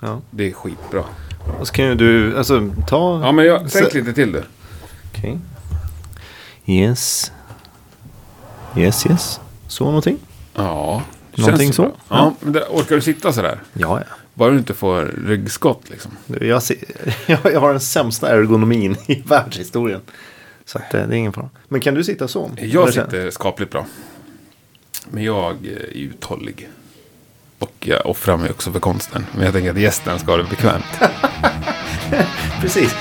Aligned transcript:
Ja. 0.00 0.20
Det 0.30 0.48
är 0.48 0.52
skitbra. 0.52 1.04
Och 1.60 1.66
så 1.66 1.72
kan 1.74 1.84
ju 1.84 1.94
du, 1.94 2.38
alltså 2.38 2.70
ta... 2.88 3.20
Ja, 3.24 3.32
men 3.32 3.44
jag, 3.44 3.70
sänk 3.70 3.90
Så- 3.92 3.98
lite 3.98 4.12
till 4.12 4.32
du. 4.32 4.42
Okej. 5.12 5.38
Yes. 6.66 7.32
Yes, 8.76 9.06
yes. 9.06 9.40
Så 9.68 9.84
någonting? 9.84 10.18
Ja. 10.54 11.02
det 11.34 11.42
Någonting 11.42 11.66
känns 11.66 11.76
så? 11.76 11.82
bra. 11.82 11.92
Ja, 12.08 12.34
men 12.40 12.52
det, 12.52 12.64
orkar 12.66 12.94
du 12.94 13.00
sitta 13.00 13.32
sådär? 13.32 13.60
Ja, 13.72 13.98
ja. 14.00 14.14
Bara 14.34 14.50
du 14.50 14.58
inte 14.58 14.74
får 14.74 15.04
ryggskott 15.26 15.82
liksom. 15.90 16.10
Du, 16.26 16.46
Jag, 16.46 16.62
ser, 16.62 16.76
jag 17.26 17.60
har 17.60 17.70
den 17.70 17.80
sämsta 17.80 18.28
ergonomin 18.36 18.96
i 19.06 19.14
världshistorien. 19.26 20.00
Så 20.64 20.78
att, 20.78 20.94
eh, 20.94 21.06
det 21.06 21.14
är 21.14 21.18
ingen 21.18 21.32
fara. 21.32 21.50
Men 21.68 21.80
kan 21.80 21.94
du 21.94 22.04
sitta 22.04 22.28
så? 22.28 22.50
Jag 22.56 22.82
Eller- 22.82 22.92
sitter 23.04 23.30
skapligt 23.30 23.72
bra. 23.72 23.86
Men 25.10 25.24
jag 25.24 25.52
eh, 25.66 25.72
är 25.72 25.96
uthållig. 25.96 26.68
Och 27.60 27.74
jag 27.80 28.06
offrar 28.06 28.36
mig 28.36 28.50
också 28.50 28.72
för 28.72 28.80
konsten. 28.80 29.26
Men 29.34 29.44
jag 29.44 29.54
tänker 29.54 29.70
att 29.70 29.80
gästen 29.80 30.18
ska 30.18 30.30
ha 30.30 30.36
det 30.36 30.44
bekvämt. 30.44 30.84
Precis. 32.60 32.94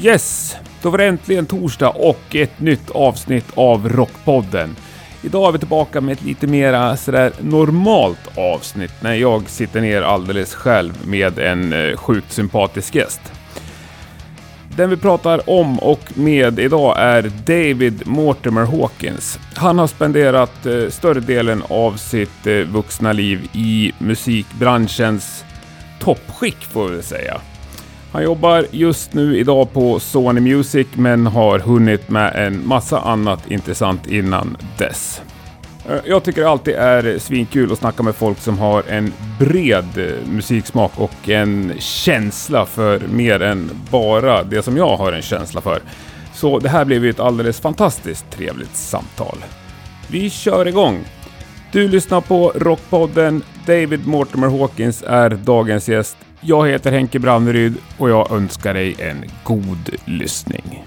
Yes, 0.00 0.56
då 0.82 0.90
var 0.90 0.98
det 0.98 1.06
äntligen 1.06 1.46
torsdag 1.46 1.88
och 1.88 2.34
ett 2.34 2.60
nytt 2.60 2.90
avsnitt 2.90 3.46
av 3.54 3.88
Rockpodden. 3.88 4.76
Idag 5.22 5.48
är 5.48 5.52
vi 5.52 5.58
tillbaka 5.58 6.00
med 6.00 6.12
ett 6.12 6.24
lite 6.24 6.46
mera 6.46 6.96
sådär 6.96 7.32
normalt 7.40 8.38
avsnitt 8.38 8.92
när 9.02 9.14
jag 9.14 9.48
sitter 9.48 9.80
ner 9.80 10.02
alldeles 10.02 10.54
själv 10.54 11.06
med 11.06 11.38
en 11.38 11.72
eh, 11.72 11.96
sjukt 11.96 12.32
sympatisk 12.32 12.94
gäst. 12.94 13.20
Den 14.78 14.90
vi 14.90 14.96
pratar 14.96 15.50
om 15.50 15.78
och 15.78 16.00
med 16.14 16.58
idag 16.58 16.94
är 16.98 17.22
David 17.46 18.06
Mortimer 18.06 18.64
Hawkins. 18.64 19.38
Han 19.54 19.78
har 19.78 19.86
spenderat 19.86 20.66
eh, 20.66 20.88
större 20.88 21.20
delen 21.20 21.62
av 21.68 21.96
sitt 21.96 22.46
eh, 22.46 22.54
vuxna 22.54 23.12
liv 23.12 23.48
i 23.52 23.92
musikbranschens 23.98 25.44
toppskick 26.00 26.64
får 26.64 26.88
vi 26.88 26.94
väl 26.94 27.02
säga. 27.02 27.40
Han 28.12 28.22
jobbar 28.22 28.66
just 28.70 29.14
nu 29.14 29.38
idag 29.38 29.72
på 29.72 30.00
Sony 30.00 30.40
Music 30.40 30.86
men 30.94 31.26
har 31.26 31.58
hunnit 31.58 32.10
med 32.10 32.46
en 32.46 32.68
massa 32.68 33.00
annat 33.00 33.50
intressant 33.50 34.06
innan 34.06 34.56
dess. 34.78 35.22
Eh, 35.88 36.00
jag 36.04 36.22
tycker 36.22 36.40
det 36.40 36.48
alltid 36.48 36.74
är 36.74 37.18
svinkul 37.18 37.72
att 37.72 37.78
snacka 37.78 38.02
med 38.02 38.14
folk 38.14 38.38
som 38.38 38.58
har 38.58 38.82
en 38.88 39.12
bred 39.38 39.84
eh, 39.96 40.28
musiksmak 40.28 40.92
och 40.96 41.28
en 41.28 41.72
känsla 41.78 42.66
för 42.66 43.00
mer 43.12 43.42
än 43.42 43.70
bara 43.90 44.42
det 44.42 44.62
som 44.62 44.76
jag 44.76 44.96
har 44.96 45.12
en 45.12 45.22
känsla 45.22 45.60
för. 45.60 45.80
Så 46.34 46.58
det 46.58 46.68
här 46.68 46.84
blev 46.84 47.04
ju 47.04 47.10
ett 47.10 47.20
alldeles 47.20 47.60
fantastiskt 47.60 48.30
trevligt 48.30 48.76
samtal. 48.76 49.38
Vi 50.10 50.30
kör 50.30 50.68
igång! 50.68 51.04
Du 51.72 51.88
lyssnar 51.88 52.20
på 52.20 52.52
Rockpodden. 52.54 53.42
David 53.66 54.06
Mortimer 54.06 54.48
Hawkins 54.48 55.04
är 55.06 55.30
dagens 55.30 55.88
gäst. 55.88 56.16
Jag 56.40 56.68
heter 56.68 56.92
Henke 56.92 57.18
Branneryd 57.18 57.74
och 57.98 58.10
jag 58.10 58.32
önskar 58.32 58.74
dig 58.74 58.96
en 58.98 59.24
god 59.44 59.90
lyssning. 60.04 60.84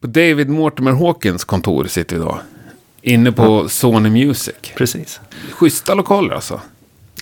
På 0.00 0.06
David 0.06 0.48
Mortimer 0.48 0.92
Hawkins 0.92 1.44
kontor 1.44 1.84
sitter 1.84 2.16
vi 2.16 2.22
idag. 2.22 2.38
Inne 3.02 3.32
på 3.32 3.68
Sony 3.68 4.10
Music. 4.10 4.54
Precis. 4.76 5.20
Schyssta 5.52 5.94
lokaler 5.94 6.34
alltså. 6.34 6.60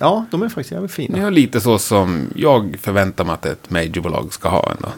Ja, 0.01 0.25
de 0.31 0.43
är 0.43 0.49
faktiskt 0.49 0.71
jävligt 0.73 0.99
Ni 0.99 1.07
fina. 1.07 1.21
har 1.23 1.31
lite 1.31 1.61
så 1.61 1.79
som 1.79 2.27
jag 2.37 2.77
förväntar 2.81 3.25
mig 3.25 3.35
att 3.35 3.47
ett 3.47 3.71
majorbolag 3.71 4.33
ska 4.33 4.49
ha 4.49 4.71
ändå. 4.77 4.89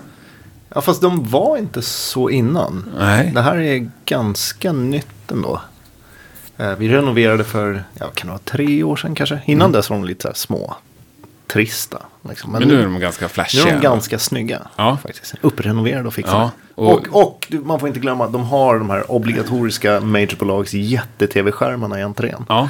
Ja, 0.75 0.81
fast 0.81 1.01
de 1.03 1.29
var 1.29 1.57
inte 1.57 1.83
så 1.83 2.31
innan. 2.31 2.91
Nej. 2.99 3.31
Det 3.35 3.41
här 3.43 3.57
är 3.59 3.91
ganska 4.05 4.73
nytt 4.73 5.31
ändå. 5.31 5.61
Eh, 6.57 6.75
Vi 6.75 6.89
renoverade 6.89 7.45
för, 7.45 7.85
ja, 7.95 8.07
kan 8.15 8.27
det 8.27 8.31
vara 8.33 8.41
tre 8.45 8.83
år 8.83 8.97
sedan 8.97 9.15
kanske? 9.15 9.41
Innan 9.47 9.73
dess 9.73 9.91
var 9.91 9.97
de 9.97 10.05
lite 10.05 10.23
så 10.23 10.29
här 10.29 10.35
små, 10.35 10.75
trista. 11.47 12.03
Liksom. 12.29 12.53
Men 12.53 12.63
nu 12.69 12.79
är 12.81 12.83
de 12.85 13.01
ganska 13.01 13.25
nu 13.25 13.29
flashiga. 13.29 13.67
är 13.69 13.73
de 13.73 13.81
ganska 13.81 14.19
snygga. 14.19 14.63
Ja. 14.77 14.99
Faktiskt. 15.03 15.35
Upprenoverade 15.41 16.09
och 16.09 16.15
fixade. 16.15 16.37
Ja, 16.37 16.51
och, 16.75 16.93
och- 17.09 17.23
och, 17.27 17.53
man 17.65 17.81
får 17.81 17.89
inte 17.89 18.01
glömma 18.01 18.25
att 18.25 18.33
de 18.33 18.45
har 18.45 18.79
de 18.79 18.91
här 18.91 19.11
obligatoriska 19.13 20.01
majorbolags 20.01 20.75
jätte-tv-skärmarna 20.75 21.99
i 21.99 22.03
entrén. 22.03 22.45
Ja. 22.49 22.69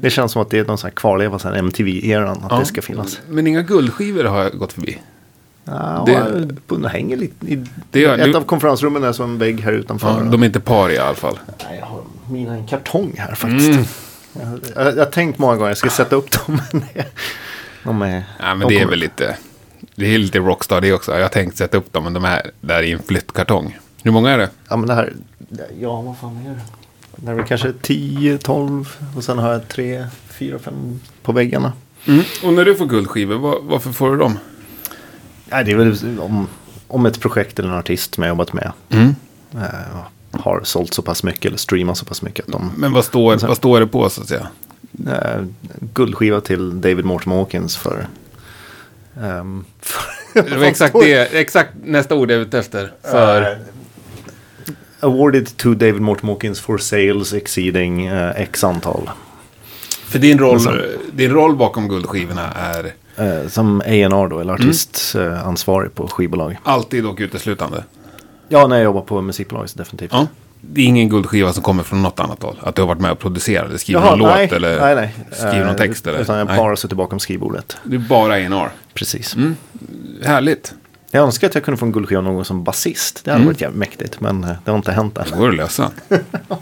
Det 0.00 0.10
känns 0.10 0.32
som 0.32 0.42
att 0.42 0.50
det 0.50 0.58
är 0.58 0.64
någon 0.64 0.78
sån 0.78 0.88
här 0.88 0.94
kvarleva 0.94 1.38
sen 1.38 1.54
MTV-eran 1.54 2.28
att 2.44 2.46
ja. 2.52 2.58
det 2.58 2.64
ska 2.64 2.82
finnas. 2.82 3.20
Men 3.28 3.46
inga 3.46 3.62
guldskivor 3.62 4.24
har 4.24 4.42
jag 4.42 4.58
gått 4.58 4.72
förbi. 4.72 4.98
Ja, 5.64 6.02
Det- 6.06 6.76
det, 6.76 6.88
hänger 6.88 7.16
lite 7.16 7.46
i 7.46 7.64
Det 7.90 8.00
gör- 8.00 8.18
ett 8.18 8.36
av 8.36 8.42
konferensrummen 8.42 9.04
är 9.04 9.12
som 9.12 9.30
en 9.30 9.38
vägg 9.38 9.60
här 9.60 9.72
utanför. 9.72 10.08
Ja, 10.08 10.30
de 10.30 10.42
är 10.42 10.46
inte 10.46 10.60
par 10.60 10.90
i 10.90 10.98
alla 10.98 11.14
fall. 11.14 11.38
Nej, 11.68 11.78
jag 11.80 11.86
har 11.86 12.00
mina 12.30 12.56
i 12.56 12.60
en 12.60 12.66
kartong 12.66 13.14
här 13.18 13.34
faktiskt. 13.34 13.68
Mm. 13.70 13.84
Jag, 14.32 14.86
jag, 14.86 14.92
jag 14.96 15.04
har 15.04 15.10
tänkt 15.10 15.38
många 15.38 15.52
gånger 15.56 15.66
att 15.72 15.82
jag 15.82 15.90
ska 15.90 15.90
sätta 16.04 16.16
upp 16.16 16.30
dem. 16.46 16.60
Men 16.72 16.82
de 17.86 18.02
är, 18.02 18.24
Ja, 18.38 18.54
men 18.54 18.68
de 18.68 18.74
det 18.74 18.80
är 18.80 18.86
väl 18.86 18.98
lite... 18.98 19.36
Det 19.94 20.14
är 20.14 20.18
lite 20.18 20.38
rockstar 20.38 20.80
det 20.80 20.92
också. 20.92 21.12
Jag 21.14 21.22
har 21.22 21.28
tänkt 21.28 21.56
sätta 21.56 21.76
upp 21.76 21.92
dem, 21.92 22.04
men 22.04 22.12
de 22.12 22.24
är 22.24 22.50
där 22.60 22.82
i 22.82 22.92
en 22.92 23.02
flyttkartong. 23.02 23.78
Hur 24.02 24.10
många 24.10 24.30
är 24.30 24.38
det? 24.38 24.50
Ja, 24.68 24.76
men 24.76 24.88
det 24.88 24.94
här. 24.94 25.12
Ja, 25.80 26.00
vad 26.02 26.18
fan 26.18 26.36
är 26.46 26.50
det? 26.50 26.60
Det 27.16 27.30
är 27.30 27.34
väl 27.34 27.44
kanske 27.46 27.72
10, 27.82 28.38
12 28.38 28.96
och 29.16 29.24
sen 29.24 29.38
har 29.38 29.52
jag 29.52 29.68
3, 29.68 30.06
4, 30.28 30.58
5 30.58 31.00
på 31.22 31.32
väggarna. 31.32 31.72
Och 32.44 32.52
när 32.52 32.64
du 32.64 32.74
får 32.74 32.86
guldskivor, 32.86 33.36
var, 33.38 33.58
varför 33.62 33.92
får 33.92 34.10
du 34.10 34.16
dem? 34.16 34.38
Nej, 35.46 35.64
det 35.64 35.72
är 35.72 35.76
väl 35.76 36.20
om, 36.20 36.46
om 36.88 37.06
ett 37.06 37.20
projekt 37.20 37.58
eller 37.58 37.68
en 37.68 37.74
artist 37.78 38.14
som 38.14 38.22
jag 38.24 38.28
jobbat 38.28 38.52
med 38.52 38.72
Mm. 38.90 39.14
eh, 39.54 39.60
har 40.40 40.60
sålt 40.64 40.94
så 40.94 41.02
pass 41.02 41.22
mycket 41.22 41.44
eller 41.46 41.58
streamat 41.58 41.98
så 41.98 42.04
pass 42.04 42.22
mycket 42.22 42.46
att 42.46 42.52
de 42.52 42.72
Men 42.76 42.92
vad 42.92 43.04
står, 43.04 43.38
Så- 43.38 43.46
vad 43.46 43.56
står 43.56 43.80
det 43.80 43.86
på 43.86 44.10
så 44.10 44.20
att 44.20 44.28
säga? 44.28 44.46
Eh, 45.06 45.44
guldskiva 45.94 46.40
till 46.40 46.80
David 46.80 47.04
Mortimer 47.04 47.36
Hawkins 47.36 47.76
för... 47.76 48.06
ehm, 49.22 49.64
för 49.80 50.42
Det 50.42 50.56
var 50.56 50.64
exakt, 50.66 50.94
det, 51.00 51.34
exakt 51.34 51.70
nästa 51.84 52.14
ord 52.14 52.30
jag 52.30 52.38
är 52.38 52.42
ute 52.42 52.58
efter. 52.58 52.92
För... 53.02 53.42
Eh, 53.42 53.58
awarded 55.00 55.56
to 55.56 55.74
David 55.74 56.00
Mortimer 56.00 56.32
Hawkins 56.32 56.60
for 56.60 56.78
sales 56.78 57.32
exceeding 57.32 58.06
eh, 58.06 58.40
x 58.40 58.64
antal. 58.64 59.10
För 60.04 60.18
din 60.18 60.38
roll, 60.38 60.60
Men 60.64 60.82
din 61.12 61.30
roll 61.30 61.56
bakom 61.56 61.88
guldskivorna 61.88 62.52
är 62.52 62.92
Eh, 63.16 63.48
som 63.48 63.80
A&R 63.80 64.28
då, 64.28 64.40
eller 64.40 64.52
artistansvarig 64.52 65.38
ansvarig 65.38 65.94
på 65.94 66.08
skivbolag. 66.08 66.58
alltid 66.62 67.06
och 67.06 67.16
uteslutande. 67.20 67.84
Ja, 68.48 68.66
när 68.66 68.76
jag 68.76 68.84
jobbar 68.84 69.00
på 69.00 69.20
musikbolag 69.20 69.70
så 69.70 69.78
definitivt. 69.78 70.10
Ja. 70.12 70.26
Det 70.72 70.80
är 70.80 70.84
ingen 70.84 71.08
guldskiva 71.08 71.52
som 71.52 71.62
kommer 71.62 71.82
från 71.82 72.02
något 72.02 72.20
annat 72.20 72.42
håll. 72.42 72.56
Att 72.62 72.74
du 72.74 72.82
har 72.82 72.86
varit 72.86 73.00
med 73.00 73.10
och 73.10 73.18
producerat, 73.18 73.68
eller 73.68 73.78
skrivit 73.78 74.02
någon 74.04 74.18
nej, 74.18 74.46
låt 74.46 74.52
eller 74.56 74.80
nej, 74.80 74.94
nej. 74.94 75.14
skrivit 75.32 75.56
någon 75.66 75.68
Eh, 75.68 75.74
text. 75.76 76.06
Eller? 76.06 76.18
Utan 76.18 76.38
jag 76.38 76.46
nej. 76.46 76.56
bara 76.56 76.76
suttit 76.76 76.96
bakom 76.96 77.20
skrivbordet. 77.20 77.76
Det 77.84 77.94
är 77.96 77.98
bara 77.98 78.32
A&R. 78.34 78.70
Precis. 78.94 79.36
Härligt. 80.24 80.74
Jag 81.10 81.24
önskar 81.24 81.46
att 81.48 81.54
jag 81.54 81.64
kunde 81.64 81.78
få 81.78 81.86
en 81.86 81.92
guldskiva 81.92 82.20
någon 82.20 82.34
gång 82.34 82.44
som 82.44 82.64
basist. 82.64 83.24
Det 83.24 83.32
hade 83.32 83.44
varit 83.44 83.60
jävligt 83.60 83.78
mäktigt, 83.78 84.20
men 84.20 84.44
eh, 84.44 84.50
det 84.64 84.70
har 84.70 84.76
inte 84.78 84.92
hänt 84.92 85.18
än. 85.18 85.24
Det 85.30 85.36
går 85.38 85.48
att 85.48 85.56
lösa. 85.56 85.90
Jag 86.08 86.18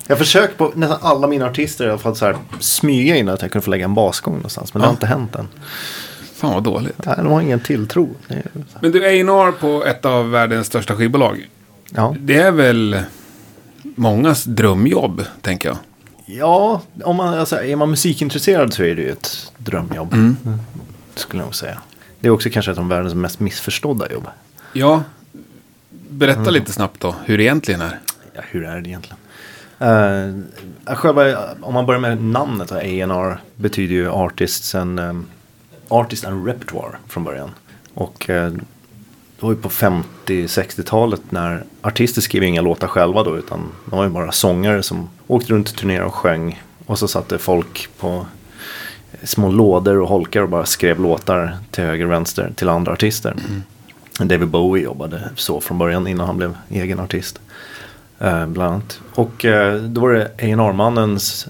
har 0.08 0.16
försökt 0.16 0.58
på 0.58 0.72
nästan 0.74 0.98
alla 1.02 1.26
mina 1.26 1.46
artister 1.46 1.86
i 1.86 1.88
alla 1.88 1.98
fall 1.98 2.16
så 2.16 2.24
här 2.26 2.36
smyga 2.60 3.16
in 3.16 3.28
att 3.28 3.42
jag 3.42 3.52
kunde 3.52 3.64
få 3.64 3.70
lägga 3.70 3.84
en 3.84 3.94
basgång 3.94 4.34
någonstans. 4.34 4.74
Men 4.74 4.80
det 4.80 4.84
Ja. 4.84 4.88
har 4.88 4.94
inte 4.94 5.06
hänt 5.06 5.34
än. 5.34 5.48
Fan 6.34 6.54
vad 6.54 6.62
dåligt. 6.62 7.04
Nej, 7.06 7.14
de 7.18 7.26
har 7.26 7.40
ingen 7.40 7.60
tilltro. 7.60 8.14
Det 8.28 8.42
Men 8.80 8.92
du, 8.92 9.04
A&R 9.06 9.52
på 9.60 9.84
ett 9.84 10.04
av 10.04 10.30
världens 10.30 10.66
största 10.66 10.96
skivbolag. 10.96 11.48
ja. 11.90 12.14
Det 12.20 12.36
är 12.36 12.50
väl 12.52 12.96
mångas 13.94 14.44
drömjobb, 14.44 15.24
tänker 15.40 15.68
jag. 15.68 15.78
ja, 16.26 16.82
om 17.04 17.16
man, 17.16 17.38
alltså, 17.38 17.62
är 17.62 17.76
man 17.76 17.90
musikintresserad 17.90 18.72
så 18.72 18.82
är 18.82 18.94
det 18.94 19.02
ju 19.02 19.10
ett 19.10 19.52
drömjobb. 19.58 20.12
Mm. 20.12 20.36
Skulle 21.14 21.42
jag 21.42 21.46
nog 21.46 21.54
säga. 21.54 21.78
Det 22.20 22.28
är 22.28 22.30
också 22.32 22.50
kanske 22.50 22.72
ett 22.72 22.78
av 22.78 22.88
världens 22.88 23.14
mest 23.14 23.40
missförstådda 23.40 24.12
jobb. 24.12 24.26
Ja, 24.72 25.02
berätta 26.08 26.50
lite 26.50 26.72
snabbt 26.72 27.00
då 27.00 27.14
hur 27.24 27.38
det 27.38 27.44
egentligen 27.44 27.80
är. 27.80 28.00
Ja, 28.34 28.40
hur 28.50 28.64
är 28.64 28.80
det 28.80 28.88
egentligen? 28.88 29.18
Uh, 29.80 30.94
själva, 30.94 31.54
om 31.60 31.74
man 31.74 31.86
börjar 31.86 32.00
med 32.00 32.22
namnet, 32.22 32.72
A&R 32.72 33.38
betyder 33.56 33.94
ju 33.94 34.10
Artists 34.10 34.74
and, 34.74 35.00
um, 35.00 35.26
Artist 35.88 36.24
and 36.24 36.46
Repertoire 36.46 36.96
från 37.08 37.24
början. 37.24 37.50
Och 37.94 38.30
uh, 38.30 38.52
var 39.44 39.52
ju 39.52 39.56
på 39.56 39.68
50-60-talet 39.68 41.22
när 41.30 41.64
artister 41.82 42.20
skrev 42.20 42.42
inga 42.42 42.60
låtar 42.60 42.88
själva 42.88 43.22
då 43.22 43.36
utan 43.36 43.60
de 43.86 43.96
var 43.96 44.04
ju 44.04 44.10
bara 44.10 44.32
sångare 44.32 44.82
som 44.82 45.08
åkte 45.26 45.52
runt 45.52 45.68
och 45.68 45.76
turnerade 45.76 46.06
och 46.06 46.14
sjöng. 46.14 46.62
Och 46.86 46.98
så 46.98 47.08
satte 47.08 47.38
folk 47.38 47.88
på 47.98 48.26
små 49.22 49.50
lådor 49.50 50.00
och 50.00 50.08
holkar 50.08 50.42
och 50.42 50.48
bara 50.48 50.66
skrev 50.66 51.00
låtar 51.00 51.56
till 51.70 51.84
höger 51.84 52.04
och 52.04 52.10
vänster 52.10 52.52
till 52.56 52.68
andra 52.68 52.92
artister. 52.92 53.34
David 54.18 54.48
Bowie 54.48 54.84
jobbade 54.84 55.30
så 55.36 55.60
från 55.60 55.78
början 55.78 56.06
innan 56.06 56.26
han 56.26 56.36
blev 56.36 56.56
egen 56.68 57.00
artist. 57.00 57.40
Eh, 58.18 58.46
bland 58.46 58.72
annat. 58.72 59.00
Och 59.14 59.44
eh, 59.44 59.74
då 59.82 60.00
var 60.00 60.12
det 60.12 60.30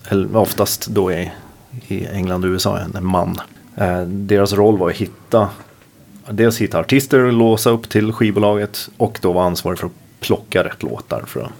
eller 0.09 0.37
oftast 0.37 0.87
då 0.87 1.13
i, 1.13 1.33
i 1.87 2.07
England 2.07 2.45
och 2.45 2.49
USA, 2.49 2.79
en 2.79 3.07
man. 3.07 3.41
Eh, 3.77 4.01
deras 4.03 4.53
roll 4.53 4.79
var 4.79 4.91
att 4.91 4.97
hitta, 4.97 5.49
dels 6.31 6.61
hitta 6.61 6.79
artister 6.79 7.19
och 7.19 7.33
låsa 7.33 7.71
upp 7.71 7.89
till 7.89 8.13
skivbolaget 8.13 8.89
och 8.97 9.19
då 9.23 9.33
var 9.33 9.43
ansvarig 9.43 9.79
för 9.79 9.87
att 9.87 10.21
plocka 10.21 10.65
rätt 10.65 10.83
låtar 10.83 11.23
för 11.27 11.41
att 11.41 11.53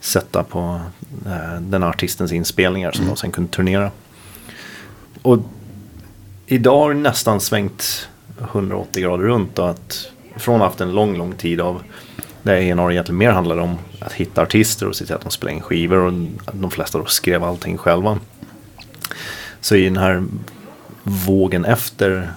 sätta 0.00 0.42
på 0.42 0.80
eh, 1.26 1.60
den 1.60 1.82
artistens 1.82 2.32
inspelningar 2.32 2.92
som 2.92 3.06
de 3.06 3.16
sen 3.16 3.30
kunde 3.30 3.50
turnera. 3.50 3.90
Och 5.22 5.38
idag 6.46 6.78
har 6.78 6.94
det 6.94 7.00
nästan 7.00 7.40
svängt 7.40 8.08
180 8.40 9.02
grader 9.02 9.24
runt. 9.24 9.54
Då, 9.54 9.62
att 9.62 10.10
från 10.36 10.60
haft 10.60 10.80
en 10.80 10.92
lång, 10.92 11.16
lång 11.16 11.32
tid 11.32 11.60
av 11.60 11.82
där 12.42 12.54
A&R 12.54 12.90
egentligen 12.90 13.18
mer 13.18 13.30
handlade 13.30 13.62
om 13.62 13.78
att 14.00 14.12
hitta 14.12 14.42
artister 14.42 14.88
och 14.88 14.96
se 14.96 15.06
till 15.06 15.14
att 15.14 15.20
de 15.20 15.30
spelade 15.30 15.56
in 15.56 15.62
skivor 15.62 15.96
och 15.96 16.12
de 16.52 16.70
flesta 16.70 16.98
då 16.98 17.04
skrev 17.04 17.44
allting 17.44 17.76
själva. 17.76 18.18
Så 19.60 19.76
i 19.76 19.84
den 19.84 19.96
här 19.96 20.24
vågen 21.02 21.64
efter, 21.64 22.32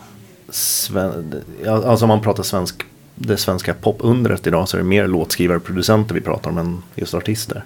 alltså 1.68 2.06
om 2.06 2.08
man 2.08 2.22
pratar 2.22 2.44
svensk, 2.44 2.84
det 3.16 3.38
svenska 3.38 3.74
popundret 3.74 4.48
idag 4.48 4.70
så 4.70 4.78
är 4.78 4.82
det 4.82 4.88
mer 4.88 5.08
låtskrivare 5.08 5.58
och 5.58 5.64
producenter 5.64 6.16
vi 6.16 6.22
pratar 6.22 6.50
om 6.50 6.58
än 6.58 6.84
just 6.96 7.14
artister. 7.14 7.64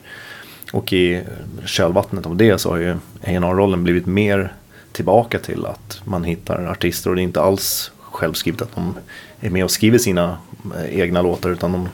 Och 0.74 0.94
i 0.94 1.24
kölvattnet 1.66 2.26
av 2.26 2.36
det 2.36 2.58
så 2.58 2.70
har 2.70 2.78
ju 2.78 2.92
A&R-rollen 2.92 3.84
blivit 3.84 4.06
mer 4.06 4.54
tillbaka 4.92 5.40
till 5.40 5.66
att 5.66 6.02
man 6.04 6.24
hittar 6.24 6.66
artister 6.66 7.10
och 7.10 7.16
det 7.16 7.22
är 7.22 7.24
inte 7.24 7.42
alls 7.42 7.92
självskrivet 8.00 8.62
att 8.62 8.76
de 8.76 8.94
är 9.40 9.50
med 9.50 9.64
och 9.64 9.72
skriver 9.72 9.98
sina 9.98 10.38
eh, 10.76 11.00
egna 11.00 11.22
låtar 11.22 11.50
utan 11.50 11.72
de 11.72 11.90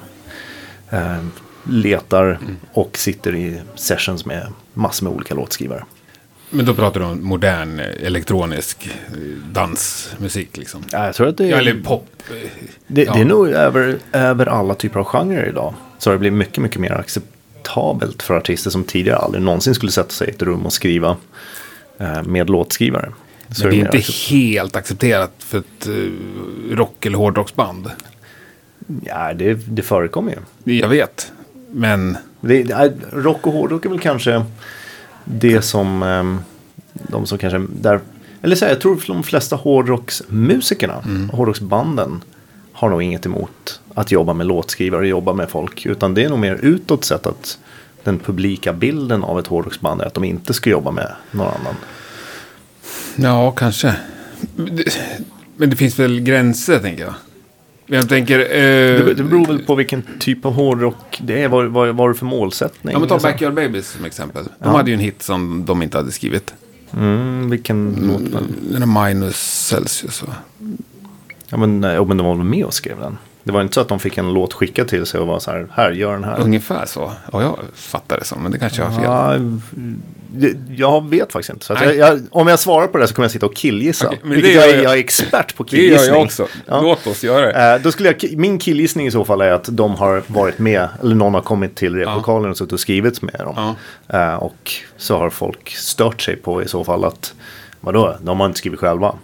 eh, 0.97 1.23
letar 1.63 2.39
och 2.73 2.97
sitter 2.97 3.35
i 3.35 3.61
sessions 3.75 4.25
med 4.25 4.47
massor 4.73 5.05
med 5.05 5.13
olika 5.15 5.35
låtskrivare. 5.35 5.83
Men 6.53 6.65
då 6.65 6.73
pratar 6.73 6.99
du 6.99 7.05
om 7.05 7.23
modern 7.23 7.79
eh, 7.79 7.85
elektronisk 8.05 8.87
eh, 9.07 9.17
dansmusik 9.51 10.57
liksom. 10.57 10.83
Ja, 10.91 11.05
jag 11.05 11.15
tror 11.15 11.27
att 11.27 11.37
det 11.37 11.47
Ja, 11.47 11.55
är, 11.57 11.61
eller 11.61 11.81
pop. 11.83 12.07
eh, 12.29 12.49
det, 12.87 13.03
ja. 13.03 13.13
det 13.13 13.21
är 13.21 13.25
nog 13.25 13.49
över, 13.49 13.97
över 14.11 14.45
alla 14.45 14.75
typer 14.75 14.99
av 14.99 15.05
genrer 15.05 15.49
idag. 15.49 15.73
Så 15.97 16.11
det 16.11 16.17
blivit 16.17 16.37
mycket, 16.39 16.57
mycket 16.57 16.81
mer 16.81 16.91
acceptabelt 16.91 18.23
för 18.23 18.33
artister 18.37 18.69
som 18.69 18.83
tidigare 18.83 19.17
aldrig 19.17 19.43
någonsin 19.43 19.75
skulle 19.75 19.91
sätta 19.91 20.09
sig 20.09 20.27
i 20.27 20.31
ett 20.31 20.41
rum 20.41 20.65
och 20.65 20.73
skriva 20.73 21.17
eh, 21.97 22.23
med 22.23 22.49
låtskrivare. 22.49 23.11
Så 23.51 23.63
Men 23.67 23.69
det 23.71 23.75
är 23.75 23.77
mer 23.77 23.85
inte 23.85 23.97
accept- 23.97 24.29
helt 24.31 24.75
accepterat 24.75 25.31
för 25.37 25.57
ett 25.57 25.87
rock 26.71 27.05
eller 27.05 27.17
hårdrocksband. 27.17 27.89
Ja, 29.05 29.33
det, 29.33 29.53
det 29.53 29.81
förekommer 29.81 30.37
ju. 30.65 30.79
Jag 30.79 30.87
vet. 30.89 31.31
Men 31.71 32.17
Det, 32.41 32.63
det 32.63 32.73
är, 32.73 32.93
rock 33.11 33.47
och 33.47 33.53
hårdrock 33.53 33.85
är 33.85 33.89
väl 33.89 33.99
kanske 33.99 34.43
det 35.25 35.61
som 35.61 36.03
ehm, 36.03 36.39
de 36.93 37.25
som 37.25 37.37
kanske 37.37 37.65
där 37.81 37.99
eller 38.41 38.55
så 38.55 38.65
här, 38.65 38.71
jag 38.71 38.81
tror 38.81 39.03
de 39.07 39.23
flesta 39.23 39.55
hårdrocksmusikerna, 39.55 41.01
Mm. 41.05 41.29
hårdrocksbanden 41.29 42.23
har 42.73 42.89
nog 42.89 43.03
inget 43.03 43.25
emot 43.25 43.79
att 43.93 44.11
jobba 44.11 44.33
med 44.33 44.47
låtskrivare 44.47 45.01
och 45.01 45.07
jobba 45.07 45.33
med 45.33 45.49
folk. 45.49 45.85
Utan 45.85 46.13
det 46.13 46.23
är 46.23 46.29
nog 46.29 46.39
mer 46.39 46.55
utåt 46.61 47.05
sett 47.05 47.25
att 47.25 47.57
den 48.03 48.19
publika 48.19 48.73
bilden 48.73 49.23
av 49.23 49.39
ett 49.39 49.47
hårdrocksband 49.47 50.01
är 50.01 50.05
att 50.05 50.13
de 50.13 50.23
inte 50.23 50.53
ska 50.53 50.69
jobba 50.69 50.91
med 50.91 51.11
någon 51.31 51.47
annan. 51.47 51.75
ja, 53.15 53.51
kanske. 53.51 53.95
Men 54.55 54.75
det, 54.75 54.83
men 55.57 55.69
det 55.69 55.75
finns 55.75 55.99
väl 55.99 56.19
gränser 56.19 56.79
tänker 56.79 57.03
jag. 57.03 57.13
Jag 57.93 58.09
tänker... 58.09 58.39
eh, 58.39 58.45
Det, 59.05 59.13
det 59.13 59.23
beror 59.23 59.45
väl 59.45 59.59
på 59.59 59.75
vilken 59.75 60.03
typ 60.19 60.45
av 60.45 60.53
hårdrock 60.53 61.19
det 61.23 61.43
är. 61.43 61.47
Vad, 61.47 61.65
vad, 61.65 61.87
vad 61.87 61.97
har 61.97 62.09
du 62.09 62.15
för 62.15 62.25
målsättning? 62.25 62.93
Ja, 62.93 62.99
men 62.99 63.07
ta 63.07 63.13
Alltså, 63.15 63.27
Backyard 63.29 63.53
Babies 63.53 63.87
som 63.89 64.05
exempel. 64.05 64.43
De 64.43 64.51
Ja. 64.63 64.69
hade 64.77 64.89
ju 64.89 64.93
en 64.93 64.99
hit 64.99 65.21
som 65.23 65.65
de 65.65 65.81
inte 65.83 65.97
hade 65.97 66.11
skrivit. 66.11 66.53
Mm, 66.97 67.49
vilken 67.49 67.95
låt? 68.07 68.33
var 68.33 68.41
det? 68.41 68.73
Den 68.79 68.81
är 68.95 69.05
Minus 69.13 69.65
Celsius 69.67 70.23
va? 70.23 70.33
Ja 71.49 71.57
men, 71.57 71.81
nej, 71.81 71.93
ja, 71.95 72.03
men 72.03 72.17
de 72.17 72.25
var 72.27 72.35
väl 72.35 72.45
med 72.45 72.65
och 72.65 72.73
skrev 72.73 72.99
den. 72.99 73.17
Det 73.43 73.51
var 73.51 73.61
inte 73.61 73.73
så 73.73 73.81
att 73.81 73.87
de 73.87 73.99
fick 73.99 74.17
en 74.17 74.33
låt 74.33 74.53
skickad 74.53 74.87
till 74.87 75.05
sig 75.05 75.19
och 75.19 75.27
var 75.27 75.39
så 75.39 75.51
här, 75.51 75.67
här 75.73 75.91
gör 75.91 76.13
den 76.13 76.23
här. 76.23 76.39
Ungefär 76.41 76.85
så. 76.85 77.11
Ja, 77.31 77.41
jag 77.41 77.57
fattar 77.75 78.19
det 78.19 78.25
som. 78.25 78.43
Men 78.43 78.51
det 78.51 78.59
kanske 78.59 78.81
jag 78.81 78.89
har 78.89 78.95
fel. 78.95 79.03
Ja, 79.05 79.81
det- 80.33 80.57
jag 80.77 81.09
vet 81.09 81.31
faktiskt 81.31 81.49
inte. 81.49 81.65
Så 81.65 81.73
jag, 81.73 81.95
jag, 81.95 82.21
om 82.31 82.47
jag 82.47 82.59
svarar 82.59 82.87
på 82.87 82.97
det 82.97 83.07
så 83.07 83.13
kommer 83.15 83.23
jag 83.23 83.31
sitta 83.31 83.45
och 83.45 83.55
killgissa. 83.55 84.07
Okej, 84.07 84.19
men 84.21 84.29
det 84.29 84.35
vilket 84.35 84.53
gör 84.53 84.61
jag, 84.61 84.69
är- 84.69 84.75
jag. 84.75 84.83
jag 84.83 84.93
är 84.93 84.97
expert 84.97 85.55
på 85.55 85.63
Det 85.63 85.69
killgissning. 85.69 86.07
gör 86.09 86.15
jag 86.15 86.23
också. 86.25 86.47
Ja. 86.65 86.81
Låt 86.81 87.07
oss 87.07 87.23
göra 87.23 87.45
det. 87.45 87.73
Eh, 87.75 87.81
då 87.81 87.91
skulle 87.91 88.09
jag, 88.19 88.37
min 88.37 88.59
killgissning 88.59 89.07
i 89.07 89.11
så 89.11 89.25
fall 89.25 89.41
är 89.41 89.51
att 89.51 89.65
de 89.71 89.95
har 89.95 90.23
varit 90.27 90.59
med, 90.59 90.87
eller 91.01 91.15
någon 91.15 91.33
har 91.33 91.41
kommit 91.41 91.75
till 91.75 91.95
replokalen 91.95 92.51
och 92.51 92.57
suttit 92.57 92.73
och 92.73 92.79
skrivit 92.79 93.21
med 93.21 93.35
dem. 93.39 93.75
Eh, 94.07 94.33
och 94.35 94.71
så 94.97 95.17
har 95.17 95.29
folk 95.29 95.69
stört 95.69 96.21
sig 96.21 96.35
på 96.35 96.63
i 96.63 96.67
så 96.67 96.83
fall 96.83 97.05
att, 97.05 97.33
vadå, 97.79 98.17
de 98.21 98.39
har 98.39 98.47
inte 98.47 98.59
skrivit 98.59 98.79
själva. 98.79 99.15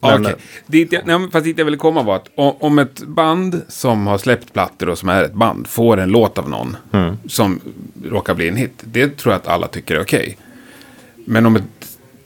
Men, 0.00 0.20
okej. 0.22 0.34
Dit 0.66 0.92
jag, 0.92 1.06
nej, 1.06 1.18
men 1.18 1.30
fast 1.30 1.44
dit 1.44 1.58
jag 1.58 1.64
ville 1.64 1.76
komma 1.76 2.02
var 2.02 2.16
att 2.16 2.28
om 2.36 2.78
ett 2.78 3.00
band 3.06 3.62
som 3.68 4.06
har 4.06 4.18
släppt 4.18 4.52
plattor 4.52 4.88
och 4.88 4.98
som 4.98 5.08
är 5.08 5.22
ett 5.24 5.32
band 5.34 5.66
får 5.66 5.96
en 5.96 6.08
låt 6.08 6.38
av 6.38 6.48
någon 6.50 6.76
Mm. 6.92 7.16
som 7.28 7.60
råkar 8.04 8.34
bli 8.34 8.48
en 8.48 8.56
hit. 8.56 8.72
Det 8.84 9.16
tror 9.16 9.32
jag 9.32 9.40
att 9.40 9.48
alla 9.48 9.68
tycker 9.68 9.94
är 9.94 10.00
okej. 10.02 10.36
Men 11.14 11.46
om 11.46 11.56
ett 11.56 11.62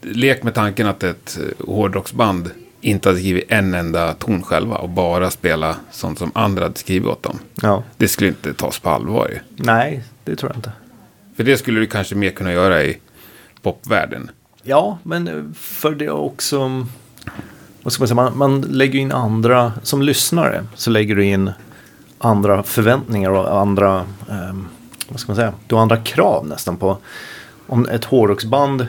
lek 0.01 0.43
med 0.43 0.55
tanken 0.55 0.87
att 0.87 1.03
ett 1.03 1.39
eh, 1.41 1.67
hårdrocksband 1.67 2.51
inte 2.81 3.09
hade 3.09 3.19
skrivit 3.21 3.45
en 3.49 3.75
enda 3.75 4.15
ton 4.15 4.43
själva 4.43 4.77
och 4.77 4.89
bara 4.89 5.31
spela 5.31 5.77
sånt 5.91 6.19
som 6.19 6.31
andra 6.35 6.63
hade 6.63 6.79
skrivit 6.79 7.09
åt 7.09 7.23
dem. 7.23 7.39
ja, 7.63 7.83
Det 7.97 8.09
skulle 8.09 8.29
inte 8.29 8.55
tas 8.55 8.79
på 8.79 8.91
allvar 8.91 9.29
ju. 9.29 9.39
nej, 9.65 10.03
det 10.25 10.37
tror 10.37 10.51
jag 10.53 10.59
inte. 10.59 10.73
För 11.37 11.45
det 11.45 11.57
skulle 11.57 11.81
du 11.81 11.87
kanske 11.87 12.15
mer 12.15 12.31
kunna 12.31 12.53
göra 12.53 12.83
i 12.85 12.99
popvärlden. 13.63 14.31
Ja, 14.63 14.99
men 15.03 15.29
eh, 15.29 15.43
för 15.55 15.91
det 15.95 16.05
är 16.05 16.11
också... 16.11 16.87
Vad 17.83 17.93
ska 17.93 18.01
man 18.01 18.09
säga? 18.09 18.15
Man, 18.15 18.39
man 18.39 18.61
lägger 18.61 18.99
in 18.99 19.13
andra... 19.13 19.73
Som 19.83 20.03
lyssnare 20.03 20.65
så 20.75 20.91
lägger 20.91 21.17
du 21.17 21.25
in 21.25 21.51
andra 22.19 22.63
förväntningar 22.63 23.31
och 23.31 23.61
andra... 23.61 24.05
ehm, 24.31 24.67
vad 25.09 25.21
ska 25.21 25.33
man 25.33 25.37
säga? 25.37 25.53
Du 25.67 25.75
har 25.75 25.83
andra 25.83 25.97
krav 25.97 26.47
nästan 26.47 26.77
på... 26.77 26.99
Om 27.67 27.89
ett 27.89 28.05
hårdrocksband... 28.05 28.87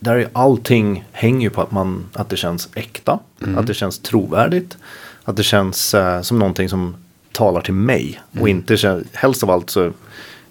Där 0.00 0.16
är 0.16 0.28
allting 0.32 1.04
hänger 1.12 1.40
ju 1.40 1.50
på 1.50 1.62
att, 1.62 1.70
man, 1.70 2.04
att 2.12 2.28
det 2.28 2.36
känns 2.36 2.68
äkta. 2.74 3.18
Att 3.56 3.66
det 3.66 3.74
känns 3.74 3.98
trovärdigt. 3.98 4.76
Att 5.24 5.36
det 5.36 5.42
känns 5.42 5.94
eh, 5.94 6.20
som 6.20 6.38
någonting 6.38 6.68
som 6.68 6.96
talar 7.32 7.60
till 7.60 7.74
mig. 7.74 8.20
Och 8.40 8.48
inte 8.48 9.04
helst 9.12 9.42
av 9.42 9.50
allt 9.50 9.70
så 9.70 9.92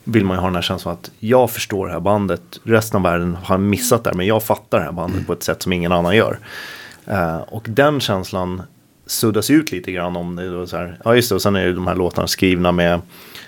vill 0.03 0.25
man 0.25 0.37
ju 0.37 0.39
ha 0.39 0.47
den 0.47 0.55
här 0.55 0.61
känslan 0.61 0.93
att 0.93 1.11
jag 1.19 1.51
förstår 1.51 1.87
det 1.87 1.93
här 1.93 1.99
bandet. 1.99 2.59
Resten 2.63 2.97
av 2.97 3.03
världen 3.03 3.37
har 3.43 3.57
missat 3.57 4.03
det 4.03 4.09
här, 4.09 4.17
men 4.17 4.25
jag 4.25 4.43
fattar 4.43 4.77
det 4.79 4.83
här 4.83 4.91
bandet 4.91 5.27
på 5.27 5.33
ett 5.33 5.43
sätt 5.43 5.61
som 5.61 5.73
ingen 5.73 5.91
annan 5.91 6.15
gör. 6.15 6.39
Eh, 7.07 7.37
och 7.37 7.65
den 7.69 7.99
känslan 7.99 8.61
suddas 9.05 9.49
ut 9.49 9.71
lite 9.71 9.91
grann 9.91 10.15
om 10.15 10.35
det. 10.35 10.49
Då 10.49 10.67
så 10.67 10.77
här, 10.77 10.97
ja 11.05 11.15
just 11.15 11.29
det, 11.29 11.35
och 11.35 11.41
sen 11.41 11.55
är 11.55 11.65
det 11.65 11.73
de 11.73 11.87
här 11.87 11.95
låtarna 11.95 12.27
skrivna 12.27 12.71
med 12.71 13.01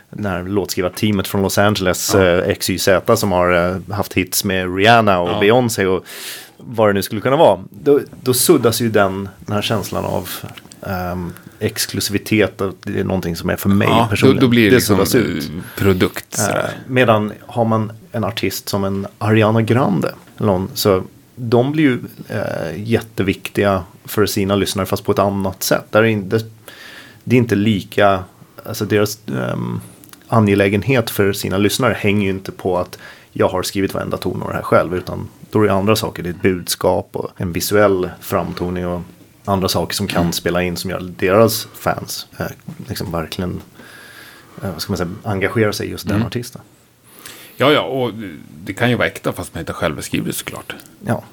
det 0.09 0.29
här 0.29 0.43
låtskrivarteamet 0.43 1.27
från 1.27 1.41
Los 1.41 1.57
Angeles, 1.57 2.15
eh, 2.15 2.53
XYZ, 2.55 2.89
som 3.15 3.31
har 3.31 3.69
eh, 3.69 3.95
haft 3.95 4.13
hits 4.13 4.43
med 4.43 4.75
Rihanna 4.77 5.19
och 5.19 5.29
Ja. 5.29 5.39
Beyoncé 5.39 5.85
och 5.85 6.05
vad 6.57 6.89
det 6.89 6.93
nu 6.93 7.01
skulle 7.03 7.21
kunna 7.21 7.35
vara. 7.35 7.59
Då, 7.69 7.99
då 8.21 8.33
suddas 8.33 8.81
ju 8.81 8.89
den, 8.89 9.29
den 9.39 9.55
här 9.55 9.61
känslan 9.61 10.05
av 10.05 10.29
ehm, 10.81 11.33
exklusivitet, 11.59 12.61
att 12.61 12.75
det 12.83 12.99
är 12.99 13.03
någonting 13.03 13.35
som 13.35 13.49
är 13.49 13.55
för 13.55 13.69
mig 13.69 13.87
Ja, 13.87 14.01
då, 14.03 14.07
personligen. 14.09 14.41
då 14.41 14.47
blir 14.47 14.69
det, 14.69 14.75
liksom 14.75 15.05
suddas 15.05 15.15
ut. 15.15 15.51
produkt. 15.77 16.39
Eh, 16.39 16.55
medan 16.87 17.33
har 17.45 17.65
man 17.65 17.91
en 18.11 18.23
artist 18.23 18.69
som 18.69 18.83
en 18.83 19.07
Ariana 19.17 19.61
Grande. 19.61 20.13
någon, 20.37 20.69
Så 20.73 21.03
de 21.35 21.71
blir 21.71 21.83
ju 21.83 21.99
eh, 22.29 22.83
jätteviktiga 22.83 23.83
för 24.05 24.25
sina 24.25 24.55
lyssnare 24.55 24.85
fast 24.85 25.03
på 25.03 25.11
ett 25.11 25.19
annat 25.19 25.63
sätt. 25.63 25.85
Där 25.89 25.99
är 25.99 26.07
inte, 26.07 26.39
det 27.23 27.35
är 27.35 27.37
inte 27.37 27.55
lika, 27.55 28.23
alltså 28.65 28.85
deras 28.85 29.19
ehm, 29.27 29.81
angelägenhet 30.27 31.09
för 31.09 31.33
sina 31.33 31.57
lyssnare 31.57 31.93
hänger 31.93 32.23
ju 32.23 32.29
inte 32.29 32.51
på 32.51 32.77
att 32.77 32.97
jag 33.31 33.49
har 33.49 33.63
skrivit 33.63 33.93
varenda 33.93 34.17
ton 34.17 34.41
av 34.41 34.47
det 34.47 34.55
här 34.55 34.61
själv. 34.61 34.95
Utan 34.95 35.27
då 35.49 35.61
är 35.61 35.67
det 35.67 35.73
andra 35.73 35.95
saker. 35.95 36.23
Det 36.23 36.29
är 36.29 36.33
ett 36.33 36.41
budskap 36.41 37.09
och 37.13 37.31
en 37.37 37.53
visuell 37.53 38.09
framtoning 38.21 38.87
och 38.87 39.01
andra 39.45 39.67
saker 39.67 39.95
som 39.95 40.07
kan 40.07 40.33
spela 40.33 40.63
in 40.63 40.77
som 40.77 40.89
gör 40.89 40.99
deras 41.17 41.67
fans 41.73 42.27
eh, 42.37 42.45
liksom 42.87 43.11
verkligen 43.11 43.61
eh, 44.63 44.71
vad 44.71 44.81
ska 44.81 44.91
man 44.91 44.97
säga, 44.97 45.09
engagera 45.23 45.73
sig 45.73 45.87
i 45.87 45.91
just 45.91 46.07
den 46.07 46.23
artisten. 46.23 46.61
Ja, 47.57 47.71
ja, 47.71 47.81
och 47.81 48.11
det 48.63 48.73
kan 48.73 48.89
ju 48.89 48.95
vara 48.95 49.07
äkta 49.07 49.31
fast 49.33 49.53
man 49.53 49.59
inte 49.59 49.73
själv 49.73 50.01
skriver 50.01 50.27
det 50.27 50.33
såklart. 50.33 50.75
Ja. 51.05 51.23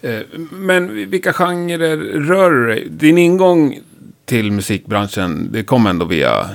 Eh, 0.00 0.20
Men 0.50 1.10
vilka 1.10 1.32
genrer 1.32 1.96
rör 1.96 2.50
du 2.50 2.66
dig? 2.66 2.88
Din 2.90 3.18
ingång 3.18 3.78
till 4.24 4.52
musikbranschen, 4.52 5.48
det 5.52 5.62
kom 5.64 5.86
ändå 5.86 6.04
via 6.04 6.50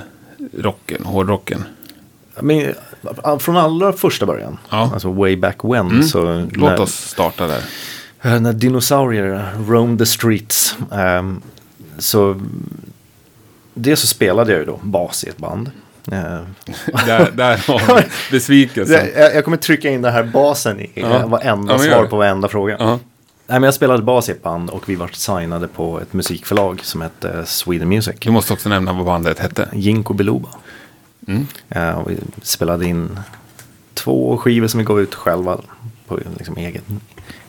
rocken, 0.58 1.04
hårdrocken. 1.04 1.64
Men, 2.40 2.74
från 3.40 3.56
allra 3.56 3.92
första 3.92 4.26
början, 4.26 4.58
Ja. 4.70 4.90
alltså 4.94 5.12
way 5.12 5.36
back 5.36 5.64
when, 5.64 6.04
så 6.04 6.46
Låt 6.52 6.70
när, 6.70 6.80
oss 6.80 6.94
starta 6.94 7.46
där. 7.46 7.62
eh, 8.22 8.40
när 8.40 8.52
dinosaurier 8.52 9.48
roam 9.68 9.98
the 9.98 10.06
streets. 10.06 10.76
ehm, 10.92 11.40
så 11.98 12.40
det 13.74 13.96
så 13.96 14.06
spelade 14.06 14.50
jag 14.52 14.58
ju 14.58 14.64
då 14.66 14.80
bas 14.82 15.24
i 15.24 15.28
ett 15.28 15.38
band. 15.38 15.70
Eh, 16.12 16.40
Där, 17.06 17.30
där 17.32 17.64
har 17.68 17.96
vi 17.96 18.02
besvikelsen. 18.30 19.08
jag, 19.16 19.34
jag 19.34 19.44
kommer 19.44 19.56
trycka 19.56 19.90
in 19.90 20.02
den 20.02 20.12
här 20.12 20.24
basen 20.24 20.80
i 20.80 20.90
Ja. 20.94 21.26
varenda 21.26 21.72
Ja, 21.72 21.78
svar 21.78 22.06
på 22.06 22.16
varenda 22.16 22.48
fråga. 22.48 22.76
Ja. 22.78 22.86
Nej, 23.46 23.60
men 23.60 23.62
jag 23.62 23.74
spelade 23.74 24.02
bas 24.02 24.28
i 24.28 24.32
ett 24.32 24.42
band 24.42 24.70
och 24.70 24.88
vi 24.88 24.94
var 24.94 25.08
signade 25.08 25.68
på 25.68 26.00
ett 26.00 26.12
musikförlag 26.12 26.80
som 26.84 27.00
hette 27.00 27.42
Sweden 27.46 27.88
Music. 27.88 28.14
Du 28.18 28.30
måste 28.30 28.52
också 28.52 28.68
nämna 28.68 28.92
vad 28.92 29.06
bandet 29.06 29.38
hette. 29.38 29.68
Jinko 29.72 30.14
Biloba. 30.14 30.48
Mm. 31.28 31.46
Eh, 31.68 31.98
och 31.98 32.10
vi 32.10 32.16
spelade 32.42 32.86
in 32.86 33.18
två 33.94 34.36
skivor 34.36 34.66
som 34.68 34.78
vi 34.78 34.84
gav 34.84 35.00
ut 35.00 35.14
själva 35.14 35.58
på 36.06 36.18
liksom 36.38 36.56
egen, 36.56 36.82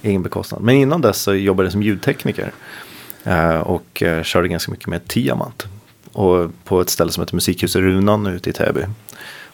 egen 0.02 0.24
bekostnad. 0.24 0.62
Men 0.62 0.76
innan 0.76 1.02
dess 1.02 1.22
så 1.22 1.34
jobbade 1.34 1.66
jag 1.66 1.72
som 1.72 1.84
ljudtekniker. 1.84 2.52
Eh, 3.24 3.58
och 3.60 4.04
eh, 4.04 4.24
körde 4.24 4.48
ganska 4.48 4.72
mycket 4.72 4.88
med 4.88 5.08
Tiamat. 5.08 5.66
Och 6.14 6.52
på 6.64 6.82
ett 6.82 6.90
ställe 6.90 7.12
som 7.12 7.22
heter 7.22 7.36
Musikhuset 7.36 7.82
Runan 7.82 8.28
ute 8.28 8.50
i 8.50 8.54
Täby. 8.54 8.82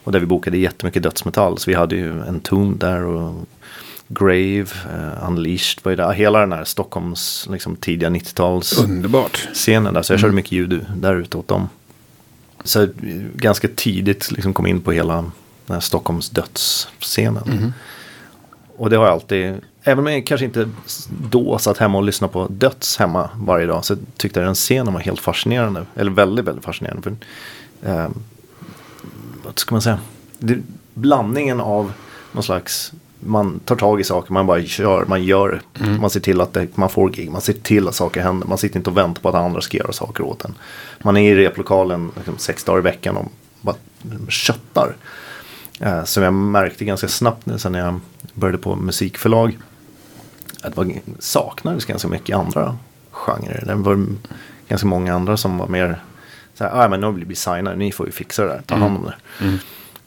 Och 0.04 0.12
där 0.12 0.20
vi 0.20 0.26
bokade 0.26 0.58
jättemycket 0.58 1.02
dödsmetall. 1.02 1.58
Så 1.58 1.70
vi 1.70 1.76
hade 1.76 1.96
ju 1.96 2.22
en 2.22 2.40
Tomb 2.40 2.78
där 2.78 3.04
och 3.04 3.46
Grave, 4.08 4.66
uh, 4.94 5.28
Unleashed 5.28 5.84
var 5.84 5.90
ju 5.90 5.96
där. 5.96 6.12
Hela 6.12 6.40
den 6.40 6.52
här 6.52 6.64
Stockholms 6.64 7.48
liksom, 7.50 7.76
tidiga 7.76 8.10
90-tals 8.10 8.78
Underbart. 8.78 9.48
scenen 9.52 9.94
där. 9.94 10.02
Så 10.02 10.12
jag 10.12 10.20
körde 10.20 10.32
mycket 10.32 10.52
ljud 10.52 10.86
där 10.96 11.14
ute 11.14 11.36
åt 11.36 11.48
dem. 11.48 11.68
Så 12.64 12.88
ganska 13.36 13.68
tidigt 13.76 14.30
liksom 14.30 14.54
kom 14.54 14.66
in 14.66 14.80
på 14.80 14.92
hela 14.92 15.14
den 15.14 15.32
här 15.68 15.80
Stockholms 15.80 16.30
dödsscenen. 16.30 17.72
Och 18.80 18.90
det 18.90 18.96
har 18.96 19.04
jag 19.04 19.12
alltid, 19.12 19.54
även 19.82 20.06
om 20.06 20.12
jag 20.12 20.26
kanske 20.26 20.44
inte 20.44 20.68
då 21.08 21.58
satt 21.58 21.78
hemma 21.78 21.98
och 21.98 22.04
lyssnade 22.04 22.32
på 22.32 22.46
döds 22.50 22.96
hemma 22.96 23.30
varje 23.36 23.66
dag. 23.66 23.84
Så 23.84 23.96
tyckte 24.16 24.40
jag 24.40 24.48
den 24.48 24.54
scenen 24.54 24.94
var 24.94 25.00
helt 25.00 25.20
fascinerande. 25.20 25.86
Eller 25.94 26.10
väldigt, 26.10 26.44
väldigt 26.44 26.64
fascinerande. 26.64 27.02
För, 27.02 27.16
eh, 27.90 28.08
vad 29.44 29.58
ska 29.58 29.74
man 29.74 29.82
säga? 29.82 29.98
Det, 30.38 30.58
blandningen 30.94 31.60
av 31.60 31.92
någon 32.32 32.42
slags 32.42 32.92
man 33.18 33.60
tar 33.64 33.76
tag 33.76 34.00
i 34.00 34.04
saker, 34.04 34.32
man 34.32 34.46
bara 34.46 34.62
kör, 34.62 35.04
man 35.06 35.24
gör. 35.24 35.62
Man 36.00 36.10
ser 36.10 36.20
till 36.20 36.40
att 36.40 36.52
det, 36.52 36.76
man 36.76 36.90
får 36.90 37.10
gig, 37.10 37.30
man 37.30 37.40
ser 37.40 37.52
till 37.52 37.88
att 37.88 37.94
saker 37.94 38.22
händer. 38.22 38.48
Man 38.48 38.58
sitter 38.58 38.76
inte 38.76 38.90
och 38.90 38.96
väntar 38.96 39.22
på 39.22 39.28
att 39.28 39.34
andra 39.34 39.60
ska 39.60 39.76
göra 39.76 39.92
saker 39.92 40.24
åt 40.24 40.44
en. 40.44 40.54
Man 41.02 41.16
är 41.16 41.32
i 41.32 41.34
replokalen 41.34 42.10
liksom, 42.16 42.38
sex 42.38 42.64
dagar 42.64 42.78
i 42.78 42.82
veckan 42.82 43.16
och 43.16 43.32
bara 43.60 43.76
köttar. 44.28 44.96
Eh, 45.80 46.04
som 46.04 46.22
jag 46.22 46.32
märkte 46.32 46.84
ganska 46.84 47.08
snabbt 47.08 47.46
nu 47.46 47.58
sen 47.58 47.72
när 47.72 47.78
jag 47.78 48.00
började 48.40 48.58
på 48.58 48.76
musikförlag. 48.76 49.58
Att 50.62 50.74
det 50.74 50.76
var, 50.76 50.92
saknades 51.18 51.84
ganska 51.84 52.08
mycket 52.08 52.36
andra 52.36 52.78
genrer. 53.10 53.64
Det 53.66 53.74
var 53.74 54.06
ganska 54.68 54.86
många 54.86 55.14
andra 55.14 55.36
som 55.36 55.58
var 55.58 55.68
mer 55.68 56.02
så 56.54 56.64
här, 56.64 56.84
ah, 56.84 56.88
men 56.88 57.00
nu 57.00 57.06
har 57.06 57.12
vi 57.12 57.16
blivit 57.16 57.38
signade, 57.38 57.76
ni 57.76 57.92
får 57.92 58.06
ju 58.06 58.12
fixa 58.12 58.42
det 58.42 58.48
där, 58.48 58.62
ta 58.66 58.74
hand 58.74 58.96
om 58.96 59.04
det. 59.04 59.14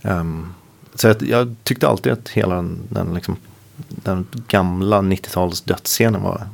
Ehm, 0.10 0.54
så 0.96 1.08
jag, 1.08 1.22
jag 1.22 1.56
tyckte 1.64 1.88
alltid 1.88 2.12
att 2.12 2.30
hela 2.30 2.56
den, 2.56 2.80
den, 2.90 3.14
liksom, 3.14 3.36
den 3.88 4.28
gamla 4.48 5.02
90-tals 5.02 5.62
dödsscenen 5.62 6.22
var 6.22 6.48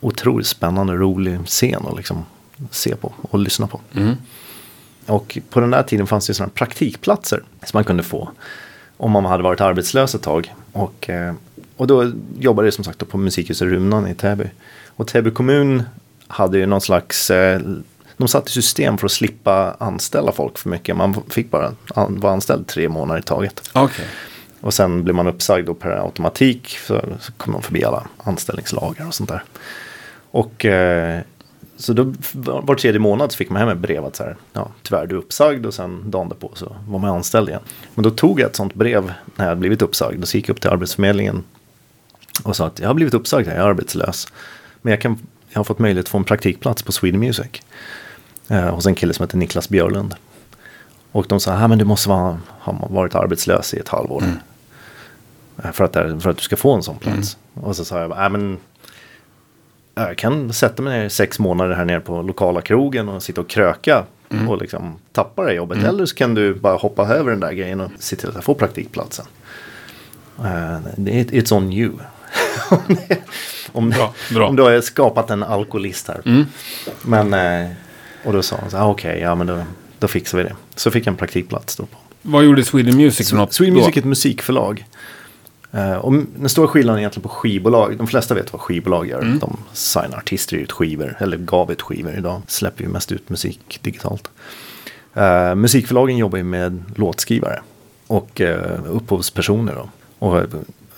otroligt 0.00 0.46
spännande, 0.46 0.92
rolig 0.92 1.46
scen 1.46 1.86
att 1.86 1.96
liksom 1.96 2.24
se 2.70 2.96
på 2.96 3.12
och 3.20 3.38
lyssna 3.38 3.66
på. 3.66 3.80
Och 5.06 5.38
på 5.50 5.60
den 5.60 5.70
där 5.70 5.82
tiden 5.82 6.06
fanns 6.06 6.26
det 6.26 6.34
sådana 6.34 6.52
praktikplatser 6.54 7.42
som 7.62 7.78
man 7.78 7.84
kunde 7.84 8.02
få 8.02 8.30
om 8.96 9.10
man 9.10 9.24
hade 9.24 9.42
varit 9.42 9.60
arbetslös 9.60 10.14
ett 10.14 10.22
tag. 10.22 10.54
Och, 10.74 11.10
eh, 11.10 11.34
och 11.76 11.86
då 11.86 12.12
jobbade 12.38 12.66
jag 12.66 12.74
som 12.74 12.84
sagt 12.84 13.08
på 13.08 13.18
Musikhuset 13.18 13.68
Runan 13.68 14.08
i 14.08 14.14
Täby. 14.14 14.50
Och 14.88 15.06
Täby 15.06 15.30
kommun 15.30 15.82
hade 16.26 16.58
ju 16.58 16.66
någon 16.66 16.80
slags, 16.80 17.30
eh, 17.30 17.60
de 18.16 18.28
satte 18.28 18.50
system 18.50 18.98
för 18.98 19.06
att 19.06 19.12
slippa 19.12 19.76
anställa 19.78 20.32
folk 20.32 20.58
för 20.58 20.70
mycket. 20.70 20.96
Man 20.96 21.22
fick 21.28 21.50
bara 21.50 21.72
vara 21.94 22.32
anställd 22.32 22.66
tre 22.66 22.88
månader 22.88 23.20
i 23.20 23.22
taget. 23.22 23.70
Okej. 23.72 24.06
Och 24.60 24.74
sen 24.74 25.04
blev 25.04 25.14
man 25.14 25.26
uppsagd 25.26 25.66
då 25.66 25.74
per 25.74 25.90
automatik. 25.90 26.78
Så, 26.86 27.04
så 27.20 27.32
kom 27.32 27.52
de 27.52 27.62
förbi 27.62 27.84
alla 27.84 28.06
anställningslagar 28.24 29.06
och 29.06 29.14
sånt 29.14 29.30
där. 29.30 29.42
Och 30.30 30.64
eh, 30.64 31.20
så 31.84 31.92
då 31.92 32.12
var 32.32 32.74
tredje 32.74 32.98
månad 33.00 33.32
så 33.32 33.36
fick 33.36 33.50
man 33.50 33.60
hem 33.60 33.68
ett 33.68 33.78
brev 33.78 34.04
att 34.04 34.16
så 34.16 34.22
här, 34.22 34.36
ja, 34.52 34.68
tyvärr 34.82 35.06
du 35.06 35.14
är 35.14 35.18
uppsagd 35.18 35.66
och 35.66 35.74
sen 35.74 36.10
dagen 36.10 36.28
därpå 36.28 36.50
så 36.54 36.76
var 36.88 36.98
man 36.98 37.10
anställd 37.10 37.48
igen. 37.48 37.60
Men 37.94 38.02
då 38.02 38.10
tog 38.10 38.40
jag 38.40 38.46
ett 38.50 38.56
sånt 38.56 38.74
brev 38.74 39.12
när 39.36 39.48
jag 39.48 39.58
blivit 39.58 39.82
uppsagd 39.82 40.22
och 40.22 40.28
så 40.28 40.36
gick 40.36 40.48
jag 40.48 40.54
upp 40.54 40.60
till 40.60 40.70
Arbetsförmedlingen 40.70 41.42
och 42.44 42.56
sa 42.56 42.66
att 42.66 42.78
jag 42.78 42.88
har 42.88 42.94
blivit 42.94 43.14
uppsagd 43.14 43.48
här, 43.48 43.54
jag 43.56 43.64
är 43.64 43.68
arbetslös. 43.68 44.26
Men 44.82 44.90
jag, 44.90 45.00
kan, 45.00 45.18
jag 45.48 45.58
har 45.58 45.64
fått 45.64 45.78
möjlighet 45.78 46.04
att 46.06 46.10
få 46.10 46.18
en 46.18 46.24
praktikplats 46.24 46.82
på 46.82 46.92
Sweden 46.92 47.20
Music. 47.20 47.62
Eh, 48.48 48.74
hos 48.74 48.86
en 48.86 48.94
kille 48.94 49.14
som 49.14 49.22
heter 49.22 49.36
Niklas 49.38 49.68
Björlund. 49.68 50.14
Och 51.12 51.26
de 51.28 51.40
sa, 51.40 51.52
ah, 51.64 51.68
men 51.68 51.78
du 51.78 51.84
måste 51.84 52.08
vara, 52.08 52.38
ha 52.60 52.86
varit 52.90 53.14
arbetslös 53.14 53.74
i 53.74 53.78
ett 53.78 53.88
halvår. 53.88 54.24
Eh, 55.64 55.72
För, 55.72 55.84
att, 55.84 56.22
för 56.22 56.30
att 56.30 56.36
du 56.36 56.42
ska 56.42 56.56
få 56.56 56.74
en 56.74 56.82
sån 56.82 56.98
plats. 56.98 57.36
Och 57.54 57.76
så 57.76 57.84
sa 57.84 58.00
jag, 58.00 58.12
ah, 58.16 58.28
men 58.28 58.58
jag 59.94 60.16
kan 60.18 60.52
sätta 60.52 60.82
mig 60.82 60.98
ner 60.98 61.08
sex 61.08 61.38
månader 61.38 61.74
här 61.74 61.84
nere 61.84 62.00
på 62.00 62.22
lokala 62.22 62.60
krogen 62.60 63.08
och 63.08 63.22
sitta 63.22 63.40
och 63.40 63.48
kröka 63.48 64.04
och 64.48 64.58
liksom 64.58 64.96
tappa 65.12 65.42
det 65.42 65.48
här 65.48 65.56
jobbet. 65.56 65.84
Eller 65.84 66.06
så 66.06 66.14
kan 66.14 66.34
du 66.34 66.54
bara 66.54 66.76
hoppa 66.76 67.06
över 67.08 67.30
den 67.30 67.40
där 67.40 67.52
grejen 67.52 67.80
och 67.80 67.90
se 67.98 68.16
till 68.16 68.28
att 68.28 68.34
jag 68.34 68.44
får 68.44 68.54
praktikplatsen. 68.54 69.26
Uh, 70.40 71.08
it, 71.20 71.30
it's 71.30 71.52
on 71.56 71.72
you. 71.72 71.92
om, 73.72 73.90
Bra, 73.90 74.14
bra. 74.34 74.48
om 74.48 74.56
du 74.56 74.62
har 74.62 74.80
skapat 74.80 75.30
en 75.30 75.42
alkoholist 75.42 76.08
här. 76.08 76.46
Men, 77.02 77.34
eh, 77.34 77.70
och 78.24 78.32
då 78.32 78.42
sa 78.42 78.56
han 78.60 78.70
så 78.70 78.76
här, 78.76 78.84
"Ah, 78.84 78.88
okej, 78.90 79.20
ja 79.20 79.34
men 79.34 79.46
då, 79.46 79.64
då 79.98 80.08
fixar 80.08 80.38
vi 80.38 80.44
det. 80.44 80.54
Så 80.74 80.90
fick 80.90 81.06
jag 81.06 81.12
en 81.12 81.16
praktikplats 81.16 81.76
då 81.76 81.82
på 81.86 81.96
Vad 82.22 82.44
gjorde 82.44 82.64
Sweden 82.64 82.96
Music 82.96 83.28
Sweden? 83.50 83.74
Music 83.74 83.96
är 83.96 83.98
ett 83.98 84.04
musikförlag. 84.04 84.84
Eh, 85.74 85.96
och 85.96 86.12
den 86.12 86.48
stora 86.48 86.68
skillnaden 86.68 86.98
egentligen 86.98 87.22
på 87.22 87.28
skivbolag, 87.28 87.96
de 87.98 88.06
flesta 88.06 88.34
vet 88.34 88.52
vad 88.52 88.62
skivbolag 88.62 89.06
gör. 89.06 89.22
Mm. 89.22 89.38
De 89.38 89.56
signar 89.72 90.18
artister 90.18 90.56
ut 90.56 90.72
skivor, 90.72 91.16
eller 91.20 91.36
gav 91.36 91.72
ut 91.72 91.82
skivor. 91.82 92.14
Idag 92.18 92.42
släpper 92.46 92.84
vi 92.84 92.90
mest 92.90 93.12
ut 93.12 93.28
musik 93.30 93.78
digitalt. 93.82 94.30
Eh, 95.14 95.54
musikförlagen 95.54 96.16
jobbar 96.16 96.38
ju 96.38 96.44
med 96.44 96.82
låtskrivare 96.96 97.62
och 98.06 98.40
uh, 98.40 98.56
upphovspersoner. 98.88 99.74
Då. 99.74 99.88
Och 100.26 100.42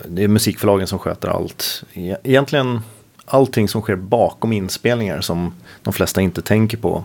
det 0.09 0.25
är 0.25 0.28
musikförlagen 0.28 0.87
som 0.87 0.99
sköter 0.99 1.28
allt. 1.28 1.85
E- 1.92 2.16
Egentligen 2.23 2.80
allting 3.25 3.68
som 3.68 3.83
sker 3.83 3.97
bakom 3.97 4.52
inspelningar 4.52 5.21
som 5.21 5.54
de 5.83 5.92
flesta 5.92 6.21
inte 6.21 6.42
tänker 6.42 6.76
på. 6.76 7.04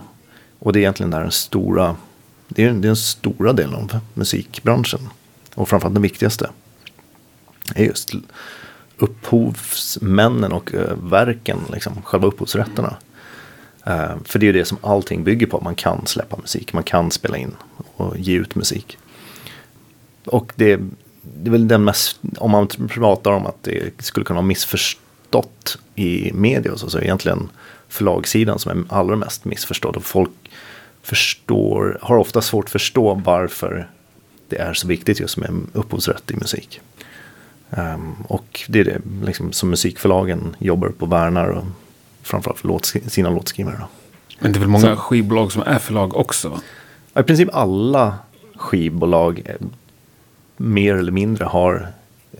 Och 0.58 0.72
det 0.72 0.78
är 0.78 0.80
egentligen 0.80 1.10
där 1.10 1.20
den 1.20 1.30
stora, 1.30 1.96
det 2.48 2.64
är, 2.64 2.66
det 2.66 2.72
är 2.72 2.80
den 2.80 2.96
stora 2.96 3.52
delen 3.52 3.74
av 3.74 3.98
musikbranschen. 4.14 5.08
Och 5.54 5.68
framförallt 5.68 5.94
den 5.94 6.02
viktigaste 6.02 6.50
är 7.74 7.84
just 7.84 8.10
upphovsmännen 8.96 10.52
och 10.52 10.74
eh, 10.74 10.96
verken, 11.02 11.58
liksom, 11.72 12.02
själva 12.02 12.26
upphovsrätterna. 12.26 12.96
Eh, 13.86 14.14
för 14.24 14.38
det 14.38 14.44
är 14.44 14.46
ju 14.46 14.52
det 14.52 14.64
som 14.64 14.78
allting 14.80 15.24
bygger 15.24 15.46
på. 15.46 15.60
Man 15.60 15.74
kan 15.74 16.06
släppa 16.06 16.36
musik, 16.36 16.72
man 16.72 16.82
kan 16.82 17.10
spela 17.10 17.36
in 17.36 17.54
och 17.96 18.18
ge 18.18 18.34
ut 18.34 18.54
musik. 18.54 18.98
Och 20.24 20.52
det, 20.56 20.80
det 21.22 21.48
är 21.48 21.50
väl 21.50 21.68
den 21.68 21.84
mest, 21.84 22.20
om 22.36 22.50
man 22.50 22.66
pratar 22.66 23.30
om 23.30 23.46
att 23.46 23.62
det 23.62 24.02
skulle 24.04 24.26
kunna 24.26 24.36
vara 24.36 24.46
missförstått 24.46 25.78
i 25.94 26.32
media 26.32 26.72
och 26.72 26.80
så, 26.80 26.90
så 26.90 26.98
är 26.98 27.00
det 27.00 27.06
egentligen 27.06 27.48
förlagssidan 27.88 28.58
som 28.58 28.70
är 28.70 28.96
allra 28.96 29.16
mest 29.16 29.44
missförstådd. 29.44 29.96
Och 29.96 30.04
folk 30.04 30.30
förstår, 31.02 31.98
har 32.02 32.16
ofta 32.16 32.42
svårt 32.42 32.64
att 32.64 32.70
förstå 32.70 33.14
varför 33.14 33.88
det 34.48 34.56
är 34.56 34.74
så 34.74 34.88
viktigt 34.88 35.20
just 35.20 35.36
med 35.36 35.66
upphovsrätt 35.72 36.30
i 36.30 36.36
musik. 36.36 36.80
Ehm, 37.76 38.14
och 38.28 38.60
det 38.68 38.80
är 38.80 38.84
det 38.84 39.00
liksom, 39.24 39.52
som 39.52 39.70
musikförlagen 39.70 40.56
jobbar 40.58 40.88
på 40.88 41.04
och 41.06 41.12
värnar 41.12 41.46
och 41.48 41.64
framförallt 42.22 42.58
för 42.58 42.68
låtsk- 42.68 43.08
sina 43.08 43.30
låtskrivare. 43.30 43.76
Då. 43.80 43.86
Men 44.38 44.52
det 44.52 44.58
är 44.58 44.60
väl 44.60 44.68
många 44.68 44.96
skivbolag 44.96 45.52
som 45.52 45.62
är 45.62 45.78
förlag 45.78 46.16
också? 46.16 46.48
Va? 46.48 46.60
I 47.20 47.22
princip 47.22 47.48
alla 47.52 48.14
skivbolag 48.56 49.42
eh, 49.44 49.54
mer 50.56 50.94
eller 50.94 51.12
mindre 51.12 51.44
har 51.44 51.88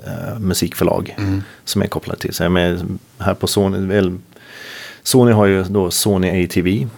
eh, 0.06 0.38
musikförlag 0.38 1.16
som 1.64 1.82
är 1.82 1.86
kopplade 1.86 2.20
till 2.20 2.34
sig. 2.34 2.48
Men 2.48 2.98
här 3.18 3.34
på 3.34 3.46
Sony, 3.46 3.86
väl, 3.86 4.18
Sony 5.02 5.32
har 5.32 5.46
ju 5.46 5.62
då 5.64 5.90
Sony 5.90 6.44
ATV 6.44 6.88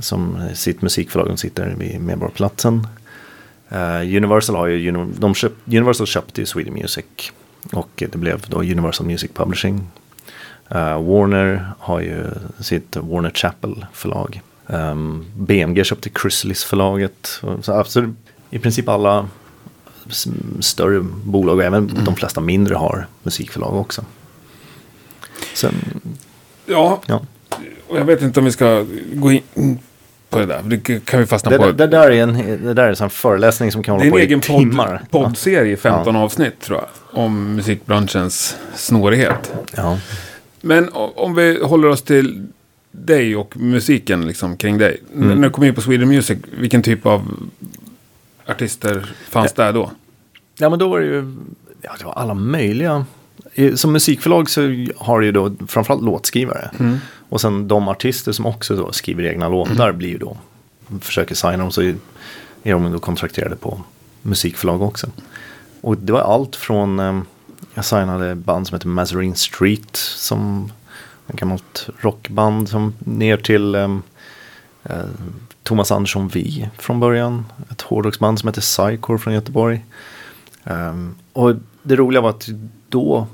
som 0.00 0.48
sitt 0.54 0.82
musikförlag, 0.82 1.28
de 1.28 1.36
sitter 1.36 1.74
vid 1.78 2.00
Medborgarplatsen. 2.00 2.86
Eh, 3.68 4.00
Universal 4.00 4.56
har 4.56 4.66
ju, 4.66 4.92
de 5.18 5.34
köp, 5.34 5.52
Universal 5.66 6.06
köpte 6.06 6.40
ju 6.40 6.46
Sweden 6.46 6.74
Music 6.74 7.04
och 7.72 7.88
det 7.96 8.16
blev 8.16 8.44
då 8.48 8.58
Universal 8.58 9.06
Music 9.06 9.30
Publishing. 9.34 9.86
Eh, 10.68 11.02
Warner 11.02 11.72
har 11.78 12.00
ju 12.00 12.24
sitt 12.60 12.96
Warner 12.96 13.30
Chappell 13.30 13.86
förlag. 13.92 14.40
Um, 14.66 15.24
BMG 15.36 15.84
köpte 15.84 16.10
Chrysalis 16.22 16.64
förlaget. 16.64 17.40
Och 17.42 17.64
Så 17.64 17.72
absolut, 17.72 18.16
I 18.50 18.58
princip 18.58 18.88
alla 18.88 19.28
större 20.60 21.00
bolag 21.24 21.56
och 21.56 21.64
även 21.64 22.04
de 22.04 22.14
flesta 22.14 22.40
mindre 22.40 22.74
har 22.74 23.06
musikförlag 23.22 23.76
också. 23.76 24.04
Sen, 25.54 25.74
Ja, 26.66 27.02
ja. 27.06 27.20
och 27.88 27.98
jag 27.98 28.04
vet 28.04 28.22
inte 28.22 28.40
om 28.40 28.44
vi 28.44 28.52
ska 28.52 28.84
gå 29.12 29.32
in 29.32 29.78
på 30.30 30.38
det 30.38 30.46
där. 30.46 30.62
Det 30.62 31.04
kan 31.04 31.20
vi 31.20 31.26
fastna 31.26 31.50
det, 31.50 31.58
på. 31.58 31.66
det, 31.66 31.72
det 31.72 31.86
där 31.86 32.10
är 32.10 32.22
en, 32.22 32.32
det 32.64 32.74
där 32.74 32.82
är 32.88 33.02
en 33.02 33.10
föreläsning 33.10 33.72
som 33.72 33.82
kan 33.82 33.98
Det 33.98 34.06
är 34.06 34.10
hålla 34.10 34.10
en 34.10 34.12
på 34.12 34.18
i 34.18 34.22
egen 34.22 34.40
timmar. 34.40 35.02
podd, 35.10 35.24
poddserie, 35.24 35.76
15 35.76 36.16
avsnitt 36.16 36.60
tror 36.60 36.78
jag. 36.78 36.88
Om 37.24 37.54
musikbranschens 37.54 38.56
snårighet. 38.74 39.52
Ja. 39.76 39.98
Men 40.60 40.88
om 40.92 41.34
vi 41.34 41.62
håller 41.62 41.88
oss 41.88 42.02
till 42.02 42.46
dig 42.90 43.36
och 43.36 43.56
musiken 43.56 44.26
liksom 44.26 44.56
kring 44.56 44.78
dig. 44.78 45.00
Mm. 45.14 45.40
När 45.40 45.48
du 45.48 45.50
kom 45.54 45.64
in 45.64 45.74
på 45.74 45.80
Sweden 45.80 46.08
Music, 46.08 46.38
vilken 46.58 46.82
typ 46.82 47.06
av 47.06 47.48
artister 48.46 49.14
fanns 49.28 49.52
där 49.52 49.72
då? 49.72 49.90
Ja 50.58 50.70
men 50.70 50.78
då 50.78 50.88
var 50.88 51.00
det 51.00 51.06
ju 51.06 51.36
ja, 51.82 51.90
det 51.98 52.04
var 52.04 52.12
alla 52.12 52.34
möjliga. 52.34 53.04
Som 53.74 53.92
musikförlag 53.92 54.50
så 54.50 54.60
har 54.96 55.20
du 55.20 55.26
ju 55.26 55.32
då 55.32 55.52
framförallt 55.68 56.02
låtskrivare. 56.02 56.70
Och 57.28 57.40
sen 57.40 57.68
de 57.68 57.88
artister 57.88 58.32
som 58.32 58.46
också 58.46 58.76
då 58.76 58.92
skriver 58.92 59.24
egna 59.24 59.48
låtar 59.48 59.92
blir 59.92 60.08
ju 60.08 60.18
då, 60.18 60.36
försöker 61.00 61.34
signa 61.34 61.56
dem 61.56 61.70
så 61.70 61.82
är 61.82 61.94
de 62.62 62.92
då 62.92 62.98
kontrakterade 62.98 63.56
på 63.56 63.80
musikförlag 64.22 64.82
också. 64.82 65.06
Och 65.80 65.96
det 65.96 66.12
var 66.12 66.20
allt 66.20 66.56
från, 66.56 67.00
eh, 67.00 67.20
jag 67.74 67.84
signade 67.84 68.34
band 68.34 68.66
som 68.66 68.74
heter 68.74 68.88
Mazarine 68.88 69.34
Street 69.34 69.96
som 69.96 70.72
en 71.26 71.36
gammalt 71.36 71.88
rockband 71.98 72.68
som 72.68 72.94
ner 72.98 73.36
till 73.36 73.74
eh, 73.74 73.98
eh, 74.82 75.04
Thomas 75.62 75.92
Andersson 75.92 76.28
Vi 76.28 76.68
från 76.78 77.00
början. 77.00 77.44
Ett 77.70 77.82
hårdrocksband 77.82 78.38
som 78.38 78.48
heter 78.48 78.60
Psycore 78.60 79.18
från 79.18 79.34
Göteborg. 79.34 79.84
Ehm, 80.64 81.14
och 81.32 81.54
det 81.82 81.96
roliga 81.96 82.20
var 82.20 82.30
att 82.30 82.48
då, 82.88 83.26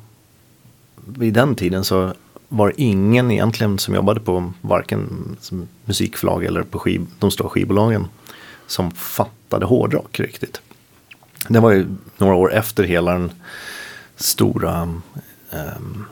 vid 1.07 1.35
den 1.35 1.55
tiden 1.55 1.85
så 1.85 2.15
var 2.49 2.73
ingen 2.77 3.31
egentligen 3.31 3.79
som 3.79 3.95
jobbade 3.95 4.21
på 4.21 4.53
varken 4.61 5.37
musikförlag 5.85 6.45
eller 6.45 6.63
på 6.63 6.79
skiv, 6.79 7.07
de 7.19 7.31
stora 7.31 7.49
skivbolagen 7.49 8.07
som 8.67 8.91
fattade 8.91 9.67
hårdrock 9.67 10.21
riktigt. 10.21 10.61
Det 11.49 11.61
var 11.61 11.71
ju 11.71 11.87
några 12.19 12.35
år 12.35 12.53
efter 12.53 12.85
hela 12.85 13.13
den 13.13 13.33
stora 14.17 15.01
ehm, 15.51 16.05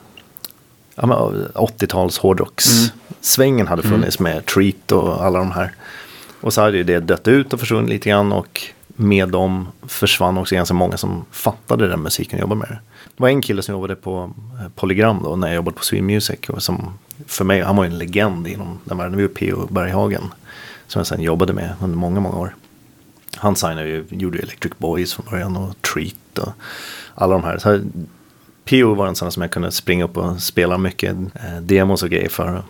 ja, 0.95 1.07
men 1.07 1.19
80-tals 1.55 2.19
hårdrockssvängen 2.19 3.67
hade 3.67 3.83
funnits 3.83 4.19
med 4.19 4.47
Treat 4.47 4.93
och 4.93 5.25
alla 5.25 5.39
de 5.39 5.51
här. 5.51 5.75
Och 6.41 6.53
så 6.53 6.61
hade 6.61 6.77
ju 6.77 6.85
det 6.85 7.01
dött 7.01 7.29
ut 7.29 7.53
och 7.53 7.61
försvunnit 7.61 7.91
lite 7.91 8.09
grann 8.09 8.33
och 8.33 8.61
med 8.87 9.29
dem 9.29 9.69
försvann 9.83 10.39
också 10.39 10.55
ganska 10.55 10.75
många 10.75 10.97
som 10.97 11.25
fattade 11.31 11.89
den 11.89 12.01
musiken 12.01 12.39
och 12.39 12.41
jobbade 12.41 12.59
med 12.59 12.69
det. 12.69 12.79
Det 13.17 13.23
var 13.23 13.29
en 13.29 13.43
kille 13.43 13.63
som 13.63 13.75
jobbade 13.75 13.97
på 13.97 14.31
eh, 14.61 14.69
Polygram 14.75 15.23
då 15.23 15.37
när 15.37 15.49
jag 15.49 15.57
jobbade 15.57 15.77
på 15.77 15.85
Sweden 15.85 16.07
Music 16.07 16.49
och 16.49 16.63
som 16.63 16.99
för 17.27 17.45
mig, 17.45 17.63
han 17.63 17.77
var 17.77 17.85
ju 17.85 17.91
en 17.91 17.99
legend 17.99 18.49
inom 18.49 18.79
den 18.85 18.99
världen, 18.99 19.17
det 19.17 19.23
var 19.23 19.29
P.O. 19.29 19.67
Berghagen 19.71 20.23
som 20.87 21.01
jag 21.01 21.07
sen 21.07 21.21
jobbade 21.21 21.53
med 21.53 21.75
under 21.81 21.99
många, 21.99 22.21
många 22.21 22.37
år. 22.37 22.55
Han 23.37 23.57
signade 23.57 23.89
ju, 23.89 24.05
gjorde 24.11 24.39
Electric 24.39 24.73
Boys 24.79 25.15
från 25.15 25.27
början 25.31 25.57
och 25.57 25.83
Treat 25.83 26.39
och 26.39 26.53
alla 27.15 27.33
de 27.33 27.45
här. 27.45 27.59
Så 27.59 27.71
här 27.71 27.83
P.O. 28.65 28.95
var 28.95 29.07
en 29.07 29.17
sån 29.17 29.33
som 29.33 29.43
jag 29.43 29.51
kunde 29.51 29.73
springa 29.73 30.05
upp 30.05 30.17
och 30.17 30.43
spela 30.43 30.79
mycket 30.79 31.17
eh, 31.35 31.57
demos 31.63 32.03
och 32.03 32.11
grejer 32.11 32.29
för. 32.29 32.63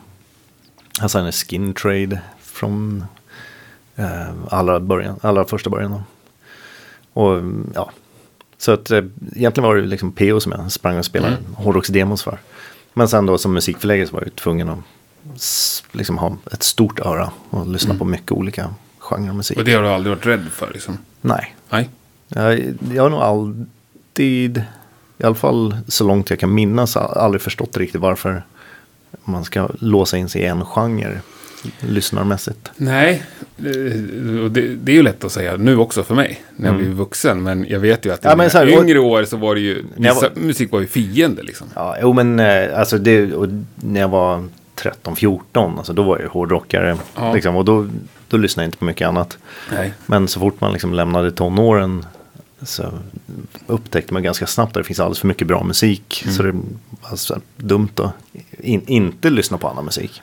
Han 1.01 1.09
signade 1.09 1.33
Skin 1.33 1.75
Trade 1.75 2.21
från 2.41 3.05
eh, 3.97 4.29
allra, 4.49 4.81
början, 4.81 5.19
allra 5.23 5.45
första 5.45 5.71
början. 5.71 5.91
Då. 5.91 6.03
Och 7.13 7.35
mm, 7.35 7.73
ja, 7.75 7.91
så 8.63 8.73
att 8.73 8.91
eh, 8.91 9.05
egentligen 9.37 9.69
var 9.69 9.77
det 9.77 9.83
liksom 9.83 10.13
P.O. 10.13 10.41
som 10.41 10.53
jag 10.53 10.73
sprang 10.73 10.99
och 10.99 11.05
spelade 11.05 11.37
hårdrocksdemos 11.55 12.23
för. 12.23 12.39
Men 12.95 13.09
sen 13.09 13.27
då 13.27 13.39
som 13.39 13.53
musikförläggare 13.53 14.07
så 14.07 14.15
var 14.15 14.23
jag 14.23 14.37
tvungen 14.37 14.69
att 14.69 14.79
liksom 15.93 16.19
ha 16.19 16.37
ett 16.53 16.63
stort 16.63 17.01
öra 17.01 17.31
och 17.51 17.67
lyssna 17.69 17.95
på 17.95 18.05
mycket 18.05 18.33
olika 18.33 18.75
genrer 18.99 19.33
musik. 19.33 19.59
Och 19.59 19.65
det 19.65 19.73
har 19.73 19.83
du 19.83 19.89
aldrig 19.89 20.17
varit 20.17 20.27
rädd 20.27 20.47
för 20.53 20.71
liksom? 20.73 20.99
Nej, 21.21 21.57
Nej. 21.71 21.91
jag, 22.29 22.75
jag 22.95 23.03
har 23.03 23.11
nog 23.11 23.21
alltid, 23.21 24.65
i 25.19 25.25
alla 25.25 25.35
fall 25.35 25.77
så 25.89 26.05
långt 26.05 26.31
jag 26.31 26.39
kan 26.39 26.55
minnas, 26.55 26.97
aldrig 26.97 27.43
förstått 27.43 27.77
riktigt 27.77 28.01
varför 28.01 28.43
man 29.25 29.45
ska 29.45 29.69
låsa 29.79 30.17
in 30.17 30.29
sig 30.29 30.43
i 30.43 30.47
en 30.47 30.65
genre 30.65 31.21
lyssnarmässigt. 31.81 32.71
Nej, 32.77 33.23
eh, 33.59 34.41
och 34.45 34.51
det, 34.51 34.75
det 34.77 34.93
är 34.93 34.97
ju 34.97 35.03
lätt 35.03 35.25
att 35.25 35.33
säga 35.33 35.57
nu 35.57 35.77
också 35.77 36.03
för 36.03 36.15
mig. 36.15 36.43
När 36.57 36.69
jag 36.69 36.77
blir 36.77 36.89
vuxen. 36.89 37.43
Men 37.43 37.67
jag 37.69 37.81
vet 37.81 38.07
ju 38.07 38.13
att 38.13 38.25
i 38.25 38.29
Mm. 38.29 38.49
Ja, 38.53 38.59
här, 38.59 38.77
och- 38.79 38.83
yngre 38.85 38.99
år 38.99 39.25
så 39.25 39.37
var 39.37 39.55
det 39.55 39.61
ju... 39.61 39.85
Var- 39.97 40.31
musik 40.41 40.73
var 40.73 40.81
ju 40.81 40.87
fiende 40.87 41.43
liksom. 41.43 41.67
Ja, 41.75 41.97
jo 42.03 42.13
men 42.13 42.41
eh, 42.41 42.79
alltså 42.79 42.99
det, 42.99 43.33
och 43.35 43.49
när 43.75 44.01
jag 44.01 44.09
var 44.09 44.45
13-14, 44.77 45.79
alltså 45.79 45.93
då 45.93 46.03
var 46.03 46.17
jag 46.17 46.23
ju 46.23 46.29
hårdrockare. 46.29 46.97
Ja. 47.15 47.33
Liksom, 47.35 47.57
och 47.57 47.65
då, 47.65 47.89
då 48.29 48.37
lyssnade 48.37 48.65
jag 48.65 48.69
inte 48.69 48.79
på 48.79 48.85
mycket 48.85 49.09
annat. 49.09 49.39
Nej. 49.73 49.93
Men 50.07 50.29
så 50.29 50.41
fort 50.41 50.61
man 50.61 50.73
liksom 50.73 50.95
lämnade 50.95 51.31
tonåren 51.33 52.07
så 52.63 52.93
upptäckte 53.67 54.13
man 54.13 54.23
ganska 54.23 54.47
snabbt 54.47 54.77
att 54.77 54.83
det 54.83 54.85
finns 54.87 55.01
alldeles 55.01 55.19
för 55.19 55.29
mycket 55.29 55.47
bra 55.49 55.65
musik. 55.65 56.25
Så 56.37 56.43
det 56.43 56.49
är 56.49 56.55
alltså 57.03 57.41
dumt 57.57 57.89
att 57.97 58.13
in, 58.59 58.83
inte 58.87 59.31
lyssna 59.31 59.59
på 59.59 59.69
annan 59.69 59.85
musik. 59.85 60.23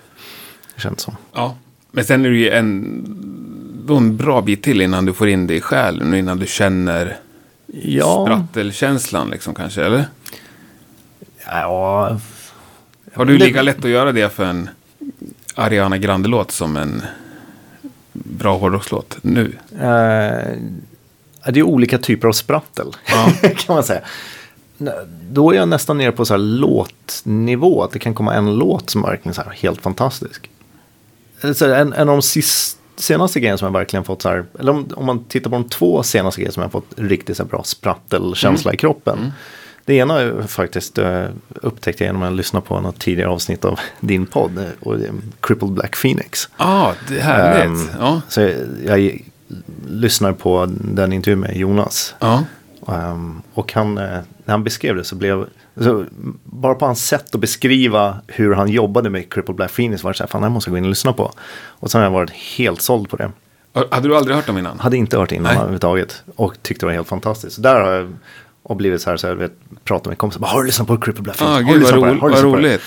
Det 0.79 0.83
känns 0.83 1.01
som. 1.01 1.15
Ja. 1.33 1.55
Men 1.91 2.05
sen 2.05 2.25
är 2.25 2.29
det 2.29 2.37
ju 2.37 2.49
en, 2.49 3.85
en 3.89 4.17
bra 4.17 4.41
bit 4.41 4.63
till 4.63 4.81
innan 4.81 5.05
du 5.05 5.13
får 5.13 5.29
in 5.29 5.47
det 5.47 5.55
i 5.55 5.61
själen. 5.61 6.11
och 6.11 6.17
Innan 6.19 6.39
du 6.39 6.47
känner 6.47 7.17
Ja, 7.83 8.25
sprattelkänslan 8.25 9.29
liksom 9.29 9.53
kanske, 9.55 9.83
eller? 9.83 10.05
ja 11.45 12.19
Har 13.13 13.25
du 13.25 13.37
lika 13.37 13.61
lätt 13.61 13.85
att 13.85 13.91
göra 13.91 14.11
det 14.11 14.33
för 14.33 14.43
en 14.45 14.69
Ariana 15.55 15.97
Grande-låt 15.97 16.51
som 16.51 16.77
en 16.77 17.03
bra 18.13 18.57
hårdrockslåt 18.57 19.17
nu? 19.21 19.57
Eh, 19.71 20.57
det 21.51 21.59
är 21.59 21.63
olika 21.63 21.97
typer 21.97 22.27
av 22.27 22.31
sprattel. 22.31 22.87
Ja. 23.07 23.31
kan 23.57 23.75
man 23.75 23.83
säga. 23.83 24.01
Då 25.31 25.51
är 25.51 25.55
jag 25.55 25.69
nästan 25.69 25.97
nere 25.97 26.11
på 26.11 26.25
så 26.25 26.33
här 26.33 26.39
låtnivå. 26.39 27.83
Att 27.83 27.91
det 27.91 27.99
kan 27.99 28.13
komma 28.13 28.33
en 28.33 28.55
låt 28.57 28.89
som 28.89 29.03
är 29.03 29.07
verkligen 29.07 29.33
så 29.33 29.41
här 29.41 29.51
helt 29.51 29.81
fantastisk. 29.81 30.49
Eh, 31.41 31.79
en, 31.79 31.93
en 31.93 32.09
av 32.09 32.15
de 32.15 32.21
sist, 32.21 32.77
senaste 32.95 33.39
grejerna 33.39 33.57
som 33.57 33.65
jag 33.65 33.73
verkligen 33.73 34.03
fått 34.03 34.21
så 34.21 34.29
här. 34.29 34.45
Eller 34.59 34.71
om, 34.71 34.87
om 34.95 35.05
man 35.05 35.23
tittar 35.23 35.49
på 35.49 35.55
de 35.55 35.69
två 35.69 36.03
senaste 36.03 36.41
grejerna 36.41 36.53
som 36.53 36.63
jag 36.63 36.71
fått 36.71 36.93
riktigt 36.97 37.37
så 37.37 37.45
bra 37.45 37.63
sprattelkänsla 37.63 38.73
i 38.73 38.77
kroppen. 38.77 39.31
Det 39.85 39.93
ena 39.95 40.19
är 40.19 40.41
faktiskt 40.47 40.97
uh, 40.99 41.25
upptäckte 41.61 42.03
jag 42.03 42.07
genom 42.09 42.23
att 42.23 42.33
lyssna 42.33 42.61
på 42.61 42.79
något 42.79 42.99
tidigare 42.99 43.29
avsnitt 43.29 43.65
av 43.65 43.79
din 43.99 44.25
podd. 44.25 44.57
eh, 44.57 44.63
Och 44.79 44.95
Crippled 45.41 45.71
Black 45.71 46.01
Phoenix. 46.01 46.49
Ah, 46.57 46.91
det 47.07 47.17
är 47.17 47.21
härligt. 47.21 47.65
Ehm, 47.65 47.89
ja. 47.99 48.21
Så 48.29 48.41
jag, 48.41 48.55
jag 48.85 49.21
lyssnar 49.87 50.31
på 50.33 50.65
den 50.69 51.13
intervjun 51.13 51.39
med 51.39 51.55
Jonas. 51.57 52.15
ja. 52.19 52.43
Ehm, 52.87 53.41
och 53.53 53.73
han, 53.73 53.97
eh, 53.97 54.03
när 54.45 54.51
han 54.53 54.63
beskrev 54.63 54.95
det 54.95 55.03
så 55.03 55.15
blev, 55.15 55.45
så, 55.83 56.05
bara 56.43 56.75
på 56.75 56.85
hans 56.85 57.07
sätt 57.07 57.35
att 57.35 57.41
beskriva 57.41 58.17
hur 58.27 58.53
han 58.53 58.69
jobbade 58.69 59.09
med 59.09 59.33
Cripple 59.33 59.53
Black 59.53 59.71
Phoenix 59.75 60.03
var 60.03 60.11
det 60.11 60.17
så 60.17 60.23
här, 60.23 60.27
fan 60.27 60.41
det 60.41 60.47
här 60.47 60.53
måste 60.53 60.69
jag 60.69 60.73
gå 60.73 60.77
in 60.77 60.83
och 60.83 60.89
lyssna 60.89 61.13
på. 61.13 61.31
Och 61.67 61.91
sen 61.91 61.99
har 62.01 62.05
jag 62.05 62.11
varit 62.11 62.31
helt 62.31 62.81
såld 62.81 63.09
på 63.09 63.15
det. 63.15 63.31
Hade 63.91 64.07
du 64.07 64.17
aldrig 64.17 64.35
hört 64.35 64.47
dem 64.47 64.57
innan? 64.57 64.79
Hade 64.79 64.97
inte 64.97 65.17
hört 65.17 65.31
innan 65.31 65.43
Nej. 65.43 65.55
överhuvudtaget. 65.55 66.23
Och 66.35 66.53
tyckte 66.61 66.85
det 66.85 66.87
var 66.87 66.93
helt 66.93 67.07
fantastiskt. 67.07 67.55
Så 67.55 67.61
där 67.61 67.81
har 67.81 67.91
jag 67.91 68.13
och 68.63 68.75
blivit 68.75 69.01
så 69.01 69.09
här, 69.09 69.17
så 69.17 69.27
jag 69.27 69.35
vet, 69.35 69.53
pratat 69.83 70.07
med 70.07 70.17
kompisar, 70.17 70.39
bara, 70.41 70.47
har 70.51 70.59
du 70.61 70.65
lyssnat 70.65 70.87
på 70.87 70.97
Cripple 70.97 71.23
Black 71.23 71.37
Phoenix? 71.37 71.59
Ah, 71.59 71.65
har 71.67 71.73
du 71.73 71.79
lyssnat 71.79 71.99
på 71.99 72.05
det? 72.05 72.11
Har 72.11 72.29
du 72.29 72.29
vad 72.29 72.31
lyssnat 72.31 72.51
på 72.51 72.57
det?" 72.57 72.67
roligt. 72.67 72.81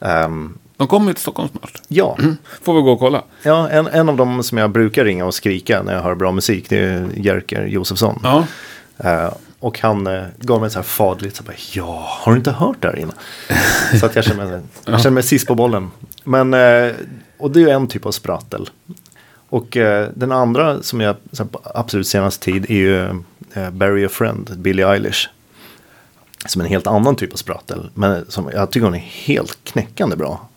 Ja. 0.00 0.06
Ehm, 0.08 0.58
De 0.76 0.86
kommer 0.88 1.12
till 1.12 1.22
Stockholm 1.22 1.48
snart. 1.58 1.82
ja, 1.88 2.16
Får 2.62 2.74
vi 2.74 2.80
gå 2.82 2.92
och 2.92 2.98
kolla. 2.98 3.22
ja 3.42 3.68
en, 3.68 3.86
en 3.86 4.08
av 4.08 4.16
dem 4.16 4.42
som 4.42 4.58
jag 4.58 4.70
brukar 4.70 5.04
ringa 5.04 5.24
och 5.24 5.34
skrika 5.34 5.82
när 5.82 5.94
jag 5.94 6.02
hör 6.02 6.14
bra 6.14 6.32
musik, 6.32 6.66
det 6.68 6.78
är 6.78 7.08
Jerker 7.16 7.66
Josefsson. 7.66 8.20
Ja. 8.22 8.44
Eh, 8.98 9.32
och 9.60 9.78
han 9.78 10.06
uh, 10.06 10.24
gav 10.38 10.60
mig 10.60 10.66
ett 10.66 10.72
så 10.72 10.78
här 10.78 10.84
fadligt, 10.84 11.36
så 11.36 11.42
bara, 11.42 11.56
ja, 11.72 12.06
har 12.08 12.32
du 12.32 12.38
inte 12.38 12.50
hört 12.50 12.76
det 12.80 12.88
här 12.88 12.98
innan? 12.98 13.14
så 14.00 14.06
att 14.06 14.16
jag 14.16 14.24
känner 14.24 14.46
mig, 14.46 14.60
jag 14.86 15.00
känner 15.00 15.14
mig 15.14 15.22
sist 15.22 15.46
på 15.46 15.54
bollen. 15.54 15.90
Men, 16.24 16.54
eh, 16.54 16.92
och 17.38 17.50
det 17.50 17.60
är 17.60 17.66
ju 17.66 17.70
en 17.70 17.86
typ 17.86 18.06
av 18.06 18.10
sprattel. 18.10 18.70
Och 19.48 19.76
eh, 19.76 20.08
den 20.14 20.32
andra 20.32 20.82
som 20.82 21.00
jag, 21.00 21.16
här, 21.38 21.44
på 21.44 21.60
absolut 21.64 22.06
senaste 22.06 22.44
tid 22.44 22.66
är 22.68 22.74
ju 22.74 23.08
uh, 23.56 23.70
Bury 23.70 24.06
a 24.06 24.08
Friend, 24.08 24.50
Billie 24.56 24.82
Eilish. 24.82 25.28
Som 26.46 26.60
en 26.60 26.66
helt 26.66 26.86
annan 26.86 27.16
typ 27.16 27.32
av 27.32 27.36
sprattel. 27.36 27.90
Men 27.94 28.30
som, 28.30 28.50
jag 28.54 28.70
tycker 28.70 28.84
hon 28.84 28.94
är 28.94 28.98
helt 28.98 29.58
knäckande 29.64 30.16
bra. 30.16 30.48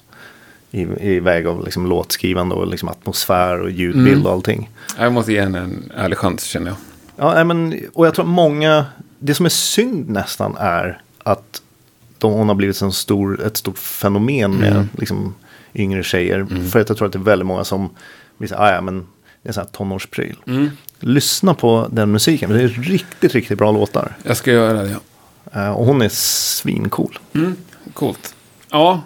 I, 0.71 0.81
i 1.15 1.19
väg 1.19 1.47
av 1.47 1.65
liksom, 1.65 1.85
låtskrivande 1.85 2.55
och 2.55 2.67
liksom, 2.67 2.89
atmosfär 2.89 3.61
och 3.61 3.71
ljudbild 3.71 4.25
och 4.25 4.31
allting. 4.31 4.69
Jag 4.97 5.13
måste 5.13 5.31
ge 5.31 5.41
henne 5.41 5.59
en 5.59 5.91
ärlig 5.95 6.17
chans 6.17 6.43
känner 6.43 6.67
jag. 6.67 6.77
Ja, 7.23 7.33
nej, 7.33 7.43
men, 7.45 7.79
och 7.93 8.07
jag 8.07 8.13
tror 8.15 8.25
att 8.25 8.31
många, 8.31 8.85
det 9.19 9.33
som 9.35 9.45
är 9.45 9.49
synd 9.49 10.09
nästan 10.09 10.55
är 10.59 11.01
att 11.23 11.61
de, 12.17 12.33
hon 12.33 12.47
har 12.47 12.55
blivit 12.55 12.81
en 12.81 12.91
stor, 12.91 13.41
ett 13.45 13.57
stort 13.57 13.77
fenomen 13.77 14.51
med 14.55 14.87
liksom, 14.97 15.35
yngre 15.75 16.03
tjejer. 16.03 16.47
För 16.71 16.79
att 16.79 16.89
jag 16.89 16.97
tror 16.97 17.05
att 17.07 17.13
det 17.13 17.19
är 17.19 17.23
väldigt 17.23 17.45
många 17.45 17.63
som 17.63 17.89
blir 18.37 18.49
så 18.49 18.55
här, 18.55 18.63
"Ah, 18.63 18.75
ja 18.75 18.81
men 18.81 18.99
det 18.99 19.03
är 19.43 19.49
en 19.49 19.53
sån 19.53 19.61
här 19.63 19.69
tonårspryl. 19.71 20.35
Lyssna 20.99 21.53
på 21.53 21.87
den 21.91 22.11
musiken, 22.11 22.49
det 22.49 22.61
är 22.63 22.67
riktigt, 22.67 23.33
riktigt 23.33 23.57
bra 23.57 23.71
låtar. 23.71 24.15
Jag 24.23 24.37
ska 24.37 24.51
göra 24.51 24.83
det, 24.83 24.89
ja. 25.53 25.61
Eh, 25.61 25.71
och 25.71 25.85
hon 25.85 26.01
är 26.01 26.09
svincool. 26.09 27.19
Mm, 27.33 27.55
coolt. 27.93 28.35
Ja, 28.69 29.01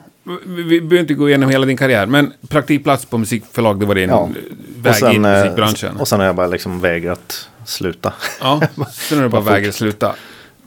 vi, 0.46 0.82
behöver 0.82 0.98
inte 1.00 1.14
gå 1.14 1.30
igenom 1.30 1.50
hela 1.50 1.66
din 1.66 1.78
karriär, 1.78 2.06
men 2.06 2.34
praktikplats 2.48 3.06
på 3.06 3.18
musikförlag, 3.18 3.80
det 3.80 3.86
var 3.86 3.96
din 3.96 4.10
Ja. 4.10 4.30
väg 4.78 5.04
in 5.16 5.26
i 5.26 5.28
eh, 5.30 5.34
musikbranschen. 5.44 5.98
och 5.98 6.08
sen 6.08 6.20
har 6.20 6.26
jag 6.28 6.36
bara 6.36 6.48
liksom 6.48 6.80
vägrat 6.80 7.50
sluta. 7.66 8.14
Ja, 8.42 8.62
sen 8.92 9.18
har 9.18 9.24
du 9.24 9.30
bara 9.30 9.42
Vad 9.42 9.54
vägrat 9.54 9.76
sluta. 9.76 10.16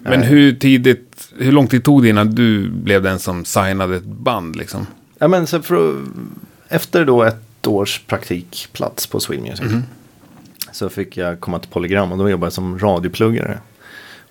Men 0.02 0.22
hur 0.22 0.52
tidigt, 0.52 1.32
hur 1.38 1.52
lång 1.52 1.66
tid 1.66 1.84
tog 1.84 2.02
det 2.02 2.08
innan 2.08 2.34
du 2.34 2.68
blev 2.70 3.02
den 3.02 3.18
som 3.18 3.44
signade 3.44 3.96
ett 3.96 4.04
band 4.04 4.56
liksom? 4.56 4.86
Ja, 5.18 5.28
men 5.28 5.46
så 5.46 5.62
för, 5.62 6.04
efter 6.68 7.04
då 7.04 7.22
ett 7.22 7.66
års 7.66 8.00
praktikplats 8.06 9.06
på 9.06 9.20
Sweden 9.20 9.44
Music. 9.44 9.66
Så 10.72 10.88
fick 10.88 11.16
jag 11.16 11.40
komma 11.40 11.58
till 11.58 11.70
Polygram 11.70 12.12
och 12.12 12.18
då 12.18 12.30
jobbade 12.30 12.46
jag 12.46 12.52
som 12.52 12.78
radiopluggare. 12.78 13.58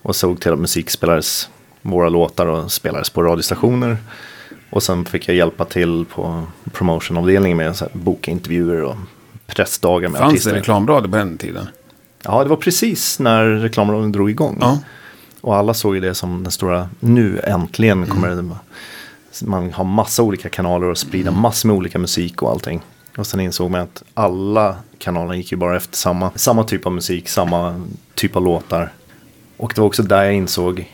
Och 0.01 0.15
såg 0.15 0.39
till 0.39 0.51
att 0.53 0.59
musik 0.59 0.89
spelades, 0.89 1.49
våra 1.81 2.09
låtar 2.09 2.45
och 2.45 2.71
spelades 2.71 3.09
på 3.09 3.23
radiostationer. 3.23 3.97
Och 4.69 4.83
sen 4.83 5.05
fick 5.05 5.29
jag 5.29 5.35
hjälpa 5.35 5.65
till 5.65 6.05
på 6.05 6.43
promotionavdelningen 6.73 7.57
med 7.57 7.75
så 7.75 7.85
här, 7.85 7.91
boka 7.93 8.31
intervjuer 8.31 8.83
och 8.83 8.95
pressdagar 9.47 10.09
med 10.09 10.19
Fanns 10.19 10.33
artister. 10.33 10.51
det 10.51 10.59
reklamradio 10.59 11.11
på 11.11 11.17
den 11.17 11.37
tiden? 11.37 11.67
Ja, 12.27 12.43
det 12.43 12.49
var 12.49 12.57
precis 12.57 13.19
när 13.19 13.45
reklamradion 13.45 14.11
drog 14.11 14.29
igång. 14.29 14.57
Ja. 14.61 14.79
Och 15.41 15.55
alla 15.55 15.73
såg 15.73 15.95
ju 15.95 16.01
det 16.01 16.15
som 16.15 16.43
den 16.43 16.51
stora, 16.51 16.89
nu 16.99 17.39
äntligen 17.43 18.05
kommer 18.05 18.29
det, 18.29 18.55
man 19.45 19.73
har 19.73 19.83
massa 19.83 20.23
olika 20.23 20.49
kanaler 20.49 20.87
och 20.87 20.97
sprida 20.97 21.31
massor 21.31 21.69
med 21.69 21.77
olika 21.77 21.99
musik 21.99 22.41
och 22.41 22.51
allting. 22.51 22.81
Och 23.17 23.27
sen 23.27 23.39
insåg 23.39 23.71
man 23.71 23.81
att 23.81 24.03
alla 24.13 24.75
kanaler 24.97 25.33
gick 25.33 25.51
ju 25.51 25.57
bara 25.57 25.77
efter 25.77 25.97
samma, 25.97 26.31
samma 26.35 26.63
typ 26.63 26.85
av 26.85 26.91
musik, 26.91 27.29
samma 27.29 27.85
typ 28.15 28.35
av 28.35 28.43
låtar. 28.43 28.93
Och 29.57 29.71
det 29.75 29.81
var 29.81 29.87
också 29.87 30.03
där 30.03 30.23
jag 30.23 30.33
insåg 30.33 30.93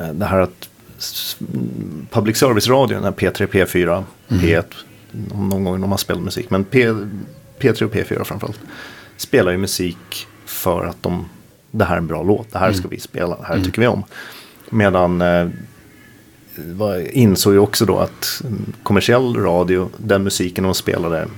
eh, 0.00 0.08
det 0.08 0.24
här 0.24 0.40
att 0.40 0.68
public 2.10 2.36
service-radion, 2.36 3.02
den 3.02 3.04
här 3.04 3.12
P3, 3.12 3.46
P4, 3.46 4.04
P1, 4.28 4.64
om 5.34 5.48
någon 5.48 5.64
gång 5.64 5.80
de 5.80 5.90
har 5.90 5.98
spelat 5.98 6.22
musik, 6.22 6.50
men 6.50 6.64
P, 6.64 6.88
P3 7.58 7.82
och 7.82 7.94
P4 7.94 8.24
framförallt, 8.24 8.60
spelar 9.16 9.52
ju 9.52 9.58
musik 9.58 10.26
för 10.52 10.84
att 10.84 11.02
de, 11.02 11.24
det 11.70 11.84
här 11.84 11.94
är 11.94 11.98
en 11.98 12.06
bra 12.06 12.22
låt, 12.22 12.52
det 12.52 12.58
här 12.58 12.72
ska 12.72 12.88
vi 12.88 13.00
spela, 13.00 13.36
det 13.36 13.44
här 13.44 13.60
tycker 13.60 13.80
vi 13.80 13.86
om. 13.86 14.02
Medan 14.70 15.20
eh, 15.20 15.48
insåg 17.12 17.52
ju 17.52 17.58
också 17.58 17.84
då 17.84 17.98
att 17.98 18.42
mm, 18.44 18.72
kommersiell 18.82 19.36
radio, 19.36 19.90
den 19.96 20.22
musiken 20.22 20.64
de 20.64 20.74
spelade 20.74 21.28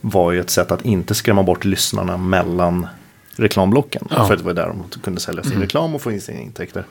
var 0.00 0.32
ju 0.32 0.40
ett 0.40 0.50
sätt 0.50 0.70
att 0.70 0.84
inte 0.84 1.14
skrämma 1.14 1.42
bort 1.42 1.64
lyssnarna 1.64 2.16
mellan 2.16 2.86
reklamblocken. 3.36 4.08
Ja. 4.10 4.26
För 4.26 4.34
att 4.34 4.40
det 4.40 4.46
var 4.46 4.54
där 4.54 4.66
de 4.66 5.00
kunde 5.00 5.20
sälja 5.20 5.42
sin 5.42 5.60
reklam 5.60 5.94
och 5.94 6.02
få 6.02 6.12
in 6.12 6.20
sina 6.20 6.40
intäkter. 6.40 6.84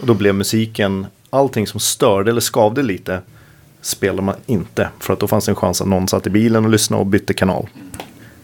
Och 0.00 0.06
då 0.06 0.14
blev 0.14 0.34
musiken, 0.34 1.06
allting 1.30 1.66
som 1.66 1.80
störde 1.80 2.30
eller 2.30 2.40
skavde 2.40 2.82
lite 2.82 3.20
spelade 3.80 4.22
man 4.22 4.34
inte. 4.46 4.88
För 4.98 5.12
att 5.12 5.20
då 5.20 5.28
fanns 5.28 5.44
det 5.44 5.52
en 5.52 5.56
chans 5.56 5.80
att 5.80 5.88
någon 5.88 6.08
satt 6.08 6.26
i 6.26 6.30
bilen 6.30 6.64
och 6.64 6.70
lyssnade 6.70 7.00
och 7.00 7.06
bytte 7.06 7.34
kanal. 7.34 7.68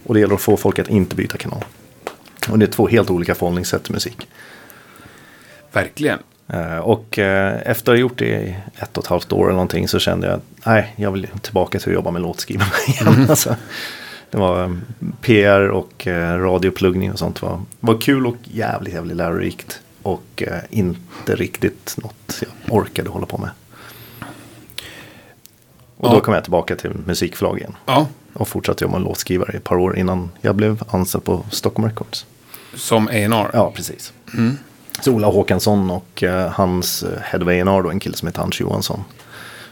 Och 0.04 0.14
det 0.14 0.20
gäller 0.20 0.34
att 0.34 0.40
få 0.40 0.56
folk 0.56 0.78
att 0.78 0.88
inte 0.88 1.16
byta 1.16 1.38
kanal. 1.38 1.64
Och 2.50 2.58
det 2.58 2.64
är 2.64 2.70
två 2.70 2.88
helt 2.88 3.10
olika 3.10 3.34
förhållningssätt 3.34 3.82
till 3.84 3.92
musik. 3.92 4.28
Verkligen. 5.72 6.18
Eh, 6.48 6.78
Och 6.78 7.18
eh, 7.18 7.60
efter 7.64 7.92
att 7.92 7.96
ha 7.98 8.00
gjort 8.00 8.18
det 8.18 8.24
i 8.42 8.56
ett 8.76 8.98
och 8.98 9.04
ett 9.04 9.10
halvt 9.10 9.32
år 9.32 9.44
eller 9.44 9.52
någonting 9.52 9.88
så 9.88 9.98
kände 9.98 10.26
jag 10.26 10.36
att 10.36 10.42
nej, 10.66 10.92
jag 10.96 11.10
vill 11.12 11.26
tillbaka 11.42 11.78
till 11.78 11.88
att 11.88 11.94
jobba 11.94 12.10
med 12.10 12.22
låtskrivande 12.22 12.74
igen. 12.88 13.26
Alltså, 13.30 13.56
det 14.30 14.38
var 14.38 14.62
eh, 14.64 14.70
PR 15.20 15.68
och 15.68 16.06
radiopluggning 16.38 17.12
och 17.12 17.18
sånt 17.18 17.42
var, 17.42 17.60
var 17.80 18.00
kul 18.00 18.26
och 18.26 18.36
jävligt, 18.42 18.94
jävligt 18.94 19.16
lärorikt. 19.16 19.80
Och 20.02 20.42
inte 20.70 21.34
riktigt 21.36 21.94
något 22.02 22.42
jag 22.42 22.74
orkade 22.76 23.10
hålla 23.10 23.26
på 23.26 23.38
med. 23.38 23.50
Och 25.96 26.08
Ja. 26.08 26.12
då 26.14 26.20
kom 26.20 26.34
jag 26.34 26.42
tillbaka 26.44 26.76
till 26.76 26.90
musikförlag 27.06 27.58
igen. 27.58 27.76
Ja, 27.86 28.06
Och 28.32 28.48
fortsatte 28.48 28.84
jobba 28.84 28.98
med 28.98 29.04
låtskrivare 29.08 29.50
i 29.52 29.56
ett 29.56 29.64
par 29.64 29.76
år 29.76 29.98
innan 29.98 30.30
jag 30.40 30.54
blev 30.54 30.82
anställd 30.88 31.24
på 31.24 31.44
Stockholm 31.50 31.88
Records. 31.88 32.26
Som 32.74 33.08
A&R. 33.08 33.50
Ja, 33.52 33.72
precis. 33.76 34.12
Så 35.00 35.12
Ola 35.12 35.26
Håkansson 35.26 35.90
och 35.90 36.22
eh, 36.22 36.50
hans 36.50 37.02
uh, 37.02 37.08
head 37.22 37.38
of 37.42 37.48
A&R 37.48 37.82
då, 37.82 37.90
en 37.90 38.00
kille 38.00 38.16
som 38.16 38.28
heter 38.28 38.40
Hans 38.40 38.60
Johansson, 38.60 39.04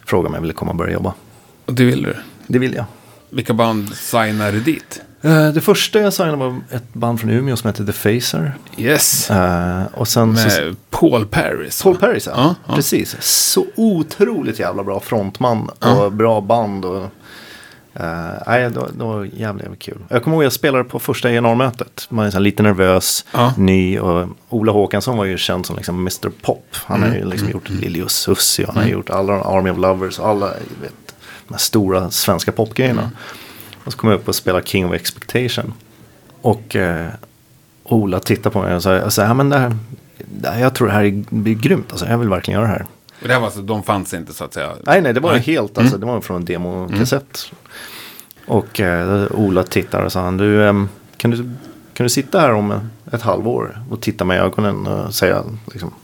frågade 0.07 0.29
om 0.29 0.35
jag 0.35 0.41
ville 0.41 0.53
komma 0.53 0.71
och 0.71 0.77
börja 0.77 0.93
jobba. 0.93 1.15
Och 1.67 1.75
det 1.75 1.85
vill 1.85 2.03
du. 2.03 2.17
Det 2.47 2.59
vill 2.59 2.75
jag. 2.75 2.85
Vilka 3.31 3.55
band 3.55 3.95
signade 3.95 4.53
du 4.53 4.61
dit? 4.61 5.03
Eh, 5.23 5.49
det 5.49 5.61
första 5.61 6.01
jag 6.01 6.13
signade 6.13 6.37
var 6.37 6.61
ett 6.71 6.95
band 6.95 7.21
från 7.21 7.31
Umeå 7.31 7.57
som 7.57 7.69
hette 7.69 7.87
The 7.87 7.93
Facer. 7.93 8.53
Yes. 8.77 9.31
Eh, 9.31 9.83
och 9.95 10.09
sen 10.09 10.37
så, 10.37 10.47
Med 10.47 10.77
Paul 10.91 11.27
Paris. 11.27 11.83
Paul 11.83 11.97
Paris, 11.97 12.27
ja. 12.27 12.33
Ja, 12.37 12.55
ja. 12.67 12.75
Precis. 12.75 13.17
Så 13.21 13.67
otroligt 13.77 14.59
jävla 14.59 14.85
bra 14.85 15.01
frontman 15.01 15.71
och 15.79 16.13
bra 16.13 16.41
band. 16.41 16.85
Och, 16.85 17.03
eh, 17.03 17.09
nej, 18.47 18.71
det, 18.71 18.81
var, 18.81 18.91
det 18.99 19.05
var 19.05 19.25
jävligt, 19.25 19.63
jävligt 19.65 19.83
kul. 19.83 19.99
Jag 20.09 20.23
kommer 20.25 20.37
ihåg 20.37 20.45
jag 20.45 20.53
spelade 20.53 20.85
på 20.85 20.99
första 20.99 21.29
A&R-mötet. 21.29 22.07
Man 22.09 22.27
är 22.27 22.41
lite 22.41 22.63
nervös, 22.63 23.25
Ja. 23.33 23.53
ny. 23.57 23.99
Och 23.99 24.29
Ola 24.49 24.73
Håkansson 24.73 25.17
var 25.17 25.25
ju 25.25 25.39
känd 25.39 25.67
som 25.67 25.77
liksom 25.77 25.99
Mr 25.99 26.29
Pop. 26.43 26.67
Han 26.73 27.01
har 27.03 27.09
ju 27.09 27.17
Mm. 27.17 27.29
liksom 27.29 27.51
gjort 27.51 27.69
Lilius 27.69 28.13
Susie. 28.13 28.67
Han 28.67 28.77
har 28.77 28.85
gjort 28.85 29.11
alla 29.11 29.33
Army 29.45 29.71
of 29.71 29.79
Lovers 29.79 30.19
och 30.19 30.29
alla 30.29 30.47
vet, 30.83 31.15
de 31.49 31.55
här 31.55 31.59
stora 31.59 32.11
svenska 32.11 32.53
popgrejerna. 32.53 33.03
Mm. 33.03 33.15
Och 33.85 33.93
så 33.93 33.99
kom 33.99 34.11
jag 34.11 34.19
upp 34.19 34.29
och 34.29 34.35
spelade 34.35 34.67
King 34.67 34.87
of 34.87 34.93
Expectation. 34.95 35.73
Och 36.43 36.77
eh, 36.77 37.07
Ola 37.85 38.21
tittade 38.21 38.51
på 38.53 38.63
mig 38.63 38.75
och 38.75 38.83
sa, 38.83 39.11
sa 39.11 39.23
ja, 39.23 39.35
men 39.35 39.49
det 39.49 39.59
här, 39.59 39.77
det 40.19 40.49
här, 40.49 40.61
jag 40.61 40.75
tror 40.75 40.87
det 40.89 40.93
här 40.95 41.05
är, 41.05 41.25
blir 41.31 41.55
grymt. 41.55 41.87
Alltså, 41.91 42.07
jag 42.07 42.19
vill 42.19 42.29
verkligen 42.29 42.61
göra 42.61 42.69
det 42.71 42.77
här. 42.79 42.87
Och 43.23 43.29
det 43.29 43.33
här 43.33 43.41
var 43.41 43.47
alltså, 43.47 43.63
de 43.63 43.83
fanns 43.83 44.15
inte 44.15 44.33
så 44.33 44.45
att 44.45 44.55
säga. 44.55 44.71
Nej, 44.87 45.01
nej, 45.03 45.13
det 45.15 45.21
var 45.21 45.33
Nej. 45.33 45.41
helt, 45.41 45.79
alltså, 45.79 45.99
det 45.99 46.07
var 46.07 46.21
från 46.21 46.37
en 46.37 46.45
demokassett. 46.45 47.53
Och 48.47 48.81
eh, 48.81 49.27
Ola 49.31 49.63
tittar 49.63 50.03
och 50.03 50.13
sa, 50.13 50.21
han, 50.21 50.37
du, 50.37 50.69
ehm, 50.69 50.89
kan, 51.17 51.31
du, 51.31 51.37
kan 51.93 52.05
du 52.05 52.11
sitta 52.11 52.41
här 52.41 52.53
om 52.53 52.91
ett 53.13 53.23
halvår 53.23 53.83
och 53.91 54.01
titta 54.01 54.25
mig 54.25 54.39
i 54.39 54.41
ögonen 54.41 54.87
och 54.87 55.15
säga 55.15 55.45
liksom, 55.73 55.95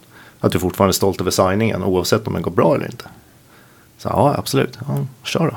att 0.41 0.53
du 0.53 0.59
fortfarande 0.59 0.91
är 0.91 0.93
stolt 0.95 1.21
över 1.21 1.31
signingen 1.31 1.83
oavsett 1.83 2.27
om 2.27 2.33
den 2.33 2.43
går 2.43 2.51
bra 2.51 2.75
eller 2.75 2.87
inte? 2.87 3.05
Så 3.99 4.09
ja, 4.09 4.35
absolut, 4.39 4.79
ja, 4.89 5.07
kör 5.23 5.47
då. 5.47 5.57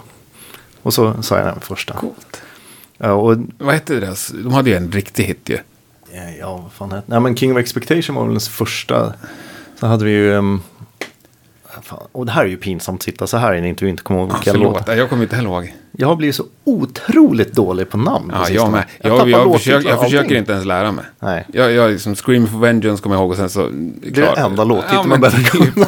Och 0.82 0.94
så 0.94 1.24
sa 1.24 1.38
jag 1.38 1.46
den 1.46 1.60
första. 1.60 1.94
Coolt. 1.94 2.42
Ja, 2.98 3.12
och 3.12 3.38
Vad 3.58 3.74
hette 3.74 4.00
deras? 4.00 4.28
De 4.28 4.54
hade 4.54 4.70
ju 4.70 4.76
en 4.76 4.92
riktig 4.92 5.24
hit 5.24 5.50
ju. 5.50 5.58
Ja, 6.12 6.30
ja, 6.40 6.58
vad 6.58 6.72
fan 6.72 6.92
hette 6.92 7.04
Nej, 7.06 7.20
men 7.20 7.36
King 7.36 7.52
of 7.52 7.58
Expectation 7.58 8.16
var 8.16 8.24
väl 8.24 8.34
den 8.34 8.42
första. 8.42 9.14
Så 9.80 9.88
hade 9.88 10.06
vi 10.06 10.12
ju... 10.12 10.34
Um, 10.34 10.62
fan, 11.90 12.08
och 12.12 12.26
det 12.26 12.32
här 12.32 12.42
är 12.44 12.48
ju 12.48 12.58
pinsamt 12.58 13.00
att 13.00 13.04
sitta 13.04 13.28
så 13.28 13.38
här 13.38 13.54
i 13.54 13.58
en 13.58 13.66
intervju 13.66 13.90
inte 13.90 14.04
komma 14.04 14.20
ihåg 14.20 14.30
Ja, 14.30 14.36
vilka 14.36 14.52
förlåt, 14.52 14.74
låtar. 14.74 14.96
jag 14.96 15.10
kommer 15.10 15.24
inte 15.24 15.36
heller 15.36 15.50
ihåg. 15.50 15.74
Jag 15.92 16.08
har 16.08 16.16
blivit 16.16 16.36
så 16.36 16.44
otroligt 16.64 17.54
dålig 17.54 17.90
på 17.90 17.98
namn. 17.98 18.32
Ja, 18.34 18.50
jag 18.50 18.72
med. 18.72 18.84
Jag 19.02 19.18
Jag, 19.18 19.30
jag, 19.30 19.58
försöker, 19.58 19.90
jag 19.90 20.04
försöker 20.04 20.36
inte 20.36 20.52
ens 20.52 20.66
lära 20.66 20.92
mig. 20.92 21.06
Nej. 21.20 21.46
Jag, 21.54 21.72
jag 21.72 21.92
liksom 21.92 22.16
Scream 22.16 22.48
for 22.48 22.60
Vengeance 22.60 23.04
kommer 23.04 23.16
jag 23.16 23.22
ihåg 23.22 23.32
och 23.32 23.38
sen 23.38 23.50
så... 23.50 23.70
Det 23.72 24.22
är 24.22 24.36
den 24.36 24.46
enda 24.46 24.64
låttiteln 24.64 25.10
man 25.10 25.22
behöver 25.22 25.44
kunna. 25.44 25.88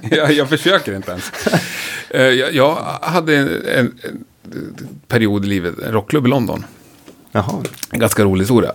jag, 0.16 0.32
jag 0.32 0.48
försöker 0.48 0.96
inte 0.96 1.10
ens. 1.10 1.32
Eh, 2.10 2.22
jag, 2.22 2.54
jag 2.54 2.74
hade 3.02 3.36
en, 3.36 3.48
en, 3.76 3.94
en 4.02 4.24
period 5.08 5.44
i 5.44 5.48
livet, 5.48 5.78
en 5.78 5.92
rockklubb 5.92 6.26
i 6.26 6.28
London. 6.28 6.64
Jaha. 7.32 7.62
En 7.90 7.98
ganska 7.98 8.24
rolig 8.24 8.42
historia. 8.42 8.72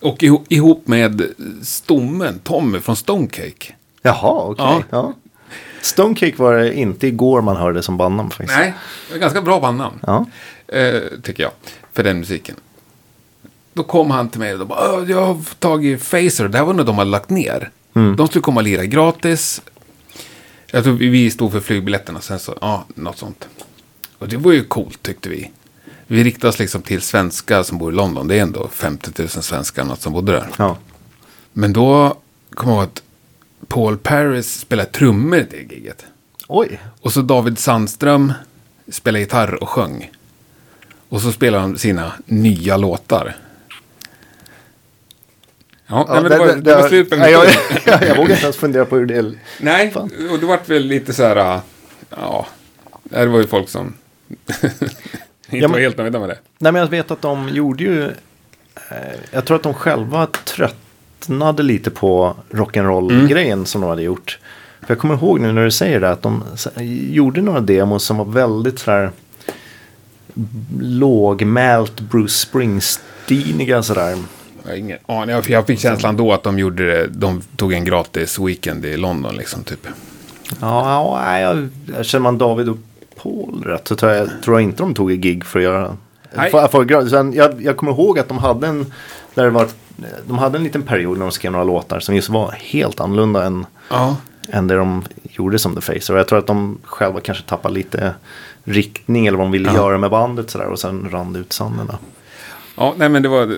Och 0.00 0.22
ihop, 0.48 0.86
med 0.86 1.22
stommen, 1.62 2.38
Tommy 2.38 2.80
från 2.80 2.96
Stonecake. 2.96 3.74
Jaha, 4.02 4.42
okej. 4.44 4.64
Ja. 4.66 4.82
Ja. 4.90 5.14
Stonecake 5.84 6.34
var 6.36 6.54
det 6.54 6.74
inte 6.74 7.06
igår 7.06 7.42
man 7.42 7.56
hörde 7.56 7.82
som 7.82 7.96
bandnamn 7.96 8.30
faktiskt. 8.30 8.58
Nej, 8.58 8.74
det 9.08 9.14
är 9.14 9.18
ganska 9.18 9.42
bra 9.42 9.60
bandnamn. 9.60 9.98
Ja. 10.06 10.26
eh, 10.68 11.00
tycker 11.22 11.42
jag, 11.42 11.52
för 11.92 12.02
den 12.02 12.18
musiken. 12.18 12.54
Då 13.72 13.82
kom 13.82 14.10
han 14.10 14.28
till 14.28 14.40
mig 14.40 14.54
och 14.54 14.66
bara, 14.66 14.94
"Åh, 14.94 15.10
jag 15.10 15.26
har 15.26 15.38
tagit 15.58 16.02
Facer, 16.02 16.48
det 16.48 16.58
här 16.58 16.64
var 16.64 16.74
när 16.74 16.84
de 16.84 16.98
hade 16.98 17.10
lagt 17.10 17.30
ner. 17.30 17.70
De 18.16 18.26
skulle 18.28 18.42
komma 18.42 18.60
och 18.60 18.64
lira 18.64 18.84
gratis. 18.84 19.62
Jag 20.66 20.84
tror 20.84 20.94
vi- 20.94 21.08
vi 21.08 21.30
stod 21.30 21.52
för 21.52 21.60
flygbiljetterna, 21.60 22.20
sen 22.20 22.38
så, 22.38 22.54
ja, 22.60 22.84
något 22.94 23.18
sånt. 23.18 23.48
Och 24.18 24.28
det 24.28 24.36
var 24.36 24.52
ju 24.52 24.64
coolt 24.64 25.02
tyckte 25.02 25.28
vi. 25.28 25.50
Vi 26.06 26.24
riktade 26.24 26.48
oss 26.48 26.58
liksom 26.58 26.82
till 26.82 27.00
svenskar 27.00 27.62
som 27.62 27.78
bor 27.78 27.92
i 27.92 27.96
London, 27.96 28.28
det 28.28 28.38
är 28.38 28.42
ändå 28.42 28.68
50 28.68 29.10
000 29.18 29.28
svenskar 29.28 29.84
något 29.84 30.00
som 30.00 30.12
bodde 30.12 30.32
där. 30.32 30.48
ja. 30.56 30.76
Men 31.52 31.72
då 31.72 32.16
kom 32.54 32.68
jag 32.70 32.76
ihåg 32.78 32.84
att 32.84 33.02
Paul 33.68 33.96
Paris 33.96 34.60
spelade 34.60 34.90
trummor 34.90 35.38
i 35.38 35.46
det 35.50 35.74
giget. 35.74 36.06
Oj. 36.48 36.80
Och 37.00 37.12
så 37.12 37.22
David 37.22 37.58
Sandström 37.58 38.32
spelade 38.88 39.20
gitarr 39.20 39.62
och 39.62 39.68
sjöng. 39.68 40.10
Och 41.08 41.20
så 41.20 41.32
spelade 41.32 41.62
han 41.62 41.78
sina 41.78 42.12
nya 42.26 42.76
låtar. 42.76 43.36
Ja, 45.86 46.06
nej, 46.08 46.22
men 46.22 46.30
det, 46.30 46.38
var, 46.38 46.46
det, 46.46 46.74
var 46.74 46.88
slut 46.88 47.10
på 47.10 47.16
nej, 47.16 47.32
jag, 47.32 47.46
jag, 47.86 48.02
jag 48.08 48.16
vågar 48.16 48.30
inte 48.30 48.42
ens 48.42 48.56
fundera 48.56 48.84
på 48.84 48.96
hur 48.96 49.06
det. 49.06 49.32
Nej, 49.60 49.90
Fan. 49.90 50.10
och 50.30 50.38
det 50.38 50.46
vart 50.46 50.68
väl 50.68 50.82
lite 50.82 51.12
så 51.12 51.22
här, 51.22 51.36
äh, 51.36 51.60
ja, 52.10 52.46
det 53.02 53.26
var 53.26 53.38
ju 53.38 53.46
folk 53.46 53.68
som 53.68 53.94
inte 54.36 54.86
Ja, 55.50 55.68
var 55.68 55.78
helt 55.78 55.98
nöjda 55.98 56.20
med 56.20 56.28
det. 56.28 56.38
Nej 56.58 56.72
men 56.72 56.80
jag 56.80 56.88
vet 56.88 57.10
att 57.10 57.22
de 57.22 57.48
gjorde 57.48 57.84
ju. 57.84 58.04
Eh, 58.90 59.18
jag 59.30 59.44
tror 59.44 59.56
att 59.56 59.62
de 59.62 59.74
själva 59.74 60.26
tröttnade 61.24 61.62
lite 61.62 61.90
på 61.90 62.36
rock'n'roll-grejen 62.50 63.64
som 63.64 63.80
de 63.80 63.90
hade 63.90 64.02
gjort. 64.02 64.38
För 64.80 64.94
jag 64.94 64.98
kommer 64.98 65.14
ihåg 65.14 65.40
nu 65.40 65.52
när 65.52 65.64
du 65.64 65.70
säger 65.70 66.00
det 66.00 66.10
att 66.10 66.22
de 66.22 66.42
gjorde 67.10 67.42
några 67.42 67.60
demos 67.60 68.04
som 68.04 68.16
var 68.16 68.24
väldigt 68.24 68.78
sådär 68.78 69.10
lågmält 70.80 72.00
Bruce 72.00 72.34
Springsteeniga 72.34 73.82
sådär. 73.82 74.16
Jag, 74.64 74.70
har 74.70 74.76
ingen 74.76 74.98
aning. 75.06 75.36
Jag- 75.48 75.66
fick 75.66 75.80
känslan 75.80 76.16
då 76.16 76.32
att 76.32 76.42
de 76.42 76.58
gjorde 76.58 76.86
det, 76.86 77.06
de 77.06 77.42
tog 77.56 77.72
en 77.72 77.84
gratis 77.84 78.38
weekend 78.38 78.84
i 78.84 78.96
London 78.96 79.36
liksom 79.36 79.64
typ. 79.64 79.86
Ja, 80.60 81.38
jag, 81.40 81.68
jag 81.96 82.06
känner 82.06 82.22
man 82.22 82.38
David 82.38 82.68
och 82.68 82.78
Paul 83.22 83.62
rätt 83.64 83.88
så 83.88 83.96
tror 83.96 84.12
jag, 84.12 84.28
tror 84.44 84.56
jag 84.60 84.62
inte 84.62 84.82
de 84.82 84.94
tog 84.94 85.12
ett 85.12 85.18
gig 85.18 85.44
för 85.44 85.58
att 85.58 85.64
göra 85.64 85.96
för, 86.50 86.68
för, 86.68 87.34
jag, 87.36 87.62
jag 87.62 87.76
kommer 87.76 87.92
ihåg 87.92 88.18
att 88.18 88.28
de 88.28 88.38
hade 88.38 88.66
en 88.66 88.92
där 89.34 89.44
det 89.44 89.50
var 89.50 89.68
de 90.26 90.38
hade 90.38 90.58
en 90.58 90.64
liten 90.64 90.82
period 90.82 91.18
när 91.18 91.24
de 91.26 91.32
skrev 91.32 91.52
några 91.52 91.64
låtar 91.64 92.00
som 92.00 92.14
just 92.14 92.28
var 92.28 92.52
helt 92.52 93.00
annorlunda 93.00 93.44
än, 93.44 93.66
Ja. 93.90 94.16
än 94.48 94.66
det 94.66 94.74
de 94.76 95.02
gjorde 95.22 95.58
som 95.58 95.74
The 95.74 95.80
Facer. 95.80 96.12
Och 96.14 96.18
jag 96.20 96.28
tror 96.28 96.38
att 96.38 96.46
de 96.46 96.78
själva 96.84 97.20
kanske 97.20 97.44
tappade 97.44 97.74
lite 97.74 98.14
riktning 98.64 99.26
eller 99.26 99.38
vad 99.38 99.46
de 99.46 99.52
ville 99.52 99.68
Ja. 99.68 99.74
göra 99.74 99.98
med 99.98 100.10
bandet 100.10 100.50
sådär 100.50 100.66
och 100.66 100.78
sen 100.78 101.08
rann 101.10 101.32
det 101.32 101.38
ut 101.38 101.52
sanden. 101.52 101.88
Ja, 102.76 102.94
nej 102.96 103.08
men 103.08 103.22
det 103.22 103.28
var, 103.28 103.56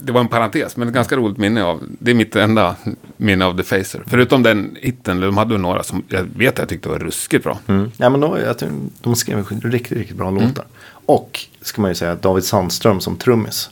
det 0.00 0.12
var 0.12 0.20
en 0.20 0.28
parentes, 0.28 0.76
men 0.76 0.88
ett 0.88 0.94
ganska 0.94 1.16
roligt 1.16 1.36
minne 1.38 1.62
av, 1.64 1.80
det 1.88 2.10
är 2.10 2.14
mitt 2.14 2.36
enda 2.36 2.76
minne 3.16 3.44
av 3.44 3.56
The 3.56 3.62
Facer. 3.62 4.02
Förutom 4.06 4.42
den 4.42 4.76
hitten, 4.80 5.20
de 5.20 5.36
hade 5.36 5.58
några 5.58 5.82
som 5.82 6.02
jag 6.08 6.22
vet 6.36 6.52
att 6.52 6.58
jag 6.58 6.68
tyckte 6.68 6.88
var 6.88 6.98
ruskigt 6.98 7.44
bra. 7.44 7.58
Mm. 7.66 7.90
Ja, 7.96 8.08
men 8.10 8.20
då, 8.20 8.38
jag 8.44 8.58
tror, 8.58 8.70
de 9.00 9.14
skrev 9.16 9.46
riktigt, 9.62 9.98
riktigt 9.98 10.16
bra 10.16 10.28
Mm. 10.28 10.42
låtar. 10.48 10.64
Och, 11.06 11.40
ska 11.62 11.82
man 11.82 11.90
ju 11.90 11.94
säga, 11.94 12.14
David 12.14 12.44
Sandström 12.44 13.00
som 13.00 13.16
trummis. 13.16 13.70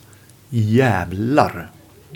Jävlar! 0.50 1.70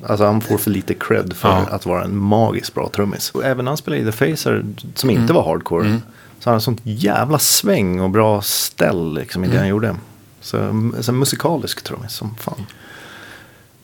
Alltså 0.07 0.25
han 0.25 0.41
får 0.41 0.59
för 0.59 0.71
lite 0.71 0.95
cred 0.95 1.33
för 1.33 1.49
Ja. 1.49 1.67
att 1.71 1.87
vara 1.87 2.05
en 2.05 2.17
magiskt 2.17 2.75
bra 2.75 2.89
trummis. 2.89 3.31
Och 3.31 3.45
även 3.45 3.65
när 3.65 3.71
han 3.71 3.77
spelade 3.77 4.03
i 4.03 4.05
The 4.05 4.13
Facer, 4.13 4.65
som 4.95 5.11
Mm. 5.11 5.23
inte 5.23 5.33
var 5.35 5.45
hardcore, 5.45 6.01
så 6.39 6.51
hade 6.51 6.55
han 6.55 6.61
sånt 6.61 6.81
jävla 6.85 7.39
sväng 7.39 8.01
och 8.01 8.11
bra 8.11 8.43
ställ 8.43 9.15
liksom, 9.15 9.45
i 9.45 9.47
Mm. 9.47 9.55
det 9.55 9.59
han 9.61 9.69
gjorde. 9.69 9.97
Så, 10.41 10.57
så 11.01 11.13
en 11.13 11.19
musikalisk 11.19 11.83
trummis 11.85 12.13
som 12.13 12.35
fan. 12.35 12.67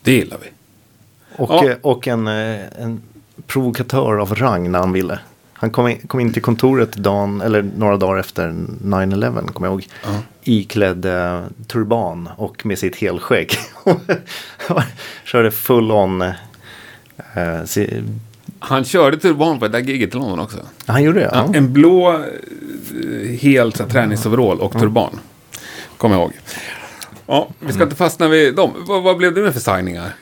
Det 0.02 0.12
gillar 0.12 0.38
vi. 0.42 0.48
Och, 1.36 1.50
Ja. 1.50 1.64
eh, 1.70 1.76
och 1.82 2.08
en, 2.08 2.26
eh, 2.26 2.60
en 2.78 3.02
provokatör 3.46 4.16
av 4.20 4.34
rang 4.34 4.70
när 4.70 4.78
han 4.78 4.92
ville. 4.92 5.18
Han 5.60 5.70
kom 5.70 5.88
in, 5.88 5.98
kom 6.06 6.20
in 6.20 6.32
till 6.32 6.42
kontoret 6.42 6.92
dagen, 6.92 7.40
eller 7.40 7.62
några 7.76 7.96
dagar 7.96 8.20
efter 8.20 8.54
9-11, 8.84 9.52
kommer 9.52 9.68
jag 9.68 9.72
ihåg. 9.72 9.88
Ja. 10.04 10.08
Iklädd 10.42 11.04
eh, 11.04 11.44
turban 11.66 12.28
och 12.36 12.66
med 12.66 12.78
sitt 12.78 12.96
helskägg. 12.96 13.52
Körde 15.24 15.50
full 15.50 15.90
on. 15.92 16.22
Eh, 16.22 17.64
si, 17.64 18.02
Han 18.58 18.84
körde 18.84 19.16
turban 19.16 19.58
på 19.58 19.68
det 19.68 19.78
där 19.78 19.84
giget 19.84 20.14
i 20.14 20.18
London 20.18 20.40
också. 20.40 20.58
han 20.86 21.02
gjorde 21.02 21.20
det? 21.20 21.30
Ja, 21.32 21.50
en 21.54 21.72
blå, 21.72 22.12
eh, 22.12 22.20
helt 23.40 23.76
så 23.76 23.82
här, 23.82 23.90
träningsoverall 23.90 24.60
och 24.60 24.72
turban. 24.72 25.20
Kommer 25.96 26.14
jag 26.14 26.22
ihåg. 26.22 26.32
Ja, 27.26 27.48
vi 27.60 27.72
ska 27.72 27.82
inte 27.82 27.96
fastna 27.96 28.28
vid 28.28 28.54
dem. 28.54 28.70
Vad, 28.86 29.02
vad 29.02 29.16
blev 29.16 29.34
det 29.34 29.40
med 29.40 29.52
för 29.52 29.60
signingar? 29.60 30.14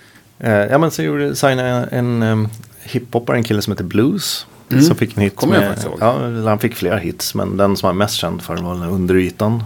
Ja 0.71 0.79
men 0.79 0.91
så 0.91 1.03
gjorde 1.03 1.37
signade 1.37 1.89
en 1.91 2.23
um, 2.23 2.49
hiphoppare, 2.83 3.37
en 3.37 3.45
kille 3.45 3.63
som 3.63 3.73
heter 3.73 3.85
Blues. 3.85 4.47
Mm. 4.71 4.83
Som 4.83 4.97
fick 4.97 5.17
en 5.17 5.23
hit. 5.23 5.37
Kommer 5.37 5.55
jag 5.55 5.63
med- 5.65 5.85
ihåg. 5.85 5.97
Ja, 6.01 6.49
han 6.49 6.59
fick 6.59 6.75
flera 6.75 6.97
hits. 6.97 7.35
Men 7.35 7.57
den 7.57 7.77
som 7.77 7.87
han 7.87 7.97
är 7.97 7.99
mest 7.99 8.15
känd 8.15 8.43
för 8.43 8.57
var 8.57 8.75
den 8.75 8.83
Under 8.83 9.15
ytan. 9.15 9.63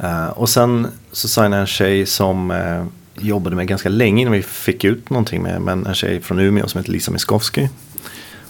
Eh, 0.00 0.28
och 0.28 0.48
sen 0.48 0.86
så 1.12 1.28
signade 1.28 1.54
jag 1.56 1.60
en 1.60 1.66
tjej 1.66 2.06
som 2.06 2.50
eh, 2.50 2.84
jobbade 3.24 3.56
med 3.56 3.66
ganska 3.66 3.88
länge 3.88 4.20
innan 4.22 4.32
vi 4.32 4.42
fick 4.42 4.84
ut 4.84 5.10
någonting 5.10 5.42
med. 5.42 5.60
Men 5.62 5.86
en 5.86 5.94
tjej 5.94 6.20
från 6.20 6.38
Umeå 6.38 6.68
som 6.68 6.78
heter 6.78 6.92
Lisa 6.92 7.10
Miskovsky. 7.10 7.68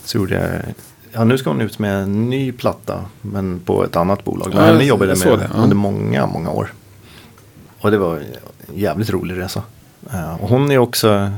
Så 0.05 0.19
gjorde 0.19 0.35
jag, 0.35 0.75
ja 1.13 1.25
nu 1.25 1.39
ska 1.39 1.51
hon 1.51 1.61
ut 1.61 1.79
med 1.79 2.03
en 2.03 2.31
ny 2.31 2.53
platta. 2.53 3.05
Men 3.23 3.61
på 3.61 3.85
ett 3.85 3.97
annat 3.97 4.25
bolag. 4.25 4.49
Men 4.49 4.57
Ja, 4.59 4.65
henne 4.65 4.79
jag- 4.79 4.87
jobbade 4.87 5.11
jag 5.11 5.19
jag 5.19 5.39
med 5.39 5.39
det, 5.39 5.51
ja. 5.55 5.63
under 5.63 5.77
många, 5.77 6.27
många 6.27 6.51
år. 6.51 6.73
Och 7.81 7.91
det 7.91 7.99
var 7.99 8.17
en 8.17 8.25
jävligt 8.75 9.11
rolig 9.11 9.39
resa. 9.39 9.63
Eh, 10.13 10.35
och 10.35 10.49
hon 10.49 10.71
är 10.71 10.79
också 10.79 11.31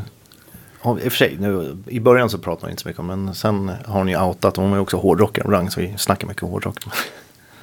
Ja, 0.85 0.99
I 0.99 1.09
och 1.09 1.13
för 1.13 1.19
sig, 1.19 1.37
nu, 1.41 1.77
i 1.87 2.01
början 2.01 2.31
så 2.31 2.39
pratar 2.39 2.63
hon 2.63 2.71
inte 2.71 2.83
så 2.83 2.89
mycket 2.89 3.01
om 3.01 3.07
men 3.07 3.35
sen 3.35 3.69
har 3.87 3.99
hon 3.99 4.09
ju 4.09 4.21
outat. 4.23 4.57
Hon 4.57 4.71
är 4.73 4.77
ju 4.77 4.81
också 4.81 4.97
hårdrockare 4.97 5.49
rang 5.49 5.71
så 5.71 5.81
vi 5.81 5.95
snackar 5.99 6.29
mycket 6.29 6.43
hårdrock. 6.43 6.77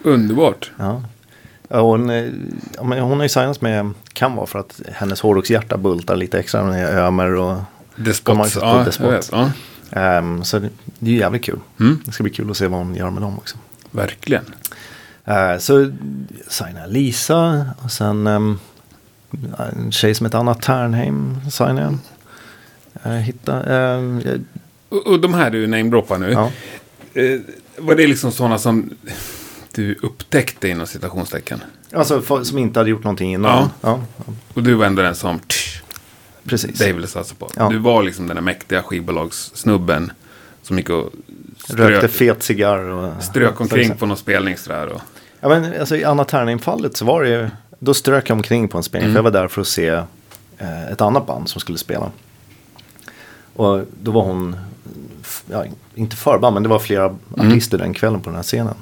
Underbart. 0.04 0.72
Ja. 0.78 1.02
Hon, 1.70 2.10
eh, 2.10 2.26
ja, 2.76 2.84
men 2.84 3.00
hon 3.00 3.18
har 3.18 3.24
ju 3.24 3.30
signats 3.30 3.62
med 3.62 3.94
kan 4.14 4.36
vara 4.36 4.46
för 4.46 4.60
att 4.60 4.82
hennes 4.94 5.22
hårdrockshjärta 5.22 5.78
bultar 5.78 6.16
lite 6.16 6.40
extra. 6.40 6.78
Är 6.78 6.98
ömer 6.98 7.36
och 7.36 7.58
The 7.96 8.12
De 8.24 8.38
har 8.40 8.46
Spots. 8.46 8.56
ju 8.56 8.60
Ja. 8.62 8.92
Spots. 8.92 9.30
Ja, 9.32 9.52
ehm, 9.92 10.44
så 10.44 10.60
det, 10.60 10.70
det 11.00 11.10
är 11.10 11.14
ju 11.14 11.20
jävligt 11.20 11.44
kul. 11.44 11.60
Mm. 11.80 12.00
Det 12.06 12.12
ska 12.12 12.24
bli 12.24 12.34
kul 12.34 12.52
att 12.52 12.58
se 12.58 12.68
vad 12.68 12.80
hon 12.80 12.96
gör 12.96 13.10
med 13.10 13.22
dem 13.22 13.38
också. 13.38 13.58
verkligen. 13.92 14.46
Uh, 15.28 15.58
så 15.60 15.92
signade 16.48 16.88
Lisa 16.88 17.66
och 17.84 17.92
sen 17.92 18.28
um, 18.28 18.60
en 19.76 19.92
tjej 19.92 20.16
som 20.16 20.26
heter 20.26 20.38
Anna 20.40 20.54
Ternheim 20.54 21.38
signade 21.52 21.82
jag. 21.82 21.98
Uh, 23.06 23.12
hitta, 23.12 23.64
ehm, 23.64 24.22
Och, 24.90 25.08
och 25.08 25.20
de 25.20 25.34
här 25.34 25.50
du 25.52 25.68
namedroppar 25.68 26.18
nu. 26.18 26.32
ja. 26.32 26.52
Eh, 27.14 27.40
var 27.78 27.96
det 27.96 28.08
liksom 28.08 28.32
sådana 28.32 28.58
som 28.58 28.90
du 29.72 29.96
upptäckte 30.02 30.68
inom 30.68 30.88
citationstecken? 30.88 31.64
Alltså 31.94 32.22
för, 32.22 32.44
som 32.44 32.58
inte 32.58 32.80
hade 32.80 32.90
gjort 32.90 33.04
någonting 33.04 33.34
innan. 33.34 33.70
Ja. 33.82 34.00
Ja, 34.26 34.26
Och 34.54 34.64
du 34.64 34.74
var 34.74 34.86
ändå 34.86 35.02
den 35.02 35.16
som 35.16 35.40
tsch, 35.40 35.82
precis. 36.46 36.82
ville 36.82 37.08
satsa 37.08 37.36
på. 37.36 37.50
Ja. 37.56 37.70
Du 37.70 37.78
var 37.78 38.04
liksom 38.04 38.28
den 38.28 38.36
där 38.36 38.42
mäktiga 38.44 38.84
skivbolagssnubben 38.84 40.12
som 40.64 40.78
gick 40.78 40.90
och 40.90 41.14
Rökte 41.68 42.08
strök, 42.08 42.12
fet 42.12 42.44
cigarr. 42.44 42.80
Och, 42.80 43.24
strök 43.24 43.62
omkring 43.62 43.96
på 43.96 44.06
någon 44.06 44.18
spelning 44.18 44.58
sådär. 44.58 44.88
Och, 44.88 45.02
Ja, 45.42 45.50
men, 45.50 45.80
alltså, 45.80 45.96
I 45.96 46.04
Anna 46.04 46.24
Ternheim-fallet 46.24 46.98
så 46.98 47.06
var 47.06 47.24
det 47.24 47.30
ju, 47.30 47.50
då 47.80 47.94
strök 47.94 48.30
jag 48.30 48.36
omkring 48.36 48.68
på 48.68 48.78
en 48.78 48.84
spelning. 48.84 49.12
För 49.12 49.18
jag 49.18 49.24
var 49.24 49.32
där 49.32 49.48
för 49.48 49.62
att 49.62 49.68
se 49.68 49.88
eh, 50.58 50.92
ett 50.92 51.02
annat 51.02 51.28
band 51.28 51.50
som 51.50 51.62
skulle 51.62 51.78
spela. 51.78 52.12
Och 53.60 53.86
då 54.02 54.12
var 54.12 54.24
hon, 54.24 54.56
ja, 55.50 55.66
inte 55.96 56.16
förband, 56.16 56.54
men 56.54 56.64
det 56.64 56.70
var 56.70 56.80
flera 56.80 57.16
artister 57.38 57.78
den 57.78 57.94
kvällen 57.94 58.22
på 58.22 58.30
den 58.30 58.36
här 58.36 58.44
scenen. 58.44 58.76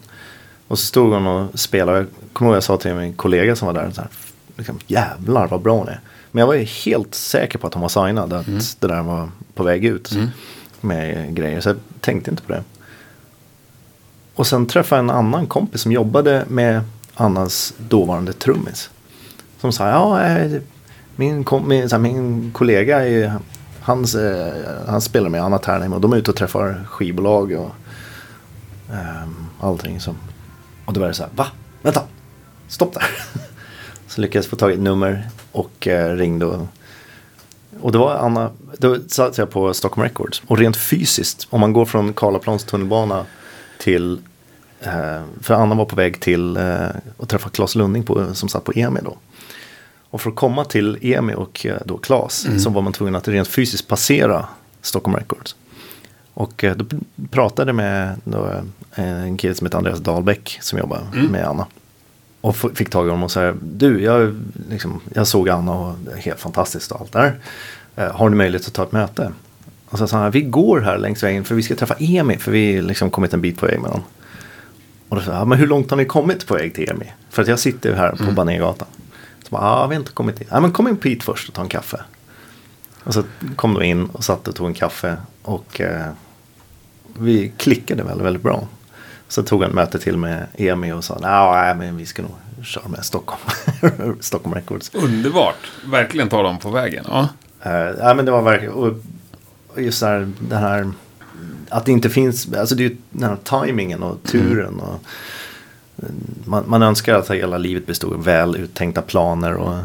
Och 0.67 0.79
så 0.79 0.85
stod 0.85 1.13
hon 1.13 1.27
och 1.27 1.59
spelade. 1.59 1.97
Jag 1.97 2.07
kommer 2.33 2.51
ihåg 2.51 2.55
jag 2.55 2.63
sa 2.63 2.77
till 2.77 2.93
min 2.93 3.13
kollega 3.13 3.55
som 3.55 3.65
var 3.65 3.73
där, 3.73 3.91
så 3.91 4.01
här, 4.01 4.09
liksom, 4.57 4.79
jävlar 4.87 5.47
vad 5.47 5.61
bra 5.61 5.77
hon 5.77 5.87
är. 5.87 5.99
Men 6.31 6.39
jag 6.39 6.47
var 6.47 6.53
ju 6.53 6.63
helt 6.63 7.15
säker 7.15 7.59
på 7.59 7.67
att 7.67 7.73
hon 7.73 7.81
var 7.81 7.89
signad, 7.89 8.33
att 8.33 8.45
det 8.79 8.87
där 8.87 9.03
var 9.03 9.29
på 9.53 9.63
väg 9.63 9.85
ut 9.85 10.11
med 10.81 11.35
grejer. 11.35 11.61
Så 11.61 11.69
jag 11.69 11.77
tänkte 12.01 12.31
inte 12.31 12.43
på 12.43 12.53
det. 12.53 12.63
Och 14.35 14.47
sen 14.47 14.65
träffade 14.65 14.99
jag 14.99 15.03
en 15.03 15.15
annan 15.15 15.47
kompis 15.47 15.81
som 15.81 15.91
jobbade 15.91 16.45
med 16.47 16.81
Annas 17.15 17.73
dåvarande 17.77 18.33
trummis. 18.33 18.89
Som 19.59 19.71
sa, 19.71 19.89
ja, 19.89 20.23
eh, 20.23 20.61
min, 21.15 21.43
kom, 21.43 21.67
min, 21.67 21.89
så 21.89 21.95
här, 21.95 22.01
min 22.01 22.51
kollega, 22.51 23.07
är, 23.07 23.39
han, 23.87 24.03
eh, 24.03 24.87
han 24.87 25.01
spelar 25.01 25.29
med 25.29 25.43
Anna 25.43 25.57
Ternheim 25.57 25.93
och 25.93 26.01
de 26.01 26.13
är 26.13 26.17
ute 26.17 26.31
och 26.31 26.37
träffar 26.37 26.85
skivbolag 26.89 27.51
och 27.51 27.71
ehm, 28.93 29.45
allting. 29.59 29.99
Som, 29.99 30.17
och 30.85 30.93
då 30.93 30.99
var 30.99 31.07
det 31.07 31.13
så 31.13 31.23
här, 31.23 31.31
va? 31.35 31.47
Vänta, 31.81 32.01
stopp 32.67 32.93
där. 32.93 33.03
så 34.07 34.21
lyckades 34.21 34.45
jag 34.45 34.49
få 34.49 34.55
tag 34.55 34.71
i 34.71 34.73
ett 34.73 34.79
nummer 34.79 35.29
och 35.51 35.87
eh, 35.87 36.15
ringde 36.15 36.45
och 36.45 36.67
och 37.81 37.91
då 37.91 37.99
var 37.99 38.15
Anna, 38.15 38.51
då 38.77 38.97
satt 39.07 39.37
jag 39.37 39.49
på 39.49 39.73
Stockholm 39.73 40.03
Records. 40.03 40.41
Och 40.47 40.57
rent 40.57 40.77
fysiskt, 40.77 41.47
om 41.49 41.59
man 41.59 41.73
går 41.73 41.85
från 41.85 42.13
Karlaplans 42.13 42.63
tunnelbana 42.63 43.25
till, 43.79 44.19
eh, 44.81 45.23
för 45.41 45.53
Anna 45.53 45.75
var 45.75 45.85
på 45.85 45.95
väg 45.95 46.19
till 46.19 46.57
eh, 46.57 46.87
att 47.17 47.29
träffa 47.29 47.49
Claes 47.49 47.75
Lunding 47.75 48.03
på, 48.03 48.33
som 48.33 48.49
satt 48.49 48.63
på 48.63 48.71
EMI 48.75 48.99
då. 49.03 49.17
Och 50.09 50.21
för 50.21 50.29
att 50.29 50.35
komma 50.35 50.65
till 50.65 50.97
EMI 51.01 51.33
och 51.33 51.65
eh, 51.65 51.77
då 51.85 51.97
Claes 51.97 52.47
så 52.63 52.69
var 52.69 52.81
man 52.81 52.93
tvungen 52.93 53.15
att 53.15 53.27
rent 53.27 53.47
fysiskt 53.47 53.87
passera 53.87 54.45
Stockholm 54.81 55.17
Records. 55.17 55.55
Och 56.33 56.63
eh, 56.63 56.75
då 56.75 56.85
pratade 57.31 57.73
med 57.73 58.21
då, 58.23 58.45
eh, 58.95 59.23
en 59.23 59.37
kille 59.37 59.55
som 59.55 59.67
heter 59.67 59.77
Andreas 59.77 59.99
Dahlbäck 59.99 60.57
som 60.61 60.79
jobbar 60.79 61.01
med 61.31 61.47
Anna. 61.47 61.65
Och 62.41 62.55
fick 62.55 62.89
tag 62.89 63.05
i 63.05 63.09
honom 63.09 63.23
och 63.23 63.31
sa, 63.31 63.53
du, 63.61 64.03
jag, 64.03 64.35
liksom, 64.69 65.01
jag 65.13 65.27
såg 65.27 65.49
Anna 65.49 65.71
och 65.71 65.95
det 66.05 66.11
är 66.11 66.17
helt 66.17 66.39
fantastiskt 66.39 66.91
och 66.91 67.01
allt 67.01 67.11
där. 67.11 67.39
Har 68.11 68.29
du 68.29 68.35
möjlighet 68.35 68.67
att 68.67 68.73
ta 68.73 68.83
ett 68.83 68.91
möte? 68.91 69.31
Och 69.89 69.97
så 69.97 70.07
sa 70.07 70.17
han, 70.17 70.31
vi 70.31 70.41
går 70.41 70.79
här 70.81 70.97
längs 70.97 71.23
vägen 71.23 71.43
för 71.43 71.55
vi 71.55 71.63
ska 71.63 71.75
träffa 71.75 71.95
Emi, 71.99 72.37
för 72.37 72.51
vi 72.51 72.75
har 72.75 72.83
liksom 72.83 73.09
kommit 73.09 73.33
en 73.33 73.41
bit 73.41 73.59
på 73.59 73.65
väg 73.65 73.79
med 73.81 73.91
honom. 73.91 74.05
Och 75.09 75.15
då 75.15 75.21
sa 75.21 75.31
jag, 75.31 75.47
men 75.47 75.57
hur 75.57 75.67
långt 75.67 75.89
har 75.89 75.97
ni 75.97 76.05
kommit 76.05 76.47
på 76.47 76.53
väg 76.53 76.75
till 76.75 76.89
Emi? 76.89 77.13
För 77.29 77.41
att 77.41 77.47
jag 77.47 77.59
sitter 77.59 77.89
ju 77.89 77.95
här 77.95 78.11
på 78.11 78.31
Banérgatan. 78.31 78.87
Så 79.47 79.55
bara, 79.55 79.61
ja, 79.61 79.87
vi 79.87 79.95
har 79.95 80.01
inte 80.01 80.11
kommit 80.11 80.35
dit. 80.35 80.47
Ja, 80.51 80.59
men 80.59 80.71
kom 80.71 80.87
in 80.87 80.97
hit 81.03 81.23
först 81.23 81.49
och 81.49 81.55
ta 81.55 81.61
en 81.61 81.69
kaffe. 81.69 82.01
Och 83.03 83.13
så 83.13 83.23
kom 83.55 83.73
de 83.73 83.83
in 83.83 84.05
och 84.05 84.23
satt 84.23 84.47
och 84.47 84.55
tog 84.55 84.67
en 84.67 84.73
kaffe. 84.73 85.17
Och 85.41 85.81
eh, 85.81 86.11
vi 87.19 87.51
klickade 87.57 88.03
väldigt, 88.03 88.25
väldigt 88.25 88.43
bra. 88.43 88.67
Så 89.27 89.43
tog 89.43 89.61
han 89.61 89.69
ett 89.69 89.75
möte 89.75 89.99
till 89.99 90.17
med 90.17 90.47
EMI 90.53 90.91
och 90.91 91.03
sa 91.03 91.17
nej 91.21 91.75
men 91.75 91.97
vi 91.97 92.05
ska 92.05 92.21
nog 92.21 92.31
köra 92.63 92.87
med 92.87 93.05
Stockholm. 93.05 93.41
Stockholm 94.19 94.55
Records. 94.55 94.91
underbart. 94.93 95.71
Verkligen 95.85 96.29
ta 96.29 96.43
dem 96.43 96.57
på 96.59 96.69
vägen. 96.69 97.05
Ja. 97.07 97.29
Uh, 97.65 98.15
men 98.15 98.25
det 98.25 98.31
var 98.31 98.41
verkligen, 98.41 98.73
och, 98.73 98.93
och 99.67 99.81
just 99.81 100.01
här, 100.01 100.31
det 100.39 100.55
här, 100.55 100.91
att 101.69 101.85
det 101.85 101.91
inte 101.91 102.09
finns, 102.09 102.53
alltså 102.53 102.75
det 102.75 102.83
är 102.83 102.89
ju 102.89 102.97
den 103.09 103.29
här 103.29 103.37
tajmingen 103.43 104.03
och 104.03 104.23
turen. 104.23 104.79
Och, 104.79 104.93
eh, 104.93 104.99
man, 106.45 106.63
man 106.67 106.83
önskar 106.83 107.15
att 107.15 107.31
hela 107.31 107.57
livet 107.57 107.85
bestod 107.85 108.13
av 108.13 108.23
väl 108.23 108.55
uttänkta 108.55 109.01
planer 109.01 109.53
och 109.53 109.75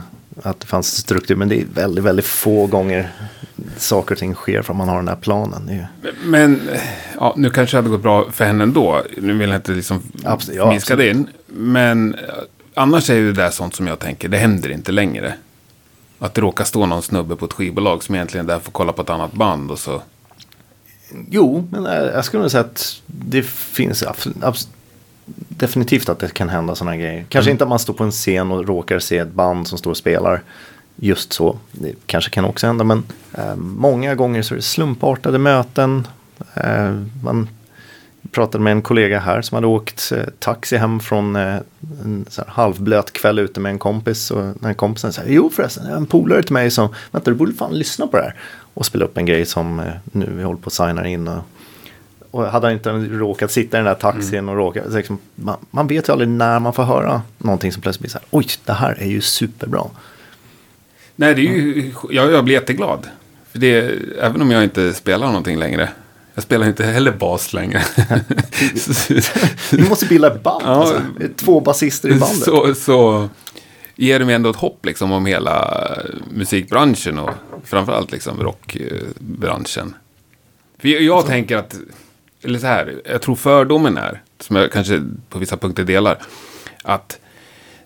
att 0.42 0.60
det 0.60 0.66
fanns 0.66 0.96
struktur. 0.96 1.36
Men 1.36 1.48
det 1.48 1.60
är 1.60 1.66
väldigt, 1.74 2.04
väldigt 2.04 2.26
få 2.26 2.66
gånger 2.66 3.12
saker 3.76 4.14
och 4.14 4.18
ting 4.18 4.34
sker 4.34 4.62
för 4.62 4.72
att 4.72 4.76
man 4.76 4.88
har 4.88 4.96
den 4.96 5.04
där 5.04 5.16
planen. 5.16 5.66
Det 5.66 6.12
Men 6.24 6.60
ja, 7.18 7.34
nu 7.36 7.50
kanske 7.50 7.76
det 7.76 7.78
hade 7.78 7.90
gått 7.90 8.02
bra 8.02 8.30
för 8.30 8.44
henne 8.44 8.62
ändå. 8.62 9.02
Nu 9.16 9.32
vill 9.38 9.50
jag 9.50 9.58
inte 9.58 9.72
liksom 9.72 10.02
Absolut, 10.24 10.56
ja, 10.58 10.70
minska 10.70 10.96
det 10.96 11.10
in. 11.10 11.26
Men 11.46 12.14
eh, 12.14 12.20
annars 12.74 13.10
är 13.10 13.14
ju 13.14 13.32
det 13.32 13.42
där 13.42 13.50
sånt 13.50 13.74
som 13.74 13.86
jag 13.86 13.98
tänker, 13.98 14.28
det 14.28 14.36
händer 14.36 14.70
inte 14.70 14.92
längre. 14.92 15.34
Att 16.18 16.34
det 16.34 16.40
råkar 16.40 16.64
stå 16.64 16.86
någon 16.86 17.02
snubbe 17.02 17.36
på 17.36 17.44
ett 17.44 17.52
skivbolag 17.52 18.02
som 18.02 18.14
egentligen 18.14 18.46
är 18.46 18.52
där 18.52 18.60
för 18.60 18.68
att 18.68 18.72
kolla 18.74 18.92
på 18.92 19.02
ett 19.02 19.10
annat 19.10 19.32
band 19.32 19.70
och 19.70 19.78
så. 19.78 20.02
Jo, 21.30 21.68
men 21.70 21.86
eh, 21.86 21.92
jag 21.92 22.24
skulle 22.24 22.40
nog 22.40 22.50
säga 22.50 22.60
att 22.64 23.02
det 23.06 23.42
finns 23.46 24.02
abs- 24.04 24.40
abs- 24.40 24.68
definitivt 25.48 26.08
att 26.08 26.18
det 26.18 26.34
kan 26.34 26.48
hända 26.48 26.74
sådana 26.74 26.96
grejer. 26.96 27.24
Kanske 27.28 27.50
inte 27.50 27.64
att 27.64 27.70
man 27.70 27.78
står 27.78 27.94
på 27.94 28.04
en 28.04 28.10
scen 28.10 28.52
och 28.52 28.66
råkar 28.68 28.98
se 28.98 29.18
ett 29.18 29.32
band 29.32 29.68
som 29.68 29.78
står 29.78 29.90
och 29.90 29.96
spelar 29.96 30.42
just 30.96 31.32
så. 31.32 31.58
Det 31.72 31.94
kanske 32.06 32.30
kan 32.30 32.44
också 32.44 32.66
hända, 32.66 32.84
men 32.84 33.04
eh, 33.34 33.56
många 33.56 34.14
gånger 34.14 34.42
så 34.42 34.54
är 34.54 34.56
det 34.56 34.62
slumpartade 34.62 35.38
möten. 35.38 36.06
Eh, 36.54 36.94
man 37.22 37.48
pratade 38.30 38.64
med 38.64 38.70
en 38.70 38.82
kollega 38.82 39.18
här 39.18 39.42
som 39.42 39.54
hade 39.54 39.66
åkt 39.66 40.12
eh, 40.12 40.24
taxi 40.38 40.76
hem 40.76 41.00
från 41.00 41.36
eh, 41.36 41.56
en 42.04 42.26
halvblöt 42.46 43.12
kväll 43.12 43.38
ute 43.38 43.60
med 43.60 43.70
en 43.70 43.78
kompis. 43.78 44.30
Och 44.30 44.42
den 44.42 44.64
här 44.64 44.74
kompisen 44.74 45.12
sa, 45.12 45.22
jo 45.26 45.50
förresten, 45.50 45.86
en 45.86 46.06
polare 46.06 46.42
till 46.42 46.52
mig 46.52 46.70
som, 46.70 46.94
vänta 47.10 47.30
du 47.30 47.36
borde 47.36 47.52
fan 47.52 47.78
lyssna 47.78 48.06
på 48.06 48.16
det 48.16 48.22
här. 48.22 48.36
Och 48.74 48.86
spela 48.86 49.04
upp 49.04 49.18
en 49.18 49.26
grej 49.26 49.46
som 49.46 49.80
eh, 49.80 49.92
nu 50.04 50.32
vi 50.36 50.42
håller 50.42 50.60
på 50.60 50.66
att 50.66 50.72
signa 50.72 51.08
in. 51.08 51.28
Och, 51.28 51.42
och 52.32 52.46
hade 52.46 52.66
han 52.66 52.74
inte 52.74 52.90
råkat 52.92 53.50
sitta 53.50 53.76
i 53.76 53.78
den 53.78 53.84
där 53.84 53.94
taxin 53.94 54.48
och 54.48 54.56
råkat, 54.56 54.92
liksom, 54.92 55.18
man, 55.34 55.56
man 55.70 55.86
vet 55.86 56.08
ju 56.08 56.12
aldrig 56.12 56.28
när 56.30 56.58
man 56.60 56.72
får 56.72 56.82
höra 56.82 57.22
någonting 57.38 57.72
som 57.72 57.82
plötsligt 57.82 58.00
blir 58.00 58.10
så 58.10 58.18
här, 58.18 58.26
oj, 58.30 58.46
det 58.64 58.72
här 58.72 58.96
är 59.00 59.06
ju 59.06 59.20
superbra. 59.20 59.84
Nej, 61.16 61.34
det 61.34 61.40
är 61.40 61.44
ju, 61.44 61.92
jag, 62.10 62.32
jag 62.32 62.44
blir 62.44 62.54
jätteglad. 62.54 63.06
För 63.52 63.58
det, 63.58 63.92
även 64.20 64.42
om 64.42 64.50
jag 64.50 64.64
inte 64.64 64.92
spelar 64.94 65.26
någonting 65.26 65.58
längre. 65.58 65.88
Jag 66.34 66.44
spelar 66.44 66.66
inte 66.66 66.84
heller 66.84 67.12
bas 67.12 67.52
längre. 67.52 67.82
Vi 69.72 69.88
måste 69.88 70.06
bilda 70.06 70.34
ett 70.34 70.42
band, 70.42 70.62
Ja. 70.66 70.68
alltså. 70.70 71.00
Två 71.36 71.60
basister 71.60 72.08
i 72.08 72.14
bandet. 72.14 72.38
så, 72.44 72.74
så 72.74 73.28
ger 73.96 74.18
det 74.18 74.24
mig 74.24 74.34
ändå 74.34 74.50
ett 74.50 74.56
hopp 74.56 74.86
liksom 74.86 75.12
om 75.12 75.26
hela 75.26 75.78
musikbranschen 76.30 77.18
och 77.18 77.30
framförallt 77.64 78.12
liksom 78.12 78.40
rockbranschen. 78.42 79.94
För 80.78 80.88
jag, 80.88 81.02
jag 81.02 81.26
tänker 81.26 81.56
att, 81.56 81.76
eller 82.42 82.58
så 82.58 82.66
här, 82.66 83.00
jag 83.04 83.22
tror 83.22 83.36
fördomen 83.36 83.96
är, 83.96 84.22
som 84.40 84.56
jag 84.56 84.72
kanske 84.72 85.02
på 85.28 85.38
vissa 85.38 85.56
punkter 85.56 85.84
delar, 85.84 86.18
att 86.82 87.18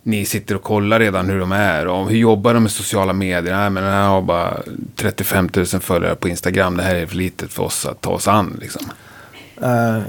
ni 0.02 0.24
sitter 0.24 0.54
och 0.54 0.62
kollar 0.62 1.00
redan 1.00 1.30
hur 1.30 1.40
de 1.40 1.52
är 1.52 1.86
och 1.86 2.10
hur 2.10 2.16
jobbar 2.16 2.54
de 2.54 2.62
med 2.62 2.72
sociala 2.72 3.12
medier. 3.12 3.56
Nej, 3.56 3.70
men 3.70 3.82
den 3.82 3.92
här 3.92 4.08
har 4.08 4.22
bara 4.22 4.62
35 4.96 5.48
000 5.54 5.66
följare 5.66 6.14
på 6.14 6.28
Instagram. 6.28 6.76
Det 6.76 6.82
här 6.82 6.94
är 6.94 7.06
för 7.06 7.16
litet 7.16 7.52
för 7.52 7.62
oss 7.62 7.86
att 7.86 8.00
ta 8.00 8.10
oss 8.10 8.28
an. 8.28 8.58
Liksom. 8.60 8.82
Uh, 9.62 10.02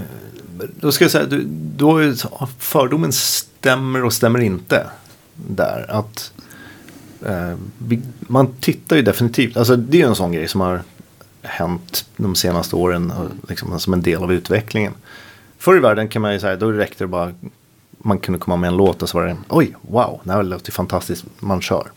då 0.79 0.91
ska 0.91 1.03
jag 1.03 1.11
säga, 1.11 1.23
att 1.23 1.45
då 1.77 2.13
fördomen 2.59 3.13
stämmer 3.13 4.03
och 4.03 4.13
stämmer 4.13 4.39
inte. 4.39 4.87
Där 5.35 5.85
att 5.89 6.31
uh, 7.25 7.55
man 8.19 8.53
tittar 8.59 8.95
ju 8.95 9.01
definitivt, 9.01 9.57
alltså 9.57 9.75
det 9.75 9.97
är 9.97 10.01
ju 10.01 10.07
en 10.07 10.15
sån 10.15 10.31
grej 10.31 10.47
som 10.47 10.61
har 10.61 10.81
hänt 11.47 12.05
de 12.17 12.35
senaste 12.35 12.75
åren 12.75 13.11
och 13.11 13.49
liksom 13.49 13.79
som 13.79 13.93
en 13.93 14.01
del 14.01 14.23
av 14.23 14.33
utvecklingen. 14.33 14.93
Förr 15.57 15.77
i 15.77 15.79
världen 15.79 16.07
kan 16.07 16.21
man 16.21 16.33
ju 16.33 16.39
säga, 16.39 16.55
då 16.55 16.71
räckte 16.71 17.03
det 17.03 17.07
bara, 17.07 17.33
man 17.97 18.19
kunde 18.19 18.39
komma 18.39 18.57
med 18.57 18.67
en 18.67 18.77
låt 18.77 19.01
och 19.01 19.09
så 19.09 19.17
var 19.17 19.25
det, 19.25 19.37
oj, 19.49 19.75
wow, 19.81 20.21
det 20.23 20.31
här 20.31 20.43
låter 20.43 20.71
fantastiskt, 20.71 21.25
man 21.39 21.61
kör. 21.61 21.91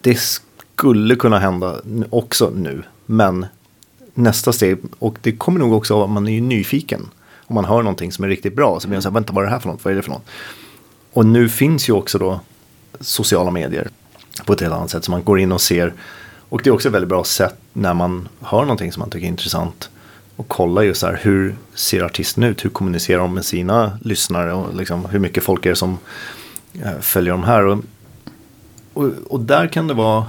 Det 0.00 0.18
skulle 0.18 1.16
kunna 1.16 1.38
hända 1.38 1.80
också 2.10 2.50
nu, 2.56 2.82
men 3.06 3.46
nästa 4.14 4.52
steg, 4.52 4.78
och 4.98 5.18
det 5.22 5.32
kommer 5.32 5.60
nog 5.60 5.72
också 5.72 5.94
av 5.94 6.02
att 6.02 6.10
man 6.10 6.28
är 6.28 6.32
ju 6.32 6.40
nyfiken. 6.40 7.08
Om 7.46 7.54
man 7.54 7.64
hör 7.64 7.82
någonting 7.82 8.12
som 8.12 8.24
är 8.24 8.28
riktigt 8.28 8.56
bra 8.56 8.80
så 8.80 8.88
blir 8.88 8.96
man 8.96 9.02
så 9.02 9.08
här, 9.08 9.14
vänta 9.14 9.32
vad 9.32 9.44
är 9.44 9.46
det 9.46 9.52
här 9.52 9.60
för 9.60 9.68
något, 9.68 9.84
vad 9.84 9.92
är 9.92 9.96
det 9.96 10.02
för 10.02 10.10
något? 10.10 10.26
Och 11.12 11.26
nu 11.26 11.48
finns 11.48 11.88
ju 11.88 11.92
också 11.92 12.18
då 12.18 12.40
sociala 13.00 13.50
medier 13.50 13.88
på 14.46 14.52
ett 14.52 14.60
helt 14.60 14.74
annat 14.74 14.90
sätt. 14.90 15.04
Så 15.04 15.10
man 15.10 15.24
går 15.24 15.38
in 15.38 15.52
och 15.52 15.60
ser. 15.60 15.94
Och 16.52 16.62
det 16.62 16.70
är 16.70 16.74
också 16.74 16.88
ett 16.88 16.94
väldigt 16.94 17.08
bra 17.08 17.24
sätt 17.24 17.54
när 17.72 17.94
man 17.94 18.28
hör 18.40 18.60
någonting 18.60 18.92
som 18.92 19.00
man 19.00 19.10
tycker 19.10 19.26
är 19.26 19.30
intressant. 19.30 19.90
Och 20.36 20.48
kolla 20.48 20.84
just 20.84 21.00
så 21.00 21.06
här, 21.06 21.20
hur 21.22 21.56
ser 21.74 22.02
artisten 22.02 22.44
ut? 22.44 22.64
Hur 22.64 22.70
kommunicerar 22.70 23.18
de 23.18 23.34
med 23.34 23.44
sina 23.44 23.98
lyssnare? 24.02 24.52
Och 24.52 24.76
liksom, 24.76 25.04
hur 25.04 25.18
mycket 25.18 25.44
folk 25.44 25.66
är 25.66 25.70
det 25.70 25.76
som 25.76 25.98
eh, 26.82 26.98
följer 27.00 27.32
de 27.32 27.42
här? 27.42 27.66
Och, 27.66 27.78
och, 28.92 29.10
och 29.28 29.40
där 29.40 29.66
kan 29.66 29.86
det 29.86 29.94
vara 29.94 30.26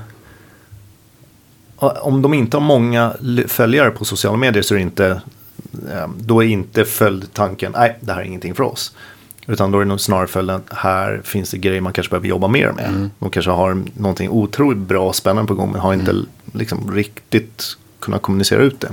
om 1.77 2.21
de 2.21 2.33
inte 2.33 2.57
har 2.57 2.61
många 2.61 3.13
följare 3.47 3.91
på 3.91 4.05
sociala 4.05 4.37
medier 4.37 4.63
så 4.63 4.73
är 4.73 4.77
det 4.77 4.83
inte 4.83 5.21
eh, 5.91 6.07
då 6.17 6.43
är 6.43 6.47
inte 6.47 6.85
följdtanken 6.85 7.71
nej 7.75 7.97
det 7.99 8.13
här 8.13 8.21
är 8.21 8.25
ingenting 8.25 8.55
för 8.55 8.63
oss. 8.63 8.95
Utan 9.47 9.71
då 9.71 9.77
är 9.77 9.83
det 9.83 9.89
nog 9.89 10.01
snarare 10.01 10.27
följden 10.27 10.61
här 10.71 11.21
finns 11.23 11.51
det 11.51 11.57
grejer 11.57 11.81
man 11.81 11.93
kanske 11.93 12.09
behöver 12.09 12.27
jobba 12.27 12.47
mer 12.47 12.71
med. 12.71 13.09
De 13.19 13.29
kanske 13.29 13.51
har 13.51 13.83
någonting 13.97 14.29
otroligt 14.29 14.77
bra 14.77 15.07
och 15.07 15.15
spännande 15.15 15.47
på 15.47 15.55
gång 15.55 15.71
men 15.71 15.81
har 15.81 15.93
inte 15.93 16.15
liksom 16.53 16.91
riktigt 16.95 17.77
kunnat 17.99 18.21
kommunicera 18.21 18.61
ut 18.61 18.79
det. 18.79 18.91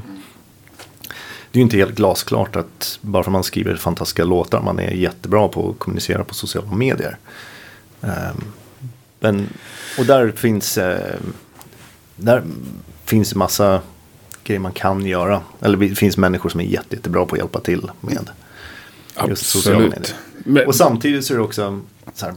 Det 1.52 1.56
är 1.56 1.60
ju 1.60 1.62
inte 1.62 1.76
helt 1.76 1.94
glasklart 1.94 2.56
att 2.56 2.98
bara 3.00 3.22
för 3.22 3.30
att 3.30 3.32
man 3.32 3.44
skriver 3.44 3.76
fantastiska 3.76 4.24
låtar 4.24 4.62
man 4.62 4.78
är 4.78 4.90
jättebra 4.90 5.48
på 5.48 5.70
att 5.70 5.78
kommunicera 5.78 6.24
på 6.24 6.34
sociala 6.34 6.72
medier. 6.72 7.16
Ehm, 8.02 8.44
men, 9.20 9.48
och 9.98 10.06
där 10.06 10.32
finns 10.36 10.78
eh, 10.78 11.16
där 12.16 12.42
finns 13.04 13.34
massa 13.34 13.80
grejer 14.44 14.60
man 14.60 14.72
kan 14.72 15.06
göra. 15.06 15.40
Eller 15.60 15.76
det 15.76 15.94
finns 15.94 16.16
människor 16.16 16.48
som 16.48 16.60
är 16.60 16.64
jätte, 16.64 16.96
jättebra 16.96 17.26
på 17.26 17.34
att 17.34 17.38
hjälpa 17.38 17.60
till 17.60 17.90
med 18.00 18.30
just 19.28 19.46
sociala 19.46 19.78
medier. 19.78 20.14
Men, 20.38 20.66
Och 20.66 20.74
samtidigt 20.74 21.24
så 21.24 21.34
är 21.34 21.38
det 21.38 21.44
också 21.44 21.80
så 22.14 22.26
här, 22.26 22.34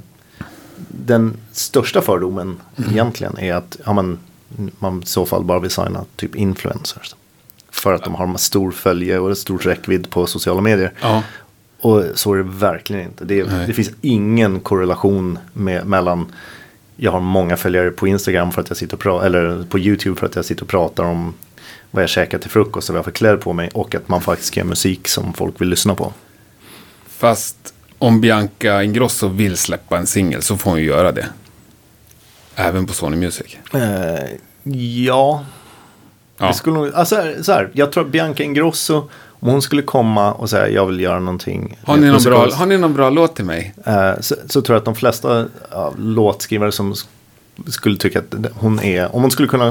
den 0.88 1.38
största 1.51 2.01
fördomen 2.01 2.62
egentligen 2.91 3.38
är 3.38 3.53
att 3.53 3.77
ja, 3.86 3.93
man, 3.93 4.19
man 4.79 5.03
i 5.03 5.05
så 5.05 5.25
fall 5.25 5.43
bara 5.43 5.59
vill 5.59 5.71
signa 5.71 6.05
typ 6.15 6.36
influencers. 6.36 7.15
För 7.71 7.93
att 7.93 8.03
de 8.03 8.15
har 8.15 8.27
en 8.27 8.38
stor 8.38 8.71
följe 8.71 9.19
och 9.19 9.29
en 9.29 9.36
stor 9.36 9.57
räckvidd 9.57 10.09
på 10.09 10.27
sociala 10.27 10.62
medier. 10.62 10.91
ja. 11.01 11.23
Och 11.83 12.03
så 12.15 12.33
är 12.33 12.38
det 12.38 12.43
verkligen 12.43 13.03
inte. 13.03 13.25
Det, 13.25 13.43
det 13.43 13.73
finns 13.73 13.91
ingen 14.01 14.59
korrelation 14.59 15.39
med, 15.53 15.86
mellan 15.86 16.25
jag 16.95 17.12
har 17.12 17.19
många 17.19 17.57
följare 17.57 17.91
på 17.91 18.07
Instagram 18.07 18.51
för 18.51 18.62
att 18.62 18.69
jag 18.69 18.77
sitter 18.77 18.93
och 18.93 18.99
pratar, 18.99 19.25
eller 19.25 19.63
på 19.63 19.79
YouTube 19.79 20.19
för 20.19 20.25
att 20.25 20.36
jag 20.36 20.45
sitter 20.45 20.63
och 20.63 20.69
pratar 20.69 21.03
om 21.03 21.33
vad 21.91 22.03
jag 22.03 22.09
käkar 22.09 22.38
till 22.38 22.49
frukost 22.49 22.89
och 22.89 22.93
vad 22.93 22.97
jag 22.97 23.03
har 23.03 23.03
för 23.03 23.12
kläder 23.12 23.38
på 23.38 23.53
mig 23.53 23.69
och 23.73 23.95
att 23.95 24.07
man 24.07 24.21
faktiskt 24.21 24.57
gör 24.57 24.63
musik 24.63 25.07
som 25.07 25.33
folk 25.33 25.62
vill 25.62 25.69
lyssna 25.69 25.95
på. 25.95 26.13
Fast 27.17 27.73
om 27.99 28.21
Bianca 28.21 28.84
Ingrosso 28.84 29.28
vill 29.28 29.58
släppa 29.58 29.97
en 29.97 30.08
singel 30.08 30.41
så 30.41 30.58
får 30.58 30.71
hon 30.71 30.80
ju 30.80 30.86
göra 30.86 31.12
det. 31.12 31.26
Även 32.56 32.86
på 32.86 32.93
Sony 32.93 33.17
Music. 33.17 33.58
Eh, 33.73 34.30
ja, 35.04 35.45
Ja. 36.38 36.47
det 36.47 36.54
skulle 36.54 36.93
alltså, 36.95 37.34
så 37.41 37.52
här, 37.52 37.69
jag 37.73 37.91
tror 37.91 38.06
att 38.06 38.12
Bianca 38.12 38.43
Ingrosso, 38.43 39.10
om 39.30 39.49
hon 39.49 39.62
skulle 39.62 39.82
komma 39.82 40.34
och 40.34 40.49
säga 40.49 40.69
jag 40.69 40.86
vill 40.86 40.99
göra 40.99 41.19
någonting. 41.19 41.80
Har, 41.84 41.97
ni 41.97 42.08
någon 42.12 42.23
bra, 42.23 42.52
har 42.54 42.65
ni 42.65 42.78
någon 42.78 42.93
bra 42.93 43.10
låt 43.10 43.36
till 43.36 43.45
mig? 43.45 43.73
eh, 43.86 44.12
så, 44.21 44.36
så 44.49 44.62
tror 44.62 44.76
jag 44.76 44.80
att 44.80 44.86
de 44.86 44.95
flesta 44.95 45.45
ja, 45.71 45.93
låtskrivare 45.97 46.71
som 46.71 46.93
sk- 46.93 47.06
skulle 47.67 47.97
tycka 47.97 48.19
att 48.19 48.34
hon 48.54 48.80
är, 48.80 49.15
om 49.15 49.21
hon 49.21 49.32
skulle 49.32 49.47
kunna, 49.47 49.67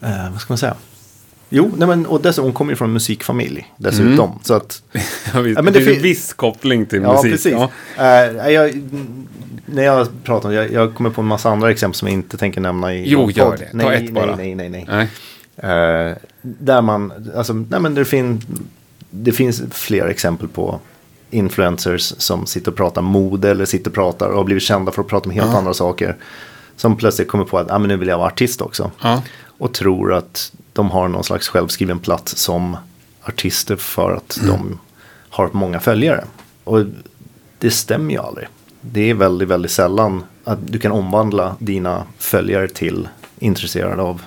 eh, 0.00 0.30
vad 0.32 0.40
ska 0.40 0.52
man 0.52 0.58
säga? 0.58 0.74
Jo, 1.50 1.70
nej 1.76 1.88
men, 1.88 2.06
och 2.06 2.20
dessutom, 2.22 2.44
hon 2.44 2.52
kommer 2.52 2.72
ju 2.72 2.76
från 2.76 2.88
en 2.88 2.92
musikfamilj 2.92 3.72
dessutom. 3.76 4.38
Så 4.42 4.54
att, 4.54 4.82
Ja, 5.34 5.40
visst, 5.40 5.56
Ja, 5.56 5.62
men 5.62 5.64
det 5.64 5.78
det 5.78 5.84
finns 5.84 5.86
fin- 5.88 5.96
en 5.96 6.02
viss 6.02 6.32
koppling 6.32 6.86
till 6.86 7.02
ja 7.02 7.12
musik. 7.12 7.32
precis. 7.32 7.52
Ja. 7.52 7.70
Eh, 7.98 8.50
jag, 8.52 8.82
när 9.66 9.82
jag 9.82 10.08
pratar 10.24 10.48
om, 10.48 10.54
jag, 10.54 10.72
jag 10.72 10.94
kommer 10.94 11.10
på 11.10 11.20
en 11.20 11.26
massa 11.26 11.50
andra 11.50 11.70
exempel 11.70 11.98
som 11.98 12.08
jag 12.08 12.12
inte 12.14 12.36
tänker 12.36 12.60
nämna 12.60 12.94
i 12.94 13.04
Jo, 13.10 13.30
gör 13.30 13.56
det. 13.56 13.64
Ta 13.64 13.76
Nej, 13.76 14.04
ett 14.06 14.12
bara. 14.12 14.36
Nej, 14.36 14.54
nej, 14.54 14.68
nej, 14.68 14.84
nej. 14.88 15.08
Nej. 15.62 16.08
Eh, 16.10 16.16
där 16.42 16.82
man, 16.82 17.12
alltså, 17.36 17.52
nej 17.52 17.80
men 17.80 17.94
det, 17.94 18.04
fin, 18.04 18.40
det 19.10 19.32
finns 19.32 19.62
fler 19.70 20.06
exempel 20.06 20.48
på 20.48 20.80
influencers 21.30 22.14
som 22.18 22.46
sitter 22.46 22.70
och 22.70 22.76
pratar 22.76 23.02
mode 23.02 23.50
eller 23.50 23.64
sitter 23.64 23.90
och 23.90 23.94
pratar 23.94 24.28
och 24.28 24.36
har 24.36 24.44
blivit 24.44 24.62
kända 24.62 24.92
för 24.92 25.02
att 25.02 25.08
prata 25.08 25.24
om 25.28 25.30
helt 25.34 25.54
andra 25.54 25.74
saker. 25.74 26.16
Som 26.76 26.96
plötsligt 26.96 27.28
kommer 27.28 27.44
på 27.44 27.58
att 27.58 27.70
ah, 27.70 27.78
men 27.78 27.88
nu 27.88 27.96
vill 27.96 28.08
jag 28.08 28.18
vara 28.18 28.26
artist 28.28 28.60
också. 28.60 28.90
Ja. 29.02 29.22
Och 29.58 29.74
tror 29.74 30.14
att 30.14 30.52
de 30.78 30.90
har 30.90 31.08
någon 31.08 31.24
slags 31.24 31.48
självskriven 31.48 31.98
plats 31.98 32.36
som 32.36 32.76
artister 33.22 33.76
för 33.76 34.12
att 34.12 34.38
de 34.46 34.80
har 35.28 35.50
många 35.52 35.80
följare. 35.80 36.24
Och 36.64 36.84
det 37.58 37.70
stämmer 37.70 38.14
ju 38.14 38.20
aldrig. 38.20 38.48
Det 38.80 39.10
är 39.10 39.14
väldigt, 39.14 39.48
väldigt 39.48 39.70
sällan 39.70 40.24
att 40.44 40.58
du 40.66 40.78
kan 40.78 40.92
omvandla 40.92 41.56
dina 41.58 42.04
följare 42.18 42.68
till 42.68 43.08
intresserade 43.38 44.02
av 44.02 44.22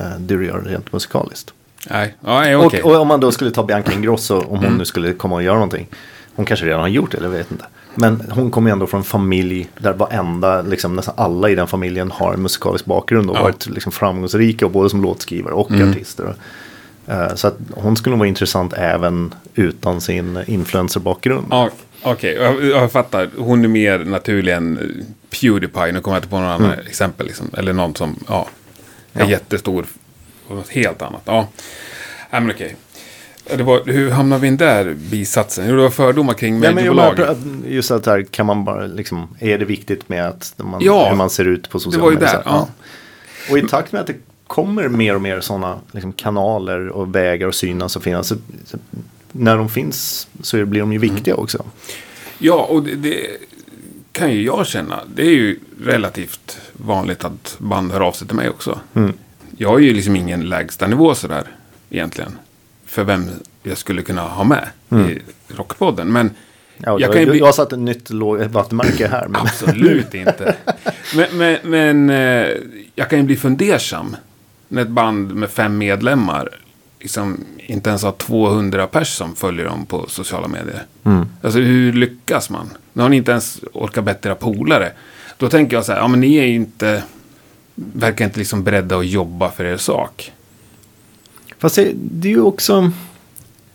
eh, 0.00 0.10
det 0.18 0.36
du 0.36 0.46
gör 0.46 0.60
rent 0.60 0.92
musikaliskt. 0.92 1.52
Nej, 1.90 2.14
nej, 2.20 2.56
okej. 2.56 2.82
Och, 2.82 2.90
och 2.90 3.00
om 3.00 3.08
man 3.08 3.20
då 3.20 3.32
skulle 3.32 3.50
ta 3.50 3.62
Bianca 3.62 3.92
Ingrosso, 3.92 4.40
om 4.40 4.58
hon 4.64 4.78
nu 4.78 4.84
skulle 4.84 5.12
komma 5.12 5.34
och 5.34 5.42
göra 5.42 5.54
någonting. 5.54 5.86
Hon 6.34 6.46
kanske 6.46 6.66
redan 6.66 6.80
har 6.80 6.88
gjort 6.88 7.10
det, 7.10 7.16
eller 7.16 7.28
jag 7.28 7.38
vet 7.38 7.50
inte. 7.50 7.66
Men 7.94 8.22
hon 8.30 8.50
kommer 8.50 8.70
ju 8.70 8.72
ändå 8.72 8.86
från 8.86 9.00
en 9.00 9.04
familj 9.04 9.68
där 9.78 9.92
varenda, 9.92 10.62
liksom 10.62 10.96
nästan 10.96 11.14
alla 11.16 11.48
i 11.50 11.54
den 11.54 11.66
familjen 11.66 12.10
har 12.10 12.34
en 12.34 12.42
musikalisk 12.42 12.84
bakgrund 12.84 13.30
och 13.30 13.36
Ja. 13.36 13.42
varit 13.42 13.66
liksom 13.66 13.92
framgångsrika 13.92 14.64
och 14.66 14.72
både 14.72 14.90
som 14.90 15.02
låtskrivare 15.02 15.54
och 15.54 15.70
artister. 15.72 16.34
Eh, 17.06 17.34
Så 17.34 17.48
att 17.48 17.56
hon 17.74 17.96
skulle 17.96 18.10
nog 18.10 18.18
vara 18.18 18.28
intressant 18.28 18.72
även 18.72 19.34
utan 19.54 20.00
sin 20.00 20.38
influencerbakgrund. 20.46 21.46
Ja, 21.50 21.70
Okej, 22.02 22.34
jag, 22.34 22.64
jag 22.64 22.92
fattar. 22.92 23.28
Hon 23.38 23.64
är 23.64 23.68
mer 23.68 23.98
naturlig 23.98 24.52
än 24.52 24.78
Pewdiepie. 25.30 25.92
Nu 25.92 26.00
kommer 26.00 26.16
jag 26.16 26.18
inte 26.18 26.28
på 26.28 26.38
något 26.40 26.60
annat 26.60 26.78
exempel. 26.88 27.26
Liksom. 27.26 27.50
Eller 27.58 27.72
någon 27.72 27.94
som 27.94 28.16
ja, 28.28 28.48
är 29.12 29.20
Ja. 29.20 29.30
jättestor. 29.30 29.86
Och 30.48 30.56
något 30.56 30.68
helt 30.68 31.02
annat. 31.02 31.22
Ja, 31.24 31.48
ja 32.30 32.40
men 32.40 32.50
okej. 32.50 32.76
Ja, 32.78 32.87
Det 33.56 33.62
var, 33.62 33.82
hur 33.86 34.10
hamnar 34.10 34.38
vi 34.38 34.48
in 34.48 34.56
där, 34.56 34.94
bisatsen? 35.10 35.68
Jo, 35.68 35.76
det 35.76 35.82
var 35.82 35.90
fördomar 35.90 36.34
kring 36.34 36.60
mediebolag. 36.60 37.18
just 37.66 37.90
att 37.90 38.06
här 38.06 38.22
kan 38.22 38.46
man 38.46 38.64
bara 38.64 38.86
liksom, 38.86 39.28
är 39.38 39.58
det 39.58 39.64
viktigt 39.64 40.08
med 40.08 40.26
att 40.28 40.54
man, 40.56 40.80
Ja, 40.84 41.08
hur 41.08 41.16
man 41.16 41.30
ser 41.30 41.44
ut 41.44 41.70
på 41.70 41.80
sociala 41.80 42.04
var 42.04 42.10
ju 42.10 42.16
medier? 42.18 42.34
där, 42.34 42.42
Så 42.42 42.48
här, 42.50 42.56
ja. 42.56 42.68
Och 43.50 43.58
i 43.58 43.62
takt 43.62 43.92
med 43.92 44.00
att 44.00 44.06
det 44.06 44.14
kommer 44.46 44.88
mer 44.88 45.14
och 45.14 45.20
mer 45.22 45.40
sådana 45.40 45.78
liksom, 45.92 46.12
kanaler 46.12 46.88
och 46.88 47.14
vägar 47.14 47.48
att 47.48 47.54
synas 47.54 47.96
och 47.96 48.02
finnas. 48.02 48.28
Så, 48.28 48.34
så, 48.64 48.78
när 49.32 49.56
de 49.56 49.68
finns 49.68 50.28
så 50.42 50.64
blir 50.66 50.80
de 50.80 50.92
ju 50.92 50.98
viktiga 50.98 51.34
Mm. 51.34 51.42
också. 51.44 51.64
Ja, 52.38 52.66
och 52.70 52.82
det, 52.82 52.94
det 52.94 53.26
kan 54.12 54.32
ju 54.32 54.42
jag 54.42 54.66
känna. 54.66 55.00
Det 55.14 55.22
är 55.22 55.30
ju 55.30 55.58
relativt 55.84 56.58
vanligt 56.72 57.24
att 57.24 57.56
band 57.58 57.92
hör 57.92 58.00
av 58.00 58.12
sig 58.12 58.26
till 58.26 58.36
mig 58.36 58.48
också. 58.48 58.78
Mm. 58.94 59.12
Jag 59.56 59.68
har 59.68 59.78
ju 59.78 59.94
liksom 59.94 60.16
ingen 60.16 60.48
lägsta 60.48 60.86
nivå 60.86 61.14
sådär 61.14 61.44
egentligen. 61.90 62.38
För 62.88 63.04
vem 63.04 63.30
jag 63.62 63.78
skulle 63.78 64.02
kunna 64.02 64.22
ha 64.22 64.44
med 64.44 64.68
i 64.90 65.18
Rockpodden. 65.48 66.12
Men 66.12 66.30
Ja, 66.84 67.00
jag 67.00 67.12
kan 67.12 67.20
ju 67.20 67.26
bli... 67.26 67.38
du 67.38 67.44
har 67.44 67.52
satt 67.52 67.72
ett 67.72 67.78
nytt 67.78 68.10
vattenmärke 68.50 69.08
här. 69.08 69.28
Men, 69.28 69.40
Absolut 69.40 70.14
inte. 70.14 70.56
Men, 71.16 71.26
men, 71.32 71.58
men 71.62 72.10
eh, 72.10 72.48
jag 72.94 73.10
kan 73.10 73.18
ju 73.18 73.24
bli 73.24 73.36
fundersam. 73.36 74.16
När 74.68 74.82
ett 74.82 74.88
band 74.88 75.34
med 75.34 75.50
fem 75.50 75.78
medlemmar 75.78 76.48
liksom 77.00 77.44
inte 77.58 77.90
ens 77.90 78.02
har 78.02 78.12
200 78.12 78.86
pers 78.86 79.08
som 79.08 79.36
följer 79.36 79.64
dem 79.64 79.86
på 79.86 80.06
sociala 80.08 80.48
medier. 80.48 80.82
Mm. 81.04 81.26
Alltså 81.42 81.58
hur 81.58 81.92
lyckas 81.92 82.50
man? 82.50 82.70
När 82.92 83.02
har 83.02 83.10
ni 83.10 83.16
inte 83.16 83.30
ens 83.30 83.60
orkat 83.72 84.04
bättre 84.04 84.34
polare. 84.34 84.92
Då 85.36 85.48
tänker 85.48 85.76
jag 85.76 85.84
så 85.84 85.92
här, 85.92 85.98
ja 85.98 86.08
men 86.08 86.20
ni 86.20 86.36
är 86.36 86.44
ju 86.44 86.54
inte, 86.54 87.02
verkar 87.74 88.24
inte 88.24 88.38
liksom 88.38 88.64
beredda 88.64 88.98
att 88.98 89.06
jobba 89.06 89.50
för 89.50 89.64
er 89.64 89.76
sak. 89.76 90.32
Fast 91.58 91.76
det, 91.76 91.92
det 91.94 92.28
är 92.28 92.32
ju 92.32 92.40
också, 92.42 92.90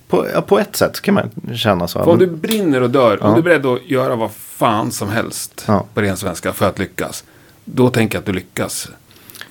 på, 0.07 0.27
på 0.47 0.59
ett 0.59 0.75
sätt 0.75 1.01
kan 1.01 1.13
man 1.13 1.29
känna 1.55 1.87
så. 1.87 2.03
För 2.03 2.11
om 2.11 2.19
du 2.19 2.27
brinner 2.27 2.81
och 2.81 2.89
dör, 2.89 3.23
om 3.23 3.29
Ja. 3.29 3.33
du 3.33 3.39
är 3.39 3.43
beredd 3.59 3.65
att 3.65 3.89
göra 3.89 4.15
vad 4.15 4.31
fan 4.31 4.91
som 4.91 5.09
helst 5.09 5.63
Ja. 5.67 5.85
på 5.93 6.01
ren 6.01 6.17
svenska 6.17 6.53
för 6.53 6.67
att 6.69 6.79
lyckas. 6.79 7.23
Då 7.65 7.89
tänker 7.89 8.15
jag 8.15 8.19
att 8.21 8.25
du 8.25 8.33
lyckas 8.33 8.89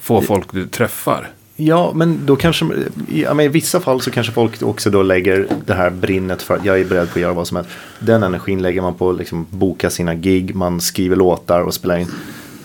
få 0.01 0.21
folk 0.21 0.53
du 0.53 0.67
träffar. 0.67 1.31
Ja, 1.57 1.93
men 1.95 2.27
då 2.27 2.37
kanske, 2.37 2.67
ja, 3.09 3.35
men 3.35 3.47
i 3.47 3.49
vissa 3.49 3.81
fall 3.81 4.01
så 4.01 4.11
kanske 4.11 4.33
folk 4.33 4.63
också 4.63 4.91
då 4.91 5.03
lägger 5.03 5.49
det 5.67 5.75
här 5.75 5.91
brinnet 5.91 6.43
för 6.43 6.55
att 6.57 6.65
jag 6.65 6.81
är 6.81 6.85
beredd 6.85 7.07
på 7.13 7.19
att 7.19 7.23
göra 7.23 7.33
vad 7.33 7.47
som 7.47 7.57
helst. 7.57 7.71
Den 7.99 8.23
energin 8.23 8.63
lägger 8.63 8.83
man 8.83 8.95
på 8.95 9.11
att 9.11 9.17
liksom 9.19 9.47
boka 9.51 9.91
sina 9.91 10.15
gig, 10.15 10.55
man 10.55 10.81
skriver 10.81 11.17
låtar 11.17 11.61
och 11.61 11.75
spelar 11.75 11.97
in. 11.99 12.09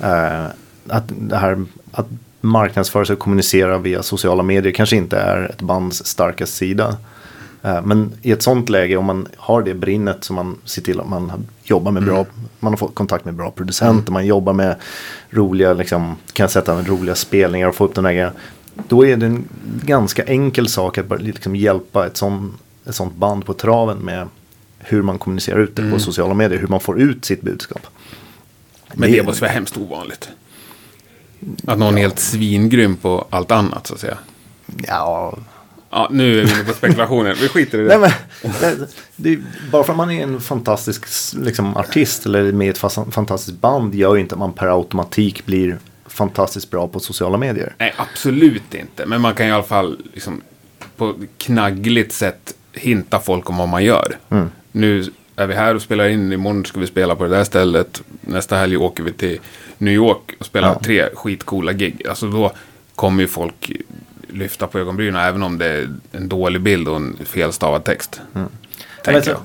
Eh, 0.04 0.46
att 0.88 1.04
det 1.08 1.38
här 1.38 1.66
att 1.92 2.08
marknadsföra 2.42 3.06
sig 3.06 3.14
och 3.14 3.20
kommunicera 3.20 3.78
via 3.78 4.04
sociala 4.04 4.44
medier 4.44 4.74
kanske 4.74 4.96
inte 4.96 5.18
är 5.18 5.50
ett 5.50 5.62
bands 5.62 6.06
starkaste 6.06 6.56
sida. 6.56 6.98
Eh, 7.64 7.82
men 7.84 8.14
i 8.22 8.32
ett 8.32 8.44
sånt 8.44 8.70
läge 8.70 8.98
om 8.98 9.06
man 9.06 9.28
har 9.38 9.62
det 9.62 9.74
brinnet 9.74 10.24
så 10.24 10.34
man 10.34 10.58
ser 10.64 10.82
till 10.82 11.00
att 11.00 11.10
man 11.10 11.48
jobbar 11.64 11.92
med 11.92 12.04
bra, 12.04 12.26
man 12.60 12.74
har 12.74 12.78
fått 12.78 12.96
kontakt 12.96 13.26
med 13.26 13.34
bra 13.34 13.52
producenter, 13.52 14.12
man 14.12 14.26
jobbar 14.26 14.54
med 14.54 14.76
roliga, 15.30 15.74
liksom, 15.74 16.16
kan 16.34 16.50
sätta 16.50 16.82
roliga 16.82 17.16
spelningar 17.16 17.68
och 17.68 17.76
få 17.76 17.86
upp 17.86 17.96
den 17.96 18.06
här 18.06 18.14
grejen. 18.14 18.32
Då 18.88 19.06
är 19.06 19.18
det 19.18 19.26
en 19.26 19.48
ganska 19.84 20.24
enkel 20.24 20.68
sak 20.68 20.98
att 20.98 21.22
liksom 21.22 21.56
hjälpa 21.56 22.06
ett, 22.06 22.18
sån, 22.18 22.58
ett 22.86 22.96
sånt 22.96 23.16
band 23.16 23.46
på 23.46 23.54
traven 23.54 23.98
med 23.98 24.28
hur 24.80 25.02
man 25.02 25.18
kommunicerar 25.18 25.60
ut 25.60 25.76
det 25.76 25.92
på 25.92 26.00
sociala 26.00 26.34
medier, 26.34 26.60
hur 26.60 26.68
man 26.68 26.80
får 26.80 27.02
ut 27.02 27.26
sitt 27.26 27.42
budskap. 27.42 27.88
Men 28.94 29.12
det 29.12 29.24
måste 29.24 29.42
vara 29.42 29.52
hemskt 29.52 29.78
ovanligt. 29.78 30.30
Att 31.66 31.80
någon 31.80 31.98
är 31.98 32.02
helt 32.02 32.20
svingrym 32.20 32.96
på 32.96 33.28
allt 33.30 33.52
annat 33.52 33.88
så 33.88 33.94
att 33.94 34.00
säga. 34.00 34.18
Ja, 34.88 35.38
Ja, 35.90 36.08
nu 36.12 36.40
är 36.40 36.46
vi 36.46 36.52
inne 36.52 36.64
på 36.64 36.74
spekulationer. 36.74 37.36
Vi 37.42 37.48
skiter 37.48 37.80
i 37.80 37.84
det. 37.84 37.98
Nej, 37.98 38.12
men, 38.42 38.52
det, 38.62 38.88
det, 39.16 39.40
bara 39.72 39.84
för 39.84 39.94
att 39.94 39.98
man 39.98 40.12
är 40.12 40.24
en 40.24 40.42
fantastisk 40.42 41.06
liksom, 41.38 41.78
artist 41.78 42.26
eller 42.26 42.52
med 42.52 42.70
ett 42.70 42.78
fantastiskt 43.12 43.62
band 43.62 43.96
gör 43.96 44.16
ju 44.16 44.22
inte 44.22 44.36
att 44.36 44.40
man 44.40 44.54
per 44.54 44.68
automatik 44.68 45.46
blir 45.46 45.78
fantastiskt 46.06 46.72
bra 46.72 46.88
på 46.88 47.00
sociala 47.00 47.38
medier. 47.38 47.76
Nej, 47.78 47.94
absolut 47.98 48.74
inte. 48.74 49.06
Men 49.06 49.22
man 49.22 49.36
kan 49.36 49.48
i 49.48 49.52
alla 49.52 49.64
fall 49.64 50.02
liksom, 50.14 50.42
på 50.98 51.16
knaggligt 51.38 52.14
sätt 52.14 52.54
hinta 52.74 53.20
folk 53.20 53.50
om 53.50 53.58
vad 53.58 53.70
man 53.70 53.84
gör. 53.84 54.18
Mm. 54.30 54.50
Nu 54.72 55.12
är 55.38 55.48
vi 55.48 55.54
här 55.54 55.76
och 55.76 55.82
spelar 55.82 56.08
in. 56.08 56.34
Imorgon 56.34 56.66
ska 56.66 56.80
vi 56.80 56.88
spela 56.88 57.16
på 57.16 57.24
det 57.24 57.30
där 57.30 57.44
stället. 57.44 58.02
Nästa 58.22 58.56
helg 58.56 58.78
åker 58.78 59.04
vi 59.04 59.12
till 59.14 59.40
New 59.78 59.94
York 59.94 60.36
och 60.40 60.46
spelar 60.46 60.68
Ja. 60.68 60.80
tre 60.84 61.10
skitcoola 61.14 61.74
gig. 61.74 62.08
Alltså 62.10 62.30
då 62.30 62.52
kommer 62.96 63.22
ju 63.22 63.28
folk 63.28 63.72
lyfta 64.28 64.68
på 64.68 64.80
ögonbrynen 64.80 65.22
även 65.22 65.44
om 65.44 65.58
det 65.58 65.66
är 65.66 65.90
en 66.12 66.30
dålig 66.30 66.62
bild 66.62 66.88
och 66.88 66.96
en 66.96 67.18
felstavad 67.26 67.84
text. 67.84 68.22
Mm. 68.36 68.48
Tänker 69.04 69.30
Jag, 69.30 69.40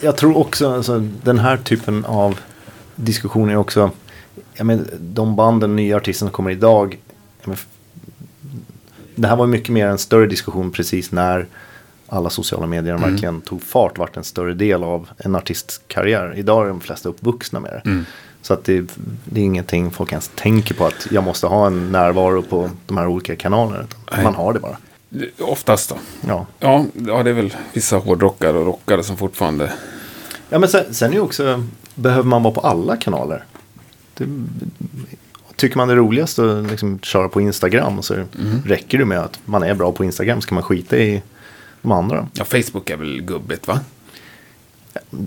jag. 0.00 0.16
tror 0.16 0.36
också 0.38 0.74
alltså, 0.74 0.98
den 1.22 1.38
här 1.38 1.56
typen 1.56 2.04
av 2.04 2.40
diskussioner 2.94 3.52
är 3.52 3.56
också, 3.56 3.90
jag 4.54 4.66
men, 4.66 4.88
de 5.00 5.36
banden, 5.36 5.76
nya 5.76 5.96
artister 5.96 6.26
som 6.26 6.30
kommer 6.30 6.50
idag. 6.50 6.98
Men, 7.44 7.56
det 9.14 9.28
här 9.28 9.36
var 9.36 9.46
mycket 9.46 9.68
mer 9.68 9.86
en 9.86 9.98
större 9.98 10.26
diskussion 10.26 10.70
precis 10.70 11.12
när 11.12 11.46
alla 12.08 12.30
sociala 12.30 12.66
medier 12.66 12.94
Mm. 12.94 13.10
verkligen 13.10 13.40
tog 13.40 13.62
fart, 13.62 13.98
vart 13.98 14.16
en 14.16 14.24
större 14.24 14.54
del 14.54 14.84
av 14.84 15.08
en 15.18 15.36
artists 15.36 15.80
karriär. 15.86 16.34
Idag 16.36 16.64
är 16.64 16.68
de 16.68 16.80
flesta 16.80 17.08
uppvuxna 17.08 17.60
med 17.60 17.72
det. 17.72 17.90
Mm. 17.90 18.04
Så 18.42 18.54
att 18.54 18.64
det, 18.64 18.84
det 19.24 19.40
är 19.40 19.44
ingenting 19.44 19.90
folk 19.90 20.12
ens 20.12 20.30
tänker 20.34 20.74
på 20.74 20.86
att 20.86 21.06
jag 21.10 21.24
måste 21.24 21.46
ha 21.46 21.66
en 21.66 21.92
närvaro 21.92 22.42
på 22.42 22.70
de 22.86 22.96
här 22.96 23.06
olika 23.06 23.36
kanalerna. 23.36 23.86
Man 24.22 24.34
har 24.34 24.52
det 24.52 24.60
bara. 24.60 24.76
Oftast 25.40 25.88
då. 25.88 25.96
Ja. 26.28 26.46
Ja, 26.58 26.84
ja, 27.06 27.22
det 27.22 27.30
är 27.30 27.34
väl 27.34 27.54
vissa 27.72 27.96
hårdrockare 27.96 28.58
och 28.58 28.66
rockare 28.66 29.02
som 29.02 29.16
fortfarande... 29.16 29.72
Ja 30.50 30.58
men 30.58 30.68
sen, 30.68 30.94
sen 30.94 31.10
är 31.10 31.14
ju 31.14 31.20
också, 31.20 31.64
behöver 31.94 32.24
man 32.24 32.42
vara 32.42 32.54
på 32.54 32.60
alla 32.60 32.96
kanaler? 32.96 33.44
Det, 34.14 34.26
tycker 35.56 35.76
man 35.76 35.88
det 35.88 35.94
är 35.94 35.96
roligast 35.96 36.38
att 36.38 36.70
liksom 36.70 36.98
köra 36.98 37.28
på 37.28 37.40
Instagram 37.40 38.02
så 38.02 38.14
räcker 38.64 38.98
det 38.98 39.04
med 39.04 39.18
att 39.18 39.40
man 39.44 39.62
är 39.62 39.74
bra 39.74 39.92
på 39.92 40.04
Instagram. 40.04 40.40
Ska 40.40 40.54
man 40.54 40.64
skita 40.64 40.98
i 40.98 41.22
de 41.82 41.92
andra? 41.92 42.28
Ja, 42.32 42.44
Facebook 42.44 42.90
är 42.90 42.96
väl 42.96 43.22
gubbigt 43.22 43.68
va? 43.68 43.80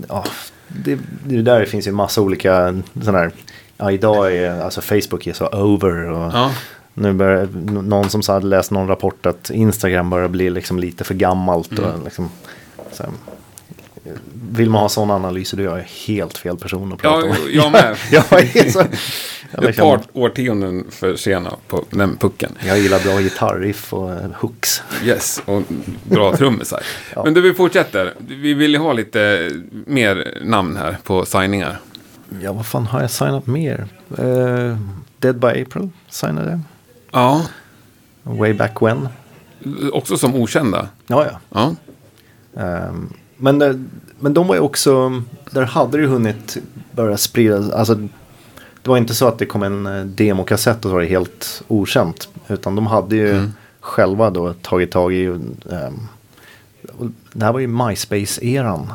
Ja, 0.08 0.24
det, 0.68 0.98
det 1.24 1.42
där 1.42 1.64
finns 1.64 1.86
ju 1.86 1.92
massa 1.92 2.20
olika 2.20 2.82
sådana 3.00 3.18
här. 3.18 3.32
Ja, 3.76 3.90
idag 3.90 4.36
är 4.36 4.60
alltså 4.60 4.80
Facebook 4.80 5.26
är 5.26 5.32
så 5.32 5.46
over. 5.48 6.10
Och 6.10 6.32
Ja. 6.32 6.50
Nu 6.94 7.12
börjar 7.12 7.46
någon 7.82 8.10
som 8.10 8.22
hade 8.28 8.46
läst 8.46 8.70
någon 8.70 8.88
rapport 8.88 9.26
att 9.26 9.50
Instagram 9.50 10.10
börjar 10.10 10.28
bli 10.28 10.50
liksom 10.50 10.78
lite 10.78 11.04
för 11.04 11.14
gammalt. 11.14 11.78
Och 11.78 12.04
liksom, 12.04 12.28
så 12.92 13.02
här, 13.02 13.12
vill 14.52 14.70
man 14.70 14.80
ha 14.82 14.88
sådana 14.88 15.14
analyser 15.14 15.56
då 15.56 15.62
är 15.62 15.66
jag 15.78 15.84
helt 16.06 16.38
fel 16.38 16.56
person 16.56 16.92
att 16.92 16.98
prata 16.98 17.26
Ja, 17.26 17.30
om. 17.30 17.36
jag 17.52 17.72
med. 17.72 17.96
jag, 18.10 18.24
är 18.56 18.70
så, 18.70 18.82
jag, 19.50 19.64
Ett 19.64 19.76
par 19.76 20.00
årtionden 20.12 20.86
för 20.90 21.16
sena 21.16 21.52
på 21.68 21.84
den 21.90 22.16
pucken. 22.16 22.52
jag 22.66 22.78
gillar 22.78 23.00
bra 23.00 23.18
gitarriff 23.20 23.92
och 23.94 24.10
eh, 24.12 24.30
hooks. 24.34 24.82
Yes, 25.04 25.42
och 25.44 25.62
bra 26.04 26.36
trummisar. 26.36 26.82
Ja. 27.14 27.24
Men 27.24 27.34
du, 27.34 27.40
vi 27.40 27.54
fortsätter. 27.54 28.14
Vi 28.18 28.54
vill 28.54 28.72
ju 28.72 28.78
ha 28.78 28.92
lite 28.92 29.50
mer 29.86 30.38
namn 30.44 30.76
här 30.76 30.96
på 31.04 31.24
signingar. 31.24 31.78
Ja, 32.42 32.52
vad 32.52 32.66
fan 32.66 32.86
har 32.86 33.00
jag 33.00 33.10
signat 33.10 33.46
mer? 33.46 33.86
Eh, 34.18 34.76
Dead 35.18 35.38
by 35.38 35.46
April 35.62 35.90
signade 36.08 36.50
jag. 36.50 36.60
Ja, 37.12 37.42
Way 38.22 38.52
back 38.52 38.82
when. 38.82 39.08
också 39.92 40.16
som 40.18 40.34
okända. 40.34 40.88
Ja, 41.06 41.26
ja. 41.26 41.40
Ja, 41.50 41.74
Ehm, 42.62 43.12
men, 43.42 43.62
eh, 43.62 43.74
men 44.18 44.34
de 44.34 44.46
var 44.46 44.54
ju 44.54 44.60
också, 44.60 45.22
där 45.50 45.62
hade 45.62 45.96
det 45.96 46.02
ju 46.02 46.08
hunnit 46.08 46.56
börja 46.92 47.16
spridas. 47.16 47.70
Alltså, 47.70 47.94
det 48.82 48.90
var 48.90 48.96
inte 48.96 49.14
så 49.14 49.28
att 49.28 49.38
det 49.38 49.46
kom 49.46 49.62
en 49.62 49.86
eh, 49.86 50.04
demokassett 50.04 50.76
och 50.76 50.90
så 50.90 50.94
var 50.94 51.00
det 51.00 51.06
helt 51.06 51.62
okänt. 51.68 52.28
Utan 52.48 52.74
de 52.74 52.86
hade 52.86 53.16
ju 53.16 53.48
själva 53.80 54.30
då 54.30 54.52
tagit 54.52 54.90
tag 54.90 55.14
i, 55.14 55.28
och 55.28 57.06
det 57.32 57.44
här 57.44 57.52
var 57.52 57.60
ju 57.60 57.66
MySpace-eran. 57.66 58.92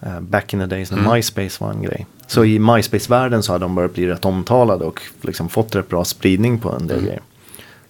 Eh, 0.00 0.20
back 0.20 0.54
in 0.54 0.60
the 0.60 0.66
days 0.66 0.90
när 0.90 1.14
MySpace 1.14 1.64
var 1.64 1.70
en 1.70 1.82
grej. 1.82 2.06
Så 2.26 2.44
i 2.44 2.58
MySpace-världen 2.58 3.42
så 3.42 3.52
hade 3.52 3.64
de 3.64 3.74
börjat 3.74 3.94
bli 3.94 4.06
rätt 4.06 4.24
omtalade 4.24 4.84
och 4.84 5.02
liksom 5.20 5.48
fått 5.48 5.74
rätt 5.74 5.88
bra 5.88 6.04
spridning 6.04 6.58
på 6.58 6.72
en 6.72 6.86
del 6.86 7.02
grejer. 7.02 7.20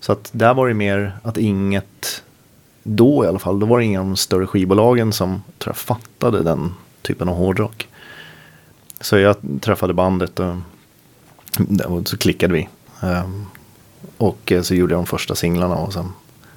Så 0.00 0.12
att 0.12 0.30
där 0.32 0.54
var 0.54 0.68
det 0.68 0.74
mer 0.74 1.12
att 1.22 1.36
inget, 1.36 2.22
då 2.96 3.24
i 3.24 3.28
alla 3.28 3.38
fall, 3.38 3.60
då 3.60 3.66
var 3.66 3.78
det 3.78 3.84
inga 3.84 4.00
av 4.00 4.06
de 4.06 4.16
större 4.16 4.46
skivbolagen 4.46 5.12
som 5.12 5.42
tror 5.58 5.70
jag 5.70 5.76
fattade 5.76 6.42
den 6.42 6.74
typen 7.02 7.28
av 7.28 7.34
hårdrock. 7.34 7.88
Så 9.00 9.18
jag 9.18 9.36
träffade 9.60 9.94
bandet 9.94 10.40
och, 10.40 10.56
och 11.86 12.08
så 12.08 12.16
klickade 12.16 12.54
vi. 12.54 12.68
Ehm, 13.02 13.46
och 14.16 14.52
eh, 14.52 14.62
så 14.62 14.74
gjorde 14.74 14.92
jag 14.94 14.98
de 14.98 15.06
första 15.06 15.34
singlarna 15.34 15.74
och 15.76 15.92
sen 15.92 16.12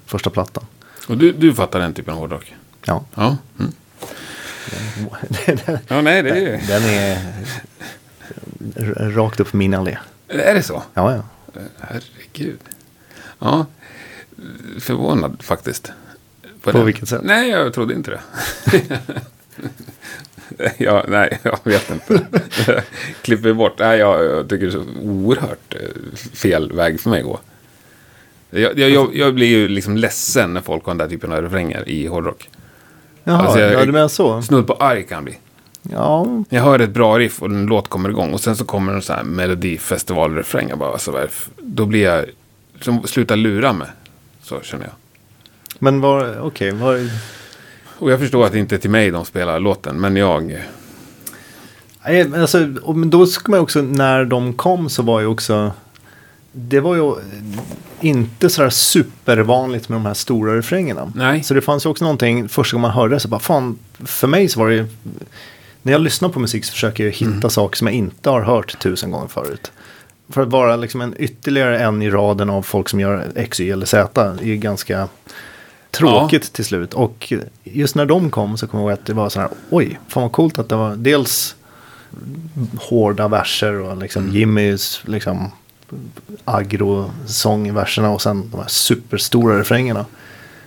första 0.05 0.29
plattan. 0.29 0.63
och 1.07 1.17
du, 1.17 1.32
du 1.32 1.53
fattar 1.53 1.79
den 1.79 1.93
typen 1.93 2.13
av 2.13 2.19
hårdrock? 2.19 2.55
Ja, 2.86 3.03
Ja. 3.15 3.38
Mm. 3.59 3.71
Ja, 5.88 6.01
nej, 6.01 6.23
det 6.23 6.29
är 6.29 6.36
ju... 6.36 6.59
Den 6.67 6.84
är 6.84 7.17
rakt 9.15 9.39
upp 9.39 9.53
min 9.53 9.73
allé. 9.73 9.97
Är 10.27 10.53
det 10.53 10.63
så? 10.63 10.84
Ja, 10.93 11.15
ja. 11.15 11.23
Herregud. 11.79 12.59
Ja, 13.39 13.65
förvånad 14.79 15.38
faktiskt. 15.43 15.91
På 16.62 16.72
det. 16.72 16.84
vilket 16.84 17.09
sätt? 17.09 17.22
Nej, 17.24 17.49
jag 17.49 17.74
trodde 17.74 17.93
inte 17.93 18.12
det. 18.12 18.22
ja, 20.78 21.05
nej, 21.07 21.39
jag 21.43 21.59
vet 21.64 21.91
inte. 21.91 22.26
Klipper 23.22 23.53
bort. 23.53 23.80
Nej, 23.80 23.99
jag, 23.99 24.24
jag 24.26 24.49
tycker 24.49 24.66
det 24.66 24.72
är 24.72 24.84
så 24.84 24.86
oerhört 25.01 25.76
eh, 25.76 26.16
fel 26.34 26.72
väg 26.72 26.99
för 26.99 27.09
mig 27.09 27.20
att 27.20 27.26
gå. 27.26 27.39
Jag, 28.49 28.80
jag, 28.80 29.16
jag, 29.16 29.34
blir 29.36 29.47
ju 29.47 29.68
liksom 29.68 29.97
ledsen 29.97 30.53
när 30.53 30.62
folk 30.62 30.86
har 30.86 30.89
den 30.93 30.97
där 30.97 31.07
typen 31.07 31.32
av 31.32 31.41
refränger 31.41 31.89
i 31.89 32.07
hårdrock. 32.07 32.49
Jaha, 33.24 33.38
Alltså, 33.38 33.59
jag- 33.59 33.74
ja, 33.74 33.86
du 33.86 33.91
menar 33.91 34.07
så? 34.07 34.41
Snudd 34.41 34.68
på 34.68 34.74
arg 34.74 35.03
kan 35.03 35.16
jag 35.16 35.24
bli. 35.24 35.38
Ja, 35.82 36.43
Jag 36.49 36.62
hör 36.64 36.80
ett 36.80 36.89
bra 36.89 37.20
riff 37.20 37.41
och 37.41 37.49
en 37.49 37.66
låt 37.66 37.88
kommer 37.88 38.09
igång 38.09 38.34
och 38.34 38.41
sen 38.41 38.55
så 38.55 38.66
kommer 38.66 38.93
en 38.93 39.01
sån 39.01 39.16
här 39.16 39.24
melodifestivalrefräng. 39.24 40.70
Jag 40.70 40.78
bara, 40.78 40.91
alltså, 40.91 41.12
är 41.18 41.30
då 41.57 41.86
blir 41.86 42.03
jag, 42.03 42.26
som 42.82 43.07
sluta 43.07 43.36
lura 43.36 43.74
mig. 43.74 43.88
Så 44.43 44.62
känner 44.62 44.84
jag. 44.86 44.93
Men 45.84 46.01
var, 46.01 46.39
okej, 46.39 46.71
var, 46.71 47.09
Och 47.97 48.11
jag 48.11 48.19
förstår 48.19 48.45
att 48.45 48.51
det 48.51 48.59
inte 48.59 48.75
är 48.75 48.79
till 48.79 48.89
mig 48.89 49.11
de 49.11 49.25
spelar 49.25 49.59
låten, 49.59 50.01
men 50.01 50.15
jag... 50.15 50.61
Alltså, 52.36 52.65
då 53.05 53.25
ska 53.25 53.51
man 53.51 53.59
också, 53.59 53.82
när 53.82 54.25
de 54.25 54.53
kom 54.53 54.89
så 54.89 55.03
var 55.03 55.19
ju 55.19 55.25
också, 55.25 55.71
det 56.51 56.79
var 56.79 56.95
ju 56.95 57.15
inte 57.99 58.49
sådär 58.49 58.69
supervanligt 58.69 59.89
med 59.89 59.95
de 59.95 60.05
här 60.05 60.13
stora 60.13 60.57
refrängerna. 60.57 61.11
Nej. 61.15 61.43
Så 61.43 61.53
det 61.53 61.61
fanns 61.61 61.86
ju 61.86 61.89
också 61.89 62.03
någonting, 62.03 62.49
första 62.49 62.75
gången 62.75 62.82
man 62.82 62.91
hörde 62.91 63.15
det 63.15 63.19
så 63.19 63.27
bara, 63.27 63.39
fan, 63.39 63.79
för 63.99 64.27
mig 64.27 64.49
så 64.49 64.59
var 64.59 64.69
det 64.69 64.75
ju, 64.75 64.86
när 65.82 65.91
jag 65.91 66.01
lyssnar 66.01 66.29
på 66.29 66.39
musik 66.39 66.65
så 66.65 66.71
försöker 66.71 67.03
jag 67.03 67.11
hitta 67.11 67.49
saker 67.49 67.77
som 67.77 67.88
jag 67.88 67.95
inte 67.95 68.29
har 68.29 68.41
hört 68.41 68.79
tusen 68.79 69.11
gånger 69.11 69.27
förut. 69.27 69.71
För 70.29 70.41
att 70.41 70.49
vara 70.49 70.75
liksom 70.75 71.01
en 71.01 71.15
ytterligare 71.19 71.79
en 71.79 72.01
i 72.01 72.09
raden 72.09 72.49
av 72.49 72.61
folk 72.61 72.89
som 72.89 72.99
gör 72.99 73.27
X, 73.36 73.59
Y 73.59 73.71
eller 73.71 73.86
Z 73.86 74.21
är 74.21 74.45
ju 74.45 74.57
ganska 74.57 75.07
tråkigt 75.91 76.53
till 76.53 76.65
slut. 76.65 76.93
Och 76.93 77.33
just 77.63 77.95
när 77.95 78.05
de 78.05 78.29
kom 78.29 78.57
så 78.57 78.67
kommer 78.67 78.83
jag 78.83 78.89
ihåg 78.89 78.99
att 78.99 79.05
det 79.05 79.13
var 79.13 79.29
så 79.29 79.39
här, 79.39 79.49
oj, 79.69 79.99
fan 80.07 80.23
vad 80.23 80.31
coolt 80.31 80.59
att 80.59 80.69
det 80.69 80.75
var 80.75 80.95
dels 80.95 81.55
hårda 82.79 83.27
verser 83.27 83.79
och 83.79 83.97
liksom 83.97 84.29
Jimmys 84.29 85.01
liksom 85.05 85.51
agro-sång 86.45 87.67
i 87.67 87.71
verserna 87.71 88.09
och 88.09 88.21
sen 88.21 88.49
de 88.51 88.59
här 88.59 88.67
superstora 88.67 89.59
refrängerna. 89.59 90.05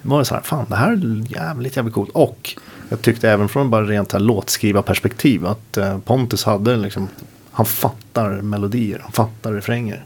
Det 0.03 0.09
var 0.09 0.25
så 0.25 0.35
här, 0.35 0.43
fan 0.43 0.67
det 0.69 0.77
här 0.77 0.93
är 0.93 1.33
jävligt 1.33 1.77
jävligt 1.77 1.95
coolt. 1.95 2.11
Och 2.11 2.57
jag 2.89 3.03
tyckte 3.03 3.31
även 3.31 3.49
från 3.49 3.71
bara 3.71 3.85
rent 3.85 4.13
här 4.13 4.21
låtskrivarperspektiv 4.21 5.47
att 5.47 5.77
eh, 5.77 5.99
Pontus 5.99 6.45
hade 6.45 6.77
liksom, 6.77 7.09
han 7.51 7.67
fattar 7.67 8.31
melodier, 8.31 8.99
han 9.03 9.13
fattar 9.13 9.53
refränger. 9.53 10.05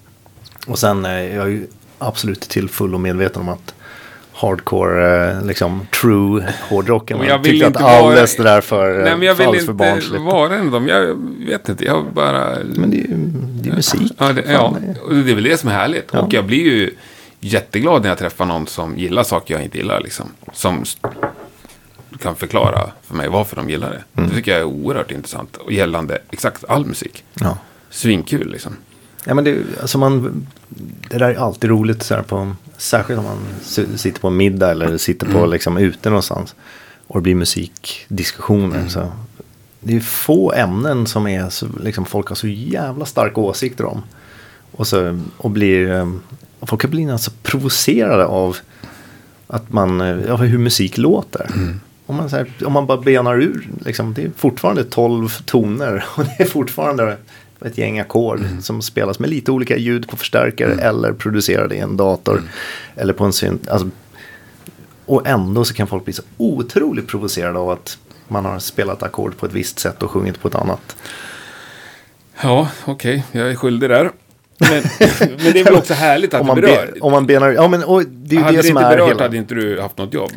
Och 0.66 0.78
sen 0.78 1.04
eh, 1.04 1.12
jag 1.12 1.44
är 1.44 1.50
ju 1.50 1.66
absolut 1.98 2.40
till 2.40 2.68
fullo 2.68 2.98
medveten 2.98 3.42
om 3.42 3.48
att 3.48 3.74
hardcore, 4.40 5.30
eh, 5.30 5.44
liksom 5.44 5.86
true 6.02 6.46
hårdrocken. 6.68 7.18
Och 7.18 7.26
jag 7.26 7.38
vill 7.38 7.50
tyckte 7.52 7.66
att 7.66 7.70
inte 7.70 7.82
vara- 7.82 7.92
alldeles 7.98 8.36
det 8.36 8.42
där 8.42 8.60
för, 8.60 8.94
Nej, 9.04 9.16
men 9.16 9.22
jag 9.26 9.34
vill 9.34 9.46
alldeles 9.46 9.66
för 9.66 9.72
inte 9.72 9.84
barnsligt. 9.84 10.22
vara 10.24 10.54
en 10.54 10.66
av 10.66 10.72
dem. 10.72 10.88
Jag 10.88 11.16
vet 11.46 11.68
inte, 11.68 11.84
jag 11.84 12.04
bara... 12.12 12.56
Men 12.64 12.90
det 12.90 12.96
är 12.96 13.08
ju 13.08 13.16
det 13.62 13.70
är 13.70 13.74
musik. 13.74 14.12
Ja, 14.18 14.32
det, 14.32 14.42
ja, 14.52 14.76
det 15.10 15.30
är- 15.30 15.34
väl 15.34 15.44
det 15.44 15.60
som 15.60 15.68
är 15.68 15.74
härligt. 15.74 16.08
Ja. 16.12 16.18
Och 16.20 16.32
jag 16.32 16.44
blir 16.46 16.64
ju 16.64 16.90
jätteglad 17.40 18.02
när 18.02 18.08
jag 18.08 18.18
träffar 18.18 18.44
någon 18.44 18.66
som 18.66 18.98
gillar 18.98 19.22
saker 19.22 19.54
jag 19.54 19.62
inte 19.64 19.78
gillar. 19.78 20.00
Liksom. 20.00 20.26
Som 20.52 20.84
kan 22.22 22.36
förklara 22.36 22.90
för 23.06 23.14
mig 23.14 23.28
varför 23.28 23.56
de 23.56 23.70
gillar 23.70 23.90
det. 23.90 24.20
Mm. 24.20 24.30
Det 24.30 24.36
tycker 24.36 24.50
jag 24.50 24.60
är 24.60 24.64
oerhört 24.64 25.10
intressant. 25.10 25.56
Och 25.56 25.72
gällande 25.72 26.18
exakt 26.30 26.64
all 26.68 26.86
musik. 26.86 27.24
Ja. 27.34 27.58
Svinkul 27.90 28.50
liksom. 28.52 28.76
Ja, 29.28 29.34
men 29.34 29.44
det, 29.44 29.64
alltså 29.80 29.98
man, 29.98 30.46
det 31.10 31.18
där 31.18 31.30
är 31.30 31.34
alltid 31.34 31.70
roligt, 31.70 32.02
så 32.02 32.22
på, 32.22 32.52
särskilt 32.76 33.18
om 33.18 33.24
man 33.24 33.38
sitter 33.98 34.20
på 34.20 34.28
en 34.28 34.36
middag 34.36 34.70
eller 34.70 34.98
sitter 34.98 35.26
på 35.26 35.38
Mm. 35.38 35.50
liksom, 35.50 35.76
ute 35.76 36.10
någonstans. 36.10 36.54
Och 37.06 37.18
det 37.18 37.22
blir 37.22 37.34
musikdiskussioner. 37.34 38.76
Mm. 38.76 38.88
Så. 38.88 39.12
Det 39.80 39.96
är 39.96 40.00
få 40.00 40.52
ämnen 40.52 41.06
som 41.06 41.26
är 41.26 41.48
så, 41.48 41.66
liksom, 41.82 42.04
folk 42.04 42.28
har 42.28 42.36
så 42.36 42.48
jävla 42.48 43.04
starka 43.04 43.40
åsikter 43.40 43.84
om. 43.84 44.02
Och, 44.72 44.86
så, 44.86 45.20
och 45.36 45.50
blir, 45.50 45.90
eh, 45.90 46.12
och 46.60 46.68
folk 46.68 46.84
blir 46.90 47.12
alltså 47.12 47.30
provocerade 47.42 48.26
av 48.26 48.56
att 49.46 49.72
man, 49.72 50.00
eh, 50.00 50.16
ja, 50.26 50.36
hur 50.36 50.58
musik 50.58 50.98
låter. 50.98 51.50
Mm. 51.54 51.80
Om, 52.06 52.16
man, 52.16 52.28
här, 52.28 52.52
om 52.64 52.72
man 52.72 52.86
bara 52.86 53.00
benar 53.00 53.42
ur, 53.42 53.68
liksom, 53.84 54.14
det 54.14 54.22
är 54.22 54.30
fortfarande 54.36 54.84
12 54.84 55.28
toner 55.28 56.04
och 56.16 56.24
det 56.24 56.42
är 56.42 56.46
fortfarande 56.46 57.16
ett 57.64 57.78
gäng 57.78 57.98
ackord 57.98 58.40
som 58.60 58.82
spelas 58.82 59.18
med 59.18 59.30
lite 59.30 59.50
olika 59.52 59.76
ljud 59.76 60.08
på 60.08 60.16
förstärkare 60.16 60.72
eller 60.72 61.12
producerade 61.12 61.74
i 61.74 61.78
en 61.78 61.96
dator 61.96 62.42
eller 62.96 63.12
på 63.12 63.24
en 63.24 63.32
synt. 63.32 63.68
Alltså, 63.68 63.88
och 65.06 65.26
ändå 65.26 65.64
så 65.64 65.74
kan 65.74 65.86
folk 65.86 66.04
bli 66.04 66.12
så 66.12 66.22
otroligt 66.36 67.06
provocerade 67.06 67.58
av 67.58 67.70
att 67.70 67.98
man 68.28 68.44
har 68.44 68.58
spelat 68.58 69.02
ackord 69.02 69.36
på 69.36 69.46
ett 69.46 69.52
visst 69.52 69.78
sätt 69.78 70.02
och 70.02 70.10
sjungit 70.10 70.40
på 70.40 70.48
ett 70.48 70.54
annat. 70.54 70.96
Ja, 72.42 72.68
okej, 72.84 73.24
jag 73.32 73.50
är 73.50 73.54
skyldig 73.54 73.90
där. 73.90 74.10
Men, 74.58 74.70
men 75.20 75.52
det 75.52 75.60
är 75.60 75.64
väl 75.64 75.74
också 75.74 75.94
härligt 75.94 76.34
att 76.34 76.40
Om 76.40 76.46
det 76.46 76.52
man, 76.52 76.60
berör. 76.60 76.90
be, 76.94 77.00
om 77.00 77.12
man 77.12 77.26
benar, 77.26 77.50
ja 77.50 77.68
men 77.68 77.84
och 77.84 78.02
det 78.04 78.36
är 78.36 78.38
ju 78.38 78.44
hade 78.44 78.56
det 78.56 78.62
det 78.62 78.68
som 78.68 78.76
inte 78.76 78.86
är 78.88 78.96
berört 78.96 79.08
hela. 79.08 79.22
hade 79.22 79.36
inte 79.36 79.54
du 79.54 79.80
haft 79.80 79.98
något 79.98 80.14
jobb. 80.14 80.32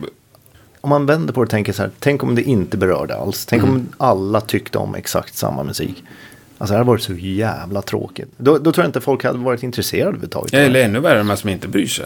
Om 0.82 0.90
man 0.90 1.06
vänder 1.06 1.34
på 1.34 1.40
det 1.42 1.46
och 1.46 1.50
tänker 1.50 1.74
så 1.74 1.82
här, 1.82 1.92
tänk 2.00 2.24
om 2.24 2.36
det 2.36 2.42
inte 2.42 2.78
berörde 2.78 3.16
alls. 3.16 3.46
Tänk 3.46 3.64
om 3.64 3.88
alla 3.98 4.42
tyckte 4.42 4.78
om 4.78 4.96
exakt 4.96 5.36
samma 5.36 5.64
musik. 5.64 6.04
Alltså 6.62 6.74
det 6.74 6.78
hade 6.78 6.88
varit 6.88 7.04
så 7.04 7.14
jävla 7.14 7.82
tråkigt. 7.82 8.30
Då, 8.38 8.58
då 8.58 8.72
tror 8.72 8.84
jag 8.84 8.90
inte 8.90 9.02
folk 9.02 9.24
hade 9.24 9.38
varit 9.40 9.64
intresserade 9.64 10.08
överhuvudtaget. 10.08 10.54
Eller 10.54 10.84
ännu 10.84 11.00
värre, 11.00 11.18
de 11.18 11.30
här 11.30 11.36
som 11.36 11.50
inte 11.50 11.68
bryr 11.68 11.88
sig. 11.88 12.06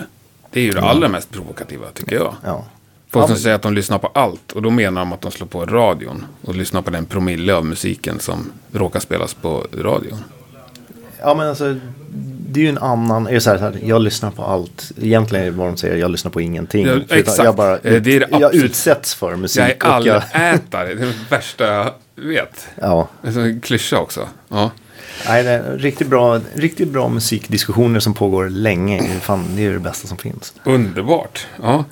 Det 0.51 0.59
är 0.59 0.63
ju 0.63 0.71
det 0.71 0.81
allra 0.81 1.07
mest 1.07 1.31
provokativa, 1.31 1.85
tycker 1.93 2.15
jag. 2.15 2.33
Ja. 2.43 2.65
Folk 3.09 3.23
Ja, 3.23 3.27
som 3.27 3.33
men- 3.33 3.39
säger 3.41 3.55
att 3.55 3.61
de 3.61 3.73
lyssnar 3.73 3.97
på 3.97 4.07
allt. 4.07 4.51
Och 4.51 4.61
då 4.61 4.69
menar 4.69 5.01
de 5.01 5.13
att 5.13 5.21
de 5.21 5.31
slår 5.31 5.47
på 5.47 5.65
radion. 5.65 6.25
Och 6.41 6.55
lyssnar 6.55 6.81
på 6.81 6.89
den 6.91 7.05
promille 7.05 7.53
av 7.53 7.65
musiken 7.65 8.19
som 8.19 8.51
råkar 8.71 8.99
spelas 8.99 9.33
på 9.33 9.65
radion. 9.73 10.17
Ja 11.25 11.33
men 11.35 11.47
alltså 11.47 11.75
det 12.49 12.59
är 12.59 12.63
ju 12.63 12.69
en 12.69 12.77
annan, 12.77 13.27
är 13.27 13.39
så 13.39 13.49
här, 13.49 13.57
så 13.57 13.63
här, 13.63 13.79
jag 13.83 14.01
lyssnar 14.01 14.31
på 14.31 14.43
allt. 14.43 14.91
Egentligen 15.01 15.45
är 15.45 15.51
det 15.51 15.57
vad 15.57 15.67
de 15.67 15.77
säger, 15.77 15.95
jag 15.97 16.11
lyssnar 16.11 16.31
på 16.31 16.41
ingenting. 16.41 16.85
Ja, 16.87 16.99
exakt. 17.09 17.43
Jag, 17.43 17.55
bara, 17.55 17.73
Eh, 17.73 18.01
det 18.01 18.15
är 18.15 18.19
det 18.19 18.27
jag 18.39 18.55
utsätts 18.55 19.15
för 19.15 19.35
musik. 19.35 19.61
Jag 19.61 19.69
är 19.69 19.75
jag, 20.05 20.15
allätare. 20.23 20.87
Det 20.93 21.01
är 21.01 21.05
det 21.05 21.13
värsta 21.29 21.65
jag 21.65 21.91
vet. 22.15 22.67
ja, 22.81 23.07
Det 23.21 23.27
är 23.29 23.39
en 23.39 23.61
klyscha 23.61 23.99
också. 23.99 24.27
Ja. 24.49 24.71
nej, 25.27 25.43
det 25.43 25.49
är 25.49 25.77
riktigt 25.77 26.07
bra, 26.07 26.39
riktigt 26.53 26.89
bra 26.89 27.09
musikdiskussioner 27.09 27.99
som 27.99 28.13
pågår 28.13 28.49
länge. 28.49 29.01
Det 29.01 29.15
är 29.15 29.19
Fan, 29.19 29.45
det 29.55 29.65
är 29.65 29.71
det 29.71 29.79
bästa 29.79 30.07
som 30.07 30.17
finns. 30.17 30.53
Underbart. 30.63 31.47
Ja. 31.63 31.83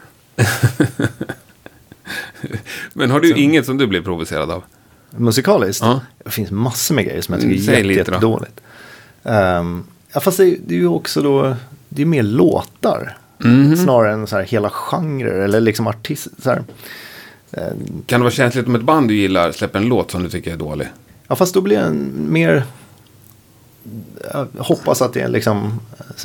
Men 2.93 3.11
har 3.11 3.19
du 3.19 3.34
inget 3.34 3.65
som 3.65 3.77
du 3.77 3.88
blir 3.88 4.01
provocerad 4.01 4.51
av? 4.51 4.63
Musikaliskt? 5.09 5.84
Ja. 5.84 5.99
Det 6.23 6.31
finns 6.31 6.51
massor 6.51 6.95
med 6.95 7.05
grejer 7.05 7.21
som 7.21 7.34
jag 7.34 7.41
tycker 7.41 7.55
Mm, 7.55 7.69
är 7.69 7.73
säg 7.84 7.88
jätte, 7.95 8.11
jättedåligt. 8.11 8.61
Um, 9.24 9.84
ja, 10.13 10.19
fast 10.19 10.38
det, 10.38 10.57
det 10.65 10.76
är 10.76 10.80
ju 10.80 10.88
också 10.88 11.21
då, 11.21 11.55
det 11.89 12.01
är 12.01 12.05
mer 12.05 12.24
låtar. 12.24 13.17
Mhm. 13.38 13.76
Snarare 13.78 14.13
än 14.13 14.28
så 14.28 14.36
här 14.36 14.43
hela 14.43 14.69
genrer 14.69 15.39
eller 15.39 15.59
liksom 15.61 15.88
artist. 15.88 16.28
Så 16.43 16.49
här. 16.49 16.63
Kan 18.05 18.19
det 18.19 18.24
vara 18.24 18.32
känsligt 18.32 18.67
om 18.67 18.76
ett 18.76 18.82
band 18.82 19.07
du 19.07 19.15
gillar 19.15 19.51
släpper 19.51 19.80
en 19.80 19.86
låt 19.86 20.11
som 20.11 20.24
du 20.24 20.30
tycker 20.30 20.51
är 20.53 20.57
dålig? 20.57 20.88
Ja, 21.28 21.36
fast 21.36 21.53
då 21.53 21.61
blir 21.61 21.76
jag 21.76 21.88
en, 21.88 22.28
mer... 22.30 22.63
Jag 24.34 24.47
hoppas 24.57 25.01
att 25.01 25.13
det 25.13 25.21
är 25.21 25.28
liksom 25.30 25.80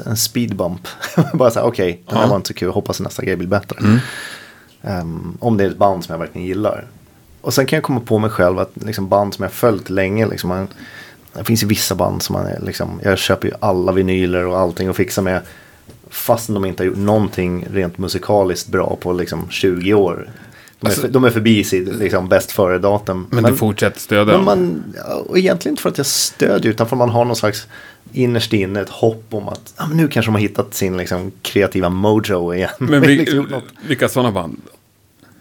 en 0.07 0.17
speedbump. 0.17 0.89
Bara 1.35 1.51
så 1.51 1.59
här, 1.61 1.67
okej, 1.67 2.03
den 2.07 2.17
här 2.17 2.25
Ja. 2.25 2.29
var 2.29 2.37
inte 2.37 2.49
så 2.49 2.55
kul. 2.55 2.71
Hoppas 2.71 3.01
nästa 3.01 3.25
grej 3.25 3.37
blir 3.37 3.49
bättre. 3.49 3.79
Mm. 3.81 3.99
Ehm, 4.83 5.37
om 5.41 5.57
det 5.57 5.65
är 5.65 5.69
ett 5.71 5.77
band 5.79 6.05
som 6.05 6.13
jag 6.13 6.19
verkligen 6.19 6.47
gillar. 6.47 6.87
Och 7.41 7.55
sen 7.55 7.67
kan 7.67 7.77
jag 7.77 7.85
komma 7.85 8.01
på 8.01 8.19
mig 8.19 8.31
själv 8.31 8.59
att 8.59 8.71
liksom 8.75 9.09
band 9.09 9.35
som 9.35 9.43
jag 9.43 9.53
följt 9.53 9.91
länge. 9.91 10.27
Liksom, 10.27 10.49
man, 10.49 10.69
det 11.39 11.45
finns 11.45 11.63
ju 11.63 11.67
vissa 11.67 11.95
band 11.95 12.23
som 12.23 12.33
man 12.33 12.47
liksom. 12.63 13.01
Jag 13.05 13.19
köper 13.19 13.49
ju 13.49 13.55
alla 13.61 13.93
vinyler 13.93 14.47
och 14.47 14.59
allting 14.59 14.91
och 14.91 14.97
fixar 14.97 15.23
med. 15.23 15.41
Fastän 16.11 16.55
de 16.55 16.65
inte 16.65 16.83
har 16.83 16.87
gjort 16.87 16.99
någonting 16.99 17.67
rent 17.73 17.99
musikaliskt 17.99 18.69
bra 18.69 18.97
på 19.01 19.13
liksom 19.13 19.47
20 19.51 19.95
år. 19.95 20.31
De 20.81 20.87
är, 20.87 20.91
Alltså- 20.91 21.01
för, 21.01 21.09
de 21.09 21.25
är 21.25 21.31
förbi 21.31 21.65
sitt 21.65 21.95
liksom, 21.95 22.29
bäst 22.29 22.53
före-datum. 22.53 23.27
Men, 23.31 23.45
du 23.45 23.57
fortsätter 23.57 24.01
stödja 24.01 24.25
Men 24.25 24.35
dem? 24.35 24.45
man, 24.45 24.95
och 25.29 25.39
egentligen 25.39 25.73
inte 25.73 25.83
för 25.83 25.91
att 25.91 25.99
jag 25.99 26.07
stödjer 26.07 26.71
utan 26.73 26.87
för 26.89 26.97
att 26.97 26.99
man 26.99 27.11
har 27.11 27.25
någon 27.25 27.37
slags 27.37 27.67
innerst 28.13 28.53
inne 28.53 28.81
ett 28.81 28.89
hopp 28.89 29.25
om 29.31 29.49
att 29.49 29.75
men 29.89 29.97
nu 29.97 30.09
kanske 30.09 30.29
de 30.29 30.35
har 30.35 30.41
hittat 30.41 30.75
sin 30.75 30.97
liksom, 30.97 31.33
kreativa 31.43 31.89
mojo 31.89 32.55
igen. 32.55 32.71
Men 32.79 33.03
liksom, 33.07 33.45
vi, 33.45 33.51
något 33.51 33.65
vilka 33.87 34.09
sådana 34.09 34.33
band? 34.33 34.61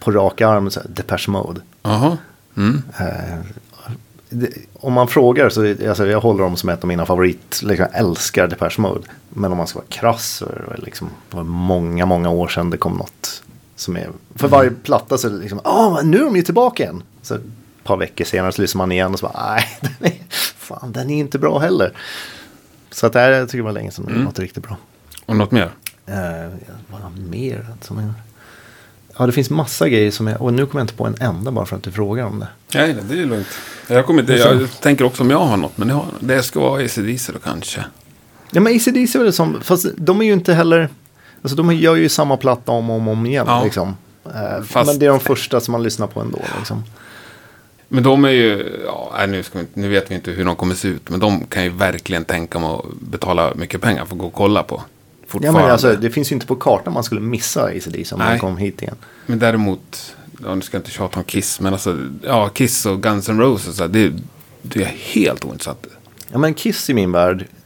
på 0.00 0.10
rak 0.10 0.40
arm, 0.40 0.70
så 0.70 0.80
här, 0.80 0.88
Depeche 0.88 1.30
Mode. 1.30 1.60
Jaha. 1.82 2.16
Mm. 2.56 2.82
Eh, 2.98 3.38
det, 4.30 4.48
om 4.80 4.92
man 4.92 5.08
frågar 5.08 5.48
så 5.48 5.74
alltså, 5.88 6.06
jag 6.06 6.20
håller 6.20 6.42
dem 6.44 6.56
som 6.56 6.68
ett 6.68 6.82
av 6.82 6.88
mina 6.88 7.06
favorit. 7.06 7.60
Liksom, 7.62 7.86
jag 7.92 8.00
älskar 8.00 8.46
Depeche 8.46 8.80
Mode. 8.80 9.08
Men 9.28 9.52
om 9.52 9.58
man 9.58 9.66
ska 9.66 9.78
vara 9.78 9.88
krass 9.88 10.26
så 10.28 10.44
är 10.46 10.74
det, 10.76 10.84
liksom, 10.84 11.10
det 11.30 11.36
var 11.36 11.44
många, 11.44 12.06
många 12.06 12.30
år 12.30 12.48
sedan 12.48 12.70
det 12.70 12.76
kom 12.76 12.96
något 12.96 13.42
som 13.76 13.96
är. 13.96 14.08
För 14.34 14.48
varje 14.48 14.70
platta 14.70 15.18
så 15.18 15.26
är 15.26 15.30
det 15.32 15.38
liksom, 15.38 15.60
ah, 15.64 16.00
nu 16.02 16.18
är 16.18 16.24
de 16.24 16.36
ju 16.36 16.42
tillbaka 16.42 16.82
igen. 16.82 17.02
Så 17.22 17.38
par 17.88 17.96
veckor 17.96 18.24
senare 18.24 18.52
så 18.52 18.62
lyssnar 18.62 18.78
man 18.78 18.92
igen 18.92 19.12
och 19.12 19.18
så 19.18 19.26
bara 19.26 19.54
nej, 19.54 19.78
den 19.80 20.12
är, 20.12 20.18
fan 20.56 20.92
den 20.92 21.10
är 21.10 21.18
inte 21.18 21.38
bra 21.38 21.58
heller. 21.58 21.92
Så 22.90 23.06
att 23.06 23.12
det 23.12 23.20
här 23.20 23.30
jag 23.30 23.48
tycker 23.48 23.58
jag 23.58 23.64
var 23.64 23.72
länge 23.72 23.90
sedan 23.90 24.06
Mm. 24.08 24.24
låter 24.24 24.42
riktigt 24.42 24.62
bra. 24.62 24.76
Och 25.26 25.36
något 25.36 25.50
mer? 25.50 25.70
Uh, 26.08 26.54
vad 26.88 27.18
mer? 27.18 27.66
Som 27.80 27.98
är, 27.98 28.12
ja 29.18 29.26
det 29.26 29.32
finns 29.32 29.50
massa 29.50 29.88
grejer 29.88 30.10
som 30.10 30.28
är, 30.28 30.42
och 30.42 30.52
nu 30.54 30.66
kommer 30.66 30.80
jag 30.80 30.84
inte 30.84 30.94
på 30.94 31.06
en 31.06 31.16
enda 31.20 31.50
bara 31.50 31.66
för 31.66 31.76
att 31.76 31.82
du 31.82 31.92
frågar 31.92 32.24
om 32.24 32.38
det. 32.40 32.48
Nej, 32.74 32.96
det 33.08 33.20
är 33.20 33.26
lugnt. 33.26 33.46
Jag, 33.88 34.06
kommer 34.06 34.20
inte, 34.20 34.32
jag 34.32 34.80
tänker 34.80 35.04
också 35.04 35.22
om 35.22 35.30
jag 35.30 35.38
har 35.38 35.56
något, 35.56 35.78
men 35.78 35.88
det, 35.88 35.94
har, 35.94 36.04
det 36.20 36.42
ska 36.42 36.60
vara 36.60 36.84
ACDC 36.84 37.32
då 37.32 37.38
kanske. 37.38 37.84
Ja 38.50 38.60
men 38.60 38.76
ACDC 38.76 39.18
är 39.18 39.22
väl 39.22 39.32
som, 39.32 39.60
fast 39.62 39.86
de 39.96 40.20
är 40.20 40.24
ju 40.24 40.32
inte 40.32 40.54
heller, 40.54 40.88
alltså 41.42 41.56
de 41.56 41.74
gör 41.76 41.96
ju 41.96 42.08
samma 42.08 42.36
platta 42.36 42.72
om 42.72 42.90
och 42.90 42.96
om, 42.96 43.08
om 43.08 43.26
igen 43.26 43.44
Ja. 43.48 43.64
liksom. 43.64 43.96
Eh, 44.24 44.62
Fast- 44.64 44.86
Men 44.90 44.98
det 44.98 45.06
är 45.06 45.10
de 45.10 45.20
första 45.20 45.60
som 45.60 45.72
man 45.72 45.82
lyssnar 45.82 46.06
på 46.06 46.20
ändå 46.20 46.38
liksom. 46.58 46.84
Men 47.88 48.02
de 48.02 48.24
är 48.24 48.28
ju, 48.30 48.78
ja, 48.86 49.26
nu, 49.28 49.42
vi, 49.52 49.66
nu 49.74 49.88
vet 49.88 50.10
vi 50.10 50.14
inte 50.14 50.30
hur 50.30 50.44
de 50.44 50.56
kommer 50.56 50.74
se 50.74 50.88
ut, 50.88 51.08
men 51.10 51.20
de 51.20 51.46
kan 51.46 51.64
ju 51.64 51.70
verkligen 51.70 52.24
tänka 52.24 52.58
mig 52.58 52.68
att 52.70 53.00
betala 53.00 53.52
mycket 53.54 53.80
pengar 53.80 54.04
för 54.04 54.12
att 54.14 54.18
gå 54.18 54.26
och 54.26 54.32
kolla 54.34 54.62
på. 54.62 54.82
Ja 55.28 55.32
Fortfarande. 55.32 55.60
men 55.62 55.70
alltså 55.70 55.96
det 55.96 56.10
finns 56.10 56.32
ju 56.32 56.34
inte 56.34 56.46
på 56.46 56.56
kartan 56.56 56.92
man 56.92 57.04
skulle 57.04 57.20
missa 57.20 57.64
ACDC 57.64 58.12
om 58.14 58.18
Nej. 58.18 58.28
man 58.28 58.38
kom 58.38 58.56
hit 58.56 58.82
igen. 58.82 58.96
Men 59.26 59.38
däremot, 59.38 60.16
ja, 60.44 60.54
nu 60.54 60.62
ska 60.62 60.76
jag 60.76 60.80
inte 60.80 60.90
tjata 60.90 61.18
om 61.18 61.24
Kiss, 61.24 61.60
men 61.60 61.72
alltså, 61.72 61.98
ja, 62.22 62.48
Kiss 62.48 62.86
och 62.86 63.02
Guns 63.02 63.28
N' 63.28 63.40
Roses, 63.40 63.76
det, 63.76 64.12
det 64.62 64.82
är 64.82 64.86
helt 64.98 65.44
ointressant. 65.44 65.86
Ja 66.32 66.38
men 66.38 66.54
Kiss 66.54 66.90
i 66.90 66.94
min 66.94 67.12
värld, 67.12 67.46
ja, 67.50 67.57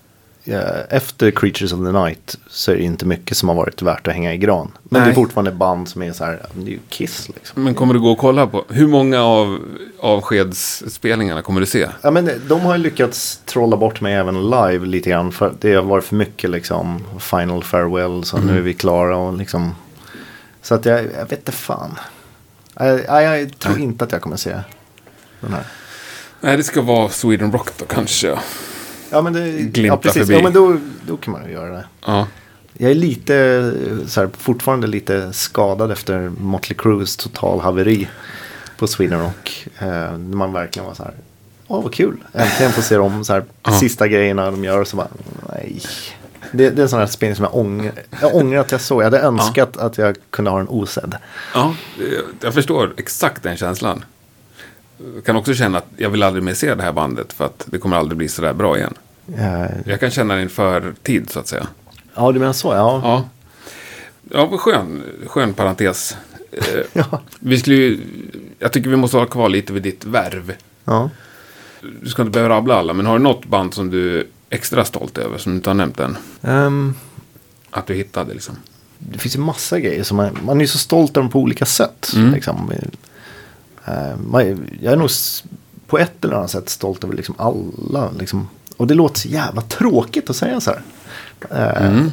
efter 0.88 1.30
Creatures 1.30 1.72
of 1.72 1.78
the 1.78 1.92
Night 1.92 2.38
så 2.48 2.72
är 2.72 2.76
det 2.76 2.82
inte 2.82 3.06
mycket 3.06 3.36
som 3.36 3.48
har 3.48 3.56
varit 3.56 3.82
värt 3.82 4.08
att 4.08 4.14
hänga 4.14 4.34
i 4.34 4.38
gran. 4.38 4.72
Men 4.82 5.00
det 5.00 5.00
Nej. 5.00 5.10
är 5.10 5.14
fortfarande 5.14 5.52
band 5.52 5.88
som 5.88 6.02
är 6.02 6.12
så 6.12 6.24
här, 6.24 6.46
det 6.54 6.70
är 6.70 6.72
ju 6.72 6.78
Kiss 6.88 7.28
liksom. 7.28 7.64
Men 7.64 7.74
kommer 7.74 7.94
du 7.94 8.00
gå 8.00 8.10
och 8.10 8.18
kolla 8.18 8.46
på, 8.46 8.64
hur 8.68 8.86
många 8.86 9.22
av 9.22 9.58
avskedsspelningarna 10.00 11.42
kommer 11.42 11.60
du 11.60 11.66
se? 11.66 11.88
Ja 12.02 12.10
men 12.10 12.30
de 12.48 12.60
har 12.60 12.76
ju 12.76 12.82
lyckats 12.82 13.40
trolla 13.46 13.76
bort 13.76 14.00
mig 14.00 14.14
även 14.14 14.50
live 14.50 14.86
lite 14.86 15.10
grann. 15.10 15.32
För 15.32 15.54
det 15.60 15.74
har 15.74 15.82
varit 15.82 16.04
för 16.04 16.16
mycket 16.16 16.50
liksom 16.50 17.04
final 17.18 17.64
farewell. 17.64 18.24
Så 18.24 18.38
nu 18.38 18.56
är 18.56 18.62
vi 18.62 18.74
klara 18.74 19.16
och 19.16 19.36
liksom. 19.36 19.74
Så 20.62 20.74
att 20.74 20.84
jag, 20.84 21.04
jag 21.04 21.28
vet 21.28 21.32
inte 21.32 21.52
fan. 21.52 21.98
Jag, 22.74 23.00
jag, 23.04 23.40
jag 23.40 23.58
tror 23.58 23.78
inte 23.78 24.04
att 24.04 24.12
jag 24.12 24.22
kommer 24.22 24.36
se 24.36 24.56
den 25.40 25.52
här. 25.52 25.64
Nej, 26.40 26.56
det 26.56 26.62
ska 26.62 26.82
vara 26.82 27.08
Sweden 27.08 27.52
Rock 27.52 27.68
då 27.78 27.84
kanske. 27.84 28.38
Ja 29.12 29.22
men 29.22 29.32
det, 29.32 29.50
Glimta 29.50 29.80
ja, 29.94 29.96
precis. 29.96 30.22
förbi. 30.22 30.34
Ja 30.34 30.42
men 30.42 30.52
då, 30.52 30.76
då 31.06 31.16
kan 31.16 31.32
man 31.32 31.44
ju 31.46 31.52
göra 31.52 31.70
det. 31.70 31.84
Ja. 32.06 32.26
Jag 32.78 32.90
är 32.90 32.94
lite, 32.94 33.36
eh, 33.36 34.06
så 34.06 34.20
här, 34.20 34.30
fortfarande 34.38 34.86
lite 34.86 35.32
skadad 35.32 35.90
efter 35.90 36.28
Motley 36.40 36.76
Crues 36.76 37.16
total 37.16 37.60
haveri 37.60 38.08
på 38.78 38.86
Sweden 38.86 39.20
Rock. 39.20 39.66
Eh, 39.78 39.86
när 39.88 40.36
man 40.36 40.52
verkligen 40.52 40.86
var 40.86 40.94
så 40.94 41.02
här, 41.02 41.14
åh 41.66 41.82
vad 41.82 41.94
kul. 41.94 42.16
Äntligen 42.32 42.72
få 42.72 42.82
se 42.82 42.96
de 42.96 43.24
så 43.24 43.32
här, 43.32 43.44
Ja. 43.62 43.72
sista 43.72 44.08
grejerna 44.08 44.50
de 44.50 44.64
gör. 44.64 44.80
Och 44.80 44.88
så 44.88 44.96
bara, 44.96 45.08
nej. 45.52 45.80
Det, 46.52 46.70
det 46.70 46.80
är 46.80 46.82
en 46.82 46.88
sån 46.88 46.98
här 46.98 47.06
spelning 47.06 47.36
som 47.36 47.42
jag 47.44 47.54
ångrar. 47.56 47.92
Jag 48.20 48.34
ångrar 48.34 48.60
att 48.60 48.72
jag 48.72 48.80
såg. 48.80 49.00
Jag 49.00 49.04
hade 49.06 49.20
önskat 49.20 49.76
att 49.76 49.98
jag 49.98 50.16
kunde 50.30 50.50
ha 50.50 50.58
den 50.58 50.68
osedd. 50.68 51.14
Ja, 51.54 51.74
det- 51.98 52.44
jag 52.46 52.54
förstår 52.54 52.94
exakt 52.96 53.42
den 53.42 53.56
känslan. 53.56 54.04
Kan 55.24 55.36
också 55.36 55.54
känna 55.54 55.78
att 55.78 55.86
jag 55.96 56.10
vill 56.10 56.22
aldrig 56.22 56.42
mer 56.44 56.54
se 56.54 56.74
det 56.74 56.82
här 56.82 56.92
bandet 56.92 57.32
för 57.32 57.44
att 57.44 57.64
det 57.66 57.78
kommer 57.78 57.96
aldrig 57.96 58.18
bli 58.18 58.28
så 58.28 58.42
där 58.42 58.52
bra 58.52 58.78
igen. 58.78 58.94
Eh, 59.38 59.66
Jag 59.86 60.00
kan 60.00 60.10
känna 60.10 60.34
det 60.34 60.42
inför 60.42 60.94
tid 61.02 61.30
så 61.30 61.38
att 61.40 61.48
säga. 61.48 61.66
ja, 62.14 62.32
du 62.32 62.38
menar 62.38 62.52
så? 62.52 62.72
Ja. 62.74 63.00
Ja, 63.04 63.28
ja 64.50 64.58
skön, 64.58 65.02
skön 65.26 65.54
parentes. 65.54 66.16
Eh, 66.52 66.60
Ja. 66.92 67.20
Vi 67.40 67.58
skulle 67.58 67.76
ju, 67.76 67.98
jag 68.58 68.72
tycker 68.72 68.90
vi 68.90 68.96
måste 68.96 69.16
hålla 69.16 69.28
kvar 69.30 69.48
lite 69.48 69.72
vid 69.72 69.82
ditt 69.82 70.04
värv. 70.04 70.52
ja. 70.84 71.10
Du 72.02 72.08
ska 72.08 72.22
inte 72.22 72.30
behöva 72.32 72.54
rabbla 72.54 72.74
alla, 72.74 72.92
men 72.92 73.06
har 73.06 73.18
du 73.18 73.22
något 73.24 73.46
band 73.46 73.74
som 73.74 73.90
du 73.90 74.18
är 74.18 74.24
extra 74.50 74.84
stolt 74.84 75.18
över 75.18 75.38
som 75.38 75.52
du 75.52 75.56
inte 75.56 75.70
har 75.70 75.74
nämnt 75.74 76.00
än? 76.00 76.16
Ehm, 76.42 76.94
Att 77.70 77.86
du 77.86 77.94
hittade 77.94 78.32
liksom. 78.34 78.56
det 78.98 79.18
finns 79.18 79.36
ju 79.36 79.40
massa 79.40 79.80
grejer 79.80 80.02
som 80.02 80.16
man, 80.16 80.38
man 80.44 80.56
är 80.56 80.60
ju 80.60 80.66
så 80.68 80.78
stolt 80.78 81.16
över 81.16 81.28
på 81.28 81.38
olika 81.40 81.66
sätt. 81.66 82.12
Mm. 82.16 82.34
Liksom. 82.34 82.72
Eh, 83.84 84.14
jag 84.80 84.92
är 84.92 84.96
nog 84.96 85.10
på 85.86 85.98
ett 85.98 86.24
eller 86.24 86.34
annat 86.34 86.50
sätt 86.50 86.68
stolt 86.68 87.04
över 87.04 87.14
liksom 87.14 87.34
alla. 87.38 88.10
Liksom. 88.18 88.48
Och 88.76 88.86
det 88.86 88.94
låter 88.94 89.20
så 89.20 89.28
jävla 89.28 89.60
tråkigt 89.62 90.30
att 90.30 90.36
säga 90.36 90.60
så 90.60 90.70
här. 90.70 90.82
Eh, 91.50 91.86
Mm. 91.86 92.10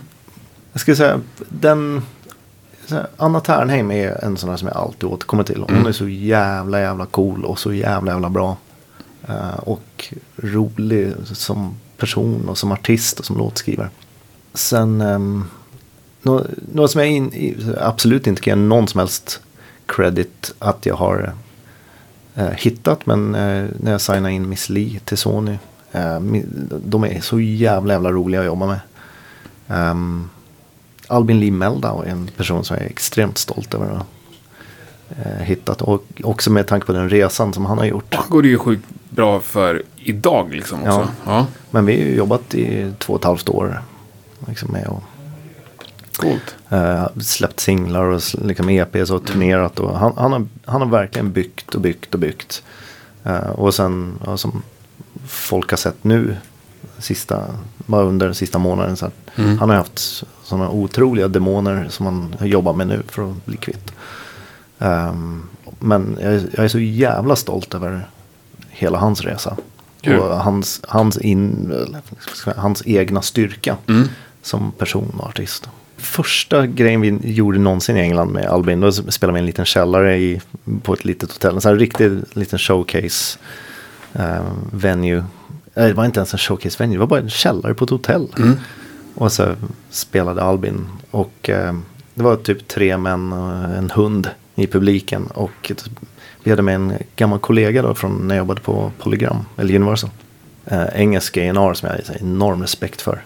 Jag 0.72 0.82
skulle 0.82 0.98
säga 0.98 1.22
den... 1.50 2.02
Anna 3.18 3.40
Ternheim 3.40 3.92
är 3.92 4.24
en 4.24 4.38
sån 4.38 4.50
här 4.50 4.58
som 4.58 4.68
jag 4.68 4.78
alltid 4.78 5.04
återkommer 5.04 5.44
till. 5.44 5.62
Hon 5.62 5.70
Mm. 5.76 5.88
är 5.88 5.92
så 5.92 6.08
jävla 6.08 6.80
jävla 6.82 7.06
cool 7.06 7.46
och 7.46 7.60
så 7.60 7.74
jävla 7.74 8.12
jävla 8.12 8.30
bra. 8.30 8.58
Eh, 9.28 9.54
och 9.60 10.14
rolig 10.38 11.14
som 11.26 11.76
person 11.98 12.50
och 12.50 12.58
som 12.58 12.72
artist 12.72 13.20
och 13.20 13.26
som 13.26 13.38
låtskrivare. 13.38 13.90
Sen... 14.54 14.98
Nå- 16.22 16.46
något 16.74 16.92
som 16.92 17.02
jag 17.02 17.10
in, 17.10 17.74
absolut 17.82 18.28
inte 18.28 18.42
kan 18.42 18.60
ge 18.60 18.66
någon 18.66 18.88
som 18.88 19.00
helst 19.00 19.42
credit 19.86 20.54
att 20.60 20.86
jag 20.86 20.96
har 20.96 21.34
hittat. 22.48 23.06
Men 23.06 23.36
eh, 23.36 23.66
när 23.80 23.92
jag 23.92 24.02
signade 24.02 24.32
in 24.32 24.50
Miss 24.50 24.70
Li 24.70 25.00
till 25.06 25.18
Sony. 25.18 25.58
Eh, 25.92 26.20
de 26.86 27.04
är 27.04 27.22
så 27.22 27.40
jävla 27.40 27.94
jävla 27.94 28.12
roliga 28.12 28.40
att 28.40 28.46
jobba 28.46 28.66
med. 28.68 28.80
Um, 29.92 30.30
Albin 31.08 31.40
Lee 31.40 31.52
Meldau 31.52 32.02
är 32.02 32.10
en 32.10 32.28
person 32.38 32.64
som 32.64 32.76
jag 32.76 32.86
är 32.86 32.90
extremt 32.90 33.38
stolt 33.38 33.74
över 33.74 33.86
att 33.86 33.98
ha 33.98 34.06
eh, 35.10 35.42
hittat. 35.42 35.82
Och 35.82 36.04
också 36.24 36.52
med 36.52 36.68
tanke 36.68 36.86
på 36.86 36.94
den 36.94 37.10
resan 37.10 37.54
som 37.54 37.66
han 37.66 37.78
har 37.78 37.86
gjort. 37.86 38.12
Det 38.12 38.20
går 38.30 38.42
det 38.42 38.48
ju 38.48 38.58
sjukt 38.58 38.86
bra 39.10 39.40
för 39.40 39.84
idag 39.96 40.54
liksom 40.54 40.84
också. 40.84 41.10
Ja. 41.26 41.32
Ja. 41.32 41.48
Men 41.72 41.86
vi 41.86 41.94
har 41.94 42.08
ju 42.08 42.16
jobbat 42.16 42.56
i 42.56 42.94
två 43.00 43.14
och 43.14 43.20
ett 43.20 43.26
halvt 43.26 43.50
år. 43.50 43.82
Liksom 44.48 44.72
med 44.72 44.88
att 44.88 45.04
Coolt. 46.20 46.56
Eh, 46.70 47.08
släppt 47.22 47.60
singlar 47.60 48.04
och 48.04 48.22
liksom 48.42 48.70
EPs 48.70 49.10
och 49.12 49.26
turnerat. 49.26 49.80
Och 49.80 50.00
han, 50.00 50.14
han, 50.18 50.32
har, 50.32 50.48
han 50.66 50.82
har 50.82 50.88
verkligen 50.90 51.32
byggt 51.32 51.76
och 51.76 51.82
byggt 51.82 52.14
och 52.14 52.20
byggt. 52.20 52.64
Eh, 53.24 53.50
och 53.50 53.74
sen 53.74 54.20
ja, 54.26 54.38
som 54.38 54.62
folk 55.28 55.70
har 55.70 55.78
sett 55.78 56.04
nu. 56.04 56.38
Sista, 56.98 57.44
bara 57.78 58.04
under 58.04 58.26
den 58.26 58.36
sista 58.36 58.58
månaden. 58.58 58.98
Så 58.98 59.12
Mm. 59.36 59.58
Han 59.60 59.70
har 59.70 59.76
haft 59.76 60.24
sådana 60.44 60.70
otroliga 60.70 61.28
demoner 61.28 61.88
som 61.90 62.06
han 62.06 62.36
jobbar 62.48 62.74
med 62.74 62.88
nu 62.88 63.02
för 63.08 63.30
att 63.32 63.46
bli 63.46 63.58
kvitt. 63.58 63.92
Ehm, 64.80 65.44
men 65.80 66.18
jag, 66.22 66.34
är- 66.34 66.50
jag 66.56 66.64
är 66.66 66.68
så 66.68 66.80
jävla 66.80 67.36
stolt 67.36 67.74
över 67.74 68.08
hela 68.70 68.98
hans 68.98 69.22
resa. 69.22 69.58
Kul. 70.02 70.20
Och 70.20 70.36
hans, 70.38 70.82
hans, 70.88 71.18
in, 71.18 71.74
hans 72.56 72.84
egna 72.86 73.22
styrka 73.22 73.78
Mm. 73.88 74.08
som 74.42 74.72
person 74.72 75.16
och 75.20 75.28
artist. 75.28 75.70
Första 76.00 76.68
grejen 76.68 77.02
vi 77.02 77.20
gjorde 77.22 77.60
någonsin 77.60 77.98
i 77.98 78.00
England 78.00 78.32
med 78.32 78.46
Albin, 78.46 78.80
då 78.80 78.92
spelade 78.92 79.34
vi 79.34 79.40
i 79.40 79.42
en 79.42 79.46
liten 79.46 79.66
källare 79.66 80.18
i, 80.18 80.42
på 80.84 80.94
ett 80.94 81.06
litet 81.06 81.32
hotell. 81.32 81.56
En 81.56 81.62
sån 81.62 81.70
här 81.70 81.80
riktig 81.80 82.12
liten 82.34 82.60
showcase 82.60 83.40
eh, 84.14 84.52
venue. 84.72 85.24
Det 85.74 85.94
var 85.94 86.06
inte 86.06 86.20
ens 86.20 86.34
en 86.34 86.40
showcase 86.40 86.84
venue, 86.84 86.96
det 86.96 87.00
var 87.00 87.08
bara 87.08 87.20
en 87.20 87.30
källare 87.30 87.74
på 87.74 87.84
ett 87.84 87.90
hotell. 87.90 88.28
Och 89.16 89.32
så 89.32 89.56
spelade 89.90 90.44
Albin. 90.44 90.88
Och 91.12 91.50
eh, 91.50 91.74
det 92.14 92.24
var 92.24 92.36
typ 92.36 92.68
tre 92.68 92.98
män 92.98 93.34
och 93.34 93.78
en 93.78 93.90
hund 93.90 94.30
i 94.56 94.68
publiken. 94.68 95.28
Och 95.28 95.72
vi 96.44 96.50
hade 96.52 96.62
med 96.62 96.76
en 96.76 96.94
gammal 97.16 97.40
kollega 97.40 97.82
då 97.82 97.96
från 97.96 98.28
när 98.28 98.36
jag 98.36 98.42
jobbade 98.42 98.62
på 98.62 98.92
Polygram, 99.00 99.46
eller 99.58 99.76
Universal. 99.76 100.10
Eh, 100.66 100.86
engelsk 100.94 101.38
A&R 101.38 101.74
som 101.74 101.90
jag 101.90 101.96
har 101.96 102.18
enorm 102.22 102.62
respekt 102.62 103.02
för. 103.02 103.24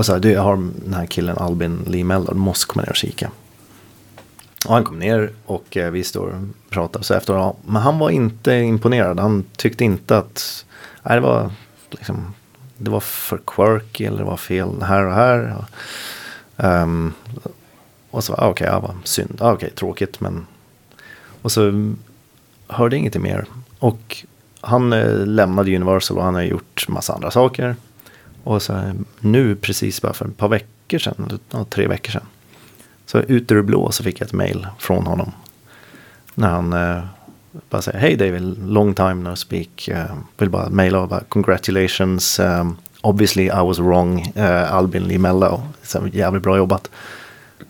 Och 0.00 0.06
så 0.06 0.12
här, 0.12 0.20
du, 0.20 0.30
jag 0.30 0.42
har 0.42 0.56
den 0.56 0.94
här 0.94 1.06
killen 1.06 1.38
Albin 1.38 1.84
Lee 1.86 2.04
Mellor, 2.04 2.28
du 2.28 2.38
måste 2.38 2.66
komma 2.66 2.82
ner 2.82 2.90
och 2.90 2.96
kika. 2.96 3.30
Och 4.66 4.74
han 4.74 4.84
kom 4.84 4.98
ner 4.98 5.32
och 5.46 5.76
eh, 5.76 5.90
vi 5.90 6.04
står 6.04 6.28
och 6.28 6.70
pratar 6.70 7.02
så 7.02 7.14
efter, 7.14 7.34
ja, 7.34 7.56
men 7.66 7.82
han 7.82 7.98
var 7.98 8.10
inte 8.10 8.52
imponerad. 8.52 9.20
Han 9.20 9.44
tyckte 9.56 9.84
inte 9.84 10.18
att, 10.18 10.64
nej, 11.02 11.14
det 11.14 11.20
var 11.20 11.50
liksom, 11.90 12.34
det 12.76 12.90
var 12.90 13.00
för 13.00 13.40
quirky 13.46 14.04
eller 14.04 14.18
det 14.18 14.24
var 14.24 14.36
fel 14.36 14.82
här 14.82 15.06
och 15.06 15.14
här. 15.14 15.56
Och, 15.56 16.64
um, 16.64 17.12
och 18.10 18.24
så, 18.24 18.32
okej, 18.32 18.48
okej, 18.48 18.66
ja, 18.66 18.80
vad 18.80 18.96
synd, 19.04 19.34
okej, 19.34 19.52
okej, 19.52 19.70
tråkigt 19.70 20.20
men. 20.20 20.46
Och 21.42 21.52
så 21.52 21.92
hörde 22.66 22.96
ingenting 22.96 23.22
mer. 23.22 23.44
Och 23.78 24.24
han 24.60 24.92
eh, 24.92 25.26
lämnade 25.26 25.76
Universal 25.76 26.18
och 26.18 26.24
han 26.24 26.34
har 26.34 26.42
gjort 26.42 26.88
massa 26.88 27.14
andra 27.14 27.30
saker. 27.30 27.76
Och 28.44 28.62
så 28.62 28.72
här, 28.72 28.94
nu 29.20 29.56
precis 29.56 30.02
bara 30.02 30.12
för 30.12 30.24
ett 30.24 30.36
par 30.36 30.48
veckor 30.48 30.98
sedan, 30.98 31.38
ja, 31.50 31.64
tre 31.70 31.86
veckor 31.86 32.10
sedan. 32.12 32.26
Så 33.06 33.18
ut 33.18 33.52
ur 33.52 33.56
det 33.56 33.62
blå 33.62 33.92
så 33.92 34.02
fick 34.02 34.20
jag 34.20 34.26
ett 34.26 34.32
mail 34.32 34.66
från 34.78 35.06
honom. 35.06 35.32
När 36.34 36.48
han 36.48 36.72
eh, 36.72 37.04
bara 37.70 37.82
säger, 37.82 37.98
hej 37.98 38.16
David, 38.16 38.68
long 38.68 38.94
time 38.94 39.14
no 39.14 39.36
speak. 39.36 39.88
Uh, 39.92 40.04
vill 40.38 40.50
bara 40.50 40.68
mejla 40.68 41.00
och 41.00 41.08
bara, 41.08 41.20
congratulations. 41.28 42.40
Um, 42.40 42.76
obviously 43.00 43.44
I 43.44 43.50
was 43.50 43.78
wrong. 43.78 44.32
Uh, 44.36 44.74
Albin 44.74 45.02
Lee 45.04 45.18
Mello. 45.18 45.62
Så 45.82 46.06
jävligt 46.12 46.42
bra 46.42 46.56
jobbat. 46.56 46.90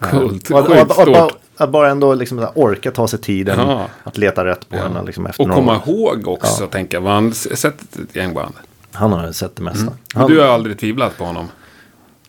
Coolt. 0.01 0.51
Eh, 0.51 0.57
och- 0.57 0.63
och- 0.63 0.67
Sjukt 0.77 0.91
och- 0.91 1.09
och- 1.09 1.17
stort. 1.17 1.33
att 1.57 1.71
bara 1.71 1.91
ändå 1.91 2.15
liksom 2.15 2.47
orka 2.55 2.91
ta 2.91 3.09
sig 3.09 3.19
tiden 3.21 3.59
Ja. 3.59 3.87
att 4.05 4.19
leta 4.19 4.45
rätt 4.45 4.69
på 4.69 4.77
den. 4.77 5.05
Liksom 5.07 5.27
Och 5.39 5.49
komma 5.51 5.77
år. 5.77 5.83
ihåg 5.89 6.29
också, 6.29 6.67
tänka, 6.67 7.01
vad 7.01 7.13
han 7.13 7.33
sett 7.35 7.97
ett 7.97 8.17
gäng 8.17 8.35
band. 8.35 8.55
Han 9.01 9.13
har 9.13 9.33
sett 9.33 9.57
det 9.57 9.63
mesta. 9.63 9.85
Men 9.85 9.95
Han, 10.15 10.31
du 10.31 10.41
har 10.41 10.47
aldrig 10.47 10.79
tvivlat 10.79 11.19
på 11.19 11.25
honom? 11.25 11.49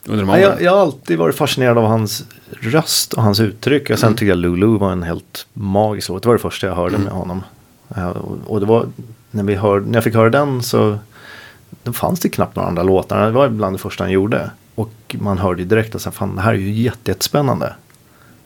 Under 0.06 0.26
de 0.26 0.30
ja, 0.30 0.34
åren? 0.36 0.42
jag, 0.44 0.62
jag 0.62 0.72
har 0.72 0.80
alltid 0.82 1.18
varit 1.18 1.36
fascinerad 1.36 1.78
av 1.78 1.84
hans 1.86 2.24
röst 2.62 3.14
och 3.14 3.24
hans 3.24 3.40
uttryck. 3.40 3.90
Och 3.90 4.00
sen 4.00 4.08
Mm. 4.08 4.18
tycker 4.18 4.30
jag 4.30 4.38
Lulu 4.38 4.78
var 4.78 4.92
en 4.92 5.04
helt 5.04 5.48
magisk 5.54 6.10
låt. 6.10 6.24
Det 6.24 6.30
var 6.30 6.36
det 6.36 6.42
första 6.42 6.68
jag 6.68 6.76
hörde 6.76 6.96
Mm. 6.96 7.06
med 7.06 7.14
honom. 7.14 7.44
Eh, 7.96 8.08
och, 8.48 8.60
det 8.60 8.66
var, 8.66 8.86
när, 9.32 9.44
vi 9.44 9.56
hör, 9.56 9.80
när 9.80 9.94
jag 9.94 10.04
fick 10.04 10.16
höra 10.16 10.30
den 10.30 10.64
så 10.64 10.98
då 11.84 11.94
fanns 11.94 12.20
det 12.20 12.30
knappt 12.30 12.56
några 12.56 12.70
andra 12.70 12.84
låtar. 12.84 13.26
Det 13.26 13.32
var 13.32 13.50
bland 13.50 13.76
det 13.76 13.80
första 13.80 14.04
han 14.04 14.12
gjorde. 14.12 14.52
Och 14.76 15.16
man 15.20 15.38
hörde 15.38 15.62
ju 15.62 15.68
direkt 15.68 15.96
att 15.96 16.16
fan, 16.16 16.36
det 16.36 16.42
här 16.42 16.54
är 16.54 16.58
ju 16.58 16.72
jätte- 16.72 17.12
jättespännande. 17.12 17.74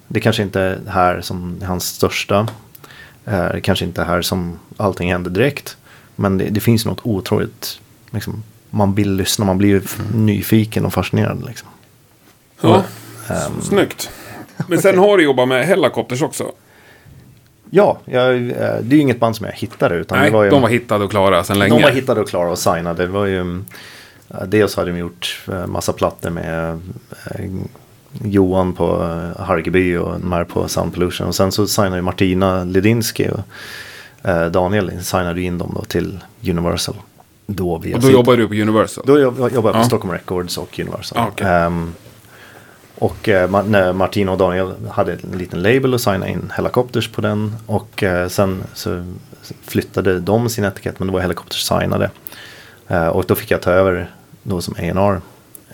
Det 0.07 0.19
kanske 0.19 0.43
inte 0.43 0.61
är 0.61 0.79
här 0.87 1.21
som 1.21 1.57
är 1.61 1.65
hans 1.65 1.85
största. 1.87 2.47
Eh, 3.25 3.45
Det 3.51 3.61
kanske 3.61 3.85
inte 3.85 4.01
är 4.01 4.05
här 4.05 4.21
som 4.21 4.59
allting 4.77 5.11
händer 5.11 5.31
direkt. 5.31 5.77
Men 6.15 6.37
det, 6.37 6.45
det 6.49 6.59
finns 6.59 6.85
något 6.85 6.99
otroligt. 7.03 7.79
Liksom, 8.15 8.43
man 8.69 8.93
vill 8.95 9.11
lyssna, 9.15 9.45
man 9.45 9.57
blir 9.57 9.69
ju 9.69 9.81
f- 9.85 9.99
nyfiken 10.13 10.85
och 10.85 10.93
fascinerad. 10.93 11.45
Liksom. 11.47 11.67
Ja, 12.61 12.83
Ehm, 13.29 13.61
snyggt. 13.61 14.09
Men 14.67 14.81
sen 14.81 14.97
har 14.97 15.17
du 15.17 15.23
jobbat 15.23 15.47
med 15.47 15.65
Hellacopters 15.65 16.21
också. 16.21 16.51
ja, 17.69 17.97
jag, 18.05 18.35
eh, 18.35 18.41
det 18.57 18.61
är 18.61 18.83
ju 18.95 18.99
inget 18.99 19.19
band 19.19 19.35
som 19.35 19.45
jag 19.45 19.53
hittade. 19.53 19.95
Utan 19.95 20.17
Nej, 20.19 20.29
det 20.29 20.33
var 20.37 20.43
ju, 20.43 20.49
de 20.49 20.61
var 20.61 20.69
hittade 20.69 21.03
och 21.05 21.11
klara 21.11 21.43
sedan 21.43 21.59
länge. 21.59 21.75
de 21.75 21.83
var 21.83 21.89
hittade 21.91 22.21
och 22.21 22.29
klara 22.29 22.49
och 22.51 22.59
signade. 22.59 23.05
Det 23.05 23.11
var 23.11 23.25
ju, 23.25 23.41
mm, 23.41 23.65
eh, 24.29 24.43
dels 24.43 24.75
hade 24.75 24.91
de 24.91 24.97
gjort 24.97 25.41
eh, 25.51 25.67
massa 25.67 25.93
plattor 25.93 26.29
med 26.29 26.79
Johan 28.23 28.73
på 28.73 28.97
Hargeby 29.39 29.97
och 29.97 30.19
de 30.19 30.31
här 30.31 30.43
på 30.43 30.67
Sound 30.67 30.93
Pollution. 30.93 31.27
Och 31.27 31.35
sen 31.35 31.51
så 31.51 31.67
signade 31.67 31.95
ju 31.95 32.01
Martina 32.01 32.63
Ledinski 32.63 33.29
och 33.29 34.51
Daniel 34.51 35.03
signade 35.03 35.41
in 35.41 35.57
dem 35.57 35.71
då 35.75 35.81
till 35.83 36.19
Universal. 36.49 36.95
Då 37.47 37.77
via 37.77 37.95
och 37.95 38.01
då 38.01 38.11
jobbar 38.11 38.37
du 38.37 38.47
på 38.47 38.53
Universal? 38.53 39.03
Då 39.07 39.19
jobb- 39.19 39.37
jobbade 39.39 39.53
jag 39.55 39.63
på 39.63 39.79
Ja. 39.79 39.83
Stockholm 39.83 40.13
Records 40.13 40.57
och 40.57 40.79
Universal. 40.79 41.17
Ah, 41.19 41.27
okej. 41.27 41.47
Ehm, 41.47 41.93
och 42.97 43.29
eh, 43.29 43.49
Ma- 43.49 43.67
när 43.69 43.93
Martina 43.93 44.31
och 44.31 44.37
Daniel 44.37 44.73
hade 44.91 45.13
en 45.13 45.37
liten 45.37 45.61
label 45.61 45.93
och 45.93 46.01
signade 46.01 46.31
in 46.31 46.51
Helicopters 46.55 47.09
på 47.09 47.21
den. 47.21 47.55
Och 47.65 48.03
eh, 48.03 48.27
sen 48.27 48.63
så 48.73 49.13
flyttade 49.61 50.19
de 50.19 50.49
sin 50.49 50.63
etikett 50.63 50.99
men 50.99 51.07
det 51.07 51.13
var 51.13 51.19
Helicopters 51.21 51.61
signade. 51.63 52.09
Eh, 52.87 53.07
och 53.07 53.25
då 53.27 53.35
fick 53.35 53.51
jag 53.51 53.61
ta 53.61 53.71
över 53.71 54.11
då 54.43 54.61
som 54.61 54.73
A&R 54.73 55.21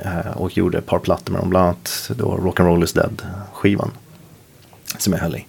eh, 0.02 0.32
och 0.38 0.58
gjorde 0.58 0.78
ett 0.78 0.86
par 0.86 1.00
plattor 1.00 1.34
med 1.34 1.42
dem. 1.42 1.50
Bland 1.50 1.66
annat 1.66 2.12
då 2.16 2.38
Rock'n'Roll 2.38 2.84
is 2.84 2.94
Dead 2.94 3.22
skivan. 3.54 3.92
Som 4.98 5.14
jag 5.14 5.20
höll 5.20 5.36
i. 5.36 5.46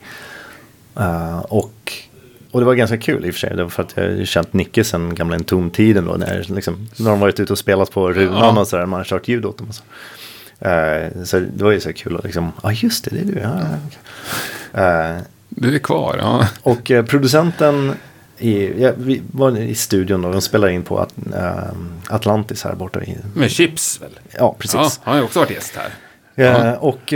Eh, 0.96 1.38
och, 1.38 1.72
och 2.52 2.60
det 2.60 2.66
var 2.66 2.74
ganska 2.74 2.96
kul 2.96 3.26
i 3.26 3.30
och 3.30 3.34
för 3.34 3.40
sig. 3.40 3.56
Det 3.56 3.62
var 3.62 3.70
för 3.70 3.82
att 3.82 3.92
jag 3.96 4.16
har 4.16 4.24
känt 4.24 4.52
Nicke 4.52 4.84
sen 4.84 5.14
gamla 5.14 5.36
Entom-tiden 5.36 6.04
då. 6.04 6.12
När, 6.12 6.46
liksom, 6.54 6.88
när 6.98 7.10
de 7.10 7.20
varit 7.20 7.40
ute 7.40 7.52
och 7.52 7.58
spelat 7.58 7.90
på 7.90 8.12
runan 8.12 8.54
Ja. 8.54 8.60
och 8.60 8.68
sådär. 8.68 8.86
Man 8.86 9.00
har 9.00 9.04
kört 9.04 9.28
ljud 9.28 9.44
åt 9.44 9.58
dem 9.58 9.68
och 9.68 9.74
så. 9.74 9.82
Eh, 10.68 11.24
så 11.24 11.38
det 11.40 11.64
var 11.64 11.72
ju 11.72 11.80
så 11.80 11.92
kul 11.92 12.16
att 12.16 12.24
liksom, 12.24 12.52
ja 12.62 12.68
ah, 12.68 12.72
just 12.72 13.04
det, 13.04 13.10
det 13.10 13.20
är 13.20 13.24
du. 13.24 13.40
Ja, 13.40 13.58
ja, 13.60 13.66
okej. 13.86 14.84
Eh, 14.84 15.16
Du 15.48 15.74
är 15.74 15.78
kvar, 15.78 16.16
ja. 16.20 16.48
och 16.62 16.90
eh, 16.90 17.04
producenten 17.04 17.94
i, 18.38 18.82
ja, 18.82 18.92
vi 18.96 19.22
var 19.32 19.58
i 19.58 19.74
studion 19.74 20.24
och 20.24 20.32
de 20.32 20.40
spelade 20.40 20.72
in 20.72 20.82
på 20.82 21.06
eh, 21.34 21.52
Atlantis 22.08 22.64
här 22.64 22.74
borta. 22.74 23.02
I, 23.02 23.16
Med 23.34 23.50
Chips 23.50 24.02
väl? 24.02 24.10
ja, 24.38 24.56
precis. 24.58 24.74
Ja, 24.74 24.90
han 25.02 25.12
har 25.12 25.18
ju 25.20 25.24
också 25.24 25.38
varit 25.38 25.50
gäst 25.50 25.76
här. 25.76 25.90
Eh, 26.36 26.72
och, 26.72 27.12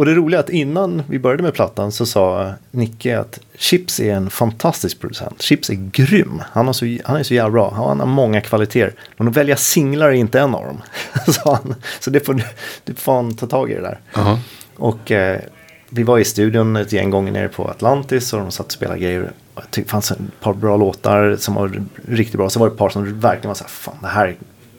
och 0.00 0.06
det 0.06 0.14
roliga 0.14 0.40
är 0.40 0.44
att 0.44 0.50
innan 0.50 1.02
vi 1.08 1.18
började 1.18 1.42
med 1.42 1.54
plattan 1.54 1.92
så 1.92 2.06
sa 2.06 2.52
Nicke 2.70 3.18
att 3.18 3.40
Chips 3.56 4.00
är 4.00 4.14
en 4.14 4.30
fantastisk 4.30 5.00
producent. 5.00 5.42
Chips 5.42 5.70
är 5.70 5.74
grym. 5.74 6.42
Han, 6.52 6.66
har 6.66 6.72
så, 6.72 6.98
han 7.04 7.16
är 7.16 7.22
så 7.22 7.34
jävla 7.34 7.50
bra. 7.50 7.70
Han 7.74 8.00
har 8.00 8.06
många 8.06 8.40
kvaliteter. 8.40 8.94
Men 9.16 9.28
att 9.28 9.36
välja 9.36 9.56
singlar 9.56 10.08
är 10.08 10.12
inte 10.12 10.40
en 10.40 10.54
av 10.54 10.64
dem. 10.64 10.82
sa 11.32 11.54
han. 11.54 11.74
Så 12.00 12.10
det 12.10 12.20
får 12.20 12.42
du 12.84 12.94
fan 12.94 13.36
ta 13.36 13.46
tag 13.46 13.70
i 13.70 13.74
det 13.74 13.80
där. 13.80 14.00
Ja. 14.14 14.38
Och 14.76 15.10
eh, 15.10 15.40
vi 15.88 16.02
var 16.02 16.18
i 16.18 16.24
studion 16.24 16.76
ett 16.76 16.92
gäng 16.92 17.10
gånger 17.10 17.32
nere 17.32 17.48
på 17.48 17.68
Atlantis 17.68 18.32
och 18.32 18.40
de 18.40 18.50
satt 18.50 18.66
och 18.66 18.72
spelade 18.72 19.00
grejer. 19.00 19.32
Det 19.70 19.90
fanns 19.90 20.10
ett 20.10 20.18
par 20.40 20.52
bra 20.54 20.76
låtar 20.76 21.36
som 21.36 21.54
var 21.54 21.82
riktigt 22.08 22.36
bra. 22.36 22.50
Så 22.50 22.60
var 22.60 22.66
det 22.66 22.72
ett 22.72 22.78
par 22.78 22.88
som 22.88 23.20
verkligen 23.20 23.48
var 23.48 23.54
så 23.54 23.64
här, 23.64 23.70
fan 23.70 23.98
det 24.02 24.08
här, 24.08 24.26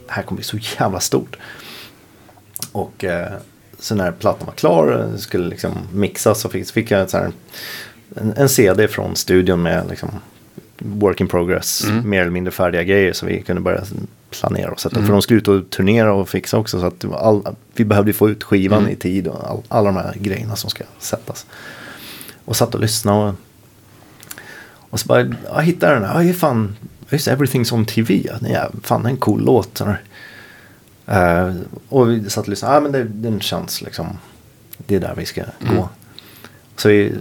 det 0.07 0.13
här 0.13 0.23
kommer 0.23 0.37
bli 0.37 0.45
så 0.45 0.57
jävla 0.79 0.99
stort. 0.99 1.37
Och 2.71 3.03
eh, 3.03 3.31
så 3.81 3.95
när 3.95 4.11
plattan 4.11 4.45
var 4.45 4.53
klar 4.53 5.11
skulle 5.17 5.47
liksom 5.47 5.71
mixas 5.93 6.41
så 6.41 6.49
fick, 6.49 6.67
så 6.67 6.73
fick 6.73 6.91
jag 6.91 7.09
här, 7.13 7.31
en, 8.15 8.33
en 8.37 8.49
CD 8.49 8.87
från 8.87 9.15
studion 9.15 9.61
med 9.61 9.89
liksom 9.89 10.09
work 10.77 11.21
in 11.21 11.27
progress, 11.27 11.83
mer 12.03 12.21
eller 12.21 12.31
mindre 12.31 12.51
färdiga 12.51 12.83
grejer 12.83 13.13
så 13.13 13.25
vi 13.25 13.41
kunde 13.41 13.61
börja 13.61 13.83
planera 14.29 14.71
och 14.71 14.79
sätta. 14.79 15.01
För 15.05 15.11
de 15.11 15.21
skulle 15.21 15.39
ut 15.39 15.47
och 15.47 15.69
turnera 15.69 16.13
och 16.13 16.29
fixa 16.29 16.57
också 16.57 16.79
så 16.79 16.85
att 16.85 17.05
all, 17.13 17.55
vi 17.73 17.85
behövde 17.85 18.13
få 18.13 18.29
ut 18.29 18.43
skivan 18.43 18.89
i 18.89 18.95
tid 18.95 19.27
och 19.27 19.49
all, 19.49 19.61
alla 19.67 19.91
de 19.91 19.95
här 19.95 20.15
grejerna 20.19 20.55
som 20.55 20.69
ska 20.69 20.83
sättas. 20.99 21.45
Och 22.45 22.55
satt 22.55 22.75
och 22.75 22.81
lyssnade 22.81 23.29
och, 23.29 23.35
och 24.89 24.99
så 24.99 25.07
bara, 25.07 25.35
jag 25.53 25.63
hittade 25.63 25.93
den 25.93 26.03
här, 26.03 26.21
ja 26.21 26.33
fan, 26.33 26.75
just 27.09 27.27
Everything's 27.27 27.73
on 27.73 27.85
TV, 27.85 28.29
ja, 28.49 28.69
fan 28.83 29.05
en 29.05 29.17
cool 29.17 29.41
låt. 29.45 29.77
Så 29.77 29.95
Eh, 31.05 31.53
och 31.89 32.09
vi 32.09 32.29
satt 32.29 32.43
och 32.43 32.49
lyssnade, 32.49 32.75
ja 32.75 32.81
men 32.81 32.91
det, 32.91 33.03
den 33.03 33.41
känns 33.41 33.81
liksom, 33.81 34.07
det 34.77 34.95
är 34.95 34.99
där 34.99 35.13
vi 35.17 35.25
ska 35.25 35.43
gå. 35.59 35.89
Så 36.75 36.89
vi 36.89 37.13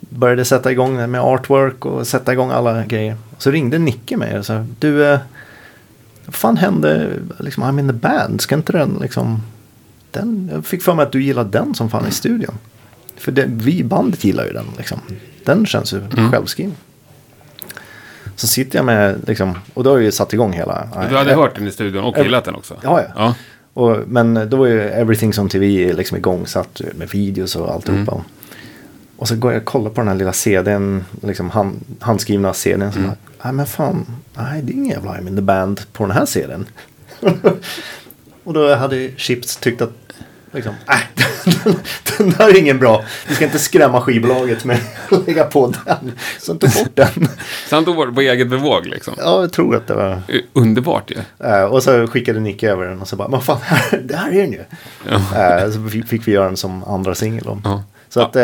började 0.00 0.44
sätta 0.44 0.72
igång 0.72 0.96
det 0.96 1.06
med 1.06 1.20
artwork 1.20 1.84
och 1.86 2.06
sätta 2.06 2.32
igång 2.32 2.50
alla 2.50 2.84
grejer. 2.84 3.16
Så 3.38 3.50
ringde 3.50 3.78
Nicke 3.78 4.16
mig 4.16 4.38
och 4.38 4.46
sa, 4.46 4.66
du, 4.78 5.06
eh, 5.06 5.18
vad 6.26 6.34
fan 6.34 6.56
hände, 6.56 7.10
liksom, 7.38 7.64
I'm 7.64 7.80
in 7.80 7.86
the 7.86 7.92
band, 7.92 8.40
ska 8.40 8.54
inte 8.54 8.72
den 8.72 8.98
liksom, 9.00 9.42
den, 10.10 10.50
jag 10.52 10.66
fick 10.66 10.82
för 10.82 10.94
mig 10.94 11.02
att 11.02 11.12
du 11.12 11.22
gillar 11.22 11.44
den 11.44 11.74
som 11.74 11.90
fan 11.90 12.06
i 12.08 12.10
studion. 12.10 12.54
För 13.16 13.32
det, 13.32 13.44
vi 13.48 13.84
bandet 13.84 14.24
gillar 14.24 14.44
ju 14.44 14.52
den 14.52 14.66
liksom. 14.76 15.00
Den 15.44 15.66
känns 15.66 15.92
ju 15.92 16.02
självskriven. 16.30 16.74
Så 18.38 18.46
sitter 18.46 18.78
jag 18.78 18.86
med, 18.86 19.20
liksom, 19.26 19.58
och 19.74 19.84
då 19.84 19.90
har 19.90 19.96
jag 19.96 20.04
ju 20.04 20.12
satt 20.12 20.32
igång 20.32 20.52
hela. 20.52 20.88
Du 21.10 21.16
hade 21.16 21.34
hört 21.34 21.54
den 21.54 21.68
i 21.68 21.72
studion 21.72 22.04
och 22.04 22.18
gillat 22.18 22.44
den 22.44 22.54
också? 22.54 22.74
Ja, 22.82 23.00
ja. 23.02 23.08
ja. 23.16 23.34
Och, 23.74 23.96
men 24.06 24.48
då 24.50 24.56
var 24.56 24.66
ju 24.66 24.80
Everything 24.80 25.32
on 25.38 25.48
TV 25.48 25.92
liksom 25.92 26.16
igångsatt 26.16 26.80
med 26.94 27.08
videos 27.08 27.56
och 27.56 27.74
alltihopa. 27.74 28.12
Mm. 28.12 28.24
Och 29.16 29.28
så 29.28 29.36
går 29.36 29.52
jag 29.52 29.60
och 29.60 29.66
kollar 29.66 29.90
på 29.90 30.00
den 30.00 30.08
här 30.08 30.14
lilla 30.14 30.32
CDn, 30.32 31.04
liksom 31.22 31.50
hand, 31.50 31.80
handskrivna 32.00 32.52
CDn. 32.52 32.92
Så 32.92 32.98
Mm. 32.98 33.10
nej 33.42 33.52
men 33.52 33.66
fan, 33.66 34.06
nej 34.36 34.62
det 34.62 34.72
är 34.72 34.74
ingen 34.74 34.90
jävla 34.90 35.10
I'm 35.10 35.28
in 35.28 35.36
the 35.36 35.42
band 35.42 35.80
på 35.92 36.06
den 36.06 36.16
här 36.16 36.26
CDn. 36.26 36.66
och 38.44 38.52
då 38.52 38.74
hade 38.74 39.10
Chips 39.16 39.56
tyckt 39.56 39.82
att, 39.82 39.92
liksom, 40.52 40.74
äh, 40.88 40.96
den, 41.64 41.76
den 42.18 42.30
där 42.30 42.48
är 42.48 42.58
ingen 42.58 42.78
bra. 42.78 43.04
Vi 43.28 43.34
ska 43.34 43.44
inte 43.44 43.58
skrämma 43.58 44.00
skivbolaget 44.00 44.64
med 44.64 44.78
att 45.10 45.26
lägga 45.26 45.44
på 45.44 45.74
den. 45.86 46.12
Så 46.38 46.54
tog 46.54 46.70
bort 46.70 46.90
den. 46.94 47.28
Så 47.68 47.74
han 47.74 47.84
tog 47.84 47.96
bort 47.96 48.14
på 48.14 48.20
eget 48.20 48.48
bevåg 48.48 48.86
liksom? 48.86 49.14
Ja, 49.16 49.40
jag 49.40 49.52
tror 49.52 49.76
att 49.76 49.86
det 49.86 49.94
var. 49.94 50.10
Eh, 50.10 50.40
Underbart 50.52 51.10
ju. 51.10 51.46
Eh, 51.46 51.62
och 51.62 51.82
så 51.82 52.06
skickade 52.06 52.40
Nicke 52.40 52.70
över 52.70 52.86
den 52.86 53.00
och 53.00 53.08
så 53.08 53.16
bara, 53.16 53.28
men 53.28 53.40
fan, 53.40 53.58
här, 53.62 54.00
det 54.04 54.16
här 54.16 54.32
är 54.32 54.42
den 54.42 54.52
ju. 54.52 54.60
Eh, 55.10 55.70
så 55.70 56.06
fick, 56.06 56.28
vi 56.28 56.32
göra 56.32 56.44
den 56.44 56.56
som 56.56 56.84
andra 56.84 57.14
singel. 57.14 57.44
Ja. 57.64 57.82
Så 58.08 58.20
att, 58.20 58.36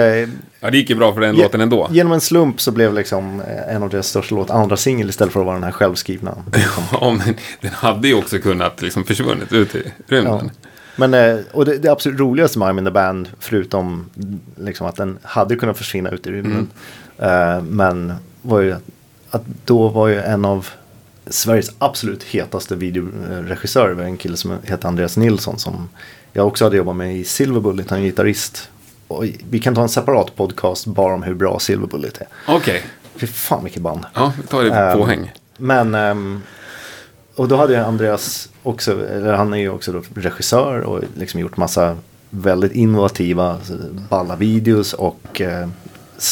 Ja, 0.61 0.71
det 0.71 0.77
gick 0.79 0.91
ju 0.91 0.97
bra 0.97 1.15
för 1.15 1.21
den 1.21 1.37
låten 1.37 1.61
ändå. 1.61 1.89
Genom 1.91 2.13
en 2.13 2.21
slump 2.21 2.61
så 2.61 2.73
blev 2.73 2.95
liksom 2.95 3.43
en 3.69 3.83
av 3.83 3.89
deras 3.89 4.07
största 4.09 4.35
låtar 4.35 4.55
andra 4.55 4.77
singel 4.77 5.09
istället 5.09 5.33
för 5.33 5.41
att 5.41 5.47
vara 5.47 5.57
den 5.57 5.65
här 5.65 5.73
självskrivna. 5.73 6.35
Ja, 6.93 7.11
men 7.11 7.35
den 7.61 7.71
hade 7.71 8.09
ju 8.09 8.15
också 8.15 8.39
kunnat 8.39 8.83
liksom 8.83 9.05
försvunnit 9.05 9.53
ut 9.53 9.75
i 9.75 9.93
Ja. 10.09 10.43
Men, 10.97 11.15
eh, 11.15 11.37
och 11.53 11.65
det, 11.65 11.79
det 11.79 11.89
absolut 11.89 12.21
roligaste 12.21 12.59
med 12.59 12.69
I'm 12.69 12.79
in 12.79 12.85
the 12.85 12.91
band, 12.91 13.29
förutom 13.39 14.11
liksom 14.57 14.87
att 14.87 14.97
den 14.97 15.19
hade 15.23 15.57
kunnat 15.57 15.77
försvinna 15.79 16.11
ut 16.11 16.27
i 16.27 16.31
rymden, 16.31 16.69
eh, 17.19 17.63
men 17.63 18.13
var 18.43 18.61
ju 18.61 18.77
att, 19.31 19.43
då 19.65 19.89
var 19.89 20.09
ju 20.09 20.21
en 20.21 20.45
av 20.45 20.69
Sveriges 21.27 21.71
absolut 21.79 22.23
hetaste 22.23 22.77
videoregissörer, 22.77 23.93
var 23.95 24.05
en 24.05 24.17
kille 24.17 24.37
som 24.37 24.59
heter 24.63 24.89
Andreas 24.89 25.17
Nilsson 25.17 25.59
som 25.59 25.89
jag 26.33 26.47
också 26.47 26.65
hade 26.65 26.77
jobbat 26.77 26.97
med 26.97 27.17
i 27.17 27.25
Silver 27.25 27.61
Bullet, 27.61 27.91
han 27.91 27.99
är 27.99 28.03
gitarrist. 28.03 28.71
Och 29.09 29.25
vi 29.51 29.59
kan 29.59 29.75
ta 29.75 29.83
en 29.83 29.89
separat 29.89 30.37
podcast 30.37 30.87
bara 30.87 31.15
om 31.15 31.23
hur 31.23 31.35
bra 31.35 31.59
Silver 31.59 31.87
Bullet 31.87 32.19
är. 32.21 32.27
Okej, 32.49 32.83
Fy 33.17 33.27
fan 33.27 33.65
vilket 33.65 33.83
band. 33.83 34.07
ja, 34.15 34.33
vi 34.43 34.47
tar 34.47 34.65
det 34.65 34.71
på 34.71 34.77
Ehm, 34.77 34.99
påhäng. 34.99 35.33
Men, 35.57 35.95
ehm, 35.95 36.43
och 37.37 37.49
då 37.49 37.57
hade 37.57 37.73
ju 37.73 37.79
Andreas 37.79 38.49
också, 38.63 39.07
eller 39.09 39.33
han 39.33 39.53
är 39.53 39.59
ju 39.59 39.71
också 39.71 40.03
regissör 40.15 40.81
och 40.81 41.01
liksom 41.17 41.41
gjort 41.41 41.57
massa 41.57 41.97
väldigt 42.31 42.73
innovativa, 42.73 43.59
balla 44.09 44.37
videos 44.37 44.93
och 44.93 45.41
eh, 45.41 45.69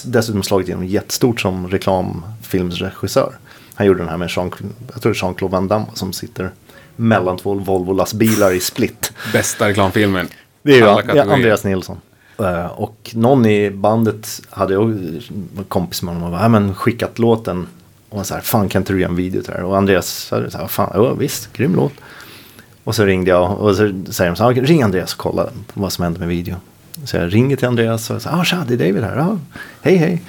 dessutom 0.05 0.43
slagit 0.43 0.69
igenom 0.69 0.87
jättestort 0.87 1.41
som 1.41 1.69
reklamfilmsregissör. 1.69 3.33
Han 3.75 3.87
gjorde 3.87 3.99
den 4.01 4.09
här 4.09 4.17
med 4.17 4.31
Jean, 4.37 4.53
jag 4.93 5.03
tror 5.03 5.15
Jean-Claude 5.15 5.53
Van 5.53 5.69
Damme 5.69 5.87
som 5.95 6.13
sitter 6.13 6.51
mellan 6.97 7.37
två 7.37 7.55
Volvo 7.55 7.93
lastbilar 7.93 8.53
i 8.53 8.61
Split. 8.61 9.13
Bästa 9.33 9.69
reklamfilmen. 9.69 10.29
Det 10.63 10.81
är 10.81 11.15
ju. 11.15 11.21
Andreas 11.21 11.65
Nilsson. 11.65 12.01
Eh, 12.39 12.67
och 12.67 13.11
någon 13.15 13.47
i 13.47 13.71
bandet 13.71 14.41
hade 14.51 14.75
en 14.75 15.21
kompis 15.69 16.03
med 16.03 16.15
honom 16.15 16.27
och 16.27 16.33
bara, 16.33 16.43
"Ja, 16.43 16.49
men 16.49 16.75
skickat 16.75 17.19
låten. 17.19 17.67
Och 18.13 18.19
han 18.19 18.25
så 18.25 18.35
här, 18.35 18.41
fan 18.41 18.69
kan 18.69 18.81
inte 18.83 18.93
du 18.93 19.01
göra 19.01 19.11
en 19.11 19.17
video 19.17 19.43
till 19.43 19.51
det 19.53 19.59
här? 19.59 19.65
Och 19.65 19.77
Andreas 19.77 20.09
sa 20.09 20.51
så 20.51 20.59
här, 20.59 20.67
fan, 20.67 20.91
ja, 20.95 21.15
visst, 21.15 21.53
grym 21.53 21.75
låt. 21.75 21.93
Och 22.85 22.95
så 22.95 23.05
ringde 23.05 23.31
jag 23.31 23.59
och 23.59 23.77
så 23.77 23.93
säger 24.11 24.31
de 24.31 24.37
så 24.37 24.45
här, 24.45 24.53
ring 24.53 24.83
Andreas 24.83 25.13
och 25.13 25.19
kolla 25.19 25.49
vad 25.75 25.93
som 25.93 26.05
händer 26.05 26.21
med 26.21 26.29
videon. 26.29 26.61
Så 27.05 27.17
jag 27.17 27.35
ringer 27.35 27.57
till 27.57 27.69
Andreas 27.69 28.11
och 28.11 28.23
säger, 28.23 28.37
ah 28.37 28.45
tja, 28.45 28.65
det 28.69 28.75
är 28.75 28.79
David 28.79 29.05
här. 29.05 29.19
ah, 29.19 29.39
hej 29.83 29.97
hej. 29.97 30.23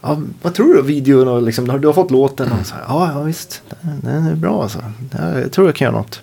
Ah, 0.00 0.16
vad 0.42 0.54
tror 0.54 0.74
du 0.74 0.80
om 0.80 0.86
videon 0.86 1.28
och 1.28 1.42
liksom, 1.42 1.68
har 1.68 1.78
du 1.78 1.86
har 1.86 1.94
fått 1.94 2.10
låten? 2.10 2.52
Och 2.52 2.66
så 2.66 2.74
här, 2.74 2.84
ja, 2.88 3.10
ja 3.12 3.22
visst, 3.22 3.62
den, 3.80 4.26
är 4.26 4.34
bra 4.34 4.62
alltså. 4.62 4.78
Ja, 5.18 5.38
Jag 5.38 5.52
tror 5.52 5.68
jag 5.68 5.74
kan 5.74 5.84
göra 5.84 5.96
något. 5.96 6.22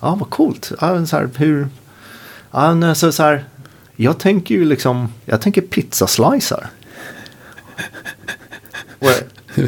Ja, 0.00 0.14
vad 0.20 0.30
coolt. 0.30 0.72
Ah, 0.78 1.04
så 1.06 1.16
här, 1.16 1.30
hur? 1.36 1.68
Ah, 2.50 2.72
så, 2.80 2.86
alltså 2.86 3.12
så 3.12 3.22
här, 3.22 3.44
jag 3.96 4.18
tänker 4.18 4.54
ju 4.54 4.64
liksom, 4.64 5.08
jag 5.24 5.40
tänker 5.40 5.60
pizzaslicer. 5.60 6.66
Och 8.98 9.10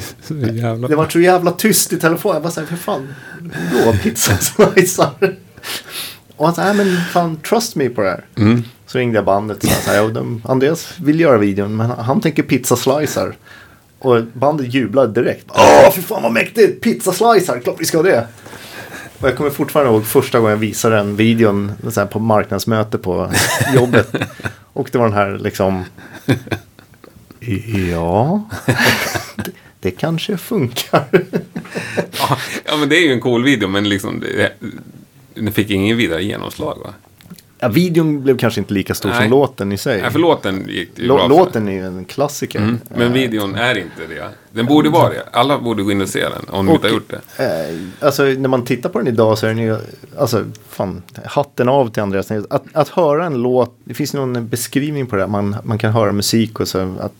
jävla... 0.53 0.88
det 0.88 0.97
var 0.97 1.09
så 1.09 1.20
jävla 1.20 1.51
tyst 1.51 1.93
i 1.93 1.99
telefonen. 1.99 2.34
Jag 2.34 2.43
bara 2.43 2.53
såhär, 2.53 2.66
för 2.66 2.76
fan, 2.76 3.14
då 3.72 3.93
pizzaslicer? 3.93 5.11
Och 6.36 6.47
han 6.47 6.55
sa, 6.55 6.64
nej 6.64 6.74
men 6.74 6.97
fan, 7.12 7.36
trust 7.36 7.76
me 7.76 7.88
på 7.88 8.01
det 8.01 8.11
här. 8.11 8.24
Mm. 8.36 8.64
Så 8.86 8.99
ringde 8.99 9.18
jag 9.18 9.24
bandet 9.24 9.64
och 9.64 9.70
sa, 9.70 9.80
så 9.84 9.90
här, 9.90 10.03
"Jo, 10.03 10.09
de, 10.09 10.43
Andreas 10.45 10.95
vill 10.97 11.20
göra 11.20 11.38
videon, 11.38 11.76
men 11.76 11.90
han, 11.90 12.20
tänker 12.20 12.43
pizzaslicer. 12.43 13.36
Och 13.99 14.24
bandet 14.32 14.74
jublade 14.74 15.22
direkt. 15.22 15.47
Åh, 15.49 15.90
för 15.93 16.03
fan 16.03 16.22
vad 16.22 16.32
mäktigt! 16.32 16.80
Pizzaslicer, 16.80 17.61
klart 17.61 17.76
vi 17.78 17.84
ska 17.84 17.99
ha 17.99 18.03
det. 18.03 18.26
Och 19.20 19.28
jag 19.28 19.36
kommer 19.36 19.51
fortfarande 19.51 19.93
ihåg 19.93 20.07
första 20.07 20.38
gången 20.38 20.51
jag 20.51 20.59
visade 20.59 20.97
den 20.97 21.16
videon 21.16 21.72
så 21.90 22.07
på 22.07 22.18
marknadsmöte 22.18 22.99
på 22.99 23.32
jobbet. 23.74 24.14
Och 24.72 24.88
det 24.93 24.99
var 24.99 25.05
den 25.05 25.16
här 25.16 25.38
liksom. 25.38 25.84
Ja, 27.90 28.43
det, 29.83 29.91
kanske 29.91 30.37
funkar. 30.37 31.05
Ja, 32.64 32.76
men 32.76 32.89
det 32.89 32.97
är 32.97 33.07
ju 33.07 33.12
en 33.12 33.20
cool 33.20 33.45
video, 33.45 33.68
men 33.68 33.89
liksom... 33.89 34.24
Den 35.35 35.53
fick 35.53 35.70
ingen 35.70 35.97
vidare 35.97 36.24
genomslag, 36.24 36.78
va? 36.85 36.95
Ja, 37.59 37.68
videon 37.68 38.22
blev 38.22 38.39
kanske 38.39 38.61
inte 38.61 38.74
lika 38.74 38.95
stor 38.95 39.09
Nej. 39.09 39.18
som 39.18 39.30
låten 39.30 39.72
i 39.72 39.78
sig. 39.78 40.03
Nej, 40.03 40.11
för 40.11 40.18
låten 40.18 40.66
gick 40.68 40.99
ju 40.99 41.09
Lå- 41.09 41.16
bra 41.16 41.26
låten 41.26 41.68
är 41.68 41.72
ju 41.72 41.87
en 41.87 42.05
klassiker. 42.05 42.59
Mm, 42.59 42.78
men 42.97 43.12
videon 43.12 43.55
är 43.55 43.78
inte 43.78 44.07
det. 44.09 44.28
Den 44.53 44.66
borde 44.66 44.89
vara 44.91 45.09
det. 45.09 45.22
Alla 45.33 45.59
borde 45.59 45.83
gå 45.83 45.93
in 45.93 46.01
och 46.01 46.09
se 46.09 46.20
den, 46.28 46.45
om 46.49 46.66
de 46.66 46.72
inte 46.72 46.87
har 46.87 46.95
gjort 46.95 47.11
det. 47.37 47.45
Eh, 47.45 48.07
alltså 48.07 48.22
när 48.22 48.49
man 48.49 48.64
tittar 48.64 48.89
på 48.89 48.99
den 48.99 49.09
idag 49.09 49.39
så 49.39 49.47
är 49.47 49.51
den 49.51 49.64
ju, 49.64 49.76
alltså 50.18 50.45
fan, 50.68 51.03
hatten 51.24 51.68
av 51.68 51.89
till 51.91 52.03
Andreas. 52.03 52.30
Att, 52.30 52.64
att 52.72 52.89
höra 52.89 53.26
en 53.26 53.35
låt, 53.43 53.76
det 53.85 53.95
finns 53.95 54.14
någon 54.14 54.49
beskrivning 54.49 55.07
på 55.07 55.16
det, 55.16 55.26
man, 55.26 55.57
man 55.64 55.78
kan 55.78 55.93
höra 55.93 56.12
musik 56.12 56.61
och 56.61 56.68
så 56.68 56.78
att 57.01 57.12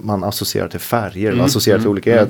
man 0.00 0.24
associerar 0.24 0.68
till 0.68 0.80
färger, 0.80 1.32
Mm, 1.32 1.44
associerar 1.44 1.78
till 1.78 1.88
olika, 1.88 2.26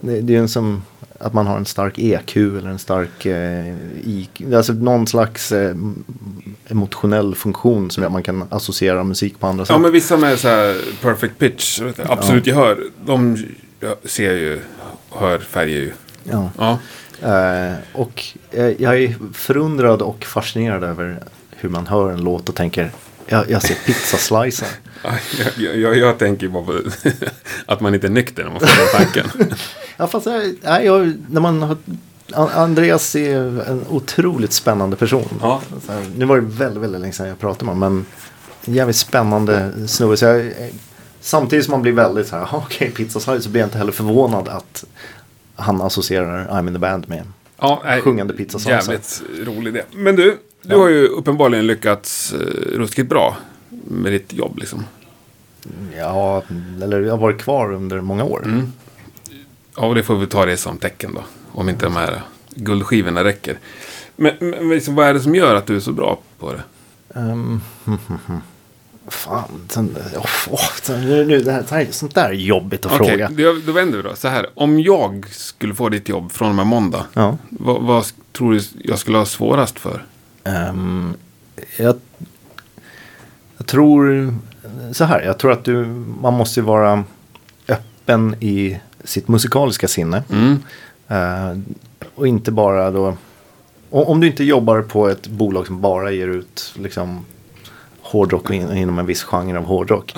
det, 0.00 0.20
det 0.20 0.34
är 0.34 0.38
en 0.38 0.48
som 0.48 0.82
att 1.20 1.32
man 1.32 1.46
har 1.46 1.56
en 1.56 1.66
stark 1.66 1.98
EQ 1.98 2.36
eller 2.36 2.68
en 2.70 2.78
stark 2.78 3.26
eh, 3.26 3.74
IQ, 4.04 4.42
alltså 4.54 4.72
någon 4.72 5.06
slags 5.06 5.52
eh, 5.52 5.76
emotionell 6.68 7.34
funktion 7.34 7.90
som 7.90 8.02
gör 8.02 8.06
att 8.06 8.12
man 8.12 8.22
kan 8.22 8.44
associera 8.50 9.04
musik 9.04 9.40
på 9.40 9.46
andra 9.46 9.64
sätt. 9.64 9.72
Ja, 9.72 9.78
men 9.78 9.92
vissa 9.92 10.16
med 10.16 10.38
så 10.38 10.48
här 10.48 10.80
perfect 11.02 11.38
pitch, 11.38 11.80
absolut 12.08 12.46
gehör, 12.46 12.78
de 13.06 13.46
ja, 13.80 13.96
ser 14.04 14.32
ju, 14.32 14.60
hör 15.10 15.38
färger 15.38 15.80
ju. 15.80 15.92
Ja. 16.24 16.50
Ja. 16.58 16.78
Eh, 17.22 17.74
och 17.92 18.24
eh, 18.50 18.82
jag 18.82 19.02
är 19.02 19.14
förundrad 19.32 20.02
och 20.02 20.24
fascinerad 20.24 20.84
över 20.84 21.18
hur 21.50 21.68
man 21.68 21.86
hör 21.86 22.10
en 22.10 22.20
låt 22.20 22.48
och 22.48 22.54
tänker 22.54 22.90
jag, 23.28 23.50
jag 23.50 23.62
ser 23.62 23.74
pizzaslicer. 23.74 24.68
Jag, 25.58 25.76
jag, 25.76 25.96
jag, 25.96 26.18
tänker 26.18 26.48
bara 26.48 26.64
på 26.64 26.80
att 27.66 27.80
man 27.80 27.94
inte 27.94 28.06
är 28.06 28.10
nykter 28.10 28.44
när 28.44 28.50
man 28.50 28.60
får 28.60 28.66
den 28.98 29.04
tanken. 29.04 29.54
ja, 29.96 30.06
fast 30.06 30.26
nej, 30.26 30.84
jag, 30.84 31.12
när 31.30 31.40
man 31.40 31.62
har, 31.62 31.76
An- 32.32 32.48
Andreas 32.54 33.16
är 33.16 33.36
en 33.70 33.84
otroligt 33.88 34.52
spännande 34.52 34.96
person. 34.96 35.28
Ja. 35.40 35.62
Här, 35.88 36.06
nu 36.16 36.24
var 36.24 36.36
det 36.36 36.42
väldigt, 36.46 36.82
väldigt 36.82 37.00
länge 37.00 37.12
sedan 37.12 37.28
jag 37.28 37.38
pratade 37.38 37.64
med 37.64 37.74
honom. 37.74 37.92
Men 37.94 38.06
en 38.64 38.74
jävligt 38.74 38.96
spännande 38.96 39.72
snubbe. 39.88 40.16
Så 40.16 40.24
jag, 40.24 40.52
samtidigt 41.20 41.64
som 41.64 41.72
man 41.72 41.82
blir 41.82 41.92
väldigt 41.92 42.26
så 42.28 42.36
här, 42.36 42.42
"Ah, 42.42 42.62
okej, 42.66 42.90
pizzaslicer. 42.90 43.40
Så 43.40 43.48
blir 43.50 43.60
jag 43.60 43.66
inte 43.66 43.78
heller 43.78 43.92
förvånad 43.92 44.48
att 44.48 44.84
han 45.56 45.82
associerar 45.82 46.48
I'm 46.48 46.66
in 46.68 46.72
the 46.74 46.78
band 46.78 47.08
med. 47.08 47.24
Ja, 47.60 47.82
nej, 47.84 48.02
Sjungande 48.02 48.34
pizzasåser. 48.34 48.70
Jävligt 48.70 49.22
rolig 49.44 49.74
det. 49.74 49.84
Men 49.92 50.16
du, 50.16 50.38
du 50.62 50.76
har 50.76 50.88
ju 50.88 51.06
uppenbarligen 51.06 51.66
lyckats 51.66 52.34
uh, 52.34 52.40
ruskigt 52.78 53.08
bra 53.08 53.36
med 53.70 54.12
ditt 54.12 54.32
jobb 54.32 54.58
liksom. 54.58 54.84
Ja, 55.96 56.42
eller 56.82 57.00
jag 57.00 57.10
har 57.10 57.18
varit 57.18 57.38
kvar 57.38 57.72
under 57.72 58.00
många 58.00 58.24
år. 58.24 58.42
Mm. 58.44 58.72
Ja, 59.76 59.86
och 59.86 59.94
det 59.94 60.02
får 60.02 60.16
vi 60.16 60.26
ta 60.26 60.46
det 60.46 60.56
som 60.56 60.78
tecken 60.78 61.14
då. 61.14 61.22
Om 61.52 61.68
inte 61.68 61.86
de 61.86 61.96
här 61.96 62.22
guldskivorna 62.50 63.24
räcker. 63.24 63.58
Men, 64.16 64.34
men 64.40 64.68
liksom, 64.68 64.94
vad 64.94 65.06
är 65.06 65.14
det 65.14 65.20
som 65.20 65.34
gör 65.34 65.54
att 65.54 65.66
du 65.66 65.76
är 65.76 65.80
så 65.80 65.92
bra 65.92 66.18
på 66.38 66.52
det? 66.52 66.62
Um, 67.20 67.60
fan, 69.08 69.48
sen, 69.68 69.96
oh, 70.16 70.54
oh, 70.54 70.98
nu, 71.26 71.40
det 71.40 71.52
här, 71.52 71.92
sånt 71.92 72.14
där 72.14 72.28
är 72.28 72.32
jobbigt 72.32 72.86
att 72.86 72.92
Okej, 72.92 73.08
fråga. 73.08 73.28
då, 73.30 73.60
då 73.66 73.72
vänder 73.72 73.96
vi 73.96 74.02
då. 74.02 74.16
Så 74.16 74.28
här. 74.28 74.46
Om 74.54 74.80
jag 74.80 75.26
skulle 75.30 75.74
få 75.74 75.88
ditt 75.88 76.08
jobb 76.08 76.32
från 76.32 76.48
och 76.48 76.54
med 76.54 76.66
måndag. 76.66 77.06
Ja. 77.12 77.38
Vad, 77.48 77.82
vad 77.82 78.04
tror 78.32 78.52
du 78.52 78.60
jag 78.78 78.98
skulle 78.98 79.18
ha 79.18 79.26
svårast 79.26 79.78
för? 79.78 80.04
Ehm, 80.48 81.14
jag, 81.76 81.96
jag 83.56 83.66
tror 83.66 84.34
så 84.92 85.04
här, 85.04 85.22
jag 85.22 85.38
tror 85.38 85.52
att 85.52 85.64
du, 85.64 85.84
man 86.20 86.34
måste 86.34 86.62
vara 86.62 87.04
öppen 87.68 88.36
i 88.40 88.80
sitt 89.04 89.28
musikaliska 89.28 89.88
sinne. 89.88 90.22
Mm. 90.30 90.58
Eh, 91.08 91.58
och 92.14 92.28
inte 92.28 92.52
bara 92.52 92.90
då, 92.90 93.16
om 93.90 94.20
du 94.20 94.26
inte 94.26 94.44
jobbar 94.44 94.82
på 94.82 95.08
ett 95.08 95.26
bolag 95.26 95.66
som 95.66 95.80
bara 95.80 96.10
ger 96.10 96.28
ut 96.28 96.74
liksom 96.76 97.24
hårdrock 98.08 98.48
och 98.48 98.54
in, 98.54 98.76
inom 98.76 98.98
en 98.98 99.06
viss 99.06 99.22
genre 99.22 99.58
av 99.58 99.64
hårdrock. 99.64 100.14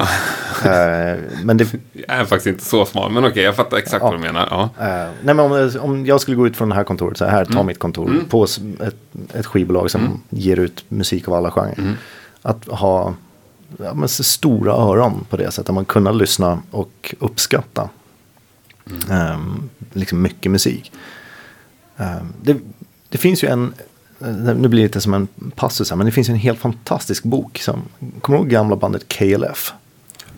Eh, 0.64 1.16
men 1.45 1.57
det, 1.57 1.66
Jag 1.93 2.16
är 2.16 2.24
faktiskt 2.24 2.47
inte 2.47 2.64
så 2.64 2.84
smal, 2.86 3.12
men 3.12 3.24
okej, 3.24 3.43
jag 3.43 3.57
fattar 3.57 3.76
exakt 3.76 4.03
Ja. 4.03 4.11
vad 4.11 4.14
du 4.20 4.22
menar. 4.22 4.49
Ja. 4.51 4.62
Eh, 4.86 5.11
nej 5.22 5.34
men 5.34 5.38
om, 5.41 5.70
om 5.80 6.07
jag 6.07 6.20
skulle 6.20 6.36
gå 6.36 6.47
ut 6.47 6.57
från 6.57 6.68
det 6.68 6.74
här 6.74 6.84
kontoret, 6.84 7.18
så 7.18 7.24
här, 7.24 7.45
ta 7.45 7.53
Mm. 7.53 7.66
mitt 7.66 7.78
kontor 7.78 8.12
på 8.28 8.45
s- 8.45 8.61
ett, 8.80 8.97
ett 9.34 9.47
skivbolag 9.47 9.91
som 9.91 10.22
ger 10.30 10.57
ut 10.59 10.84
musik 10.88 11.28
av 11.28 11.34
alla 11.34 11.51
genrer. 11.51 11.78
Mm. 11.78 11.95
Att 12.43 12.64
ha 12.66 13.14
ja, 13.78 13.95
men, 13.95 14.09
så 14.09 14.22
stora 14.24 14.72
öron 14.72 15.26
på 15.30 15.36
det 15.36 15.51
sättet, 15.51 15.68
att 15.68 15.74
man 15.74 15.84
kunna 15.84 16.12
lyssna 16.12 16.62
och 16.70 17.14
uppskatta 17.18 17.88
Mm. 18.91 19.11
ehm, 19.11 19.68
liksom 19.93 20.22
mycket 20.22 20.53
musik. 20.53 20.93
Ehm, 21.97 22.32
det, 22.43 22.57
det 23.09 23.18
finns 23.18 23.45
ju 23.45 23.49
en, 23.49 23.74
nu 24.20 24.68
blir 24.68 24.80
det 24.80 24.86
lite 24.86 25.00
som 25.00 25.14
en 25.14 25.28
passus 25.56 25.90
här, 25.90 25.96
men 25.96 26.06
det 26.06 26.12
finns 26.12 26.28
en 26.28 26.34
helt 26.34 26.58
fantastisk 26.58 27.24
bok. 27.24 27.58
Som, 27.58 27.82
kommer 28.20 28.38
du 28.38 28.42
ihåg 28.44 28.50
gamla 28.50 28.76
bandet 28.76 29.08
KLF? 29.08 29.72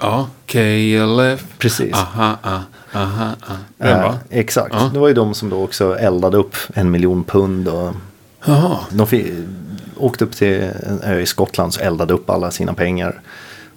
ja, 0.00 0.28
KLF. 0.46 1.44
Precis. 1.58 1.94
Aha, 1.94 2.36
ah, 2.42 2.60
aha, 2.94 3.30
ah. 3.40 3.52
Den 3.78 4.04
Eh, 4.04 4.14
exakt, 4.30 4.74
Ja. 4.74 4.90
det 4.92 4.98
var 4.98 5.08
ju 5.08 5.14
de 5.14 5.34
som 5.34 5.50
då 5.50 5.64
också 5.64 5.98
eldade 5.98 6.36
upp 6.36 6.56
en 6.74 6.90
miljon 6.90 7.24
pund. 7.24 7.68
Och 7.68 7.94
Jaha. 8.44 8.78
de 8.90 9.06
åkte 9.96 10.24
upp 10.24 10.32
till 10.36 10.62
en 10.62 11.00
ö 11.02 11.20
i 11.20 11.26
Skottland 11.26 11.72
och 11.76 11.82
eldade 11.82 12.14
upp 12.14 12.30
alla 12.30 12.50
sina 12.50 12.74
pengar. 12.74 13.20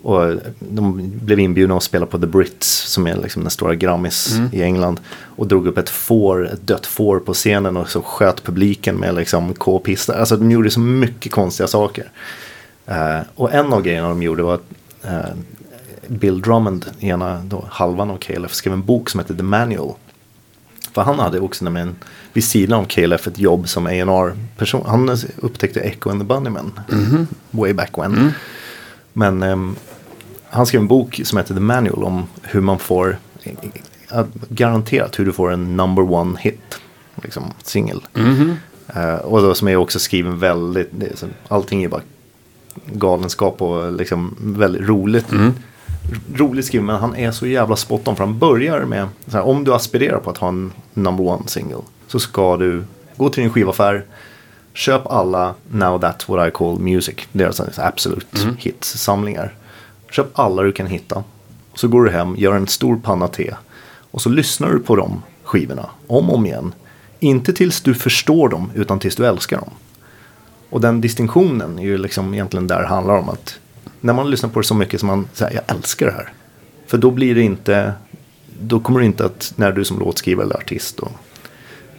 Och 0.06 0.36
de 0.60 1.12
blev 1.24 1.40
inbjudna 1.40 1.78
att 1.78 1.84
spela 1.84 2.06
på 2.06 2.20
The 2.20 2.26
Brits 2.26 2.68
som 2.68 3.08
är 3.08 3.16
liksom 3.16 3.42
den 3.42 3.52
stora 3.52 3.76
Grammis 3.76 4.40
i 4.52 4.62
England. 4.62 5.00
Och 5.36 5.48
drog 5.48 5.68
upp 5.68 5.78
ett 5.78 5.90
får, 5.90 6.48
ett 6.54 6.68
dött 6.68 6.86
får 6.86 7.20
på 7.20 7.34
scenen 7.34 7.78
och 7.78 7.90
så 7.90 8.02
sköt 8.02 8.44
publiken 8.44 8.96
med 8.96 9.16
liksom 9.16 9.54
k-pistar. 9.54 10.20
Alltså 10.20 10.38
de 10.38 10.52
gjorde 10.52 10.72
så 10.72 10.80
mycket 10.80 11.32
konstiga 11.32 11.68
saker. 11.68 12.12
Eh, 12.86 13.20
och 13.36 13.54
en 13.54 13.74
av 13.74 13.82
grejerna 13.82 14.10
de 14.10 14.24
gjorde 14.24 14.44
var 14.44 14.54
att 14.54 14.66
eh, 15.04 15.36
Bill 16.08 16.42
Drummond, 16.42 16.86
ena 17.00 17.42
då, 17.44 17.66
halvan 17.70 18.10
av 18.10 18.18
KLF, 18.18 18.54
skrev 18.54 18.74
en 18.74 18.86
bok 18.86 19.10
som 19.10 19.20
heter 19.20 19.34
The 19.34 19.44
Manual. 19.44 19.94
För 20.94 21.02
han 21.02 21.20
hade 21.20 21.40
också 21.40 21.64
nämligen 21.64 21.96
vid 22.34 22.44
sidan 22.44 22.80
av 22.80 22.86
KLF 22.86 23.28
ett 23.28 23.40
jobb 23.40 23.70
som 23.70 23.86
A&R-person. 23.86 24.84
Han 24.86 25.18
upptäckte 25.38 25.80
Echo 25.80 26.10
and 26.10 26.22
the 26.22 26.26
Bunnymen. 26.26 26.72
Way 27.52 27.74
back 27.74 27.98
when. 27.98 28.34
Men 29.14 29.44
ehm, 29.44 29.76
han 30.56 30.66
skrev 30.66 30.82
en 30.82 30.88
bok 30.88 31.22
som 31.24 31.38
heter 31.38 31.54
The 31.54 31.60
Manual 31.60 32.04
om 32.04 32.24
hur 32.42 32.62
man 32.62 32.80
får 32.80 33.18
eh, 34.12 34.26
garanterat 34.50 35.20
hur 35.20 35.26
du 35.26 35.34
får 35.34 35.52
en 35.52 35.78
number 35.78 36.12
one 36.14 36.40
hit. 36.40 36.80
Liksom 37.24 37.44
singel. 37.64 38.02
Eh, 38.96 39.16
och 39.16 39.42
då 39.42 39.54
som 39.56 39.68
är 39.68 39.76
också 39.76 40.00
skriven 40.00 40.40
väldigt, 40.40 40.92
så, 41.16 41.28
allting 41.48 41.84
är 41.84 41.88
bara 41.90 42.02
galenskap 42.86 43.62
och 43.62 43.94
liksom 43.94 44.36
väldigt 44.40 44.82
roligt. 44.90 45.26
R- 45.32 45.52
Roligt 46.36 46.66
skriven 46.66 46.86
men 46.86 46.96
han 46.96 47.16
är 47.16 47.32
så 47.32 47.48
jävla 47.48 47.76
spot 47.76 48.08
on 48.08 48.16
för 48.16 48.24
han 48.24 48.40
börjar 48.40 48.86
med 48.86 49.08
här, 49.32 49.42
om 49.42 49.64
du 49.64 49.74
aspirerar 49.74 50.18
på 50.20 50.30
att 50.30 50.38
ha 50.38 50.48
en 50.48 50.72
number 50.94 51.24
one 51.28 51.44
single 51.48 51.78
så 52.08 52.20
ska 52.20 52.58
du 52.58 52.84
gå 53.18 53.30
till 53.30 53.44
din 53.44 53.52
skivaffär 53.54 54.04
köp 54.74 55.08
alla 55.08 55.54
Now 55.72 56.02
That's 56.02 56.24
What 56.28 56.48
I 56.48 56.52
Call 56.52 56.80
Music 56.80 57.16
deras 57.32 57.80
absolut 57.80 58.28
hits 58.58 58.98
samlingar 58.98 59.54
Köp 60.12 60.40
alla 60.40 60.62
du 60.64 60.72
kan 60.72 60.88
hitta. 60.88 61.24
Och 61.72 61.80
så 61.80 61.88
går 61.88 62.04
du 62.04 62.12
hem, 62.12 62.36
gör 62.38 62.56
en 62.56 62.68
stor 62.68 62.98
panna 62.98 63.28
te. 63.28 63.54
Och 64.12 64.22
så 64.22 64.30
lyssnar 64.30 64.70
du 64.74 64.80
på 64.80 64.96
de 64.96 65.24
skivorna 65.44 65.90
om 66.08 66.30
och 66.30 66.36
om 66.36 66.46
igen. 66.46 66.74
Inte 67.20 67.54
tills 67.54 67.82
du 67.82 67.94
förstår 67.94 68.50
dem 68.50 68.72
utan 68.76 69.00
tills 69.00 69.16
du 69.16 69.26
älskar 69.28 69.58
dem. 69.58 69.70
Och 70.70 70.82
den 70.82 71.02
distinktionen 71.02 71.80
är 71.80 71.84
ju 71.84 71.98
liksom 71.98 72.34
egentligen 72.34 72.68
där 72.68 72.82
det 72.82 72.88
handlar 72.88 73.18
om 73.18 73.30
att 73.30 73.60
när 74.02 74.14
man 74.14 74.30
lyssnar 74.30 74.50
på 74.50 74.60
det 74.60 74.68
så 74.68 74.76
mycket 74.76 75.00
som 75.00 75.08
man 75.08 75.28
säger 75.34 75.54
jag 75.68 75.76
älskar 75.78 76.06
det 76.06 76.12
här. 76.12 76.34
För 76.88 76.98
då 76.98 77.12
blir 77.12 77.36
det 77.36 77.42
inte, 77.42 77.94
då 78.62 78.80
kommer 78.80 79.00
det 79.00 79.06
inte 79.06 79.26
att 79.26 79.54
när 79.56 79.72
du 79.72 79.86
som 79.86 80.00
låtskrivare 80.00 80.46
eller 80.46 80.56
artist 80.58 80.98
då, 80.98 81.10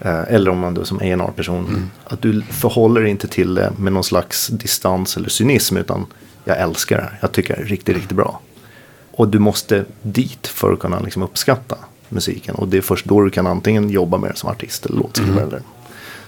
eh, 0.00 0.34
eller 0.34 0.50
om 0.50 0.58
man 0.58 0.74
då 0.74 0.84
som 0.84 0.98
A&R 0.98 1.30
person 1.36 1.66
Mm. 1.66 1.90
att 2.04 2.22
du 2.22 2.42
förhåller 2.42 3.00
dig 3.00 3.10
inte 3.10 3.28
till 3.28 3.54
det 3.54 3.72
med 3.78 3.92
någon 3.92 4.04
slags 4.04 4.46
distans 4.46 5.16
eller 5.16 5.28
cynism 5.28 5.76
utan 5.76 6.06
jag 6.46 6.58
älskar 6.58 6.96
det 6.96 7.02
här, 7.02 7.18
jag 7.20 7.32
tycker 7.32 7.56
det 7.56 7.62
är 7.62 7.66
riktigt, 7.66 7.96
riktigt 7.96 8.16
bra. 8.16 8.40
Och 9.12 9.28
du 9.28 9.38
måste 9.38 9.84
dit 10.02 10.46
för 10.46 10.72
att 10.72 10.78
kunna 10.78 11.00
liksom 11.00 11.22
uppskatta 11.22 11.78
musiken. 12.08 12.54
Och 12.54 12.68
det 12.68 12.76
är 12.76 12.82
först 12.82 13.04
då 13.04 13.20
du 13.20 13.30
kan 13.30 13.46
antingen 13.46 13.90
jobba 13.90 14.18
med 14.18 14.30
det 14.30 14.36
som 14.36 14.50
artist 14.50 14.86
eller 14.86 14.96
låtskrivare 14.96 15.46
eller 15.46 15.62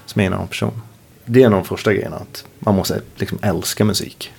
som 0.05 0.21
annan 0.21 0.47
person. 0.47 0.81
Det 1.25 1.41
är 1.41 1.45
en 1.45 1.53
av 1.53 1.59
de 1.59 1.65
första 1.65 1.93
grejerna. 1.93 2.15
Att 2.15 2.45
man 2.59 2.75
måste 2.75 3.01
liksom 3.15 3.37
älska 3.41 3.85
musik. 3.85 4.33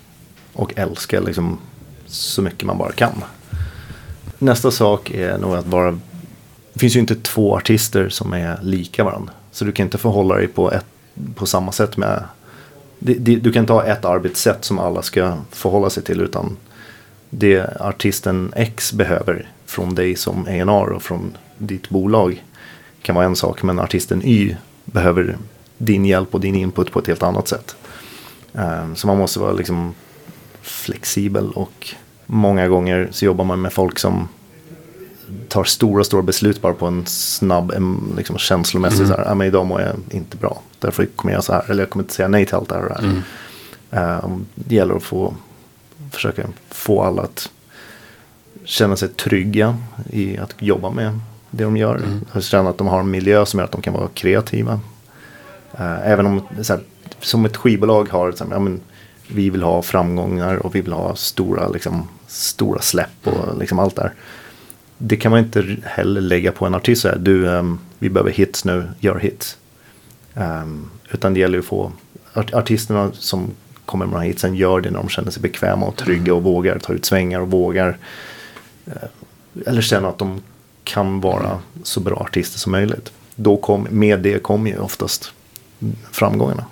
Och 0.53 0.73
älska 0.77 1.21
liksom 1.21 1.59
så 2.07 2.43
mycket 2.43 2.65
man 2.65 2.79
bara 2.79 2.93
kan. 2.93 3.25
Nästa 4.39 4.71
sak 4.71 5.11
är 5.11 5.39
nog 5.39 5.55
att 5.55 5.67
vara... 5.67 5.99
Det 6.73 6.81
finns 6.81 6.97
ju 6.97 7.01
inte 7.01 7.15
två 7.15 7.57
artister 7.57 8.09
som 8.09 8.33
är 8.33 8.59
lika 8.63 9.05
varandra. 9.05 9.33
Så 9.51 9.65
du 9.65 9.73
kan 9.73 9.87
inte 9.87 9.99
förhålla 9.99 10.35
dig 10.35 10.49
på, 10.49 10.73
ett, 10.73 10.87
på 11.35 11.47
samma 11.47 11.73
sätt 11.73 11.97
med 11.97 12.25
det- 13.03 13.15
det- 13.15 13.37
Du 13.37 13.53
kan 13.53 13.63
inte 13.63 13.73
ha 13.73 13.85
ett 13.85 14.05
arbetssätt 14.05 14.65
som 14.65 14.79
alla 14.79 15.03
ska 15.03 15.35
förhålla 15.51 15.91
sig 15.91 16.03
till. 16.03 16.21
Utan 16.21 16.57
det 17.31 17.77
artisten 17.81 18.53
X 18.57 18.93
behöver 18.93 19.49
från 19.67 19.95
dig 19.95 20.17
som 20.17 20.45
A&R 20.47 20.91
och 20.93 21.03
från 21.03 21.37
ditt 21.59 21.89
bolag 21.89 22.45
kan 23.03 23.15
vara 23.15 23.27
en 23.27 23.37
sak. 23.37 23.63
Men 23.63 23.79
artisten 23.81 24.23
Y 24.25 24.57
behöver 24.85 25.37
din 25.79 26.05
hjälp 26.05 26.35
och 26.35 26.41
din 26.41 26.55
input 26.55 26.93
på 26.93 26.99
ett 26.99 27.07
helt 27.07 27.23
annat 27.23 27.49
sätt. 27.49 27.77
Eh, 28.55 28.95
så 28.95 29.07
man 29.07 29.19
måste 29.19 29.39
vara 29.41 29.53
liksom 29.53 29.95
flexibel 30.63 31.51
och 31.51 31.95
många 32.27 32.69
gånger 32.69 33.09
så 33.11 33.25
jobbar 33.25 33.45
man 33.45 33.61
med 33.63 33.73
folk 33.73 33.99
som 33.99 34.29
tar 35.49 35.65
stora, 35.65 36.05
stora 36.05 36.23
beslut 36.23 36.63
bara 36.63 36.73
på 36.75 36.87
en 36.87 37.07
snabb, 37.07 37.73
liksom 38.17 38.39
känslomässig 38.39 39.07
så 39.07 39.17
här, 39.17 39.35
men 39.35 39.47
idag 39.47 39.67
mår 39.67 39.81
jag 39.81 39.97
inte 40.11 40.37
bra. 40.37 40.61
Därför 40.79 41.07
kommer 41.07 41.33
jag 41.33 41.37
göra 41.37 41.43
så 41.43 41.53
här, 41.53 41.71
eller 41.71 41.83
jag 41.83 41.91
kommer 41.91 42.03
inte 42.03 42.15
säga 42.15 42.29
nej 42.29 42.47
till 42.47 42.55
allt 42.55 42.69
det 42.69 42.75
här. 42.75 42.83
och 42.85 42.89
det 42.91 43.23
här. 43.91 44.17
Eh, 44.19 44.31
Det 44.55 44.75
gäller 44.75 44.95
att 44.95 45.03
få, 45.03 45.35
försöka 46.11 46.43
få 46.69 47.03
alla 47.03 47.23
att 47.23 47.51
känna 48.65 48.97
sig 48.97 49.09
trygga 49.09 49.77
i 50.11 50.39
att 50.39 50.55
jobba 50.59 50.91
med 50.91 51.21
det 51.51 51.65
de 51.65 51.77
gör. 51.77 52.01
Att 52.33 52.45
Känna 52.45 52.71
att 52.71 52.79
de 52.79 52.87
har 52.87 53.01
en 53.01 53.11
miljö 53.11 53.47
som 53.47 53.59
gör 53.59 53.65
att 53.65 53.73
de 53.73 53.83
kan 53.83 53.95
vara 53.95 54.09
kreativa. 54.15 54.81
Eh, 55.79 56.09
även 56.09 56.27
om, 56.27 56.43
här, 56.69 56.81
som 57.21 57.45
ett 57.45 57.57
skivbolag 57.57 58.09
har, 58.11 58.33
så 58.33 58.45
här, 58.45 58.53
ja, 58.53 58.59
men, 58.59 58.81
vi 59.33 59.51
vill 59.51 59.63
ha 59.63 59.83
framgångar 59.83 60.57
och 60.67 60.75
vi 60.75 60.81
vill 60.81 60.93
ha 60.93 61.17
stora, 61.17 61.69
liksom, 61.69 62.09
stora 62.27 62.81
släpp 62.81 63.27
och 63.27 63.59
liksom 63.59 63.79
allt 63.79 63.97
där. 63.97 64.13
Det 65.03 65.17
kan 65.17 65.31
man 65.31 65.41
inte 65.41 65.77
heller 65.85 66.21
lägga 66.21 66.53
på 66.53 66.67
en 66.67 66.75
artist. 66.75 67.03
Så 67.03 67.09
här, 67.09 67.19
du, 67.19 67.51
ehm, 67.51 67.79
vi 67.99 68.11
behöver 68.11 68.31
hits 68.31 68.65
nu, 68.65 68.89
gör 69.01 69.19
hits. 69.19 69.57
Ehm, 70.35 70.91
utan 71.11 71.35
det 71.35 71.41
gäller 71.41 71.59
att 71.59 71.65
få 71.65 71.93
art- 72.35 72.55
artisterna 72.55 73.11
som 73.13 73.51
kommer 73.85 74.07
med 74.07 74.15
de 74.15 74.19
här 74.21 74.27
hitsen 74.27 74.55
gör 74.55 74.81
det 74.81 74.91
när 74.91 74.99
de 74.99 75.09
känner 75.09 75.31
sig 75.31 75.43
bekväma 75.43 75.87
och 75.87 75.97
trygga 75.97 76.35
och 76.35 76.43
vågar 76.43 76.79
ta 76.79 76.93
ut 76.93 77.05
svängar 77.05 77.41
och 77.41 77.51
vågar. 77.51 77.99
eh, 78.87 78.93
eller 79.67 79.83
känna 79.83 80.09
att 80.09 80.19
de 80.19 80.43
kan 80.85 81.21
vara 81.21 81.59
så 81.83 82.01
bra 82.01 82.17
artister 82.17 82.59
som 82.59 82.73
möjligt. 82.73 83.13
Då 83.35 83.57
kom, 83.57 83.87
med 83.91 84.21
det 84.21 84.43
kommer 84.43 84.71
ju 84.71 84.79
oftast 84.79 85.33
framgångarna. 86.11 86.65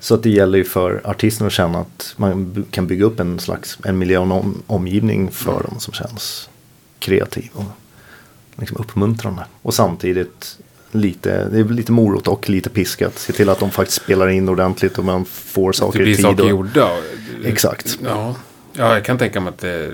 Så 0.00 0.14
att 0.14 0.22
det 0.22 0.30
gäller 0.30 0.58
ju 0.58 0.64
för 0.64 1.00
artisterna 1.04 1.46
att 1.46 1.52
känna 1.52 1.78
att 1.78 2.14
man 2.16 2.64
kan 2.70 2.86
bygga 2.86 3.04
upp 3.04 3.20
en 3.20 3.38
slags 3.38 3.78
en 3.84 3.98
miljö 3.98 4.18
och 4.18 4.24
en 4.24 4.32
om, 4.32 4.62
omgivning 4.66 5.30
för 5.30 5.62
dem 5.62 5.74
som 5.80 5.94
känns 5.94 6.48
kreativ 6.98 7.50
och 7.52 7.64
liksom 8.56 8.76
uppmuntrande. 8.80 9.44
Och 9.62 9.74
samtidigt 9.74 10.58
lite, 10.92 11.48
det 11.48 11.58
är 11.58 11.64
lite 11.64 11.92
morot 11.92 12.28
och 12.28 12.48
lite 12.50 12.70
piskat. 12.70 13.18
Se 13.18 13.32
till 13.32 13.48
att 13.48 13.58
de 13.60 13.70
faktiskt 13.70 14.02
spelar 14.02 14.28
in 14.28 14.48
ordentligt 14.48 14.98
och 14.98 15.04
man 15.04 15.24
får 15.24 15.72
Det 15.72 15.76
saker 15.78 16.00
i 16.00 16.02
blir 16.02 16.14
tid. 16.14 16.24
saker 16.24 16.42
och, 16.42 16.48
gjorda. 16.50 16.84
och- 16.84 17.44
Exakt. 17.46 17.98
Ja. 18.04 18.34
ja, 18.72 18.94
jag 18.94 19.04
kan 19.04 19.18
tänka 19.18 19.40
mig 19.40 19.48
att 19.48 19.58
det... 19.58 19.92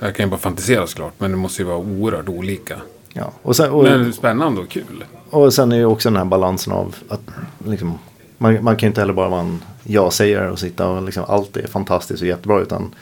Jag 0.00 0.14
kan 0.16 0.26
ju 0.26 0.30
bara 0.30 0.40
fantisera 0.40 0.86
såklart, 0.86 1.12
men 1.18 1.30
det 1.30 1.36
måste 1.36 1.62
ju 1.62 1.68
vara 1.68 1.76
oerhört 1.78 2.28
olika. 2.28 2.76
Ja. 3.12 3.32
Och, 3.42 3.56
sen, 3.56 3.70
och, 3.70 3.82
Men 3.84 4.12
spännande 4.12 4.60
och 4.60 4.68
kul. 4.68 5.04
och 5.30 5.54
sen 5.54 5.72
är 5.72 5.78
det 5.78 5.84
också 5.84 6.08
den 6.10 6.16
här 6.16 6.24
balansen 6.24 6.72
av 6.72 6.96
att 7.08 7.20
liksom, 7.66 7.98
man, 8.38 8.64
man 8.64 8.76
kan 8.76 8.86
ju 8.86 8.90
inte 8.90 9.00
heller 9.00 9.12
bara 9.12 9.28
vara 9.28 9.40
en 9.40 9.62
ja-sägare 9.84 10.50
och 10.50 10.58
sitta 10.58 10.88
och 10.88 11.02
liksom, 11.02 11.24
allt 11.28 11.56
är 11.56 11.66
fantastiskt 11.66 12.22
och 12.22 12.28
jättebra. 12.28 12.60
Utan 12.60 12.94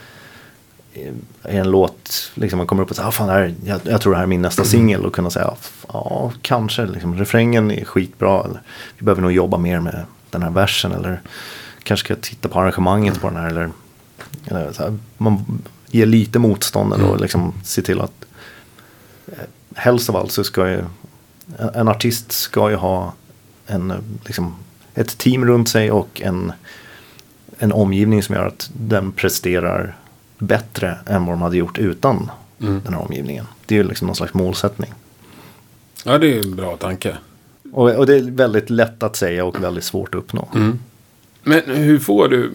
en 1.42 1.70
låt, 1.70 2.30
liksom, 2.34 2.56
man 2.56 2.66
kommer 2.66 2.82
upp 2.82 2.90
och 2.90 2.96
säger, 2.96 3.08
ah, 3.08 3.12
fan, 3.12 3.28
här, 3.28 3.54
jag, 3.64 3.80
jag 3.84 4.00
tror 4.00 4.12
det 4.12 4.16
här 4.16 4.24
är 4.24 4.28
min 4.28 4.42
nästa 4.42 4.64
singel. 4.64 5.06
Och 5.06 5.14
kunna 5.14 5.30
säga, 5.30 5.54
ja, 5.88 6.32
kanske, 6.42 6.86
liksom, 6.86 7.18
refrängen 7.18 7.70
är 7.70 7.84
skitbra. 7.84 8.44
Eller, 8.44 8.60
vi 8.98 9.04
behöver 9.04 9.22
nog 9.22 9.32
jobba 9.32 9.58
mer 9.58 9.80
med 9.80 10.04
den 10.30 10.42
här 10.42 10.50
versen. 10.50 10.92
Eller 10.92 11.20
kanske 11.82 12.04
ska 12.04 12.16
titta 12.20 12.48
på 12.48 12.60
arrangemanget 12.60 13.20
på 13.20 13.28
den 13.28 13.36
här. 13.36 13.48
Eller, 13.48 13.70
eller 14.44 14.78
här, 14.78 14.98
man 15.18 15.62
ger 15.86 16.06
lite 16.06 16.38
motstånd 16.38 16.92
ändå 16.92 17.06
och 17.06 17.20
liksom 17.20 17.54
se 17.64 17.82
till 17.82 18.00
att 18.00 18.24
eh, 19.26 19.44
helst 19.74 20.08
av 20.08 20.16
allt 20.16 20.32
så 20.32 20.44
ska 20.44 20.68
ju 20.70 20.84
en 21.74 21.88
artist 21.88 22.32
ska 22.32 22.70
ju 22.70 22.76
ha 22.76 23.12
en, 23.66 23.90
eh, 23.90 23.96
liksom, 24.26 24.54
ett 24.94 25.18
team 25.18 25.44
runt 25.44 25.68
sig 25.68 25.90
och 25.90 26.22
en, 26.24 26.52
en 27.58 27.72
omgivning 27.72 28.22
som 28.22 28.34
gör 28.34 28.46
att 28.46 28.70
den 28.74 29.12
presterar 29.12 29.96
bättre 30.42 30.98
än 31.06 31.24
vad 31.26 31.34
de 31.34 31.42
hade 31.42 31.56
gjort 31.56 31.78
utan 31.78 32.30
den 32.58 32.94
här 32.94 32.98
omgivningen. 33.02 33.46
Det 33.66 33.74
är 33.74 33.76
ju 33.82 33.88
liksom 33.88 34.06
någon 34.06 34.16
slags 34.16 34.34
målsättning. 34.34 34.92
Ja, 36.04 36.18
det 36.18 36.38
är 36.38 36.44
en 36.44 36.56
bra 36.56 36.76
tanke. 36.76 37.16
Och, 37.72 37.90
och 37.90 38.06
det 38.06 38.14
är 38.16 38.22
väldigt 38.30 38.70
lätt 38.70 39.02
att 39.02 39.16
säga 39.16 39.44
och 39.44 39.62
väldigt 39.62 39.84
svårt 39.84 40.14
att 40.14 40.18
uppnå. 40.18 40.48
Men 41.42 41.62
hur 41.66 41.98
får 41.98 42.28
du 42.28 42.50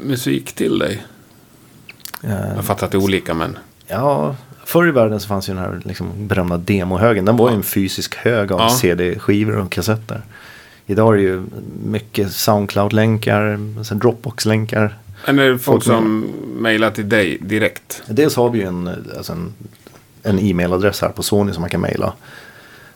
musik 0.00 0.52
till 0.52 0.78
dig? 0.78 1.02
Eh, 2.22 2.54
Jag 2.56 2.64
fattar 2.64 2.86
att 2.86 2.92
det 2.92 2.98
är 2.98 3.02
olika, 3.02 3.34
men... 3.34 3.58
Ja, 3.86 4.36
förr 4.64 4.88
i 4.88 4.90
världen 4.90 5.20
så 5.20 5.28
fanns 5.28 5.48
ju 5.48 5.54
den 5.54 5.62
här 5.62 5.80
liksom 5.84 6.28
berömda 6.28 6.56
demohögen. 6.56 7.24
Den 7.24 7.36
var 7.36 7.50
ju 7.50 7.56
en 7.56 7.62
fysisk 7.62 8.14
hög 8.16 8.52
av 8.52 8.60
Ja. 8.60 8.68
CD-skivor 8.68 9.56
och 9.58 9.72
kassetter. 9.72 10.22
Idag 10.86 11.12
är 11.12 11.16
det 11.16 11.22
ju 11.22 11.42
mycket 11.84 12.32
Soundcloud-länkar, 12.32 13.58
Dropbox-länkar. 13.94 14.98
Det 15.26 15.32
folk 15.32 15.62
Folk 15.62 15.84
som 15.84 16.20
mejlar 16.56 16.90
till 16.90 17.08
dig 17.08 17.38
direkt? 17.40 18.02
Dels 18.06 18.36
har 18.36 18.50
vi 18.50 18.58
ju 18.58 18.64
en, 18.66 18.88
alltså 19.16 19.32
en, 19.32 19.54
en 20.22 20.38
e-mailadress 20.38 21.00
här 21.00 21.08
på 21.08 21.22
Sony 21.22 21.52
som 21.52 21.60
man 21.60 21.70
kan 21.70 21.80
mejla. 21.80 22.12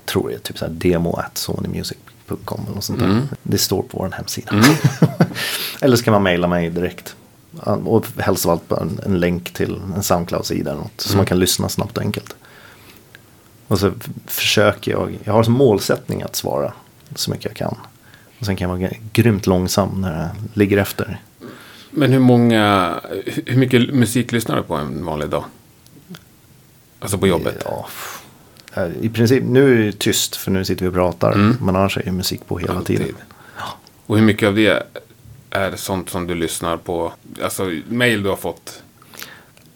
Tror 0.05 0.33
är 0.33 0.39
typ 0.39 0.59
så 0.59 0.65
här 0.65 0.73
demo 0.73 1.17
at 1.17 1.39
sonymusic.com 1.39 2.61
eller 2.65 2.75
något 2.75 2.85
sånt 2.85 2.99
där. 3.01 3.23
Det 3.43 3.59
står 3.59 3.83
på 3.83 3.99
vår 3.99 4.11
hemsida. 4.11 4.53
eller 5.81 5.97
så 5.97 6.05
kan 6.05 6.13
man 6.13 6.23
mejla 6.23 6.49
mig 6.49 6.71
direkt. 6.71 7.17
Och 7.85 8.07
helst 8.19 8.47
av 8.47 8.53
allt 8.53 8.73
en, 8.73 9.01
en 9.07 9.21
länk 9.21 9.53
till 9.53 9.81
en 9.97 10.03
Soundcloud-sida 10.03 10.71
eller 10.71 10.81
något. 10.81 11.01
Så 11.01 11.17
man 11.17 11.27
kan 11.27 11.39
lyssna 11.39 11.69
snabbt 11.69 11.97
och 11.97 12.03
enkelt. 12.03 12.37
Och 13.69 13.79
så 13.79 13.93
försöker 14.27 14.91
jag, 14.91 15.19
jag 15.25 15.33
har 15.33 15.43
som 15.43 15.55
målsättning 15.55 16.23
att 16.23 16.37
svara 16.37 16.73
så 17.15 17.31
mycket 17.31 17.45
jag 17.45 17.57
kan. 17.57 17.77
Och 18.41 18.47
sen 18.47 18.57
kan 18.57 18.71
jag 18.71 18.79
vara 18.79 18.91
grymt 19.13 19.47
långsam 19.47 20.01
när 20.01 20.23
jag 20.23 20.29
ligger 20.53 20.79
efter. 20.79 21.21
Men 21.97 22.13
hur 22.13 22.19
många... 22.19 22.95
Hur 23.47 23.57
mycket 23.57 23.95
musik 23.95 24.33
lyssnar 24.33 24.57
du 24.57 24.63
på 24.63 24.75
en 24.75 25.05
vanlig 25.05 25.29
dag? 25.29 25.45
Alltså 27.01 27.19
på 27.19 27.27
jobbet? 27.27 27.63
Ja, 27.65 27.87
eh, 28.75 28.89
I 29.01 29.09
princip, 29.09 29.45
nu 29.45 29.73
är 29.83 29.87
det 29.87 29.99
tyst 29.99 30.37
för 30.37 30.51
nu 30.51 30.65
sitter 30.65 30.83
vi 30.85 30.89
och 30.89 30.95
pratar. 30.95 31.35
Men 31.61 31.77
annars 31.77 31.99
är 31.99 32.03
det 32.05 32.13
musik 32.13 32.47
på 32.47 32.59
hela 32.59 32.71
Mm. 32.73 32.79
Alltid. 32.81 32.99
tiden. 32.99 33.15
Och 34.07 34.17
hur 34.19 34.25
mycket 34.25 34.47
av 34.49 34.55
det 34.55 34.83
är 35.51 35.77
sånt 35.77 36.11
som 36.11 36.27
du 36.27 36.35
lyssnar 36.35 36.77
på? 36.77 37.13
Alltså 37.43 37.73
mail 37.89 38.23
du 38.23 38.29
har 38.29 38.37
fått? 38.37 38.83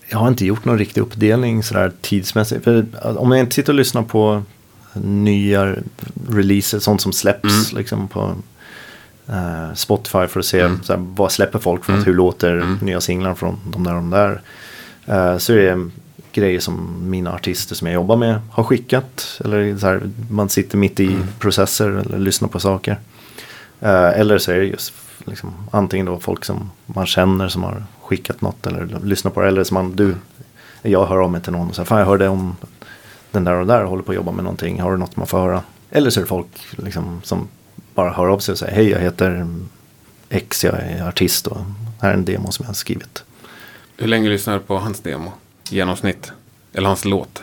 Jag 0.09 0.19
har 0.19 0.29
inte 0.29 0.47
gjort 0.47 0.65
någon 0.65 0.79
riktig 0.79 1.01
uppdelning 1.01 1.63
sådär 1.63 1.93
tidsmässigt. 2.01 2.65
För 2.65 2.87
om 3.19 3.31
jag 3.31 3.41
inte 3.41 3.55
sitter 3.55 3.73
och 3.73 3.77
lyssnar 3.79 4.03
på 4.03 4.43
nya 5.03 5.77
releaser, 6.29 6.79
sånt 6.79 7.01
som 7.01 7.13
släpps 7.13 7.73
liksom 7.73 8.09
på 8.09 8.35
eh, 9.31 9.75
Spotify 9.75 10.27
för 10.27 10.41
att 10.41 10.47
se 10.47 10.61
Mm. 10.61 10.83
såhär, 10.83 11.01
vad 11.17 11.33
släpper 11.33 11.59
folk 11.59 11.85
för 11.85 11.93
något, 11.93 12.07
hur 12.07 12.15
låter 12.15 12.77
nya 12.83 13.01
singlar 13.01 13.35
från 13.35 13.57
de 13.73 13.85
där 13.85 13.95
och 13.95 14.01
de 14.01 14.11
där. 14.11 14.41
Eh, 15.07 15.39
så 15.39 15.53
är 15.53 15.57
det 15.77 15.91
grejer 16.33 16.61
som 16.61 16.97
mina 17.11 17.33
artister 17.33 17.75
som 17.75 17.87
jag 17.87 17.95
jobbar 17.95 18.17
med 18.17 18.41
har 18.51 18.65
skickat. 18.65 19.41
Eller 19.45 19.77
så 19.77 19.87
här, 19.87 20.01
man 20.31 20.49
sitter 20.49 20.79
mitt 20.79 21.01
i 21.01 21.07
Mm. 21.07 21.27
processer 21.39 21.89
eller 21.91 22.19
lyssnar 22.19 22.49
på 22.49 22.61
saker. 22.61 22.97
Eh, 23.81 24.19
eller 24.21 24.39
så 24.39 24.53
är 24.53 24.57
det 24.59 24.65
just 24.65 24.93
liksom, 25.25 25.51
antingen 25.71 26.07
då 26.07 26.19
folk 26.21 26.45
som 26.45 26.71
man 26.87 27.07
känner 27.07 27.49
som 27.49 27.63
har 27.63 27.85
skickat 28.03 28.41
något 28.41 28.67
eller 28.67 28.99
lyssnat 29.05 29.35
på 29.35 29.41
det. 29.41 29.49
Eller 29.49 29.65
som 29.65 29.75
man, 29.75 29.97
du, 29.97 30.15
jag 30.83 31.07
hör 31.07 31.19
av 31.19 31.31
mig 31.31 31.41
till 31.41 31.53
någon 31.53 31.69
och 31.69 31.75
säger, 31.75 31.87
fan 31.87 31.99
jag 31.99 32.07
hörde 32.07 32.29
om 32.29 32.57
den 33.31 33.45
där 33.45 33.55
och 33.55 33.67
där 33.67 33.85
håller 33.85 34.03
på 34.03 34.13
att 34.13 34.17
jobba 34.17 34.33
med 34.33 34.45
någonting. 34.45 34.81
Har 34.81 34.93
du 34.93 34.99
något 34.99 35.17
man 35.17 35.27
får 35.27 35.39
höra? 35.39 35.63
Eller 35.91 36.11
så 36.11 36.21
är 36.21 36.23
det 36.23 36.29
folk 36.29 36.47
liksom, 36.71 37.21
som 37.25 37.49
bara 38.01 38.13
hör 38.13 38.27
av 38.29 38.39
sig 38.39 38.53
och 38.53 38.59
säger, 38.59 38.75
hej 38.75 38.89
jag 38.91 38.99
heter 39.01 39.47
X, 40.29 40.65
jag 40.65 40.75
är 40.75 41.09
artist 41.09 41.47
och 41.47 41.59
här 42.01 42.11
är 42.11 42.15
en 42.15 42.25
demo 42.25 42.53
som 42.53 42.63
jag 42.63 42.69
har 42.69 42.75
skrivit. 42.75 43.25
Hur 43.97 44.07
länge 44.07 44.29
lyssnar 44.29 44.55
du 44.55 44.61
på 44.61 44.79
hans 44.79 45.01
demo? 45.01 45.33
Genomsnitt? 45.71 46.33
Eller 46.73 46.87
hans 46.89 47.05
låt? 47.05 47.43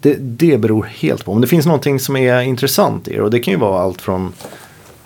Det, 0.00 0.14
det 0.20 0.58
beror 0.58 0.84
helt 0.84 1.24
på. 1.24 1.32
Om 1.32 1.40
det 1.40 1.46
finns 1.46 1.66
någonting 1.66 2.00
som 2.00 2.16
är 2.16 2.40
intressant 2.40 3.08
i 3.08 3.12
det. 3.12 3.20
Och 3.22 3.30
det 3.30 3.40
kan 3.40 3.52
ju 3.54 3.60
vara 3.60 3.82
allt 3.82 4.02
från 4.02 4.32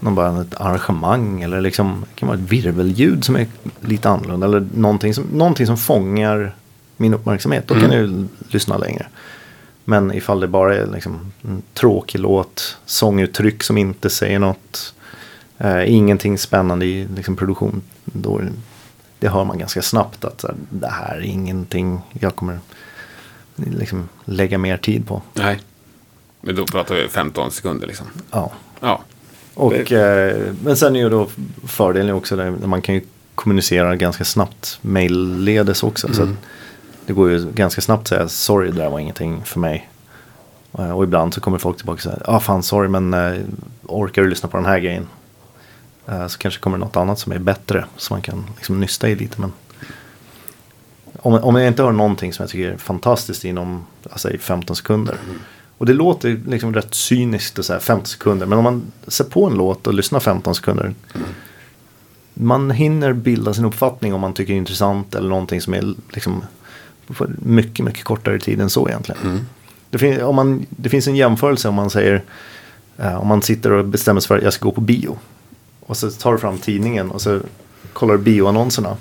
någon 0.01 0.15
bara 0.15 0.41
ett 0.41 0.61
arrangemang. 0.61 1.43
Eller 1.43 1.61
liksom, 1.61 2.05
det 2.15 2.21
kan 2.21 2.29
vara 2.29 2.39
ett 2.39 2.53
virvelljud 2.53 3.25
som 3.25 3.37
är 3.37 3.47
lite 3.81 4.09
annorlunda. 4.09 4.47
Eller 4.47 4.67
någonting 4.75 5.15
som, 5.15 5.25
någonting 5.33 5.67
som 5.67 5.77
fångar 5.77 6.55
min 6.97 7.15
uppmärksamhet. 7.15 7.69
Då 7.69 7.75
kan 7.75 7.85
Mm. 7.85 7.97
jag 7.99 8.07
ju 8.09 8.27
lyssna 8.49 8.77
längre. 8.79 9.07
Men 9.85 10.13
ifall 10.15 10.41
det 10.41 10.49
bara 10.49 10.77
är 10.77 10.87
liksom 10.87 11.33
en 11.43 11.63
tråkig 11.75 12.19
låt. 12.21 12.77
Sånguttryck 12.87 13.63
som 13.63 13.79
inte 13.79 14.11
säger 14.11 14.39
något. 14.39 14.95
Eh, 15.59 15.93
ingenting 15.95 16.39
spännande 16.39 16.87
i 16.87 17.09
liksom, 17.17 17.37
produktion. 17.37 17.83
Då, 18.05 18.41
det- 19.19 19.29
hör 19.29 19.45
man 19.45 19.59
ganska 19.59 19.83
snabbt 19.83 20.25
att 20.25 20.43
här, 20.43 20.55
det 20.71 20.87
här 20.91 21.17
är 21.17 21.21
ingenting 21.21 22.01
jag 22.21 22.37
kommer 22.37 22.59
liksom, 23.57 24.09
lägga 24.25 24.59
mer 24.59 24.77
tid 24.77 25.07
på. 25.07 25.23
Nej. 25.35 25.59
Men 26.41 26.55
då 26.55 26.67
pratar 26.67 26.95
vi 26.95 27.09
15 27.09 27.51
sekunder 27.51 27.87
liksom. 27.87 28.07
Ja. 28.31 28.53
Ja. 28.81 29.01
Och, 29.55 29.93
eh, 29.93 30.53
men 30.65 30.77
sen 30.77 30.97
är 30.97 31.01
ju 31.01 31.09
då 31.09 31.29
fördelen 31.67 32.15
också 32.15 32.37
där 32.37 32.51
man 32.51 32.83
kan 32.83 32.95
ju 32.95 33.01
kommunicera 33.35 33.97
ganska 33.97 34.25
snabbt 34.25 34.79
mailledes 34.83 35.83
också. 35.83 36.15
Så 36.15 36.23
att 36.23 36.29
det 37.07 37.13
går 37.13 37.31
ju 37.31 37.53
ganska 37.53 37.81
snabbt 37.81 38.03
att 38.03 38.09
säga 38.09 38.29
sorry 38.29 38.71
det 38.71 38.77
där 38.77 38.91
var 38.91 38.99
ingenting 38.99 39.45
för 39.45 39.61
mig. 39.61 39.89
Eh, 40.79 40.91
och 40.91 41.05
ibland 41.05 41.35
så 41.35 41.41
kommer 41.41 41.59
folk 41.59 41.77
tillbaka 41.77 41.97
och 41.97 42.03
säger 42.03 42.23
ah 42.31 42.41
fan 42.41 42.63
sorry 42.63 42.89
men 42.89 43.15
eh, 43.15 43.41
orkar 43.83 44.23
du 44.23 44.29
lyssna 44.29 44.49
på 44.49 44.57
den 44.57 44.67
här 44.67 44.79
grejen? 44.79 45.07
Eh, 46.07 46.27
så 46.27 46.39
kanske 46.39 46.61
kommer 46.61 46.79
något 46.79 46.97
annat 46.97 47.19
som 47.19 47.33
är 47.33 47.39
bättre 47.39 47.85
som 47.97 48.15
man 48.15 48.23
kan 48.23 48.45
liksom 48.57 48.81
nysta 48.81 49.09
i 49.09 49.15
lite. 49.15 49.41
Men 49.41 49.53
om, 51.19 51.35
om 51.35 51.57
jag 51.57 51.67
inte 51.67 51.83
hör 51.83 51.93
någonting 51.93 52.33
som 52.33 52.43
jag 52.43 52.51
tycker 52.51 52.71
är 52.71 52.77
fantastiskt 52.77 53.45
inom 53.45 53.87
alltså, 54.11 54.29
15 54.41 54.77
sekunder. 54.77 55.17
Och 55.79 55.87
det 55.87 55.93
låter 55.93 56.41
liksom 56.47 56.75
rätt 56.75 56.95
cyniskt 56.95 57.59
att 57.59 57.65
säga 57.65 57.81
15 57.81 58.07
sekunder. 58.07 58.47
Men 58.47 58.59
om 58.59 58.65
man 58.65 58.93
ser 59.07 59.25
på 59.25 59.47
en 59.47 59.55
låt 59.55 59.87
och 59.87 59.95
lyssnar 59.95 60.21
15 60.21 60.55
sekunder. 60.55 60.95
Man 62.35 62.71
hinner 62.71 63.13
bilda 63.13 63.55
sin 63.55 63.65
uppfattning 63.65 64.15
om 64.15 64.21
man 64.21 64.35
tycker 64.35 64.53
det 64.53 64.57
är 64.57 64.59
intressant 64.59 65.15
eller 65.15 65.29
någonting 65.29 65.61
som 65.61 65.75
är 65.75 65.95
liksom 66.11 66.45
på 67.15 67.27
mycket, 67.43 67.85
mycket 67.85 68.05
kortare 68.05 68.39
tid 68.39 68.61
än 68.61 68.71
så 68.71 68.89
egentligen. 68.89 69.47
Det, 69.91 69.99
fin- 69.99 70.23
om 70.23 70.37
man, 70.37 70.67
det 70.71 70.89
finns 70.89 71.07
en 71.07 71.17
jämförelse 71.17 71.69
om 71.69 71.75
man 71.75 71.91
säger 71.91 72.23
eh, 72.99 73.15
om 73.21 73.29
man 73.29 73.43
sitter 73.43 73.73
och 73.73 73.85
bestämmer 73.85 74.21
sig 74.21 74.29
för 74.29 74.37
att 74.39 74.45
jag 74.45 74.53
ska 74.53 74.65
gå 74.65 74.73
på 74.73 74.81
bio. 74.81 75.19
Och 75.87 75.97
så 75.97 76.11
tar 76.11 76.33
du 76.33 76.39
fram 76.39 76.59
tidningen 76.59 77.11
och 77.11 77.21
så 77.23 77.41
kollar 77.93 78.15
du 78.17 78.23
bioannonserna. 78.23 78.97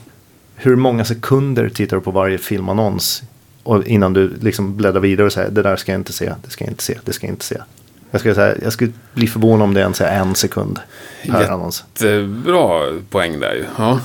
Hur 0.56 0.76
många 0.76 1.06
sekunder 1.06 1.70
tittar 1.70 1.98
du 1.98 2.02
på 2.04 2.12
varje 2.12 2.38
filmannons 2.38 3.24
och 3.64 3.84
innan 3.88 4.14
du 4.14 4.34
liksom 4.42 4.78
bläddrar 4.78 5.00
vidare 5.02 5.26
och 5.28 5.34
säger 5.34 5.50
det 5.52 5.62
där 5.62 5.76
ska 5.76 5.92
jag 5.92 6.00
inte 6.00 6.14
se, 6.14 6.34
det 6.44 6.50
ska 6.50 6.64
jag 6.66 6.72
inte 6.72 6.84
se, 6.84 7.00
det 7.06 7.14
ska 7.14 7.28
jag 7.28 7.34
inte 7.34 7.46
se. 7.46 7.58
Jag 8.12 8.20
skulle, 8.22 8.36
säga, 8.36 8.56
jag 8.64 8.74
skulle 8.74 8.92
bli 9.14 9.28
förvånad 9.28 9.64
om 9.64 9.74
det 9.74 9.80
ens 9.82 10.02
är 10.02 10.20
en 10.20 10.36
sekund 10.36 10.80
per 11.26 11.40
Jätte- 11.42 11.54
annons. 11.54 11.84
Bra 12.46 12.92
poäng 13.10 13.40
där 13.40 13.54
ju. 13.54 13.66
Ja. 13.78 14.00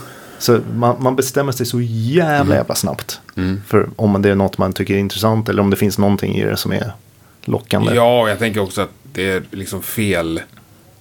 Så 0.44 0.60
man, 0.74 0.96
man 1.02 1.16
bestämmer 1.16 1.52
sig 1.52 1.66
så 1.66 1.80
jävla 1.80 2.54
jävla 2.54 2.74
snabbt. 2.74 3.20
För 3.66 3.88
om 3.96 4.22
det 4.22 4.30
är 4.30 4.34
något 4.34 4.58
man 4.58 4.72
tycker 4.72 4.94
är 4.94 4.98
intressant 4.98 5.48
eller 5.48 5.62
om 5.62 5.70
det 5.70 5.76
finns 5.76 5.98
någonting 5.98 6.34
i 6.36 6.44
det 6.44 6.56
som 6.56 6.72
är 6.72 6.92
lockande. 7.44 7.94
ja, 7.94 8.28
jag 8.28 8.38
tänker 8.38 8.60
också 8.60 8.80
att 8.80 8.90
det 9.12 9.30
är 9.30 9.42
liksom 9.50 9.82
fel 9.82 10.40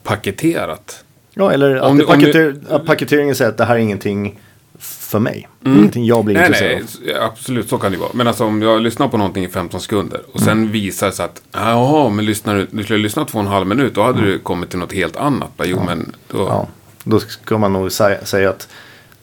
paketerat. 0.04 1.04
Ja, 1.34 1.52
eller 1.52 1.76
att, 1.76 1.82
du- 1.82 1.88
om 1.89 1.98
du- 1.98 2.06
paketer, 2.06 2.80
paketeringen 2.86 3.36
säger 3.36 3.52
att 3.52 3.58
det 3.58 3.66
här 3.66 3.76
är 3.76 3.80
ingenting 3.80 4.39
för 4.80 5.20
mig. 5.20 5.48
Ingenting 5.66 6.06
jag 6.06 6.26
blir 6.26 6.36
Nej, 6.36 6.46
intresserad 6.46 6.84
nej, 7.06 7.16
av. 7.16 7.24
absolut 7.24 7.70
så 7.70 7.78
kan 7.78 7.91
det 7.91 7.98
vara. 7.98 8.10
Men 8.14 8.28
alltså 8.28 8.46
om 8.46 8.62
jag 8.62 8.82
lyssnar 8.82 9.08
på 9.08 9.18
någonting 9.18 9.44
i 9.44 9.48
15 9.48 9.80
sekunder 9.82 10.22
och 10.34 10.39
sen 10.39 10.50
Mm. 10.58 10.72
visar 10.72 11.12
sig 11.12 11.26
att 11.26 11.41
jaha, 11.52 12.10
men 12.10 12.26
lyssnar 12.26 12.56
du, 12.56 12.68
du 12.72 12.84
skulle 12.84 13.00
lyssna 13.00 13.26
två 13.26 13.38
och 13.39 13.44
en 13.46 13.52
halv 13.52 13.68
minut, 13.68 13.96
då 13.96 14.04
hade 14.04 14.18
Mm. 14.20 14.30
du 14.32 14.39
kommit 14.39 14.70
till 14.70 14.80
något 14.80 14.94
helt 14.94 15.16
annat. 15.18 15.50
Jo, 15.64 15.82
men 15.86 16.12
då, 16.32 16.38
Ja, 16.38 16.68
då 17.04 17.20
ska 17.20 17.58
man 17.58 17.74
nog 17.74 17.91
säga, 17.91 18.26
säga 18.26 18.50
att 18.50 18.68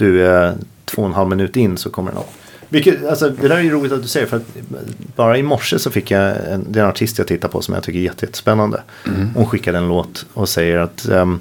du 0.01 0.26
är 0.26 0.55
två 0.84 1.03
och 1.03 1.09
en 1.09 1.14
halv 1.14 1.28
minut 1.28 1.57
in 1.57 1.76
så 1.76 1.90
kommer 1.90 2.11
det 2.11 2.16
något. 2.16 2.32
Vilket, 2.68 3.07
alltså, 3.07 3.30
det 3.30 3.48
där 3.48 3.57
är 3.57 3.61
ju 3.61 3.70
roligt 3.70 3.92
att 3.92 4.03
du 4.03 4.09
säger 4.09 4.26
för 4.26 4.36
att 4.36 4.57
bara 5.16 5.38
i 5.38 5.42
morse 5.42 5.78
så 5.78 5.90
fick 5.90 6.11
jag 6.11 6.36
en, 6.51 6.66
det 6.68 6.80
är 6.80 6.84
en 6.84 6.90
artist 6.90 7.18
jag 7.18 7.26
tittar 7.26 7.48
på 7.48 7.62
som 7.62 7.74
jag 7.74 7.82
tycker 7.82 7.98
är 7.98 8.03
jätte, 8.03 8.26
jättespännande. 8.26 8.82
Hon 9.34 9.46
skickade 9.46 9.78
en 9.78 9.88
låt 9.88 10.26
och 10.34 10.48
säger 10.48 10.78
att 10.78 11.09
ehm, 11.09 11.40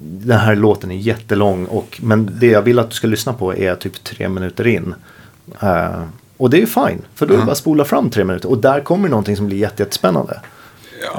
den 0.00 0.38
här 0.38 0.56
låten 0.56 0.90
är 0.90 0.96
jättelång 0.96 1.64
och, 1.66 2.00
men 2.02 2.30
det 2.40 2.46
jag 2.46 2.62
vill 2.62 2.78
att 2.78 2.90
du 2.90 2.96
ska 2.96 3.06
lyssna 3.06 3.32
på 3.32 3.56
är 3.56 3.74
typ 3.74 4.04
tre 4.04 4.28
minuter 4.28 4.66
in. 4.66 4.94
Eh, 5.60 6.02
och 6.36 6.50
det 6.50 6.56
är 6.56 6.60
ju 6.60 6.66
fine, 6.66 7.02
för 7.14 7.26
då 7.26 7.34
är 7.34 7.38
det 7.38 7.44
bara 7.44 7.52
att 7.52 7.58
spola 7.58 7.84
fram 7.84 8.10
tre 8.10 8.24
minuter 8.24 8.48
och 8.48 8.58
där 8.58 8.80
kommer 8.80 9.08
någonting 9.08 9.36
som 9.36 9.46
blir 9.46 9.58
jätte, 9.58 9.82
jättespännande. 9.82 10.40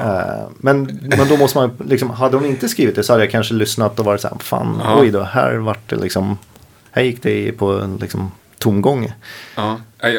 Eh, 0.00 0.48
men, 0.58 1.00
men 1.02 1.28
då 1.28 1.36
måste 1.36 1.58
man 1.58 1.70
liksom, 1.84 2.10
hade 2.10 2.36
hon 2.36 2.46
inte 2.46 2.68
skrivit 2.68 2.94
det 2.96 3.02
så 3.02 3.12
hade 3.12 3.24
jag 3.24 3.30
kanske 3.32 3.54
lyssnat 3.54 3.98
och 3.98 4.04
varit 4.04 4.20
så 4.20 4.28
här, 4.28 4.36
fan, 4.38 4.80
Ja. 4.84 5.00
oj 5.00 5.10
då, 5.10 5.22
här 5.22 5.54
vart 5.56 5.90
det 5.90 5.96
liksom, 5.96 6.38
här 6.90 7.02
gick 7.02 7.22
det 7.22 7.52
på 7.52 7.72
en 7.72 7.96
liksom 7.96 8.30
tomgång. 8.58 9.12
Ja, 9.56 9.80
jag, 9.98 10.12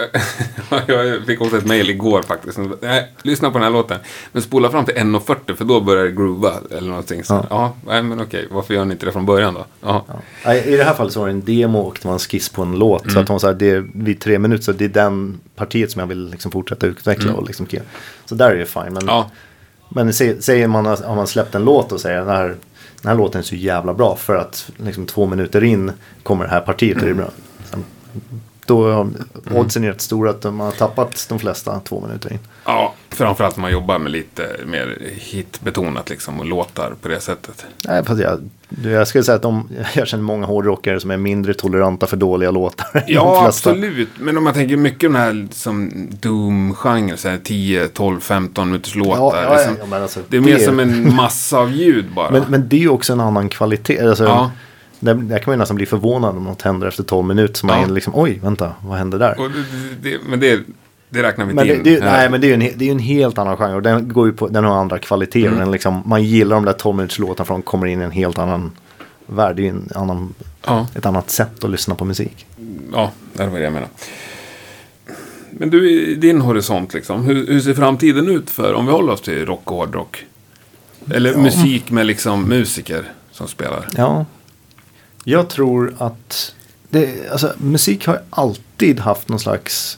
jag 0.88 1.26
fick 1.26 1.42
också 1.42 1.58
ett 1.58 1.66
mejl 1.66 1.90
igår 1.90 2.22
faktiskt. 2.22 2.60
Nej, 2.82 3.12
lyssna 3.22 3.52
på 3.52 3.58
den 3.58 3.64
här 3.64 3.72
låten. 3.72 4.00
Men 4.32 4.42
spola 4.42 4.70
fram 4.72 4.86
till 4.86 4.96
1.40 4.96 5.56
för 5.56 5.66
då 5.66 5.82
börjar 5.82 6.04
det 6.06 6.12
groova 6.12 6.54
eller 6.72 6.90
någonting. 6.90 7.24
Så, 7.24 7.46
ja. 7.50 7.76
nej, 7.88 8.04
men 8.04 8.22
okej. 8.22 8.48
Varför 8.52 8.74
gör 8.74 8.86
ni 8.86 8.92
inte 8.92 9.06
det 9.06 9.12
från 9.12 9.26
början 9.26 9.54
då? 9.54 9.66
Ja. 9.82 10.06
Ja, 10.44 10.54
I 10.56 10.78
det 10.78 10.84
här 10.84 10.94
fallet 10.94 11.14
så 11.14 11.20
var 11.20 11.28
det 11.28 11.34
en 11.34 11.46
demo 11.46 11.80
och 11.80 11.98
det 12.02 12.08
var 12.08 12.14
en 12.14 12.20
skiss 12.20 12.50
på 12.50 12.62
en 12.62 12.80
låt. 12.80 13.12
Så 13.12 13.20
att 13.20 13.30
hon 13.30 13.40
sa 13.40 13.54
det 13.54 13.70
är 13.70 13.86
vid 13.94 14.20
tre 14.20 14.40
minuter 14.40 14.64
så 14.64 14.72
det 14.72 14.86
är 14.86 14.90
den 14.90 15.40
partiet 15.56 15.92
som 15.92 16.00
jag 16.00 16.08
vill 16.08 16.30
liksom 16.30 16.52
fortsätta 16.52 16.88
utveckla. 16.88 17.34
Och 17.34 17.48
liksom, 17.48 17.68
så 18.26 18.36
där 18.36 18.52
är 18.52 18.56
det 18.58 18.66
fine. 18.66 18.94
Men, 18.94 19.04
Ja. 19.08 19.30
Men 19.94 20.08
sä- 20.14 20.42
säger 20.42 20.68
man, 20.68 20.86
har 20.86 21.16
man 21.16 21.28
släppt 21.28 21.56
en 21.56 21.64
låt 21.66 21.92
och 21.92 22.02
säger 22.02 22.20
den 22.20 22.28
här, 22.30 22.48
den 23.02 23.10
här 23.10 23.16
låten 23.16 23.40
är 23.40 23.44
så 23.44 23.56
jävla 23.56 23.94
bra 23.94 24.16
för 24.16 24.36
att 24.36 24.72
liksom, 24.78 25.06
två 25.06 25.26
minuter 25.26 25.64
in 25.64 25.92
kommer 26.24 26.46
det 26.46 26.52
här 26.52 26.62
partiet 26.62 26.98
och 26.98 27.04
det 27.04 27.10
är 27.10 27.14
bra. 27.14 27.30
Sen, 27.72 27.84
då 28.66 28.88
är 28.88 29.08
oddsen 29.56 29.84
är 29.84 29.88
rätt 29.88 30.02
stora 30.02 30.30
att 30.30 30.44
man 30.44 30.60
har 30.60 30.72
tappat 30.72 31.26
de 31.30 31.40
flesta 31.40 31.80
två 31.80 32.02
minuter 32.02 32.34
in. 32.34 32.40
ja, 32.66 32.94
framförallt 33.10 33.56
om 33.56 33.62
man 33.62 33.72
jobbar 33.72 34.00
med 34.00 34.12
lite 34.12 34.48
mer 34.66 34.98
hitbetonat 35.16 36.10
liksom 36.10 36.40
och 36.40 36.46
låtar 36.46 36.94
på 37.02 37.08
det 37.08 37.20
sättet. 37.20 37.66
Nej, 37.88 38.06
fast 38.06 38.22
jag, 38.22 38.50
jag 38.84 39.08
skulle 39.08 39.24
säga 39.24 39.36
att 39.36 39.42
de, 39.42 39.70
jag 39.96 40.08
känner 40.08 40.24
många 40.24 40.46
hårdrockare 40.46 41.00
som 41.00 41.12
är 41.12 41.18
mindre 41.18 41.54
toleranta 41.54 42.08
för 42.08 42.18
dåliga 42.18 42.52
låtar. 42.52 43.04
Ja, 43.08 43.46
absolut. 43.48 44.10
Men 44.20 44.38
om 44.38 44.44
man 44.44 44.54
tänker 44.54 44.78
mycket 44.78 45.00
den 45.02 45.16
här 45.16 45.48
som 45.52 45.92
Doom-genren, 46.22 47.18
så 47.18 47.30
här 47.30 47.38
10, 47.44 47.88
12, 47.88 48.20
15 48.20 48.68
minuters 48.68 48.96
låtar. 48.96 49.18
Ja, 49.18 49.44
ja, 49.44 49.56
liksom. 49.70 49.92
ja, 49.92 49.98
alltså, 50.02 50.20
det 50.30 50.38
är 50.38 50.42
mer 50.42 50.54
det- 50.58 50.66
som 50.66 50.80
en 50.80 51.16
massa 51.16 51.58
av 51.60 51.72
ljud 51.72 52.06
bara. 52.16 52.30
Men, 52.32 52.44
men 52.50 52.70
det 52.70 52.76
är 52.76 52.80
ju 52.80 52.90
också 52.90 53.14
en 53.14 53.20
annan 53.22 53.50
kvalitet. 53.50 54.00
Alltså, 54.00 54.24
Ja. 54.24 54.52
Där, 55.06 55.14
där 55.14 55.38
kan 55.40 55.44
man 55.52 55.54
ju 55.54 55.60
nästan 55.60 55.76
bli 55.76 55.86
förvånad 55.86 56.38
om 56.38 56.44
något 56.44 56.62
händer 56.62 56.88
efter 56.88 57.04
12 57.04 57.28
minuter. 57.28 57.54
Så 57.54 57.66
man 57.66 57.80
Ja. 57.82 57.86
är 57.88 57.92
liksom, 57.92 58.14
oj, 58.16 58.40
vänta, 58.44 58.72
vad 58.86 58.98
hände 58.98 59.18
där? 59.18 59.36
Det, 60.02 60.10
det, 60.10 60.18
men 60.30 60.40
det, 60.40 60.60
det 61.10 61.24
räknar 61.24 61.46
vi 61.46 61.52
inte 61.52 61.74
in. 61.76 61.84
det, 61.84 62.00
nej, 62.06 62.30
men 62.30 62.42
det 62.42 62.48
är 62.48 62.58
ju 62.58 62.66
en, 62.70 62.78
det 62.80 62.88
är 62.88 62.92
en 62.92 63.00
helt 63.00 63.38
annan 63.38 63.58
genre. 63.58 63.76
Och 63.76 63.82
den, 63.82 64.10
går 64.14 64.28
ju 64.28 64.34
på, 64.34 64.48
den 64.48 64.64
har 64.64 64.76
andra 64.78 65.00
kvaliteter. 65.00 65.48
Mm. 65.48 65.60
Den 65.60 65.72
liksom, 65.72 66.02
man 66.06 66.24
gillar 66.24 66.56
de 66.56 66.66
där 66.66 66.74
12 66.74 66.96
minuters 66.98 67.20
låtarna 67.20 67.46
för 67.46 67.54
de 67.54 67.62
kommer 67.62 67.88
in 67.88 68.02
i 68.02 68.04
en 68.04 68.12
helt 68.12 68.38
annan 68.38 68.72
värld. 69.26 69.56
Det 69.56 69.62
är 69.62 69.64
ju 69.64 69.70
en 69.70 69.90
annan, 69.96 70.34
Ja. 70.66 70.88
ett 70.96 71.06
annat 71.06 71.30
sätt 71.30 71.64
att 71.64 71.70
lyssna 71.70 71.96
på 71.96 72.06
musik. 72.06 72.46
Ja, 72.94 73.12
det 73.34 73.46
var 73.48 73.58
det 73.58 73.64
jag 73.64 73.74
menade. 73.74 73.92
Men 75.52 75.70
du, 75.70 75.92
i 75.92 76.16
din 76.16 76.42
horisont 76.42 76.94
liksom. 76.94 77.24
Hur, 77.24 77.48
hur 77.48 77.60
ser 77.60 77.74
framtiden 77.74 78.30
ut 78.30 78.50
för, 78.50 78.74
om 78.74 78.86
vi 78.86 78.92
håller 78.92 79.14
oss 79.14 79.22
till 79.22 79.46
rock 79.46 79.72
och 79.72 79.78
hårdrock? 79.78 80.26
Eller 81.14 81.36
musik 81.36 81.92
med 81.92 82.06
liksom 82.06 82.44
musiker 82.44 83.04
som 83.32 83.48
spelar. 83.48 83.88
Ja, 83.98 84.26
jag 85.24 85.50
tror 85.50 85.96
att 85.98 86.56
det, 86.90 87.32
alltså, 87.32 87.54
musik 87.58 88.08
har 88.08 88.22
alltid 88.30 89.00
haft 89.00 89.30
någon 89.30 89.40
slags 89.40 89.98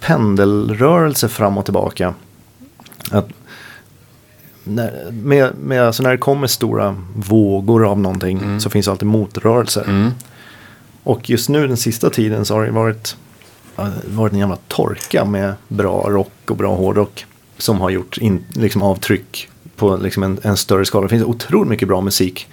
pendelrörelse 0.00 1.28
fram 1.28 1.58
och 1.58 1.64
tillbaka. 1.64 2.14
Att 3.10 3.28
när, 4.64 5.10
med, 5.10 5.54
med, 5.54 5.82
alltså 5.82 6.02
när 6.02 6.10
det 6.10 6.18
kommer 6.18 6.46
stora 6.46 7.02
vågor 7.14 7.86
av 7.90 8.00
någonting 8.00 8.60
så 8.60 8.70
finns 8.70 8.88
alltid 8.88 9.08
motrörelser. 9.08 9.84
Mm. 9.88 10.10
Och 11.02 11.30
just 11.30 11.48
nu 11.48 11.66
den 11.66 11.76
sista 11.76 12.10
tiden 12.10 12.44
så 12.44 12.54
har 12.54 12.64
det 12.64 12.70
varit, 12.70 13.16
varit 14.04 14.32
en 14.32 14.38
jävla 14.38 14.58
torka 14.68 15.24
med 15.24 15.54
bra 15.68 16.06
rock 16.10 16.50
och 16.50 16.56
bra 16.56 16.74
hårdrock. 16.74 17.26
Som 17.58 17.80
har 17.80 17.90
gjort 17.90 18.18
in, 18.18 18.44
liksom 18.52 18.82
avtryck 18.82 19.48
på 19.76 19.96
liksom 19.96 20.22
en, 20.22 20.38
en 20.42 20.56
större 20.56 20.84
skala. 20.84 21.02
Det 21.02 21.08
finns 21.08 21.24
otroligt 21.24 21.68
mycket 21.68 21.88
bra 21.88 22.00
musik. 22.00 22.48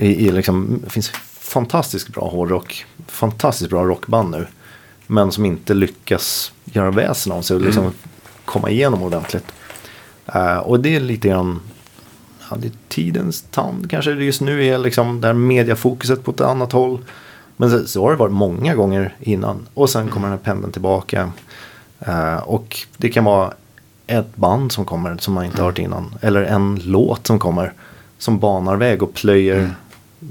I, 0.00 0.26
i 0.26 0.30
liksom, 0.30 0.80
det 0.84 0.90
finns 0.90 1.08
fantastiskt 1.40 2.08
bra 2.08 2.28
hårdrock, 2.28 2.86
fantastiskt 3.06 3.70
bra 3.70 3.84
rockband 3.84 4.30
nu. 4.30 4.46
Men 5.06 5.32
som 5.32 5.44
inte 5.44 5.74
lyckas 5.74 6.52
göra 6.64 6.90
väsen 6.90 7.32
av 7.32 7.42
sig 7.42 7.56
och 7.56 7.62
liksom 7.62 7.92
komma 8.44 8.70
igenom 8.70 9.02
ordentligt. 9.02 9.52
Eh, 10.26 10.58
och 10.58 10.80
det 10.80 10.96
är 10.96 11.00
lite 11.00 11.28
grann 11.28 11.60
ja, 12.50 12.56
det 12.56 12.66
är 12.66 12.72
tidens 12.88 13.42
tand 13.50 13.90
kanske 13.90 14.14
det 14.14 14.24
just 14.24 14.40
nu 14.40 14.66
är 14.66 14.78
liksom 14.78 15.20
där 15.20 15.32
mediafokuset 15.32 16.24
på 16.24 16.30
ett 16.30 16.40
annat 16.40 16.72
håll. 16.72 16.98
Men 17.56 17.70
så, 17.70 17.86
så 17.86 18.02
har 18.02 18.10
det 18.10 18.16
varit 18.16 18.32
många 18.32 18.74
gånger 18.74 19.14
innan. 19.20 19.66
Och 19.74 19.90
sen 19.90 20.08
kommer 20.08 20.28
den 20.28 20.38
här 20.38 20.44
pendeln 20.44 20.72
tillbaka. 20.72 21.32
Eh, 22.00 22.36
och 22.36 22.78
det 22.96 23.08
kan 23.08 23.24
vara 23.24 23.52
ett 24.06 24.36
band 24.36 24.72
som 24.72 24.84
kommer 24.84 25.16
som 25.16 25.34
man 25.34 25.44
inte 25.44 25.62
hört 25.62 25.78
innan. 25.78 26.14
Eller 26.20 26.42
en 26.42 26.80
låt 26.84 27.26
som 27.26 27.38
kommer. 27.38 27.72
Som 28.18 28.38
banar 28.38 28.76
väg 28.76 29.02
och 29.02 29.14
plöjer 29.14 29.74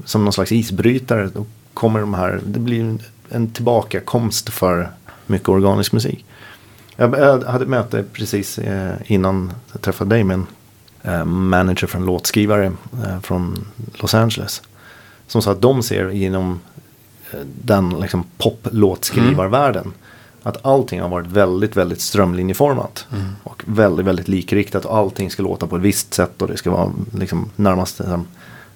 som 0.05 0.23
någon 0.23 0.33
slags 0.33 0.51
isbrytare. 0.51 1.29
Då 1.33 1.45
kommer 1.73 1.99
de 1.99 2.13
här, 2.13 2.41
det 2.45 2.59
blir 2.59 2.97
en, 3.29 3.51
tillbakakomst 3.51 4.49
för 4.49 4.89
mycket 5.27 5.49
organisk 5.49 5.91
musik. 5.91 6.25
Jag, 6.95 7.43
hade 7.43 7.63
ett 7.63 7.69
möte 7.69 8.03
precis 8.13 8.57
eh, 8.59 8.93
innan 9.05 9.51
jag 9.71 9.81
träffade 9.81 10.15
dig 10.15 10.23
med 10.23 10.35
en 10.35 10.47
eh, 11.03 11.25
manager 11.25 11.87
för 11.87 11.97
en 11.97 12.05
låtskrivare 12.05 12.65
eh, 13.05 13.19
från 13.19 13.67
Los 13.93 14.13
Angeles. 14.13 14.61
Som 15.27 15.41
sa 15.41 15.51
att 15.51 15.61
de 15.61 15.83
ser 15.83 16.09
genom 16.09 16.59
eh, 17.31 17.39
den 17.63 17.89
liksom, 17.89 18.23
pop-låtskrivarvärlden. 18.37 19.93
Att 20.43 20.65
allting 20.65 21.01
har 21.01 21.09
varit 21.09 21.27
väldigt, 21.27 21.77
väldigt 21.77 22.01
strömlinjeformat. 22.01 23.07
Och 23.43 23.63
väldigt, 23.65 24.05
väldigt 24.05 24.27
likriktat. 24.27 24.85
Och 24.85 24.97
allting 24.97 25.31
ska 25.31 25.43
låta 25.43 25.67
på 25.67 25.75
ett 25.75 25.81
visst 25.81 26.13
sätt. 26.13 26.41
Och 26.41 26.47
det 26.47 26.57
ska 26.57 26.71
vara 26.71 26.91
liksom, 27.13 27.49
närmast, 27.55 27.99
liksom, 27.99 28.27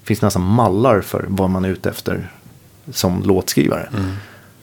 finns 0.04 0.22
nästan 0.22 0.42
mallar 0.42 1.00
för 1.00 1.24
vad 1.28 1.50
man 1.50 1.64
är 1.64 1.68
ute 1.68 1.90
efter 1.90 2.30
som 2.92 3.22
låtskrivare. 3.22 3.88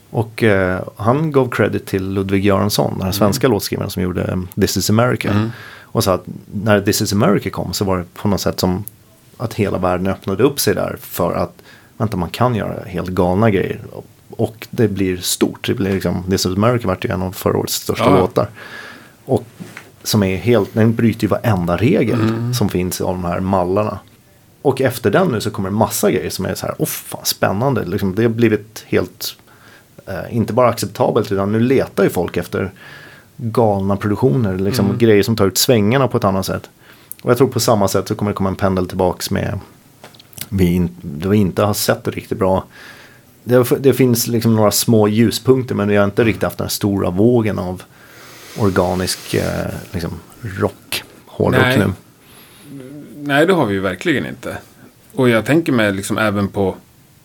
Och 0.09 0.43
eh, 0.43 0.81
han 0.95 1.31
gav 1.31 1.49
credit 1.49 1.85
till 1.85 2.09
Ludvig 2.13 2.45
Göransson, 2.45 2.93
den 2.97 3.05
här 3.05 3.11
svenska 3.11 3.47
låtskrivaren 3.47 3.89
som 3.89 4.03
gjorde 4.03 4.23
eh, 4.23 4.37
This 4.61 4.77
is 4.77 4.89
America. 4.89 5.49
Och 5.81 6.03
sa 6.03 6.13
att 6.13 6.23
när 6.53 6.81
This 6.81 7.01
is 7.01 7.13
America 7.13 7.49
kom 7.49 7.73
så 7.73 7.85
var 7.85 7.97
det 7.97 8.03
på 8.13 8.27
något 8.27 8.41
sätt 8.41 8.59
som 8.59 8.83
att 9.37 9.53
hela 9.53 9.77
världen 9.77 10.07
öppnade 10.07 10.43
upp 10.43 10.59
sig 10.59 10.75
där 10.75 10.97
för 11.01 11.33
att 11.33 11.53
vänta 11.97 12.17
man 12.17 12.29
kan 12.29 12.55
göra 12.55 12.83
helt 12.85 13.09
galna 13.09 13.49
grejer. 13.49 13.79
Och, 14.29 14.67
det 14.71 14.87
blir 14.87 15.17
stort. 15.17 15.67
Det 15.67 15.73
blir 15.73 15.93
liksom, 15.93 16.23
This 16.23 16.45
is 16.45 16.57
America 16.57 16.87
vart 16.87 17.05
ju 17.05 17.09
en 17.09 17.21
av 17.21 17.31
förra 17.31 17.57
årets 17.57 17.73
största 17.73 18.05
Ja. 18.05 18.19
låtar. 18.19 18.47
Och 19.25 19.45
som 20.03 20.23
är 20.23 20.37
helt, 20.37 20.73
den 20.73 20.95
bryter 20.95 21.21
ju 21.21 21.27
varenda 21.27 21.77
regel 21.77 22.19
som 22.53 22.69
finns 22.69 23.01
i 23.01 23.03
de 23.03 23.23
här 23.23 23.39
mallarna. 23.39 23.99
Och 24.61 24.81
efter 24.81 25.11
den 25.11 25.27
nu 25.27 25.41
så 25.41 25.51
kommer 25.51 25.69
det 25.69 25.75
massa 25.75 26.11
grejer 26.11 26.29
som 26.29 26.45
är 26.45 26.55
så 26.55 26.65
här, 26.65 26.75
åh 26.79 26.85
fan 26.85 27.25
spännande. 27.25 27.85
Liksom, 27.85 28.15
det 28.15 28.21
har 28.21 28.29
blivit 28.29 28.85
helt, 28.87 29.35
eh, 30.05 30.35
inte 30.35 30.53
bara 30.53 30.69
acceptabelt 30.69 31.31
utan 31.31 31.51
nu 31.51 31.59
letar 31.59 32.03
ju 32.03 32.09
folk 32.09 32.37
efter 32.37 32.71
galna 33.37 33.97
produktioner. 33.97 34.57
Liksom 34.57 34.97
grejer 34.97 35.23
som 35.23 35.35
tar 35.35 35.47
ut 35.47 35.57
svängarna 35.57 36.07
på 36.07 36.17
ett 36.17 36.23
annat 36.23 36.45
sätt. 36.45 36.69
Och 37.21 37.29
jag 37.29 37.37
tror 37.37 37.47
på 37.47 37.59
samma 37.59 37.87
sätt 37.87 38.07
så 38.07 38.15
kommer 38.15 38.31
det 38.31 38.35
komma 38.35 38.49
en 38.49 38.55
pendel 38.55 38.87
tillbaks 38.87 39.31
med 39.31 39.59
vi, 40.49 40.65
in, 40.65 40.89
vi 41.01 41.37
inte 41.37 41.63
har 41.63 41.73
sett 41.73 42.03
det 42.03 42.11
riktigt 42.11 42.37
bra. 42.37 42.63
Det, 43.43 43.67
det 43.79 43.93
finns 43.93 44.27
liksom 44.27 44.55
några 44.55 44.71
små 44.71 45.07
ljuspunkter 45.07 45.75
men 45.75 45.87
vi 45.87 45.95
har 45.95 46.05
inte 46.05 46.23
riktigt 46.23 46.43
haft 46.43 46.57
den 46.57 46.69
stora 46.69 47.09
vågen 47.09 47.59
av 47.59 47.83
organisk 48.57 49.33
eh, 49.33 49.65
liksom, 49.91 50.11
rock, 50.41 51.03
hårdrock 51.25 51.77
nu. 51.77 51.93
Nej, 53.23 53.45
det 53.47 53.53
har 53.53 53.65
vi 53.65 53.73
ju 53.73 53.79
verkligen 53.79 54.25
inte. 54.25 54.57
Och 55.15 55.29
jag 55.29 55.45
tänker 55.45 55.71
mig 55.71 55.91
liksom 55.93 56.17
även 56.17 56.47
på 56.47 56.75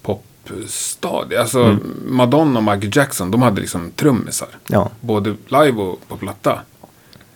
popstadie. 0.02 1.40
Alltså 1.40 1.62
Mm. 1.62 1.80
Madonna 2.06 2.58
och 2.58 2.64
Michael 2.64 2.90
Jackson, 2.96 3.30
de 3.30 3.42
hade 3.42 3.60
liksom 3.60 3.90
trummisar. 3.90 4.48
Ja. 4.66 4.90
Både 5.00 5.34
live 5.48 5.82
och 5.82 6.08
på 6.08 6.16
platta. 6.16 6.58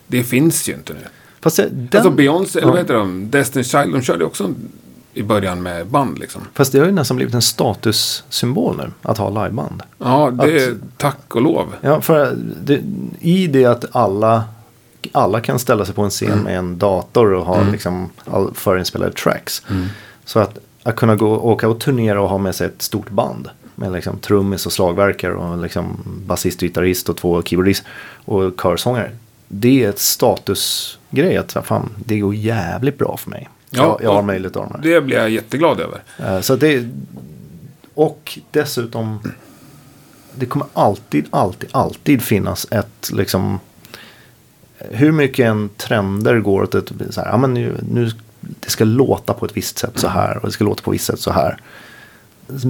Det 0.07 0.23
finns 0.25 0.69
ju 0.69 0.73
inte 0.73 0.93
nu. 0.93 1.01
Fast 1.41 1.57
det, 1.57 1.69
den, 1.71 1.89
Alltså 2.01 2.11
Beyoncé, 2.11 2.59
eller 2.59 2.69
Ja. 2.69 2.73
vad 2.73 2.81
heter 2.81 2.95
de? 2.95 3.29
Destiny's 3.31 3.83
Child, 3.83 3.95
de 3.95 4.03
körde 4.03 4.25
också 4.25 4.55
i 5.15 5.23
början 5.23 5.63
med 5.63 5.87
band 5.87 6.19
liksom. 6.19 6.43
Fast 6.55 6.73
det 6.73 6.79
har 6.79 6.87
ju 6.87 6.93
nästan 6.93 7.17
blivit 7.17 7.35
en 7.35 7.43
statussymbol 7.43 8.77
nu 8.77 8.91
att 9.03 9.19
ha 9.19 9.29
liveband. 9.45 9.83
Ja, 9.99 10.31
det 10.31 10.65
är 10.65 10.71
Att- 10.73 10.77
tack 10.97 11.35
och 11.35 11.43
lov. 11.43 11.75
Ja, 11.81 12.01
för 12.01 12.37
det, 12.65 12.81
i 13.21 13.47
det 13.47 13.65
att 13.65 13.85
alla, 13.97 14.45
alla 15.13 15.41
kan 15.41 15.59
ställa 15.59 15.85
sig 15.85 15.95
på 15.95 16.03
en 16.03 16.11
scen 16.11 16.39
med 16.39 16.59
en 16.59 16.79
dator 16.79 17.33
och 17.33 17.47
ha 17.47 17.63
liksom 17.73 18.11
all 18.25 18.55
förinspelade 18.55 19.13
tracks. 19.13 19.63
Så 20.25 20.39
att, 20.39 20.59
att 20.83 20.97
kunna 20.97 21.17
gå, 21.17 21.37
åka 21.39 21.69
och 21.69 21.81
turnera 21.81 22.21
och 22.23 22.29
ha 22.29 22.39
med 22.39 22.55
sig 22.55 22.67
ett 22.67 22.83
stort 22.83 23.11
band. 23.11 23.49
Med 23.75 23.93
liksom 23.93 24.19
trummis 24.19 24.67
och 24.67 24.73
slagverkare 24.73 25.35
och 25.35 25.59
liksom 25.59 25.97
basist, 26.27 26.61
gitarrist 26.61 27.09
och 27.09 27.17
två 27.17 27.43
keyboardist 27.43 27.85
och 28.25 28.53
körsångare. 28.63 29.11
Det 29.49 29.85
är 29.85 29.89
ett 29.89 29.99
statusgrej 29.99 31.37
att 31.37 31.57
fan, 31.67 31.91
det 32.05 32.19
går 32.19 32.35
jävligt 32.35 32.99
bra 32.99 33.17
för 33.17 33.31
mig. 33.31 33.49
Ja, 33.71 33.83
jag, 33.83 33.99
jag 34.03 34.11
har 34.13 34.19
och 34.19 34.25
möjlighet 34.25 34.57
att 34.57 34.63
ha 34.63 34.69
de 34.69 34.75
här. 34.75 34.95
Det 34.95 35.01
blir 35.01 35.17
jag 35.17 35.31
jätteglad 35.31 35.81
över. 35.81 36.03
Eh, 36.19 36.41
Så 36.41 36.57
det, 36.57 36.89
och 37.95 38.39
dessutom, 38.51 39.21
det 40.35 40.47
kommer 40.47 40.67
alltid, 40.73 41.27
alltid, 41.31 41.69
alltid 41.73 42.23
finnas 42.23 42.67
ett 42.71 43.11
liksom, 43.13 43.61
hur 44.91 45.13
mycket 45.13 45.47
en 45.47 45.69
trender 45.77 46.41
går 46.41 46.63
åt 46.63 46.75
ett, 46.75 46.93
så 47.11 47.21
här, 47.21 47.29
ja 47.31 47.37
men 47.37 47.55
nu, 47.55 47.77
nu, 47.91 48.11
det 48.41 48.71
ska 48.71 48.85
låta 48.85 49.35
på 49.35 49.47
ett 49.47 49.57
visst 49.57 49.79
sätt 49.79 49.99
så 49.99 50.09
här 50.09 50.37
och 50.37 50.47
det 50.47 50.53
ska 50.53 50.65
låta 50.65 50.83
på 50.83 50.91
ett 50.91 50.95
visst 50.95 51.07
sätt 51.07 51.21
så 51.21 51.33
här. 51.33 51.57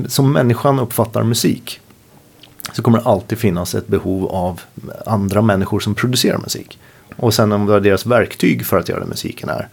Som- 0.08 0.32
människan 0.32 0.78
uppfattar 0.78 1.22
musik 1.22 1.80
så 2.72 2.82
kommer 2.82 2.98
det 2.98 3.04
alltid 3.04 3.38
finnas 3.38 3.74
ett 3.74 3.86
behov 3.86 4.26
av 4.26 4.60
andra 5.06 5.42
människor 5.42 5.80
som 5.80 5.94
producerar 5.94 6.38
musik. 6.38 6.78
Och 7.16 7.34
sen 7.34 7.52
om 7.52 7.66
vad 7.66 7.82
deras 7.82 8.06
verktyg 8.06 8.66
för 8.66 8.78
att 8.78 8.88
göra 8.88 9.04
musiken 9.04 9.48
är. 9.48 9.68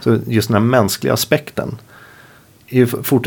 Så 0.00 0.18
just 0.26 0.48
den 0.48 0.54
här 0.54 0.60
mänskliga 0.60 1.12
aspekten. 1.12 1.78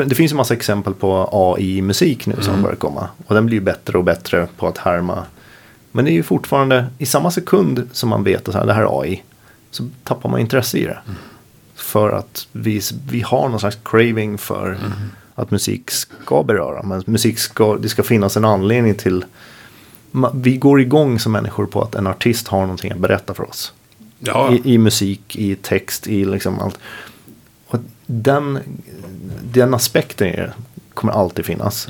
Det 0.05 0.15
finns 0.15 0.31
ju 0.31 0.35
massa 0.35 0.53
exempel 0.53 0.93
på 0.93 1.29
AI-musik 1.31 2.25
nu 2.25 2.35
som 2.39 2.61
börjar 2.61 2.75
komma. 2.75 3.07
Och 3.27 3.35
den 3.35 3.45
blir 3.45 3.61
bättre 3.61 3.97
och 3.97 4.03
bättre 4.03 4.47
på 4.57 4.67
att 4.67 4.77
härma. 4.77 5.23
Men 5.95 6.05
det 6.05 6.11
är 6.11 6.13
ju 6.13 6.23
fortfarande 6.23 6.85
i 6.97 7.05
samma 7.05 7.31
sekund 7.31 7.89
som 7.91 8.09
man 8.09 8.23
vet 8.23 8.47
att 8.47 8.67
det 8.67 8.73
här 8.73 8.81
är 8.81 9.01
AI. 9.01 9.23
Så 9.71 9.89
tappar 10.03 10.29
man 10.29 10.39
intresse 10.39 10.77
i 10.77 10.85
det. 10.85 10.97
För 11.75 12.11
att 12.11 12.47
vi, 12.51 12.81
vi 13.09 13.21
har 13.21 13.49
någon 13.49 13.59
slags 13.59 13.77
craving 13.83 14.37
för 14.37 14.77
att 15.35 15.51
musik 15.51 15.91
ska 15.91 16.43
beröra. 16.43 16.83
Men 16.83 17.03
musik 17.05 17.39
ska, 17.39 17.77
det 17.77 17.89
ska 17.89 18.03
finnas 18.03 18.37
en 18.37 18.45
anledning 18.45 18.95
till. 18.95 19.25
Vi 20.33 20.57
går 20.57 20.81
igång 20.81 21.19
som 21.19 21.31
människor 21.31 21.65
på 21.65 21.81
att 21.81 21.95
en 21.95 22.07
artist 22.07 22.47
har 22.47 22.61
någonting 22.61 22.91
att 22.91 22.99
berätta 22.99 23.33
för 23.33 23.49
oss. 23.49 23.73
Ja, 24.19 24.53
I, 24.53 24.73
I 24.73 24.77
musik, 24.77 25.35
i 25.35 25.55
text, 25.55 26.07
i 26.07 26.25
liksom 26.25 26.59
allt. 26.59 26.79
Och 27.67 27.79
den, 28.05 28.59
den 29.43 29.73
aspekten 29.73 30.49
kommer 30.93 31.13
alltid 31.13 31.45
finnas. 31.45 31.87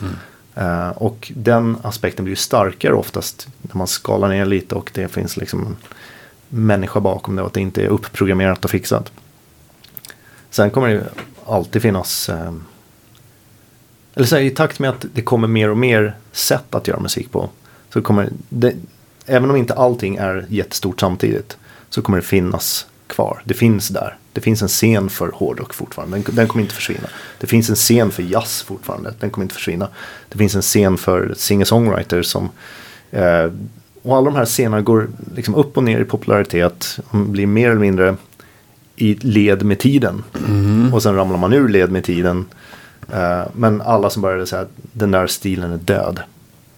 Eh, 0.56 0.90
och 0.90 1.32
den 1.36 1.78
aspekten 1.82 2.26
blir 2.26 2.32
ju 2.32 2.36
starkare 2.36 2.94
oftast 2.94 3.48
när 3.62 3.78
man 3.78 3.88
skalar 3.88 4.30
ner 4.30 4.46
lite 4.46 4.76
och 4.76 4.92
det 4.94 5.08
finns 5.08 5.38
liksom 5.38 5.66
en 5.66 5.76
människa 6.50 7.00
bakom 7.00 7.36
det 7.36 7.42
och 7.42 7.48
att 7.48 7.54
det 7.54 7.62
inte 7.62 7.84
är 7.84 7.88
uppprogrammerat 7.88 8.66
och 8.66 8.72
fixat. 8.72 9.12
Sen 10.50 10.70
kommer 10.70 10.88
det 10.88 10.94
ju 10.94 11.02
alltid 11.46 11.82
finnas 11.82 12.30
eh, 12.30 12.54
eller 14.16 14.28
så 14.28 14.36
här, 14.36 14.44
i 14.44 14.50
takt 14.50 14.80
med 14.80 14.90
att 14.90 15.06
det 15.14 15.22
kommer 15.22 15.48
mer 15.48 15.70
och 15.70 15.78
mer 15.78 16.16
sätt 16.32 16.76
att 16.76 16.88
göra 16.88 17.00
musik 17.00 17.32
på. 17.32 17.50
Så 17.94 18.02
kommer 18.02 18.30
det, 18.50 18.76
även 19.26 19.50
om 19.50 19.56
inte 19.56 19.74
allting 19.74 20.16
är 20.16 20.46
jättestort 20.50 21.00
samtidigt. 21.00 21.58
Så 21.90 22.02
kommer 22.02 22.18
det 22.18 22.26
finnas 22.26 22.88
kvar. 23.08 23.42
Det 23.46 23.54
finns 23.54 23.88
där. 23.88 24.18
Det 24.34 24.42
finns 24.42 24.62
en 24.62 24.68
scen 24.68 25.10
för 25.10 25.32
hårdrock 25.34 25.74
fortfarande. 25.74 26.18
Den, 26.18 26.36
den 26.36 26.48
kommer 26.48 26.64
inte 26.64 26.76
försvinna. 26.76 27.08
Det 27.40 27.48
finns 27.48 27.70
en 27.70 27.76
scen 27.76 28.12
för 28.12 28.24
jazz 28.24 28.62
fortfarande. 28.62 29.14
Den 29.20 29.30
kommer 29.30 29.46
inte 29.46 29.56
försvinna. 29.56 29.88
Det 30.30 30.38
finns 30.38 30.56
en 30.56 30.62
scen 30.62 30.98
för 30.98 31.34
singer-songwriters 31.36 32.24
som 32.24 32.50
eh, 33.12 33.52
och 34.04 34.18
alla 34.18 34.26
de 34.26 34.36
här 34.36 34.46
scenerna 34.46 34.82
går 34.82 35.10
liksom 35.36 35.56
upp 35.56 35.78
och 35.78 35.84
ner 35.84 36.00
i 36.00 36.06
popularitet. 36.06 37.00
De 37.12 37.32
blir 37.32 37.48
mer 37.48 37.70
eller 37.70 37.80
mindre 37.80 38.16
i 38.96 39.14
led 39.14 39.64
med 39.64 39.80
tiden. 39.80 40.24
Och 40.94 41.04
sen 41.04 41.16
ramlar 41.16 41.38
man 41.38 41.54
ur 41.54 41.68
led 41.68 41.92
med 41.92 42.04
tiden. 42.04 42.46
Eh, 43.14 43.42
men 43.54 43.82
alla 43.82 44.10
som 44.10 44.22
började 44.22 44.46
säga 44.46 44.62
att 44.62 44.72
den 44.94 45.12
där 45.12 45.28
stilen 45.28 45.72
är 45.72 45.78
död. 45.78 46.20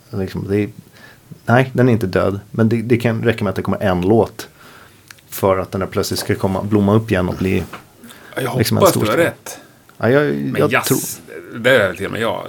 Liksom, 0.09 0.53
är, 0.53 0.69
nej, 1.45 1.71
den 1.73 1.89
är 1.89 1.93
inte 1.93 2.07
död. 2.07 2.39
Men 2.51 2.69
det, 2.69 2.81
det 2.81 2.97
kan 2.97 3.23
räcka 3.23 3.43
med 3.43 3.49
att 3.49 3.55
det 3.55 3.61
kommer 3.61 3.83
en 3.83 4.01
låt. 4.01 4.47
För 5.35 5.57
att 5.57 5.71
den 5.71 5.79
där 5.81 5.87
plötsligt 5.87 6.19
ska 6.19 6.35
komma, 6.35 6.63
blomma 6.63 6.93
upp 6.93 7.11
igen 7.11 7.29
och 7.29 7.35
bli... 7.35 7.63
jag 8.35 8.57
liksom 8.57 8.77
hoppas 8.77 8.93
du 8.93 8.99
har 8.99 9.17
rätt. 9.17 9.59
Ja, 9.97 10.09
jag, 10.09 10.35
Men 10.35 10.55
jag 10.61 10.71
jazz, 10.71 10.87
tror, 10.87 11.59
det 11.59 11.69
är 11.83 11.93
till 11.93 12.05
och 12.05 12.11
med 12.11 12.21
jag 12.21 12.47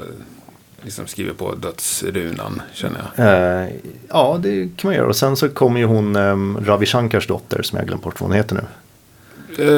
liksom 0.82 1.06
skriver 1.06 1.32
på 1.32 1.54
dödsrunan, 1.54 2.62
känner 2.72 3.10
jag. 3.16 3.26
eh, 3.64 3.68
ja, 4.08 4.38
det 4.42 4.68
kan 4.76 4.88
man 4.88 4.94
göra. 4.94 5.06
Och 5.06 5.16
sen 5.16 5.36
så 5.36 5.48
kommer 5.48 5.80
ju 5.80 5.86
hon 5.86 6.16
um, 6.16 6.58
Ravi 6.66 6.86
Shankars 6.86 7.26
dotter 7.26 7.62
som 7.62 7.78
jag 7.78 7.86
glömt 7.88 8.02
bort 8.02 8.20
vad 8.20 8.28
hon 8.30 8.36
heter 8.36 8.54
nu. 8.54 8.64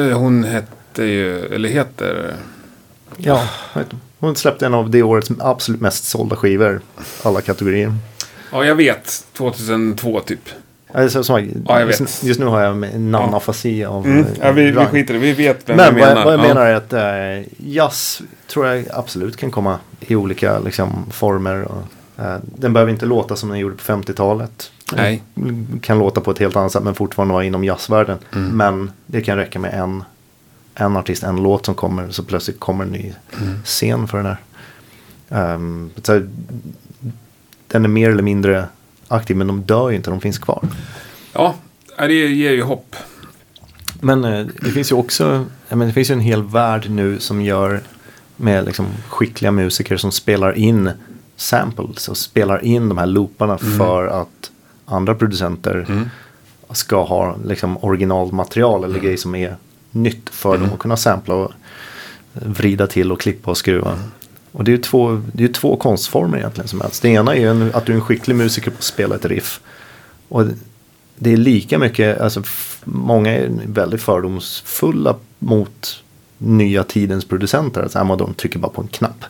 Eh, 0.09 0.17
Hon 0.17 0.43
hette 0.43 1.03
ju, 1.03 1.39
eller 1.45 1.69
heter, 1.69 2.35
Ja, 3.17 3.47
vet 3.73 3.83
inte. 3.83 3.95
hon 4.19 4.35
släppte 4.35 4.65
en 4.65 4.73
av 4.73 4.89
det 4.89 5.03
årets 5.03 5.29
absolut 5.39 5.81
mest 5.81 6.03
sålda 6.03 6.35
skivor. 6.35 6.81
Alla 7.23 7.41
kategorier. 7.41 7.93
Ja, 8.51 8.65
jag 8.65 8.75
vet. 8.75 9.25
2002 9.33 10.19
typ. 10.19 10.49
Alltså, 10.93 11.23
som, 11.23 11.49
Ja, 11.67 11.81
just, 11.81 12.23
just 12.23 12.39
nu 12.39 12.45
har 12.45 12.61
jag 12.61 12.99
namnafasi 12.99 13.85
av 13.85 14.05
Mm. 14.05 14.25
Ja, 14.41 14.51
vi, 14.51 14.71
vi 14.71 14.85
skiter 14.85 15.13
i. 15.13 15.17
Vi 15.17 15.33
vet 15.33 15.69
vem 15.69 15.77
Men 15.77 15.95
vi 15.95 16.01
vad, 16.01 16.09
menar. 16.09 16.19
jag- 16.19 16.25
vad 16.25 16.33
jag 16.33 16.39
Ja. 16.43 16.47
menar 16.47 16.65
är 16.65 16.75
att 16.75 16.93
eh, 17.43 17.53
jazz 17.57 18.21
tror 18.47 18.67
jag 18.67 18.85
absolut 18.93 19.37
kan 19.37 19.51
komma 19.51 19.79
i 19.99 20.15
olika 20.15 20.59
liksom, 20.59 21.05
former. 21.11 21.61
Och, 21.63 21.83
eh, 22.25 22.37
den 22.43 22.73
behöver 22.73 22.91
inte 22.91 23.05
låta 23.05 23.35
som 23.35 23.49
den 23.49 23.59
gjorde 23.59 23.75
på 23.75 23.81
50-talet. 23.83 24.71
Nej. 24.93 25.23
Den 25.33 25.79
kan 25.83 25.99
låta 25.99 26.21
på 26.21 26.31
ett 26.31 26.39
helt 26.39 26.55
annat 26.55 26.71
sätt 26.71 26.83
men 26.83 26.95
fortfarande 26.95 27.33
vara 27.33 27.43
inom 27.43 27.63
jazzvärlden. 27.63 28.17
Mm. 28.35 28.57
Men 28.57 28.91
det 29.05 29.21
kan 29.21 29.37
räcka 29.37 29.59
med 29.59 29.73
en, 29.73 30.03
en 30.75 30.97
artist, 30.97 31.23
en 31.23 31.43
låt 31.43 31.65
som 31.65 31.75
kommer 31.75 32.09
så 32.09 32.23
plötsligt 32.23 32.59
kommer 32.59 32.83
en 32.85 32.91
ny 32.91 33.13
Mm. 33.41 33.59
scen 33.63 34.07
för 34.07 34.17
den 34.17 34.25
där. 34.25 34.37
Ehm, 35.29 35.89
så 36.03 36.13
här, 36.13 36.29
den 37.67 37.83
är 37.85 37.89
mer 37.89 38.09
eller 38.09 38.23
mindre 38.23 38.65
aktiv 39.09 39.37
men 39.37 39.47
de 39.47 39.61
dör 39.61 39.89
ju 39.89 39.95
inte, 39.95 40.09
de 40.09 40.21
finns 40.21 40.39
kvar. 40.39 40.63
Ja, 41.33 41.55
det 41.97 42.13
ger 42.13 42.51
ju 42.51 42.63
hopp. 42.63 42.95
Men 44.01 44.23
eh, 44.23 44.45
det 44.61 44.71
finns 44.71 44.91
ju 44.91 44.95
också, 44.95 45.45
menar, 45.69 45.85
det 45.85 45.93
finns 45.93 46.09
ju 46.09 46.13
en 46.13 46.19
hel 46.19 46.43
värld 46.43 46.89
nu 46.89 47.19
som 47.19 47.41
gör 47.41 47.81
med 48.35 48.65
liksom 48.65 48.85
skickliga 49.07 49.51
musiker 49.51 49.97
som 49.97 50.11
spelar 50.11 50.57
in 50.57 50.91
samples 51.35 52.07
och 52.07 52.17
spelar 52.17 52.63
in 52.63 52.89
de 52.89 52.97
här 52.97 53.05
looparna 53.05 53.57
för 53.57 54.07
att 54.07 54.51
andra 54.85 55.15
producenter 55.15 56.09
ska 56.71 57.03
ha 57.03 57.37
liksom 57.45 57.77
originalmaterial 57.83 58.83
eller 58.83 58.99
grejer 58.99 59.17
som 59.17 59.35
är 59.35 59.55
nytt 59.91 60.29
för 60.29 60.57
dem 60.57 60.69
att 60.73 60.79
kunna 60.79 60.97
sampla 60.97 61.35
och 61.35 61.51
vrida 62.33 62.87
till 62.87 63.11
och 63.11 63.21
klippa 63.21 63.51
och 63.51 63.57
skruva. 63.57 63.99
Och 64.51 64.63
det 64.63 64.71
är 64.71 64.75
ju 64.75 64.81
två, 64.81 65.21
det 65.33 65.43
är 65.43 65.47
två 65.47 65.75
konstformer 65.75 66.37
egentligen 66.37 66.67
som 66.67 66.81
helst. 66.81 67.01
Det 67.01 67.09
ena 67.09 67.35
är 67.35 67.39
ju 67.39 67.49
en, 67.49 67.71
att 67.73 67.85
du 67.85 67.91
är 67.91 67.95
en 67.95 68.01
skicklig 68.01 68.35
musiker 68.35 68.71
på 68.71 68.77
att 68.77 68.83
spela 68.83 69.15
ett 69.15 69.25
riff. 69.25 69.59
Och 70.29 70.45
det 71.15 71.33
är 71.33 71.37
lika 71.37 71.79
mycket, 71.79 72.21
alltså 72.21 72.43
många 72.83 73.31
är 73.31 73.49
väldigt 73.65 74.01
fördomsfulla 74.01 75.15
mot 75.39 76.03
nya 76.37 76.83
tidens 76.83 77.25
producenter. 77.25 77.81
Alltså, 77.81 77.99
ja, 77.99 78.15
de 78.15 78.33
trycker 78.33 78.59
bara 78.59 78.71
på 78.71 78.81
en 78.81 78.87
knapp. 78.87 79.25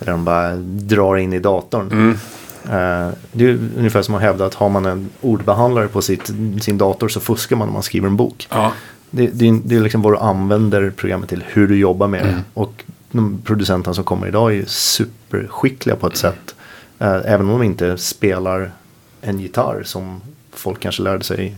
Eller 0.00 0.12
de 0.12 0.24
bara 0.24 0.56
drar 0.56 1.16
in 1.16 1.32
i 1.32 1.38
datorn. 1.38 2.18
Eh, 2.64 3.08
det 3.32 3.44
är 3.44 3.58
ungefär 3.78 4.02
som 4.02 4.14
att 4.14 4.20
hävda 4.22 4.46
att 4.46 4.54
har 4.54 4.68
man 4.68 4.86
en 4.86 5.08
ordbehandlare 5.20 5.88
på 5.88 6.02
sitt, 6.02 6.30
sin 6.60 6.78
dator 6.78 7.08
så 7.08 7.20
fuskar 7.20 7.56
man 7.56 7.68
om 7.68 7.74
man 7.74 7.82
skriver 7.82 8.06
en 8.08 8.16
bok. 8.16 8.46
Ja. 8.50 8.72
Det, 9.10 9.26
det, 9.26 9.48
är- 9.48 9.60
det 9.64 9.76
är 9.76 9.80
liksom 9.80 10.02
vad 10.02 10.12
du 10.12 10.16
använder 10.18 10.90
programmet 10.96 11.28
till, 11.28 11.44
hur 11.48 11.68
du 11.68 11.76
jobbar 11.78 12.08
med 12.08 12.24
det. 12.26 12.42
Och 12.54 12.84
de 13.16 13.42
producenterna 13.44 13.94
som 13.94 14.04
kommer 14.04 14.26
idag 14.26 14.50
är 14.50 14.54
ju 14.54 14.66
superskickliga 14.66 15.96
på 15.96 16.06
ett 16.06 16.16
sätt. 16.16 16.54
Eh, 16.98 17.14
även 17.24 17.40
om 17.40 17.58
de 17.58 17.62
inte 17.62 17.96
spelar 17.98 18.72
en 19.20 19.40
gitarr 19.40 19.82
som 19.84 20.20
folk 20.52 20.80
kanske 20.80 21.02
lärde 21.02 21.24
sig, 21.24 21.56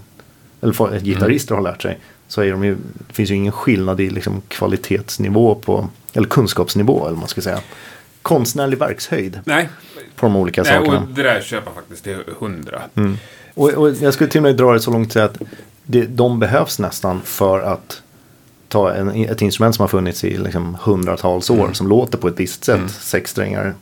eller 0.61 0.73
fo- 0.73 0.99
gitarrister 1.01 1.55
har 1.55 1.62
lärt 1.62 1.83
sig. 1.83 1.99
Så 2.28 2.43
är 2.43 2.51
de 2.51 2.65
ju, 2.65 2.77
det 3.09 3.15
finns 3.15 3.31
ju 3.31 3.35
ingen 3.35 3.53
skillnad 3.53 4.01
i 4.01 4.11
liksom 4.11 4.43
kvalitetsnivå 4.49 5.55
på, 5.55 5.89
eller 6.12 6.28
kunskapsnivå 6.28 7.01
eller 7.01 7.11
vad 7.11 7.19
man 7.19 7.28
ska 7.28 7.41
säga. 7.41 7.61
Konstnärlig 8.23 8.78
verkshöjd 8.78 9.41
Nej, 9.45 9.69
på 10.16 10.27
de 10.27 10.37
olika 10.37 10.62
Nej 10.62 10.73
sakerna. 10.73 10.99
och 11.01 11.09
det 11.09 11.23
där 11.23 11.41
köper 11.41 11.70
faktiskt 11.73 12.05
till 12.05 12.19
hundra. 12.39 12.83
Och, 13.55 13.70
och 13.70 13.91
jag 14.01 14.15
skulle 14.15 14.31
till 14.31 14.39
och 14.39 14.43
med 14.43 14.57
dra 14.57 14.73
det 14.73 14.81
så 14.81 14.91
långt 14.91 15.12
till 15.12 15.20
att 15.20 15.39
det, 15.83 16.07
de 16.07 16.39
behövs 16.41 16.78
nästan 16.78 17.20
för 17.24 17.61
att 17.61 18.03
ta 18.68 18.93
en, 18.93 19.24
ett 19.24 19.43
instrument 19.43 19.74
som 19.74 19.82
har 19.82 19.88
funnits 19.88 20.24
i 20.24 20.36
liksom 20.36 20.76
hundratals 20.80 21.51
år 21.51 21.70
som 21.72 21.88
låter 21.88 22.18
på 22.18 22.28
ett 22.28 22.40
visst 22.40 22.64
sätt, 22.64 22.90
sex 22.90 23.30
strängar 23.30 23.74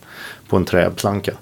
på 0.49 0.57
en 0.57 0.65
träplanka. 0.65 1.33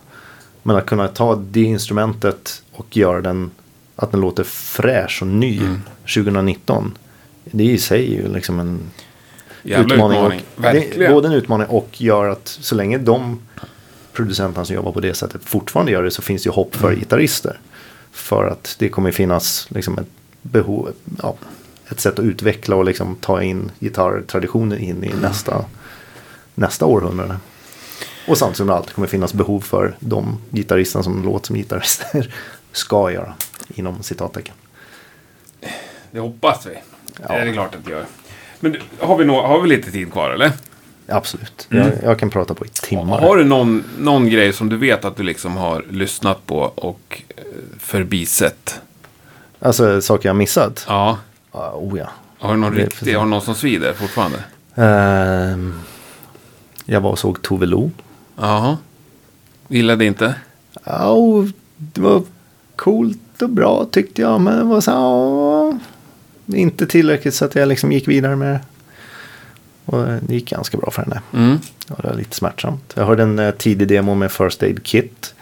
Men 0.62 0.76
att 0.76 0.86
kunna 0.86 1.08
ta 1.08 1.34
det 1.50 1.62
instrumentet 1.62 2.62
och 2.72 2.96
göra 2.96 3.20
den, 3.20 3.50
att 3.96 4.10
den 4.10 4.20
låter 4.20 4.44
fräsch 4.44 5.22
och 5.22 5.28
ny 5.28 5.60
2019. 6.14 6.98
Det 7.44 7.64
i 7.64 7.78
sig 7.78 8.14
är 8.14 8.22
ju 8.22 8.32
liksom 8.34 8.60
en 8.60 8.80
Jävla 9.62 9.94
utmaning. 9.94 10.18
utmaning. 10.18 10.42
Och, 10.56 10.62
det 10.62 11.04
är 11.04 11.12
både 11.12 11.28
en 11.28 11.34
utmaning 11.34 11.66
och 11.66 12.00
gör 12.00 12.28
att 12.28 12.48
så 12.48 12.74
länge 12.74 12.98
de 12.98 13.40
producenterna 14.12 14.64
som 14.64 14.76
jobbar 14.76 14.92
på 14.92 15.00
det 15.00 15.14
sättet 15.14 15.44
fortfarande 15.44 15.92
gör 15.92 16.02
det 16.02 16.10
så 16.10 16.22
finns 16.22 16.42
det 16.42 16.46
ju 16.46 16.52
hopp 16.52 16.74
för 16.74 16.94
gitarrister. 16.94 17.60
För 18.12 18.46
att 18.46 18.76
det 18.78 18.88
kommer 18.88 19.12
finnas 19.12 19.66
liksom 19.70 19.98
ett 19.98 20.08
behov, 20.42 20.92
ja, 21.22 21.34
ett 21.92 22.00
sätt 22.00 22.18
att 22.18 22.24
utveckla 22.24 22.76
och 22.76 22.84
liksom 22.84 23.16
ta 23.16 23.42
in 23.42 23.70
gitarrtraditionen 23.80 24.78
in 24.78 25.04
i 25.04 25.10
nästa, 25.22 25.64
nästa 26.54 26.86
århundrade. 26.86 27.36
Och 28.28 28.38
samtidigt 28.38 28.56
som 28.56 28.66
det 28.66 28.74
alltid 28.74 28.92
kommer 28.94 29.08
finnas 29.08 29.34
behov 29.34 29.60
för 29.60 29.96
de 30.00 30.38
gitarristerna 30.50 31.02
som 31.02 31.24
låter 31.24 31.46
som 31.46 31.56
gitarrister 31.56 32.34
ska 32.72 33.10
göra. 33.12 33.34
Inom 33.74 34.02
citattecken. 34.02 34.54
Det 36.10 36.20
hoppas 36.20 36.66
vi. 36.66 36.74
Ja. 37.20 37.28
Det 37.28 37.34
är 37.34 37.44
det 37.46 37.52
klart 37.52 37.74
att 37.74 37.84
det 37.84 37.90
gör. 37.90 38.04
Men 38.60 38.76
har 38.98 39.16
vi, 39.18 39.24
nå- 39.24 39.46
har 39.46 39.60
vi 39.60 39.68
lite 39.68 39.90
tid 39.90 40.12
kvar 40.12 40.30
eller? 40.30 40.52
Absolut. 41.08 41.66
Jag, 41.68 41.90
jag 42.02 42.18
kan 42.18 42.30
prata 42.30 42.54
på 42.54 42.66
i 42.66 42.68
timmar. 42.68 43.20
Har 43.20 43.36
du 43.36 43.44
någon, 43.44 43.84
någon 43.98 44.28
grej 44.30 44.52
som 44.52 44.68
du 44.68 44.76
vet 44.76 45.04
att 45.04 45.16
du 45.16 45.22
liksom 45.22 45.56
har 45.56 45.84
lyssnat 45.90 46.46
på 46.46 46.58
och 46.60 47.22
eh, 47.36 47.42
förbisett? 47.78 48.80
Alltså 49.58 50.00
saker 50.02 50.28
jag 50.28 50.36
missat? 50.36 50.84
Ja. 50.88 51.18
Ja, 51.52 51.72
oh 51.74 51.98
ja. 51.98 52.10
Har 52.38 52.54
du 52.54 52.60
någon 52.60 52.74
Det 52.74 52.82
riktig, 52.84 53.14
har 53.14 53.24
du 53.24 53.30
någon 53.30 53.42
som 53.42 53.54
svider 53.54 53.92
fortfarande? 53.92 54.38
Ehm, 54.74 55.80
jag 56.84 57.00
var 57.00 57.10
och 57.10 57.18
såg 57.18 57.42
Tove 57.42 57.66
Lo. 57.66 57.90
Jaha. 58.36 58.78
Gillade 59.68 60.04
inte? 60.04 60.34
Ja, 60.84 61.08
och 61.08 61.44
det 61.76 62.00
var 62.00 62.22
coolt 62.76 63.42
och 63.42 63.50
bra 63.50 63.86
tyckte 63.90 64.22
jag. 64.22 64.40
Men 64.40 64.58
det 64.58 64.64
var 64.64 64.80
så 64.80 64.90
ja, 64.90 65.78
inte 66.56 66.86
tillräckligt 66.86 67.34
så 67.34 67.44
att 67.44 67.54
jag 67.54 67.68
liksom 67.68 67.92
gick 67.92 68.08
vidare 68.08 68.36
med 68.36 68.54
det. 68.54 68.60
Och 69.84 70.06
det 70.06 70.34
gick 70.34 70.50
ganska 70.50 70.76
bra 70.76 70.90
för 70.90 71.02
henne. 71.02 71.20
Mm. 71.32 71.58
Ja, 71.88 71.94
det 72.02 72.08
var 72.08 72.14
lite 72.14 72.36
smärtsamt. 72.36 72.92
Jag 72.96 73.06
hörde 73.06 73.22
en 73.22 73.38
eh, 73.38 73.50
tidig 73.50 73.88
demo 73.88 74.14
med 74.14 74.32
First 74.32 74.62
Aid 74.62 74.82
Kit. 74.84 75.34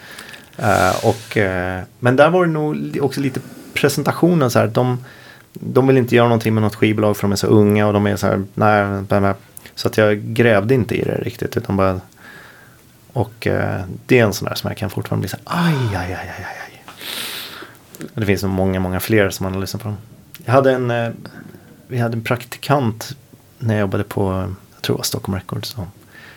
Eh, 0.57 1.05
och, 1.05 1.37
eh, 1.37 1.83
men 1.99 2.15
där 2.15 2.29
var 2.29 2.45
det 2.45 2.51
nog 2.51 2.97
också 3.01 3.21
lite 3.21 3.39
presentationen 3.73 4.51
så 4.51 4.59
här. 4.59 4.67
De, 4.67 5.03
de 5.53 5.87
vill 5.87 5.97
inte 5.97 6.15
göra 6.15 6.27
någonting 6.27 6.53
med 6.53 6.63
något 6.63 6.75
skivbolag 6.75 7.17
för 7.17 7.21
de 7.21 7.31
är 7.31 7.35
så 7.35 7.47
unga 7.47 7.87
och 7.87 7.93
de 7.93 8.07
är 8.07 8.15
så 8.15 8.27
här. 8.27 8.43
Nej, 8.53 9.01
bla. 9.01 9.35
så 9.75 9.87
att 9.87 9.97
jag 9.97 10.17
grävde 10.17 10.73
inte 10.73 10.95
i 10.95 11.03
det 11.03 11.21
riktigt. 11.21 11.57
Utan 11.57 11.77
bara, 11.77 12.01
och 13.13 13.47
eh, 13.47 13.81
det 14.05 14.19
är 14.19 14.23
en 14.23 14.33
sån 14.33 14.47
där 14.47 14.55
som 14.55 14.67
jag 14.67 14.77
kan 14.77 14.89
fortfarande 14.89 15.21
bli 15.21 15.29
så 15.29 15.37
här. 15.45 15.65
Aj, 15.67 15.95
aj, 15.95 16.13
aj, 16.13 16.31
aj, 16.37 16.45
aj. 16.67 16.83
Det 18.13 18.25
finns 18.25 18.43
nog 18.43 18.51
många, 18.51 18.79
många 18.79 18.99
fler 18.99 19.29
som 19.29 19.43
man 19.43 19.53
har 19.53 19.61
lyssnat 19.61 19.83
på. 19.83 19.87
Dem. 19.87 19.97
Jag 20.45 20.53
hade 20.53 20.71
en, 20.71 20.91
eh, 20.91 21.09
vi 21.87 21.97
hade 21.97 22.13
en 22.13 22.23
praktikant 22.23 23.15
när 23.59 23.73
jag 23.73 23.81
jobbade 23.81 24.03
på, 24.03 24.31
jag 24.75 24.81
tror 24.81 24.95
det 24.95 24.97
var 24.97 25.03
Stockholm 25.03 25.35
Records. 25.35 25.69
Så 25.69 25.87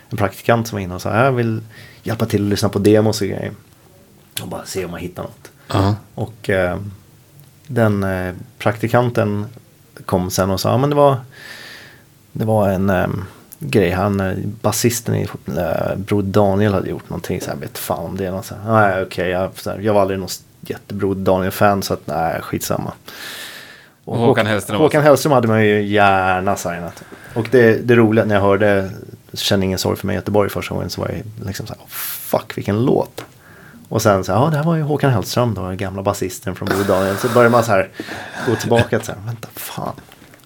en 0.08 0.16
praktikant 0.16 0.68
som 0.68 0.76
var 0.76 0.80
inne 0.80 0.94
och 0.94 1.02
sa 1.02 1.16
jag 1.16 1.32
vill 1.32 1.62
hjälpa 2.02 2.26
till 2.26 2.42
att 2.42 2.48
lyssna 2.48 2.68
på 2.68 2.78
demos 2.78 3.20
och 3.20 3.26
grejer. 3.26 3.52
Och 4.42 4.48
bara 4.48 4.64
se 4.64 4.84
om 4.84 4.90
man 4.90 5.00
hittar 5.00 5.22
något. 5.22 5.50
Ja. 5.68 5.96
Och 6.14 6.50
eh, 6.50 6.78
den 7.66 8.02
eh, 8.04 8.34
praktikanten 8.58 9.46
kom 10.04 10.30
sen 10.30 10.50
och 10.50 10.60
sa 10.60 10.70
ja 10.70 10.78
men 10.78 10.90
det 10.90 10.96
var 10.96 11.16
det 12.32 12.44
var 12.44 12.68
en 12.68 12.90
eh, 12.90 13.06
grej. 13.58 13.90
Han, 13.90 14.20
eh, 14.20 14.36
basisten 14.60 15.14
i 15.14 15.28
eh, 15.56 15.96
Bror 15.96 16.22
Daniel 16.22 16.74
hade 16.74 16.90
gjort 16.90 17.10
någonting. 17.10 17.40
Så 17.40 17.50
jag 17.50 17.56
vet 17.56 17.78
fan 17.78 18.04
om 18.04 18.16
det 18.16 18.26
är 18.26 18.30
något 18.30 18.46
så 18.46 18.54
här. 18.54 18.72
Nej 18.72 19.02
okej, 19.02 19.28
jag, 19.28 19.50
så 19.54 19.70
här, 19.70 19.78
jag 19.78 19.94
var 19.94 20.00
aldrig 20.00 20.20
någon 20.20 20.28
jättebror 20.60 21.14
Daniel-fan 21.14 21.82
så 21.82 21.94
att 21.94 22.06
nej 22.06 22.40
skitsamma. 22.42 22.92
Och 24.04 24.16
Håkan 24.18 24.46
Hellström 24.46 24.78
Håkan 24.78 25.02
Hellström 25.02 25.32
hade 25.32 25.48
man 25.48 25.64
ju 25.66 25.82
gärna 25.82 26.56
signat. 26.56 27.02
Och 27.34 27.48
det, 27.50 27.86
det 27.86 27.94
roliga 27.96 28.24
när 28.24 28.34
jag 28.34 28.42
hörde 28.42 28.90
Känn 29.32 29.62
ingen 29.62 29.78
sorg 29.78 29.96
för 29.96 30.06
mig 30.06 30.14
i 30.14 30.16
Göteborg 30.16 30.50
första 30.50 30.74
gången 30.74 30.90
så 30.90 31.00
var 31.00 31.08
jag 31.08 31.46
liksom 31.46 31.66
så 31.66 31.74
här, 31.74 31.82
"Oh, 31.82 31.88
fuck 31.88 32.58
vilken 32.58 32.84
låt. 32.84 33.24
Och 33.88 34.02
sen 34.02 34.24
så 34.24 34.32
ja 34.32 34.48
det 34.50 34.56
här 34.56 34.64
var 34.64 34.76
ju 34.76 34.82
Håkan 34.82 35.10
Hellström 35.10 35.54
då, 35.54 35.62
den 35.68 35.76
gamla 35.76 36.02
basisten 36.02 36.54
från 36.54 36.68
Bror 36.68 36.84
Daniel. 36.84 37.16
Så 37.16 37.28
börjar 37.28 37.50
man 37.50 37.64
så 37.64 37.70
här 37.72 37.88
gå 38.48 38.54
tillbaka 38.56 38.98
till 38.98 39.06
så 39.06 39.12
här, 39.12 39.20
vänta 39.26 39.48
fan. 39.54 39.92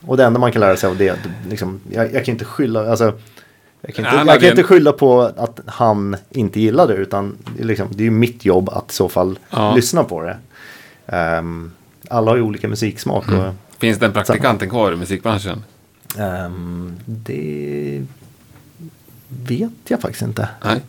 Och 0.06 0.16
det 0.16 0.24
enda 0.24 0.40
man 0.40 0.52
kan 0.52 0.60
lära 0.60 0.76
sig 0.76 0.88
av 0.90 0.96
det, 0.96 1.18
liksom, 1.48 1.80
jag, 1.90 2.14
jag 2.14 2.24
kan 2.24 2.32
inte 2.32 2.44
skylla, 2.44 2.90
alltså. 2.90 3.12
Jag 3.80 3.94
kan, 3.94 4.04
inte, 4.04 4.32
jag 4.32 4.40
kan 4.40 4.50
inte 4.50 4.62
skylla 4.62 4.92
på 4.92 5.20
att 5.36 5.60
han 5.66 6.16
inte 6.30 6.60
gillade 6.60 6.94
det 6.94 7.00
utan 7.02 7.36
det 7.56 7.62
är, 7.62 7.66
liksom, 7.66 7.88
det 7.90 8.02
är 8.02 8.04
ju 8.04 8.10
mitt 8.10 8.44
jobb 8.44 8.68
att 8.68 8.90
i 8.90 8.94
så 8.94 9.08
fall 9.08 9.38
Ja. 9.50 9.74
lyssna 9.74 10.04
på 10.04 10.22
det. 10.22 10.36
Ehm, 11.06 11.72
alla 12.10 12.30
har 12.30 12.36
ju 12.36 12.42
olika 12.42 12.68
musiksmak. 12.68 13.28
Och, 13.28 13.54
Finns 13.78 13.98
den 13.98 14.12
praktikanten 14.12 14.70
kvar 14.70 14.92
i 14.92 14.96
musikbranschen? 14.96 15.64
Ehm, 16.18 16.96
det 17.04 18.04
vet 19.28 19.72
jag 19.88 20.00
faktiskt 20.00 20.22
inte. 20.22 20.48
Nej. 20.64 20.80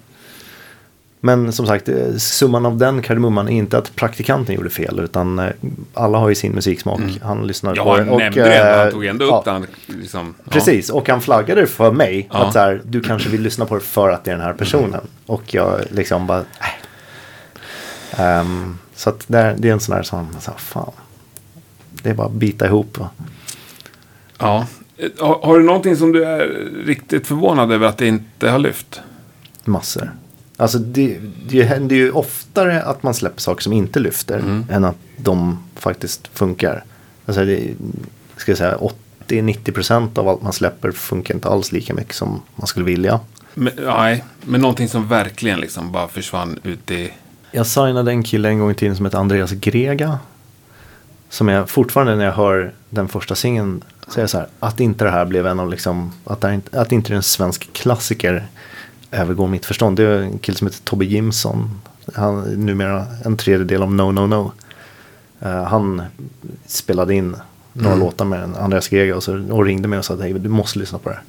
Men 1.21 1.51
som 1.53 1.67
sagt, 1.67 1.89
eh, 1.89 2.15
summan 2.17 2.65
av 2.65 2.77
den 2.77 3.01
kardemumman 3.01 3.49
är 3.49 3.53
inte 3.53 3.77
att 3.77 3.95
praktikanten 3.95 4.55
gjorde 4.55 4.69
fel. 4.69 4.99
Utan 4.99 5.39
eh, 5.39 5.49
alla 5.93 6.17
har 6.17 6.29
ju 6.29 6.35
sin 6.35 6.51
musiksmak. 6.51 7.01
Han 7.21 7.47
lyssnade 7.47 7.75
Ja, 7.77 7.83
på 7.83 7.97
det. 7.97 8.03
nämnde 8.03 8.29
det 8.43 8.55
ändå. 8.57 8.77
Han 8.77 8.87
eh, 8.87 8.91
tog 8.93 9.05
ändå 9.05 9.25
ja, 9.25 9.37
upp 9.39 9.45
det. 9.45 9.51
Han, 9.51 9.67
liksom, 9.87 10.33
ja. 10.43 10.51
Precis, 10.51 10.89
och 10.89 11.09
han 11.09 11.21
flaggade 11.21 11.67
för 11.67 11.91
mig. 11.91 12.27
Att 12.31 12.53
så 12.53 12.59
här, 12.59 12.81
du 12.85 13.01
kanske 13.01 13.29
vill 13.29 13.41
lyssna 13.41 13.65
på 13.65 13.75
det 13.75 13.81
för 13.81 14.09
att 14.09 14.23
det 14.23 14.31
är 14.31 14.35
den 14.35 14.45
här 14.45 14.53
personen. 14.53 15.01
Och 15.25 15.53
jag 15.53 15.79
liksom 15.91 16.27
bara, 16.27 16.39
äh. 16.39 18.19
Ehm, 18.21 18.77
Så 18.95 19.09
att 19.09 19.23
det 19.27 19.37
är, 19.39 19.65
en 19.65 19.79
sån 19.79 19.95
där 19.95 20.03
som, 20.03 20.27
så 20.39 20.51
här, 20.51 20.57
fan. 20.57 20.91
Det 21.91 22.09
är 22.09 22.13
bara 22.13 22.27
att 22.27 22.33
bita 22.33 22.65
ihop. 22.65 22.99
Och, 22.99 23.07
Ja. 24.37 24.65
Har, 25.19 25.39
har 25.43 25.57
du 25.57 25.63
någonting 25.65 25.95
som 25.95 26.11
du 26.11 26.25
är 26.25 26.47
riktigt 26.85 27.27
förvånad 27.27 27.71
över 27.71 27.87
att 27.87 27.97
det 27.97 28.07
inte 28.07 28.49
har 28.49 28.59
lyft? 28.59 29.01
Massor. 29.65 30.11
Alltså 30.59 30.77
det, 30.79 31.17
det 31.47 31.63
händer 31.63 31.95
ju 31.95 32.11
oftare 32.11 32.81
att 32.81 33.03
man 33.03 33.13
släpper 33.13 33.41
saker 33.41 33.63
som 33.63 33.73
inte 33.73 33.99
lyfter 33.99 34.39
Mm. 34.39 34.65
än 34.69 34.85
att 34.85 34.95
de 35.17 35.63
faktiskt 35.75 36.27
funkar. 36.33 36.83
Alltså 37.25 37.45
det, 37.45 37.73
ska 38.37 38.51
jag 38.51 38.57
säga 38.57 38.77
80-90% 39.27 40.19
av 40.19 40.27
allt 40.29 40.41
man 40.41 40.53
släpper 40.53 40.91
funkar 40.91 41.33
inte 41.35 41.47
alls 41.47 41.71
lika 41.71 41.93
mycket 41.93 42.15
som 42.15 42.41
man 42.55 42.67
skulle 42.67 42.85
vilja. 42.85 43.19
Men, 43.53 43.73
nej, 43.85 44.23
men 44.41 44.61
någonting 44.61 44.89
som 44.89 45.07
verkligen 45.07 45.59
liksom 45.59 45.91
bara 45.91 46.07
försvann 46.07 46.59
ut 46.63 46.91
i... 46.91 47.11
Jag 47.51 47.67
signade 47.67 48.11
en 48.11 48.23
kille 48.23 48.49
en 48.49 48.59
gång 48.59 48.71
i 48.71 48.75
tiden 48.75 48.95
som 48.95 49.05
heter 49.05 49.17
Andreas 49.17 49.51
Grega. 49.51 50.19
Som 51.29 51.47
jag 51.47 51.69
fortfarande 51.69 52.15
när 52.15 52.25
jag 52.25 52.33
hör 52.33 52.73
den 52.89 53.07
första 53.07 53.35
singeln 53.35 53.83
säger 54.07 54.27
så 54.27 54.37
här. 54.37 54.47
Att 54.59 54.79
inte 54.79 55.05
det 55.05 55.11
här 55.11 55.25
blev 55.25 55.47
en 55.47 55.59
av 55.59 55.69
liksom. 55.69 56.11
Att, 56.25 56.43
inte, 56.43 56.81
att 56.81 56.91
inte 56.91 57.09
det 57.09 57.13
är 57.13 57.17
en 57.17 57.23
svensk 57.23 57.73
klassiker. 57.73 58.47
Övergår 59.11 59.47
mitt 59.47 59.65
förstånd. 59.65 59.97
Det 59.97 60.03
är 60.03 60.21
en 60.21 60.39
kille 60.39 60.57
som 60.57 60.67
heter 60.67 60.81
Tobbe 60.83 61.05
Jimson. 61.05 61.81
Han 62.15 62.43
är 62.43 62.57
numera 62.57 63.05
en 63.25 63.37
tredjedel 63.37 63.83
av 63.83 63.93
No 63.93 64.11
No 64.11 64.27
No. 64.27 64.51
Eh, 65.39 65.63
han 65.63 66.01
spelade 66.65 67.15
in 67.15 67.35
några 67.73 67.95
låtar 67.95 68.25
med 68.25 68.57
Andreas 68.57 68.87
Grega 68.87 69.15
och, 69.15 69.23
så, 69.23 69.43
och 69.51 69.65
ringde 69.65 69.87
mig 69.87 69.99
och 69.99 70.05
sa 70.05 70.15
David 70.15 70.41
du 70.41 70.49
måste 70.49 70.79
lyssna 70.79 70.99
på 70.99 71.09
det 71.09 71.15
här. 71.15 71.23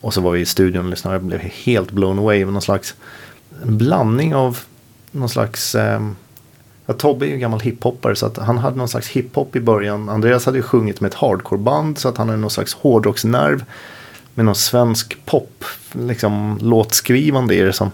Och 0.00 0.14
så 0.14 0.20
var 0.20 0.30
vi 0.30 0.40
i 0.40 0.46
studion 0.46 0.84
och 0.84 0.90
lyssnade 0.90 1.16
och 1.16 1.22
jag 1.22 1.26
blev 1.26 1.40
helt 1.40 1.90
blown 1.90 2.18
away. 2.18 2.44
Med 2.44 2.52
någon 2.52 2.62
slags 2.62 2.94
en 3.62 3.78
blandning 3.78 4.34
av 4.34 4.58
någon 5.10 5.28
slags... 5.28 5.74
Eh, 5.74 6.10
ja, 6.86 6.94
Tobbe 6.94 7.26
är 7.26 7.30
ju 7.30 7.38
gammal 7.38 7.60
hiphoppare 7.60 8.16
så 8.16 8.26
att 8.26 8.36
han 8.36 8.58
hade 8.58 8.76
någon 8.76 8.88
slags 8.88 9.08
hiphop 9.08 9.56
i 9.56 9.60
början. 9.60 10.08
Andreas 10.08 10.46
hade 10.46 10.58
ju 10.58 10.62
sjungit 10.62 11.00
med 11.00 11.08
ett 11.08 11.14
hardcoreband 11.14 11.98
så 11.98 12.08
att 12.08 12.16
han 12.16 12.28
hade 12.28 12.40
någon 12.40 12.50
slags 12.50 12.74
hårdrocksnerv. 12.74 13.64
Med 14.36 14.44
någon 14.44 14.54
svensk 14.54 15.16
pop, 15.24 15.64
liksom 15.92 16.58
låtskrivande 16.62 17.54
i 17.54 17.60
det 17.60 17.72
som 17.72 17.90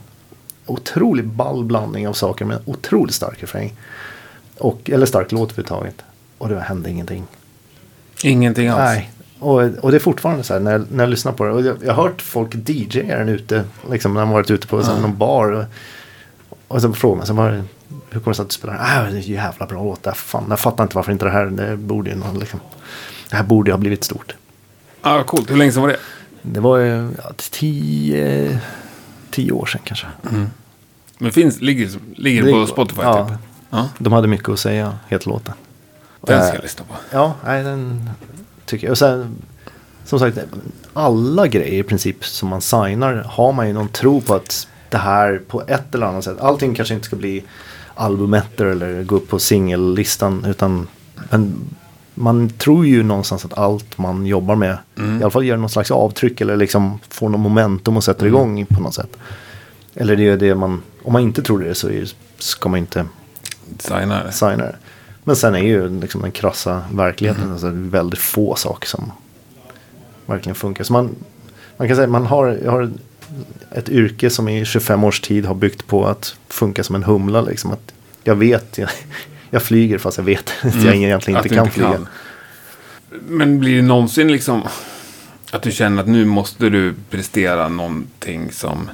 otroligt 0.66 1.24
ball 1.24 1.64
blandning 1.64 2.08
av 2.08 2.12
saker 2.12 2.44
med 2.44 2.58
otroligt 2.64 3.14
stark 3.14 3.42
refräng. 3.42 3.72
Och, 4.58 4.90
eller 4.90 5.06
stark 5.06 5.32
låt 5.32 5.50
överhuvudtaget. 5.50 5.94
Och 6.38 6.48
det 6.48 6.60
hände 6.60 6.90
ingenting. 6.90 7.24
Ingenting 8.22 8.68
alls. 8.68 8.78
Nej. 8.80 9.10
Och, 9.38 9.60
och 9.62 9.90
det 9.90 9.96
är 9.96 9.98
fortfarande 9.98 10.42
så 10.44 10.52
här 10.52 10.60
när, 10.60 10.72
jag- 10.72 10.86
när 10.92 11.04
jag 11.04 11.10
lyssnar 11.10 11.32
på 11.32 11.44
det. 11.44 11.50
Och 11.52 11.62
jag, 11.62 11.76
jag 11.84 11.94
har 11.94 12.02
hört 12.02 12.22
folk 12.22 12.54
DJa 12.68 13.16
den 13.18 13.28
ute. 13.28 13.64
Liksom 13.90 14.14
när 14.14 14.20
de 14.20 14.30
varit 14.30 14.50
ute 14.50 14.66
på 14.66 14.82
här, 14.82 15.00
någon 15.00 15.16
bar. 15.18 15.52
Och, 15.52 15.64
och 16.68 16.82
så 16.82 16.92
frågar 16.92 17.16
man 17.16 17.26
sig. 17.26 17.34
Bara, 17.36 17.50
hur 17.50 18.20
kommer 18.20 18.24
det 18.28 18.34
sig 18.34 18.42
att 18.42 18.48
du 18.48 18.54
spelar? 18.54 18.74
Ah, 18.80 19.10
det 19.10 19.16
är 19.18 19.20
jävla 19.20 19.66
bra 19.66 19.84
låt. 19.84 20.02
där. 20.02 20.12
Fan, 20.12 20.46
jag 20.48 20.60
fattar 20.60 20.84
inte 20.84 20.96
varför 20.96 21.12
inte 21.12 21.24
det 21.24 21.30
här. 21.30 21.46
Det 21.46 21.76
borde 21.76 22.10
ju 22.10 22.16
någon, 22.16 22.38
liksom, 22.38 22.60
Det 23.30 23.36
här 23.36 23.44
borde 23.44 23.68
ju 23.70 23.72
ha 23.72 23.78
blivit 23.78 24.04
stort. 24.04 24.34
Ah, 25.02 25.22
coolt. 25.22 25.50
Hur 25.50 25.56
länge 25.56 25.72
sedan 25.72 25.82
var 25.82 25.88
det? 25.88 25.96
Det 26.42 26.60
var 26.60 26.78
ju 26.78 27.10
ja, 27.18 27.32
tio, 27.50 28.60
tio 29.30 29.52
år 29.52 29.66
sedan 29.66 29.80
kanske. 29.84 30.06
Men 31.18 31.32
finns, 31.32 31.60
ligger, 31.60 31.90
ligger 32.16 32.42
det 32.42 32.52
på 32.52 32.66
Spotify 32.66 33.02
ja. 33.02 33.28
typ? 33.28 33.38
Ja. 33.70 33.88
De 33.98 34.12
hade 34.12 34.28
mycket 34.28 34.48
att 34.48 34.58
säga, 34.58 34.98
heter 35.08 35.28
låten. 35.28 35.54
Den 36.20 36.40
ska 36.42 36.48
Eh, 36.48 36.54
jag 36.54 36.62
lyssna 36.62 36.84
på. 36.84 36.94
Ja, 37.10 37.34
nej, 37.44 37.64
den 37.64 38.10
tycker 38.64 38.86
jag. 38.86 38.90
Och 38.92 38.98
sen, 38.98 39.36
som 40.04 40.18
sagt, 40.18 40.38
alla 40.92 41.46
grejer 41.46 41.80
i 41.80 41.82
princip 41.82 42.24
som 42.24 42.48
man 42.48 42.60
signar 42.60 43.14
har 43.14 43.52
man 43.52 43.66
ju 43.68 43.72
någon 43.72 43.88
tro 43.88 44.20
på 44.20 44.34
att 44.34 44.68
det 44.88 44.98
här 44.98 45.40
på 45.48 45.62
ett 45.66 45.94
eller 45.94 46.06
annat 46.06 46.24
sätt. 46.24 46.40
Allting 46.40 46.74
kanske 46.74 46.94
inte 46.94 47.06
ska 47.06 47.16
bli 47.16 47.44
albumetter 47.94 48.66
eller 48.66 49.02
gå 49.02 49.16
upp 49.16 49.28
på 49.28 49.38
singellistan. 49.38 50.44
Utan 50.44 50.86
men 51.30 51.54
man 52.14 52.50
tror 52.50 52.86
ju 52.86 53.02
någonstans 53.02 53.44
att 53.44 53.58
allt 53.58 53.98
man 53.98 54.26
jobbar 54.26 54.56
med 54.56 54.78
i 54.96 55.22
alla 55.22 55.30
fall 55.30 55.44
gör 55.44 55.56
någon 55.56 55.70
slags 55.70 55.90
avtryck 55.90 56.40
eller 56.40 56.56
liksom 56.56 56.98
får 57.08 57.28
någon 57.28 57.40
momentum 57.40 57.96
och 57.96 58.04
sätter 58.04 58.26
igång 58.26 58.66
på 58.66 58.80
något 58.80 58.94
sätt. 58.94 59.16
Eller 59.94 60.16
det 60.16 60.28
är 60.28 60.36
det 60.36 60.54
man, 60.54 60.82
om 61.02 61.12
man 61.12 61.22
inte 61.22 61.42
tror 61.42 61.58
det 61.58 61.74
så 61.74 61.88
är, 61.88 62.08
ska 62.38 62.68
man 62.68 62.78
inte 62.78 63.06
Signar. 63.78 64.30
signa 64.30 64.56
det. 64.56 64.76
Men 65.24 65.36
sen 65.36 65.54
är 65.54 65.62
ju 65.62 66.00
liksom 66.00 66.22
den 66.22 66.32
krassa 66.32 66.82
verkligheten 66.92 67.52
alltså 67.52 67.70
väldigt 67.72 68.20
få 68.20 68.54
saker 68.54 68.88
som 68.88 69.12
verkligen 70.26 70.54
funkar. 70.54 70.84
Så 70.84 70.92
man, 70.92 71.10
man 71.76 71.88
kan 71.88 71.96
säga 71.96 72.04
att 72.04 72.10
man 72.10 72.26
har, 72.26 72.66
har 72.66 72.90
ett 73.70 73.88
yrke 73.88 74.30
som 74.30 74.48
i 74.48 74.64
25 74.64 75.04
års 75.04 75.20
tid 75.20 75.46
har 75.46 75.54
byggt 75.54 75.86
på 75.86 76.06
att 76.06 76.36
funka 76.48 76.84
som 76.84 76.94
en 76.94 77.02
humla. 77.02 77.40
Liksom. 77.40 77.70
Att 77.70 77.92
jag 78.24 78.34
vet, 78.34 78.78
jag, 78.78 78.88
jag 79.52 79.62
flyger 79.62 79.98
fast 79.98 80.18
jag 80.18 80.24
vet 80.24 80.52
att 80.62 80.84
jag 80.84 80.94
egentligen 80.96 81.38
Att 81.40 81.44
inte 81.44 81.54
kan 81.56 81.70
flyga. 81.70 82.00
Men 83.28 83.58
blir 83.58 83.76
det 83.76 83.82
någonsin 83.82 84.32
liksom 84.32 84.62
att 85.50 85.62
du 85.62 85.72
känner 85.72 86.02
att 86.02 86.08
nu 86.08 86.24
måste 86.24 86.68
du 86.68 86.94
prestera 87.10 87.68
någonting 87.68 88.52
som 88.52 88.90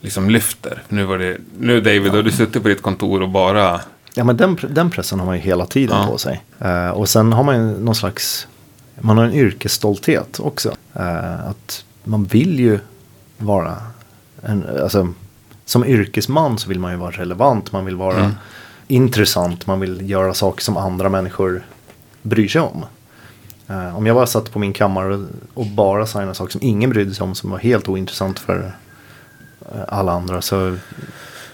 liksom 0.00 0.30
lyfter? 0.30 0.82
Nu 0.88 1.04
var 1.04 1.18
det, 1.18 1.36
nu 1.58 1.80
David, 1.80 2.12
har 2.12 2.22
du 2.22 2.30
suttit 2.30 2.62
på 2.62 2.68
ditt 2.68 2.82
kontor 2.82 3.22
och 3.22 3.28
bara... 3.28 3.80
Ja 4.14 4.24
men 4.24 4.36
den, 4.36 4.58
den 4.68 4.90
pressen 4.90 5.18
har 5.18 5.26
man 5.26 5.36
ju 5.36 5.42
hela 5.42 5.66
tiden 5.66 5.96
Ja. 5.96 6.06
på 6.06 6.18
sig. 6.18 6.42
Eh, 6.58 6.88
och 6.88 7.08
sen 7.08 7.32
har 7.32 7.44
man 7.44 7.56
ju 7.56 7.78
någon 7.80 7.94
slags, 7.94 8.48
man 9.00 9.18
har 9.18 9.24
en 9.24 9.34
yrkesstolthet 9.34 10.40
också. 10.40 10.74
Eh, 10.94 11.48
att 11.48 11.84
man 12.04 12.24
vill 12.24 12.60
ju 12.60 12.78
vara, 13.38 13.76
en, 14.42 14.66
alltså 14.82 15.08
som 15.64 15.84
yrkesman 15.84 16.58
så 16.58 16.68
vill 16.68 16.80
man 16.80 16.92
ju 16.92 16.98
vara 16.98 17.10
relevant, 17.10 17.72
man 17.72 17.84
vill 17.84 17.96
vara 17.96 18.32
intressant, 18.94 19.66
man 19.66 19.80
vill 19.80 20.10
göra 20.10 20.34
saker 20.34 20.62
som 20.64 20.76
andra 20.76 21.08
människor 21.08 21.62
bryr 22.22 22.48
sig 22.48 22.60
om. 22.60 22.84
Eh, 23.68 23.96
om 23.96 24.06
jag 24.06 24.16
bara 24.16 24.26
satt 24.26 24.52
på 24.52 24.58
min 24.58 24.72
kammare 24.72 25.14
och, 25.14 25.24
och 25.54 25.66
bara 25.66 26.06
signade 26.06 26.34
saker 26.34 26.52
som 26.52 26.62
ingen 26.62 26.90
brydde 26.90 27.14
sig 27.14 27.24
om, 27.24 27.34
som 27.34 27.50
var 27.50 27.58
helt 27.58 27.88
ointressant 27.88 28.38
för 28.38 28.72
eh, 29.60 29.80
alla 29.88 30.12
andra, 30.12 30.42
så 30.42 30.76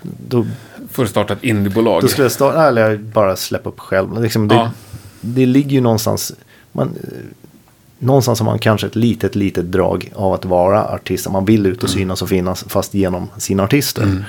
då 0.02 0.46
Får 0.90 1.06
starta 1.06 1.32
ett 1.32 1.44
indiebolag. 1.44 2.02
då 2.02 2.08
skulle 2.08 2.24
jag 2.24 2.32
starta, 2.32 2.68
eller 2.68 2.96
bara 2.96 3.36
släppa 3.36 3.68
upp 3.68 3.80
själv. 3.80 4.22
Liksom 4.22 4.48
det, 4.48 4.54
Ja. 4.54 4.70
det 5.20 5.46
ligger 5.46 5.70
ju 5.70 5.80
någonstans, 5.80 6.32
man, 6.72 6.88
eh, 6.88 7.08
någonstans 7.98 8.38
har 8.40 8.46
man 8.46 8.58
kanske 8.58 8.86
ett 8.86 8.96
litet, 8.96 9.34
litet 9.34 9.72
drag 9.72 10.12
av 10.14 10.32
att 10.32 10.44
vara 10.44 10.84
artist. 10.84 11.30
Man 11.30 11.44
vill 11.44 11.66
ut 11.66 11.82
och 11.82 11.90
synas 11.90 12.22
och 12.22 12.28
finnas 12.28 12.64
fast 12.68 12.94
genom 12.94 13.28
sina 13.38 13.62
artister. 13.62 14.24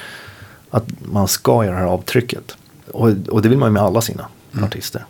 Att 0.69 0.85
man 1.11 1.27
ska 1.27 1.65
göra 1.65 1.75
det 1.75 1.81
här 1.81 1.88
avtrycket. 1.88 2.57
Och, 2.93 3.09
och 3.30 3.41
det 3.41 3.49
vill 3.49 3.57
man 3.57 3.69
ju 3.69 3.73
med 3.73 3.81
alla 3.84 4.01
sina 4.01 4.26
artister. 4.63 5.05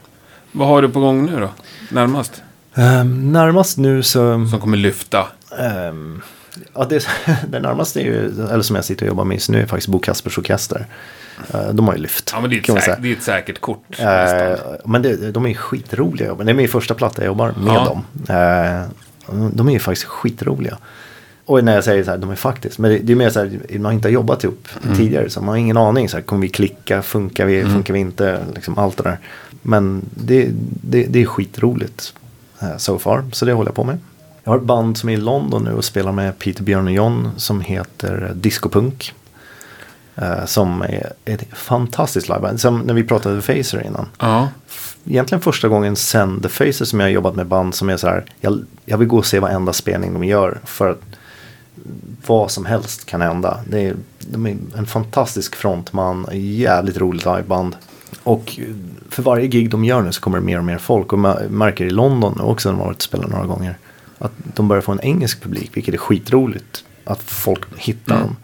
Vad 0.51 0.67
har 0.67 0.81
du 0.81 0.89
på 0.89 0.99
gång 0.99 1.25
nu 1.25 1.39
då? 1.39 1.49
Närmast? 1.91 2.41
Ehm, 2.75 3.31
närmast 3.31 3.77
nu 3.77 4.03
så... 4.03 4.47
Som 4.49 4.59
kommer 4.59 4.77
lyfta? 4.77 5.27
Ehm, 5.59 6.21
ja, 6.73 6.85
det, 6.89 7.07
det 7.47 7.59
närmaste 7.59 7.99
är 8.01 8.03
ju, 8.03 8.25
eller 8.51 8.61
som 8.61 8.75
jag 8.75 8.85
sitter 8.85 9.05
och 9.05 9.07
jobbar 9.07 9.23
med 9.23 9.35
just 9.35 9.49
nu, 9.49 9.61
är 9.61 9.65
faktiskt 9.65 9.87
Bo 9.87 9.99
Kaspers 9.99 10.37
Orkester. 10.37 10.85
Eh, 11.53 11.69
de 11.69 11.87
har 11.87 11.95
ju 11.95 12.01
lyft. 12.01 12.29
Ja, 12.33 12.41
men 12.41 12.49
det 12.49 12.55
är 12.55 12.59
ett, 12.59 12.83
säk- 12.83 12.97
det 13.01 13.09
är 13.11 13.13
ett 13.15 13.23
säkert 13.23 13.61
kort. 13.61 13.83
Nästan. 13.89 14.77
men 14.85 15.01
det, 15.01 15.31
de 15.31 15.45
är 15.45 15.53
skitroliga 15.53 16.27
jobben. 16.27 16.45
Det 16.45 16.51
är 16.51 16.55
min 16.55 16.67
första 16.69 16.93
platta 16.93 17.21
jag 17.21 17.25
jobbar 17.27 17.53
med 17.57 17.75
Ja. 17.75 17.85
dem. 17.85 18.03
Eh, 18.37 19.49
de 19.53 19.67
är 19.69 19.73
ju 19.73 19.79
faktiskt 19.79 20.07
skitroliga. 20.07 20.77
Och 21.51 21.63
när 21.63 21.75
jag 21.75 21.83
säger 21.83 22.03
så 22.03 22.11
här, 22.11 22.17
de 22.17 22.29
är 22.29 22.35
faktiskt. 22.35 22.79
Men 22.79 22.91
det, 22.91 22.97
det 22.97 23.13
är 23.13 23.15
mer 23.17 23.29
så 23.29 23.39
här, 23.39 23.79
man 23.79 23.93
inte 23.93 24.07
har 24.07 24.13
jobbat 24.13 24.43
ihop 24.43 24.67
Mm. 24.83 24.97
tidigare. 24.97 25.29
Så 25.29 25.39
man 25.39 25.49
har 25.49 25.55
ingen 25.57 25.77
aning. 25.77 26.09
Så 26.09 26.17
här, 26.17 26.21
kommer 26.23 26.41
vi 26.41 26.49
klicka? 26.49 27.01
Funkar 27.01 27.45
vi? 27.45 27.63
Funkar 27.63 27.93
vi 27.93 27.99
inte? 27.99 28.39
Liksom 28.55 28.77
allt 28.77 28.97
det 28.97 29.03
där. 29.03 29.19
Men 29.61 30.05
det, 30.15 30.49
det, 30.81 31.03
det 31.03 31.21
är 31.21 31.25
skitroligt. 31.25 32.13
eh, 32.61 32.77
so 32.77 32.99
far. 32.99 33.23
Så 33.31 33.45
det 33.45 33.53
håller 33.53 33.69
jag 33.69 33.75
på 33.75 33.83
med. 33.83 33.97
Jag 34.43 34.51
har 34.51 34.57
ett 34.57 34.63
band 34.63 34.97
som 34.97 35.09
är 35.09 35.13
i 35.13 35.17
London 35.17 35.63
nu 35.63 35.73
och 35.73 35.85
spelar 35.85 36.11
med 36.11 36.39
Peter 36.39 36.63
Björn 36.63 36.87
och 36.87 36.93
John. 36.93 37.29
Som 37.37 37.61
heter 37.61 38.31
Discopunk. 38.35 39.13
Eh, 40.15 40.45
som 40.45 40.81
är 40.81 41.13
ett 41.25 41.43
fantastiskt 41.53 42.29
liveband. 42.29 42.59
Som 42.61 42.79
när 42.79 42.93
vi 42.93 43.03
pratade 43.03 43.41
Facer 43.41 43.85
innan 43.87 44.05
Ja. 44.19 44.47
egentligen 45.05 45.41
första 45.41 45.67
gången 45.67 45.95
sen 45.95 46.41
The 46.41 46.49
Faces 46.49 46.89
som 46.89 46.99
jag 46.99 47.07
har 47.07 47.11
jobbat 47.11 47.35
med 47.35 47.47
band 47.47 47.75
som 47.75 47.89
är 47.89 47.97
så 47.97 48.07
här. 48.07 48.23
Jag, 48.41 48.65
jag 48.85 48.97
vill 48.97 49.07
gå 49.07 49.17
och 49.17 49.25
se 49.25 49.39
varenda 49.39 49.73
spelning 49.73 50.13
de 50.13 50.23
gör. 50.23 50.59
För 50.65 50.89
att 50.91 51.01
vad 52.27 52.51
som 52.51 52.65
helst 52.65 53.05
kan 53.05 53.21
hända. 53.21 53.59
Det 53.69 53.79
är, 53.79 53.95
de 54.19 54.47
är 54.47 54.57
en 54.75 54.85
fantastisk 54.85 55.55
frontman. 55.55 56.27
Jävligt 56.31 56.97
roligt 56.97 57.25
liveband. 57.25 57.75
Och 58.23 58.59
för 59.09 59.23
varje 59.23 59.47
gig 59.47 59.69
de 59.69 59.85
gör 59.85 60.01
nu 60.01 60.11
så 60.11 60.21
kommer 60.21 60.37
det 60.37 60.45
mer 60.45 60.57
och 60.57 60.63
mer 60.63 60.77
folk. 60.77 61.13
Och 61.13 61.19
märker 61.49 61.85
i 61.85 61.89
London 61.89 62.39
också 62.41 62.69
när 62.69 62.73
de 62.73 62.79
har 62.79 62.87
varit 62.87 62.97
och 62.97 63.03
spelat 63.03 63.29
några 63.29 63.45
gånger. 63.45 63.77
Att 64.17 64.31
de 64.55 64.67
börjar 64.67 64.81
få 64.81 64.91
en 64.91 65.01
engelsk 65.01 65.41
publik. 65.43 65.77
Vilket 65.77 65.93
är 65.93 65.97
skitroligt. 65.97 66.83
Att 67.03 67.21
folk 67.21 67.61
hittar 67.77 68.19
dem. 68.19 68.35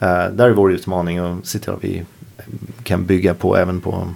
Eh, 0.00 0.32
där 0.32 0.48
är 0.48 0.50
vår 0.50 0.72
utmaning 0.72 1.18
att 1.18 1.46
se 1.46 1.58
till 1.58 1.70
att 1.70 1.84
vi 1.84 2.04
kan 2.82 3.06
bygga 3.06 3.34
på 3.34 3.56
även 3.56 3.80
på 3.80 4.08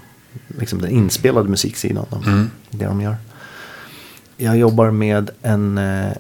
liksom, 0.59 0.81
den 0.81 0.91
inspelade 0.91 1.49
musiksidan. 1.49 2.07
De, 2.11 2.23
Mm. 2.23 2.51
Det 2.71 2.85
de 2.85 3.01
gör. 3.01 3.17
Jag 4.37 4.57
jobbar 4.57 4.91
med 4.91 5.31
en 5.43 5.79
eh, 5.79 6.13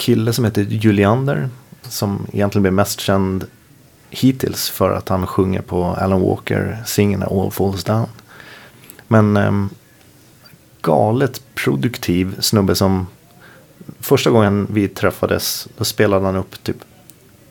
kille 0.00 0.32
som 0.32 0.44
heter 0.44 0.62
Juliander. 0.62 1.48
Som 1.82 2.26
egentligen 2.32 2.62
blev 2.62 2.72
mest 2.72 3.00
känd 3.00 3.44
hittills 4.10 4.68
för 4.70 4.90
att 4.92 5.08
han 5.08 5.26
sjunger 5.26 5.60
på 5.62 5.84
Alan 5.84 6.20
Walker 6.20 6.78
singen 6.86 7.22
All 7.22 7.50
Falls 7.50 7.84
Down. 7.84 8.06
Men 9.08 9.36
ehm, 9.36 9.70
galet 10.82 11.42
produktiv 11.54 12.36
snubbe 12.40 12.74
som 12.74 13.06
första 14.00 14.30
gången 14.30 14.66
vi 14.70 14.88
träffades 14.88 15.68
då 15.78 15.84
spelade 15.84 16.26
han 16.26 16.36
upp 16.36 16.62
typ 16.62 16.76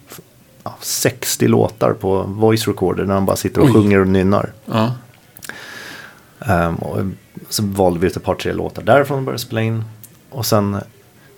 f- 0.09 0.19
ja, 0.63 0.75
60 0.81 1.47
låtar 1.47 1.93
på 1.93 2.23
voice 2.23 2.67
recorder 2.67 3.05
när 3.05 3.13
han 3.13 3.25
bara 3.25 3.35
sitter 3.35 3.61
och 3.61 3.67
Oj. 3.67 3.73
sjunger 3.73 3.99
och 3.99 4.07
nynnar. 4.07 4.53
Ja. 4.65 4.93
Ehm, 6.39 6.75
och 6.75 6.97
så 7.49 7.63
valde 7.65 7.99
vi 7.99 8.07
ut 8.07 8.17
ett 8.17 8.23
par 8.23 8.35
tre 8.35 8.53
låtar 8.53 8.83
därifrån 8.83 9.17
och 9.17 9.23
började 9.23 9.39
spela 9.39 9.61
in. 9.61 9.83
Och 10.29 10.45
sen 10.45 10.77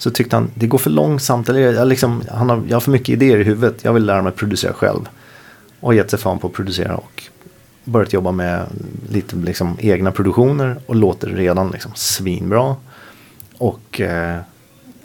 så 0.02 0.11
tyckte 0.11 0.36
han 0.36 0.52
det 0.56 0.68
går 0.68 0.78
för 0.78 0.90
långsamt. 0.90 1.49
Eller 1.49 1.60
jag, 1.60 1.88
liksom, 1.88 2.23
han 2.32 2.49
har, 2.49 2.64
jag 2.68 2.76
har 2.76 2.82
för 2.82 2.91
mycket 2.91 3.10
idéer 3.10 3.38
i 3.38 3.44
huvudet. 3.44 3.84
Jag 3.84 3.94
vill 3.94 4.06
lära 4.06 4.22
mig 4.22 4.32
producera 4.32 4.73
själv. 4.73 5.10
Och 5.80 5.95
gett 5.95 6.10
sig 6.10 6.19
fan 6.19 6.40
på 6.40 6.48
att 6.48 6.53
producera 6.53 6.95
och 6.95 7.23
börjat 7.84 8.14
jobba 8.14 8.32
med 8.32 8.65
lite 9.10 9.36
liksom, 9.36 9.78
egna 9.80 10.11
produktioner. 10.11 10.82
Och 10.86 10.95
låter 10.95 11.28
redan 11.28 11.72
liksom, 11.72 11.91
svinbra. 11.95 12.76
Och 13.57 14.02
eh, 14.02 14.40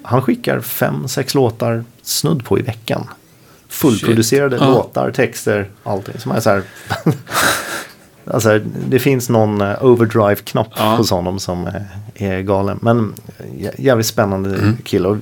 han 0.03 0.23
skickar 0.23 0.61
fem, 0.61 1.09
sex 1.09 1.35
låtar 1.35 1.85
snudd 2.03 2.45
på 2.45 2.59
i 2.59 2.63
veckan. 2.63 3.09
Fullproducerade 3.69 4.59
Shit. 4.59 4.69
Låtar, 4.69 5.11
texter, 5.11 5.71
allting. 5.83 6.19
Som 6.19 6.33
är 6.33 6.41
så 6.41 6.51
här 6.51 6.63
Alltså 8.31 8.59
det 8.89 8.99
finns 8.99 9.29
någon 9.29 9.61
eh, 9.61 9.85
overdrive-knapp 9.85 10.69
Ja. 10.77 10.95
hos 10.97 11.11
honom 11.11 11.39
som 11.39 11.67
eh, 11.67 11.83
är 12.15 12.41
galen. 12.41 12.79
Men 12.83 13.15
jä- 13.59 13.75
jävligt 13.81 14.07
spännande 14.07 14.55
Mm. 14.59 14.77
kille. 14.85 15.19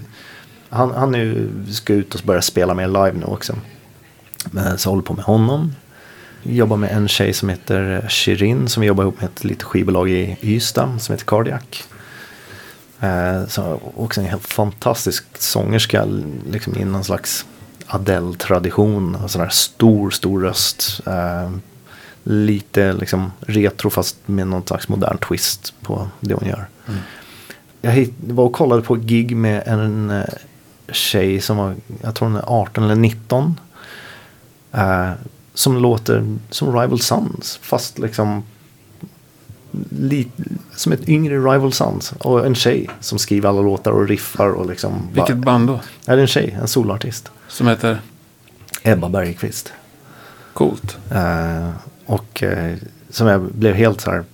Han, 0.69 0.91
han 0.91 1.15
är 1.15 1.49
ska 1.71 1.93
ut 1.93 2.15
och 2.15 2.21
börja 2.25 2.43
spela 2.43 2.75
mer 2.75 2.87
live 2.89 3.13
nu 3.13 3.25
också. 3.25 3.55
Så 4.77 4.87
jag 4.89 4.91
håller 4.91 5.03
på 5.03 5.15
med 5.15 5.25
honom. 5.25 5.73
Jobbar 6.43 6.77
med 6.77 6.91
en 6.93 7.09
tjej 7.09 7.33
som 7.33 7.49
heter 7.49 8.07
Shirin 8.09 8.69
som 8.69 8.85
jobbar 8.85 9.05
ihop 9.05 9.21
med 9.21 9.31
ett 9.31 9.45
litet 9.45 9.63
skivbolag 9.63 10.11
i 10.11 10.37
Ystad 10.43 10.99
som 11.01 11.13
heter 11.13 11.27
Cardiac. 11.27 11.63
Eh, 13.01 13.47
så 13.49 13.81
också 13.97 14.21
en 14.21 14.27
helt 14.27 14.47
fantastisk 14.47 15.25
sångerska 15.39 16.05
liksom 16.51 16.77
i 16.77 16.85
någon 16.85 17.05
slags 17.05 17.45
Adele-tradition. 17.87 19.17
Sån 19.29 19.43
där 19.43 19.49
stor, 19.49 20.11
stor 20.11 20.41
röst. 20.41 21.01
Lite 22.27 22.93
liksom 22.93 23.33
retro 23.41 23.91
fast 23.91 24.17
med 24.27 24.47
någon 24.47 24.67
slags 24.67 24.89
modern 24.89 25.19
twist 25.19 25.75
på 25.83 26.09
det 26.21 26.35
hon 26.35 26.49
gör. 26.49 26.67
Jag 27.81 27.93
hitt- 27.93 28.15
var 28.19 28.45
och 28.45 28.53
kollade 28.53 28.83
på 28.83 28.95
gig 28.95 29.37
med 29.37 29.63
en 29.67 30.11
eh, 30.11 30.25
tjej 30.89 31.41
som 31.41 31.57
var, 31.57 31.75
jag 32.03 32.15
tror 32.15 32.29
hon 32.29 32.37
är 32.37 32.45
18 32.47 32.85
eller 32.85 32.95
19. 32.95 33.61
Eh, 34.73 35.11
som 35.55 35.77
låter 35.77 36.37
som 36.51 36.81
Rival 36.81 37.01
Sons 37.01 37.59
fast 37.63 37.99
liksom 37.99 38.43
li, 39.91 40.29
som 40.77 40.93
ett 40.93 41.09
yngre 41.09 41.39
Rival 41.39 41.73
Sons. 41.73 42.13
Och 42.19 42.47
en 42.47 42.55
tjej 42.55 42.91
som 43.01 43.19
skriver 43.19 43.49
alla 43.49 43.61
låtar 43.61 43.91
och 43.91 44.09
riffar 44.09 44.49
och 44.49 44.67
liksom. 44.67 45.09
Vilket 45.13 45.37
bara, 45.37 45.45
band 45.45 45.67
då? 45.69 45.81
är 46.07 46.17
det 46.17 46.23
en 46.23 46.29
tjej, 46.29 46.57
en 46.61 46.69
solartist. 46.69 47.31
Som 47.49 47.67
heter? 47.69 47.99
Ebba 48.83 49.09
Bergqvist. 49.09 49.73
Coolt. 50.53 50.99
Eh, 51.11 51.71
och 52.07 52.43
eh, 52.43 52.77
som 53.11 53.27
jag 53.27 53.41
blev 53.41 53.75
helt 53.75 54.01
så 54.01 54.11
här. 54.11 54.25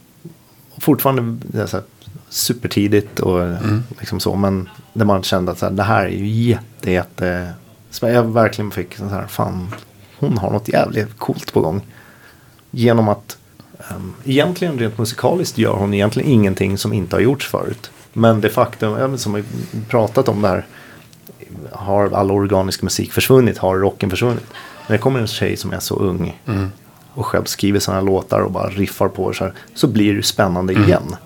Fortfarande 0.79 1.67
så 1.67 1.77
här, 1.77 1.85
supertidigt 2.29 3.21
och 3.21 3.43
Mm. 3.43 3.83
liksom 4.01 4.21
så. 4.21 4.35
Men 4.35 4.69
där 4.93 5.05
man 5.05 5.23
kände 5.23 5.53
att 5.53 5.59
så 5.59 5.67
här, 5.67 5.73
det 5.73 5.83
här 5.83 6.05
är 6.05 6.09
ju 6.09 6.27
jätte, 6.29 6.91
jätte. 6.91 7.53
Så 7.91 8.09
jag 8.09 8.23
verkligen 8.33 8.71
fick 8.71 8.97
så 8.97 9.05
här, 9.05 9.27
fan. 9.27 9.75
Hon 10.19 10.39
har 10.39 10.51
något 10.51 10.69
jävligt 10.69 11.19
coolt 11.19 11.53
på 11.53 11.61
gång. 11.61 11.87
Genom 12.71 13.09
att 13.09 13.39
um, 13.91 14.15
egentligen 14.25 14.79
rent 14.79 14.99
musikaliskt 14.99 15.59
gör 15.59 15.73
hon 15.73 15.95
egentligen 15.95 16.29
ingenting 16.31 16.79
som 16.79 16.93
inte 16.93 17.17
har 17.17 17.21
gjorts 17.21 17.47
förut. 17.49 17.91
Men 18.13 18.41
det 18.41 18.49
faktum, 18.49 19.19
som 19.19 19.33
vi 19.33 19.45
pratat 19.89 20.29
om 20.29 20.43
där. 20.43 20.67
Har 21.73 22.11
all 22.11 22.31
organisk 22.31 22.83
musik 22.83 23.13
försvunnit? 23.13 23.59
Har 23.59 23.77
rocken 23.79 24.11
försvunnit? 24.11 24.47
När 24.87 24.97
det 24.97 24.99
kommer 24.99 25.21
en 25.21 25.27
tjej 25.27 25.57
som 25.57 25.73
är 25.73 25.79
så 25.81 25.95
ung 25.95 26.41
och 27.15 27.27
själv 27.27 27.45
skriver 27.45 27.81
sådana 27.81 28.01
låtar 28.01 28.41
och 28.41 28.51
bara 28.51 28.69
riffar 28.69 29.09
på 29.09 29.33
så 29.33 29.45
här, 29.45 29.53
så 29.75 29.87
blir 29.87 30.15
det 30.15 30.23
spännande 30.23 30.73
igen. 30.73 31.17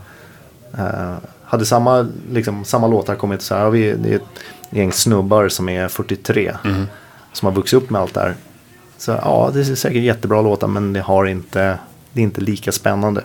Eh, 0.78 1.14
hade 1.44 1.66
samma, 1.66 2.08
liksom, 2.30 2.64
samma 2.64 2.86
låtar 2.86 3.14
kommit 3.14 3.42
så 3.42 3.54
här, 3.54 3.70
vi, 3.70 3.92
det 3.92 4.10
är 4.12 4.16
ett 4.16 4.40
gäng 4.70 4.92
snubbar 4.92 5.48
som 5.48 5.68
är 5.68 5.88
43 5.88 6.56
som 7.32 7.46
har 7.46 7.52
vuxit 7.52 7.82
upp 7.82 7.90
med 7.90 8.00
allt 8.00 8.14
det 8.14 8.20
här. 8.20 8.34
Så 8.98 9.10
ja, 9.10 9.50
det 9.54 9.60
är 9.60 9.64
säkert 9.74 10.02
jättebra 10.02 10.42
låtar 10.42 10.66
men 10.68 10.92
det 10.92 11.00
har 11.00 11.24
inte, 11.24 11.78
det 12.12 12.20
är 12.20 12.24
inte 12.24 12.40
lika 12.40 12.72
spännande. 12.72 13.22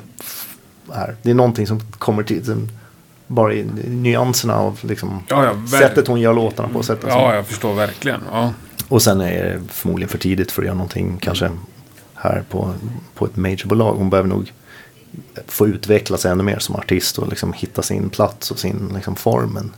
Här. 0.94 1.16
Det 1.22 1.30
är 1.30 1.34
någonting 1.34 1.68
som 1.68 1.80
kommer 1.80 2.24
till, 2.24 2.68
bara 3.28 3.54
i 3.54 3.64
nyanserna 3.88 4.56
av 4.56 4.80
liksom, 4.82 5.24
Ja, 5.28 5.46
ja, 5.46 5.78
sättet 5.80 6.08
hon 6.08 6.22
gör 6.22 6.34
låtarna 6.34 6.70
på. 6.70 6.84
Sättet 6.84 7.10
Ja, 7.10 7.36
jag 7.36 7.48
förstår 7.48 7.74
verkligen. 7.74 8.22
Ja. 8.32 8.54
och 8.88 9.02
sen 9.02 9.22
är 9.22 9.44
det 9.44 9.62
förmodligen 9.68 10.10
för 10.10 10.18
tidigt 10.18 10.52
för 10.52 10.62
att 10.62 10.66
göra 10.66 10.76
någonting 10.76 11.18
kanske 11.22 11.52
här 12.20 12.44
på, 12.50 12.74
på 13.16 13.26
ett 13.26 13.36
majorbolag. 13.36 13.94
Hon 13.94 14.10
behöver 14.10 14.30
nog 14.30 14.54
få 15.48 15.68
utveckla 15.68 16.18
sig 16.18 16.32
ännu 16.32 16.44
mer 16.44 16.60
som 16.60 16.76
artist 16.76 17.18
och 17.18 17.28
liksom 17.30 17.54
hitta 17.54 17.82
sin 17.82 18.10
plats 18.10 18.52
och 18.52 18.60
sin 18.60 18.92
liksom 18.96 19.16
form. 19.16 19.50
Men 19.54 19.72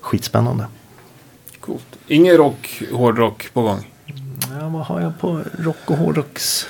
skitspännande. 0.00 0.64
Coolt. 1.60 1.86
Ingen 2.06 2.36
rock, 2.36 2.82
hårdrock 2.92 3.50
på 3.52 3.62
gång. 3.62 3.90
Ja, 4.60 4.68
vad 4.68 4.82
har 4.86 5.00
jag 5.00 5.18
på 5.20 5.40
rock 5.58 5.76
och 5.90 5.96
hårdrocks? 5.96 6.66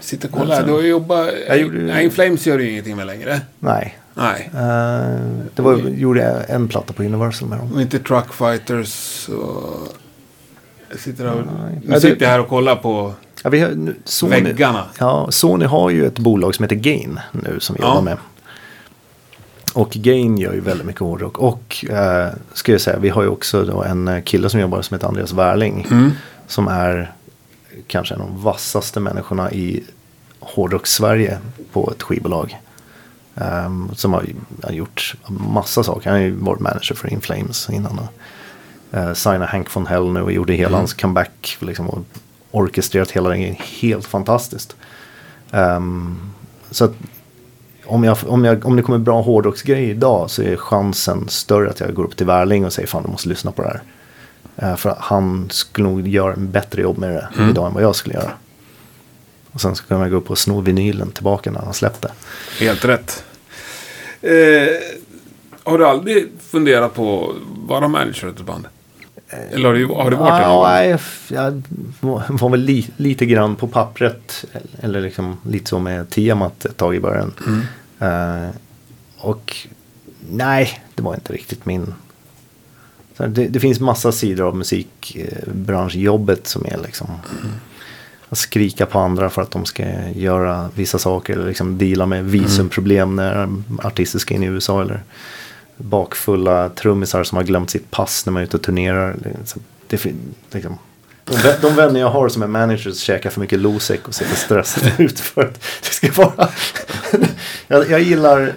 Sitter 0.00 0.28
och 0.28 0.34
kollar. 0.34 0.66
Du 0.66 0.72
har 0.72 0.80
jobbat... 0.82 1.30
Jag 1.48 1.58
gjorde- 1.60 1.78
Nej, 1.78 2.04
In 2.04 2.10
Flames 2.10 2.46
gör 2.46 2.58
du 2.58 2.70
ingenting 2.70 2.96
med 2.96 3.06
längre. 3.06 3.40
Nej, 3.58 3.98
Nej. 4.14 4.50
Eh, 4.54 5.20
det 5.54 5.62
var, 5.62 5.76
gjorde 5.78 6.20
jag 6.20 6.50
en 6.50 6.68
platta 6.68 6.92
på 6.92 7.02
Universal 7.02 7.48
med 7.48 7.58
dem. 7.58 7.72
Och 7.72 7.80
inte 7.82 7.98
Truck 7.98 8.32
Fighters 8.32 9.28
och... 9.28 9.88
Jag 10.90 10.98
sitter 11.00 11.24
här, 11.28 11.44
Nej. 11.62 11.80
nu 11.84 12.00
sitter 12.00 12.22
jag 12.22 12.30
här 12.30 12.40
och 12.40 12.48
kollar 12.48 12.76
på 12.76 13.14
Ja, 13.42 13.50
vi 13.50 13.60
har, 13.60 13.94
Sony, 14.04 14.40
väggarna. 14.42 14.84
Ja, 14.98 15.26
Sony 15.30 15.64
har 15.64 15.90
ju 15.90 16.06
ett 16.06 16.18
bolag 16.18 16.54
som 16.54 16.62
heter 16.62 16.76
Gain 16.76 17.20
nu 17.32 17.60
som 17.60 17.76
vi 17.76 17.82
Ja. 17.82 17.88
jobbar 17.88 18.02
med. 18.02 18.16
Och 19.74 19.90
Gain 19.90 20.38
gör 20.38 20.52
ju 20.52 20.60
väldigt 20.60 20.86
mycket 20.86 21.00
hårdrock. 21.00 21.38
Och 21.38 21.84
eh, 21.90 22.28
ska 22.52 22.72
jag 22.72 22.80
säga, 22.80 22.98
vi 22.98 23.08
har 23.08 23.22
ju 23.22 23.28
också 23.28 23.82
en 23.86 24.08
eh, 24.08 24.22
kille 24.22 24.48
som 24.50 24.60
jobbar 24.60 24.82
som 24.82 24.94
heter 24.94 25.08
Andreas 25.08 25.32
Wärling. 25.32 25.86
Mm. 25.90 26.10
Som 26.46 26.68
är 26.68 27.12
kanske 27.86 28.14
en 28.14 28.20
av 28.20 28.26
de 28.26 28.42
vassaste 28.42 29.00
människorna 29.00 29.52
i 29.52 29.84
hårdrock-Sverige 30.40 31.38
på 31.72 31.90
ett 31.90 32.02
skivbolag. 32.02 32.58
Ehm, 33.34 33.90
som 33.94 34.12
har, 34.12 34.26
har 34.62 34.72
gjort 34.72 35.14
massa 35.26 35.82
saker. 35.82 36.10
Han 36.10 36.18
har 36.18 36.24
ju 36.26 36.34
varit 36.36 36.60
manager 36.60 36.94
för 36.94 37.12
In 37.12 37.20
Flames 37.20 37.70
innan. 37.70 37.98
Och, 37.98 38.08
uh, 38.98 39.12
signade 39.12 39.46
Hank 39.46 39.76
von 39.76 39.86
Hell 39.86 40.12
nu 40.12 40.22
och 40.22 40.32
gjorde 40.32 40.52
hela 40.52 40.76
hans 40.76 40.94
comeback. 40.94 41.56
Liksom, 41.60 41.90
och 41.90 42.04
orkestrerat 42.52 43.10
hela 43.10 43.28
den 43.28 43.40
grejen 43.40 43.56
helt 43.80 44.06
fantastiskt. 44.06 44.76
Ehm, 45.50 46.20
så 46.70 46.84
att 46.84 46.92
om, 47.84 48.04
jag, 48.04 48.16
om, 48.26 48.44
jag, 48.44 48.66
om 48.66 48.76
det 48.76 48.82
kommer 48.82 48.98
bra 48.98 49.20
hårdrocksgrejer 49.20 49.90
idag 49.90 50.30
så 50.30 50.42
är 50.42 50.56
chansen 50.56 51.28
större 51.28 51.70
att 51.70 51.80
jag 51.80 51.94
går 51.94 52.04
upp 52.04 52.16
till 52.16 52.26
Wärling 52.26 52.64
och 52.64 52.72
säger 52.72 52.88
fan 52.88 53.02
du 53.02 53.08
måste 53.08 53.28
lyssna 53.28 53.52
på 53.52 53.62
det 53.62 53.68
här. 53.68 53.82
Eh, 54.56 54.76
för 54.76 54.90
att 54.90 54.98
han 54.98 55.50
skulle 55.50 55.88
nog 55.88 56.08
göra 56.08 56.32
en 56.32 56.50
bättre 56.50 56.82
jobb 56.82 56.98
med 56.98 57.10
det 57.10 57.50
idag 57.50 57.66
än 57.66 57.74
vad 57.74 57.82
jag 57.82 57.96
skulle 57.96 58.14
göra. 58.14 58.30
Och 59.52 59.60
sen 59.60 59.74
ska 59.74 59.98
jag 59.98 60.10
gå 60.10 60.16
upp 60.16 60.30
och 60.30 60.38
sno 60.38 60.60
vinylen 60.60 61.10
tillbaka 61.10 61.50
när 61.50 61.60
han 61.60 61.74
släppte. 61.74 62.12
Helt 62.60 62.84
rätt. 62.84 63.24
Eh, 64.20 64.32
har 65.62 65.78
du 65.78 65.86
aldrig 65.86 66.28
funderat 66.50 66.94
på 66.94 67.30
att 67.30 67.68
vara 67.68 67.88
manager 67.88 68.28
åt 68.28 68.40
ett 68.40 68.46
band? 68.46 68.66
Eller 69.52 69.68
har 69.68 69.74
du, 69.74 69.86
har 69.86 70.10
du 70.10 70.16
varit 70.16 70.42
Ja, 70.42 70.94
f- 70.94 71.30
jag 71.34 71.62
var 72.28 72.48
väl 72.50 72.60
li, 72.60 72.88
lite 72.96 73.26
grann 73.26 73.56
på 73.56 73.66
pappret. 73.68 74.44
Eller 74.80 75.00
liksom 75.00 75.36
lite 75.46 75.68
så 75.70 75.78
med 75.78 76.10
temat 76.10 76.64
ett 76.64 76.76
tag 76.76 76.94
i 76.94 77.00
början. 77.00 77.32
Eh, 77.98 78.48
och 79.18 79.56
nej, 80.30 80.80
det 80.94 81.02
var 81.02 81.14
inte 81.14 81.32
riktigt 81.32 81.66
min. 81.66 81.94
Det, 83.16 83.28
det 83.48 83.60
finns 83.60 83.80
massa 83.80 84.12
sidor 84.12 84.46
av 84.48 84.56
musikbranschjobbet 84.56 86.46
som 86.46 86.64
är 86.66 86.78
liksom. 86.84 87.06
Att 88.28 88.38
skrika 88.38 88.86
på 88.86 88.98
andra 88.98 89.30
för 89.30 89.42
att 89.42 89.50
de 89.50 89.64
ska 89.64 89.84
göra 90.10 90.70
vissa 90.74 90.98
saker. 90.98 91.32
Eller 91.32 91.46
liksom 91.46 91.78
deala 91.78 92.06
med 92.06 92.24
visumproblem 92.24 93.16
när 93.16 93.48
artister 93.82 94.18
ska 94.18 94.34
in 94.34 94.42
i 94.42 94.46
USA. 94.46 94.82
Eller 94.82 95.02
bakfulla 95.76 96.68
trummisar 96.68 97.24
som 97.24 97.36
har 97.36 97.44
glömt 97.44 97.70
sitt 97.70 97.90
pass 97.90 98.26
när 98.26 98.32
man 98.32 98.40
är 98.42 98.44
ute 98.46 98.56
och 98.56 98.62
turnerar. 98.62 99.16
Det, 99.22 99.28
liksom, 99.38 99.62
De, 101.24 101.52
de 101.60 101.74
vänner 101.74 102.00
jag 102.00 102.10
har 102.10 102.28
som 102.28 102.42
är 102.42 102.46
managers 102.46 102.98
käkar 103.00 103.30
för 103.30 103.40
mycket 103.40 103.58
Losec 103.58 104.00
och 104.04 104.14
ser 104.14 104.24
för 104.24 104.36
stressade 104.36 104.92
ut 105.02 105.20
för 105.20 105.42
att 105.42 105.54
det 105.82 105.88
ska 105.88 106.12
vara... 106.12 106.48
jag, 107.68 107.90
jag 107.90 108.00
gillar, 108.00 108.54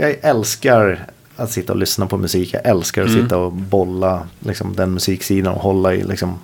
jag 0.00 0.16
älskar 0.20 1.06
att 1.36 1.50
sitta 1.50 1.72
och 1.72 1.78
lyssna 1.78 2.06
på 2.06 2.16
musik. 2.16 2.54
Jag 2.54 2.66
älskar 2.66 3.02
att 3.02 3.08
Mm. 3.08 3.22
sitta 3.22 3.38
och 3.38 3.52
bolla 3.52 4.28
liksom, 4.40 4.76
den 4.76 4.90
musiksidan 4.94 5.54
och 5.54 5.60
hålla 5.62 5.94
i 5.94 6.02
liksom, 6.04 6.38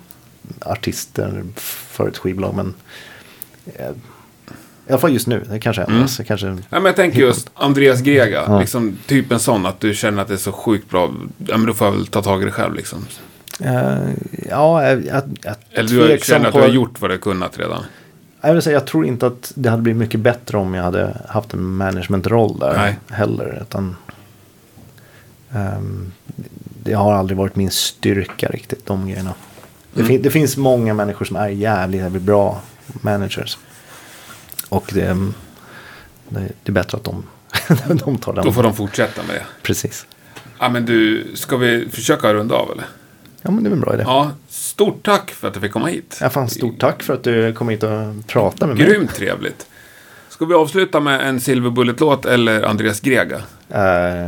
artister 0.59 1.43
för 1.55 2.07
ett 2.07 2.17
skivbolag. 2.17 2.55
Men 2.55 2.73
eh, 3.75 3.91
alla 4.91 4.99
fall 4.99 5.13
just 5.13 5.27
nu, 5.27 5.43
det 5.49 5.59
kanske 5.59 5.81
ändras. 5.83 6.17
Det 6.17 6.23
kanske, 6.23 6.47
Ja, 6.47 6.55
men 6.69 6.85
jag 6.85 6.95
tänker 6.95 7.19
just 7.19 7.49
Andreas 7.53 8.01
Grega, 8.01 8.43
Ja. 8.47 8.59
liksom 8.59 8.97
typ 9.07 9.31
en 9.31 9.39
sån 9.39 9.65
att 9.65 9.79
du 9.79 9.93
känner 9.93 10.21
att 10.21 10.27
det 10.27 10.33
är 10.33 10.37
så 10.37 10.51
sjukt 10.51 10.89
bra. 10.89 11.11
Ja, 11.47 11.57
men 11.57 11.65
då 11.65 11.73
får 11.73 11.87
jag 11.87 11.91
väl 11.91 12.07
ta 12.07 12.21
tag 12.21 12.41
i 12.41 12.45
det 12.45 12.51
själv 12.51 12.73
liksom. 12.75 13.05
eh, 13.59 13.97
ja, 14.49 14.83
jag, 14.87 15.05
jag, 15.05 15.23
jag 15.43 15.55
Eller 15.71 15.89
du 16.09 16.17
känner 16.21 16.45
att 16.45 16.51
på- 16.51 16.57
du 16.59 16.63
har 16.63 16.71
gjort 16.71 17.01
vad 17.01 17.09
du 17.09 17.13
har 17.13 17.19
kunnat 17.21 17.59
redan. 17.59 17.83
Jag, 18.41 18.53
vill 18.53 18.61
säga, 18.61 18.73
jag 18.73 18.87
tror 18.87 19.05
inte 19.05 19.27
att 19.27 19.51
det 19.55 19.69
hade 19.69 19.81
blivit 19.81 19.99
mycket 19.99 20.19
bättre 20.19 20.57
om 20.57 20.73
jag 20.73 20.83
hade 20.83 21.17
haft 21.29 21.53
en 21.53 21.63
managementroll 21.75 22.59
där 22.59 22.77
Nej. 22.77 22.99
heller. 23.09 23.59
Utan, 23.61 23.95
ehm, 25.53 26.11
det 26.83 26.93
har 26.93 27.13
aldrig 27.13 27.37
varit 27.37 27.55
min 27.55 27.71
styrka 27.71 28.47
riktigt, 28.47 28.85
de 28.85 29.07
grejerna. 29.07 29.33
Det, 29.93 29.99
Mm. 29.99 30.07
fin- 30.07 30.21
det 30.21 30.29
finns 30.29 30.57
många 30.57 30.93
människor 30.93 31.25
som 31.25 31.35
är 31.35 31.47
jävligt, 31.47 32.01
jävligt 32.01 32.21
bra 32.23 32.61
managers. 33.01 33.57
Och 34.71 34.89
det, 34.93 35.17
det, 36.29 36.39
det 36.63 36.69
är 36.69 36.71
bättre 36.71 36.97
att 36.97 37.03
de, 37.03 37.23
de 38.05 38.17
tar 38.17 38.33
den. 38.33 38.45
Då 38.45 38.51
får 38.51 38.63
de 38.63 38.75
fortsätta 38.75 39.23
med 39.23 39.35
det. 39.35 39.45
Precis. 39.61 40.05
Ja, 40.59 40.69
men 40.69 40.85
du, 40.85 41.27
ska 41.33 41.57
vi 41.57 41.89
försöka 41.89 42.33
runda 42.33 42.55
av 42.55 42.71
eller? 42.71 42.85
Ja, 43.41 43.51
men 43.51 43.63
det 43.63 43.69
är 43.69 43.71
en 43.71 43.79
bra 43.79 43.93
idé. 43.93 44.03
Ja, 44.07 44.31
stort 44.49 45.05
tack 45.05 45.31
för 45.31 45.47
att 45.47 45.53
du 45.53 45.59
fick 45.59 45.71
komma 45.71 45.87
hit. 45.87 46.17
Ja, 46.21 46.29
fan, 46.29 46.49
stort 46.49 46.79
tack 46.79 47.03
för 47.03 47.13
att 47.13 47.23
du 47.23 47.53
kom 47.53 47.69
hit 47.69 47.83
och 47.83 48.27
pratade 48.27 48.67
med 48.67 48.77
mig. 48.77 48.95
Grymt 48.95 49.15
trevligt. 49.15 49.67
Ska 50.29 50.45
vi 50.45 50.53
avsluta 50.53 50.99
med 50.99 51.27
en 51.27 51.41
Silver 51.41 51.69
Bullet-låt 51.69 52.25
eller 52.25 52.63
Andreas 52.63 52.99
Grega? 52.99 53.41
Eh, 53.69 54.27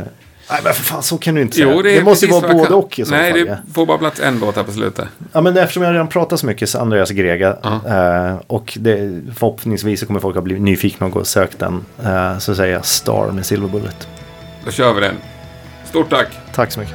nej, 0.50 0.60
men 0.64 0.74
för 0.74 0.82
fan, 0.82 1.02
så 1.02 1.18
kan 1.18 1.34
du 1.34 1.42
inte 1.42 1.56
säga. 1.56 1.72
Jo, 1.72 1.82
det, 1.82 1.96
är 1.96 2.02
måste 2.02 2.26
ju 2.26 2.32
vara 2.32 2.52
både 2.52 2.64
kan. 2.64 2.72
och 2.74 2.98
i 2.98 3.04
så 3.04 3.10
Nej, 3.10 3.30
fall. 3.32 3.40
det 3.40 3.46
ja. 3.50 3.56
får 3.74 3.86
bara 3.86 3.98
plats 3.98 4.20
en 4.20 4.38
låt 4.38 4.56
här 4.56 4.62
på 4.62 4.72
slutet. 4.72 5.08
Ja, 5.32 5.40
men 5.40 5.56
eftersom 5.56 5.82
jag 5.82 5.92
redan 5.92 6.08
pratat 6.08 6.40
så 6.40 6.46
mycket 6.46 6.68
så 6.68 6.78
Andreas 6.78 7.10
Grega 7.10 7.56
Ja. 7.62 7.80
eh, 8.28 8.36
och 8.46 8.78
det, 8.80 9.20
förhoppningsvis 9.36 10.00
så 10.00 10.06
kommer 10.06 10.20
folk 10.20 10.36
att 10.36 10.44
bli 10.44 10.58
nyfikna 10.60 11.06
och 11.06 11.12
gå 11.12 11.20
och 11.20 11.26
söka 11.26 11.54
den. 11.58 11.84
Eh, 12.04 12.38
så 12.38 12.54
säger 12.54 12.72
jag 12.74 12.84
Star 12.84 13.30
med 13.32 13.46
Silver 13.46 13.68
Bullet. 13.68 14.08
Då 14.64 14.70
kör 14.70 14.94
vi 14.94 15.00
den. 15.00 15.14
Stort 15.84 16.10
tack! 16.10 16.28
Tack 16.54 16.72
så 16.72 16.80
mycket. 16.80 16.94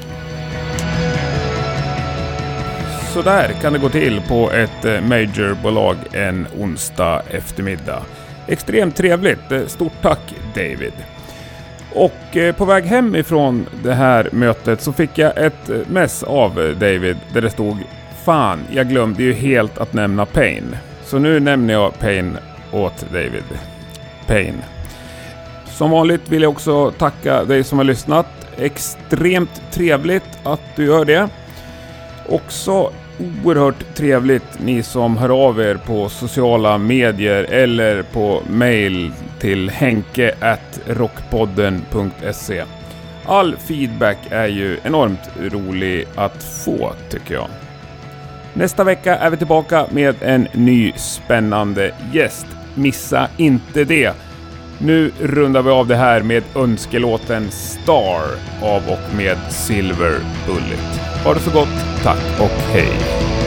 Så 3.14 3.22
där 3.22 3.56
kan 3.62 3.74
det 3.74 3.80
gå 3.80 3.90
till 3.90 4.22
på 4.28 4.52
ett 4.52 4.86
eh, 4.86 5.02
majorbolag 5.02 5.96
en 6.12 6.48
onsdag 6.60 7.22
eftermiddag. 7.32 8.02
Extremt 8.48 8.96
trevligt. 8.96 9.40
Stort 9.68 9.94
tack 10.02 10.20
David. 10.56 10.94
Och 11.94 12.38
eh, 12.38 12.56
på 12.56 12.66
väg 12.66 12.86
hem 12.86 13.16
ifrån 13.16 13.66
det 13.84 13.94
här 13.94 14.30
mötet 14.32 14.82
så 14.82 14.94
fick 14.94 15.18
jag 15.18 15.38
ett 15.38 15.70
eh, 15.70 15.78
mess 15.88 16.24
av 16.24 16.62
eh, 16.62 16.70
David 16.70 17.18
där 17.34 17.42
det 17.42 17.50
stod 17.50 17.78
Fan, 18.24 18.60
jag 18.72 18.90
glömde 18.90 19.24
ju 19.24 19.34
helt 19.34 19.78
att 19.78 19.94
nämna 19.94 20.26
Pain. 20.26 20.76
Så 21.04 21.20
nu 21.20 21.40
nämner 21.40 21.74
jag 21.74 22.00
Pain 22.00 22.38
åt 22.72 23.06
David. 23.12 23.44
Pain. 24.28 24.62
Som 25.66 25.92
vanligt 25.92 26.30
vill 26.30 26.42
jag 26.42 26.52
också 26.52 26.92
tacka 26.92 27.44
dig 27.44 27.64
som 27.64 27.78
har 27.78 27.86
lyssnat. 27.86 28.28
Extremt 28.58 29.62
trevligt 29.72 30.40
att 30.44 30.62
du 30.76 30.86
gör 30.86 31.06
det. 31.06 31.30
Också 32.30 32.92
oerhört 33.44 33.96
trevligt 33.96 34.60
ni 34.60 34.84
som 34.84 35.18
hör 35.18 35.48
av 35.48 35.62
er 35.62 35.76
på 35.76 36.10
sociala 36.10 36.78
medier 36.78 37.44
eller 37.44 38.02
på 38.02 38.42
mail 38.50 39.12
till 39.40 39.70
henke 39.70 40.36
rockpodden.se. 40.88 42.64
All 43.26 43.56
feedback 43.58 44.18
är 44.30 44.48
ju 44.48 44.78
enormt 44.84 45.30
rolig 45.40 46.06
att 46.16 46.44
få 46.44 46.94
tycker 47.10 47.34
jag. 47.34 47.48
Nästa 48.54 48.84
vecka 48.84 49.18
är 49.18 49.30
vi 49.30 49.38
tillbaka 49.38 49.86
med 49.92 50.16
en 50.22 50.48
ny 50.54 50.92
spännande 50.96 51.96
gäst. 52.14 52.48
Missa 52.76 53.30
inte 53.38 53.84
det! 53.84 54.14
Nu 54.78 55.12
rundar 55.20 55.62
vi 55.62 55.70
av 55.70 55.88
det 55.88 55.96
här 55.96 56.22
med 56.22 56.44
önskelåten 56.56 57.52
Star 57.52 58.22
av 58.62 58.84
och 58.88 59.16
med 59.16 59.38
Silver 59.50 60.20
Bullet. 60.48 61.00
Ha 61.26 61.34
det 61.34 61.40
så 61.40 61.52
gott, 61.52 62.04
tack 62.04 62.40
och 62.40 62.62
hej! 62.74 63.39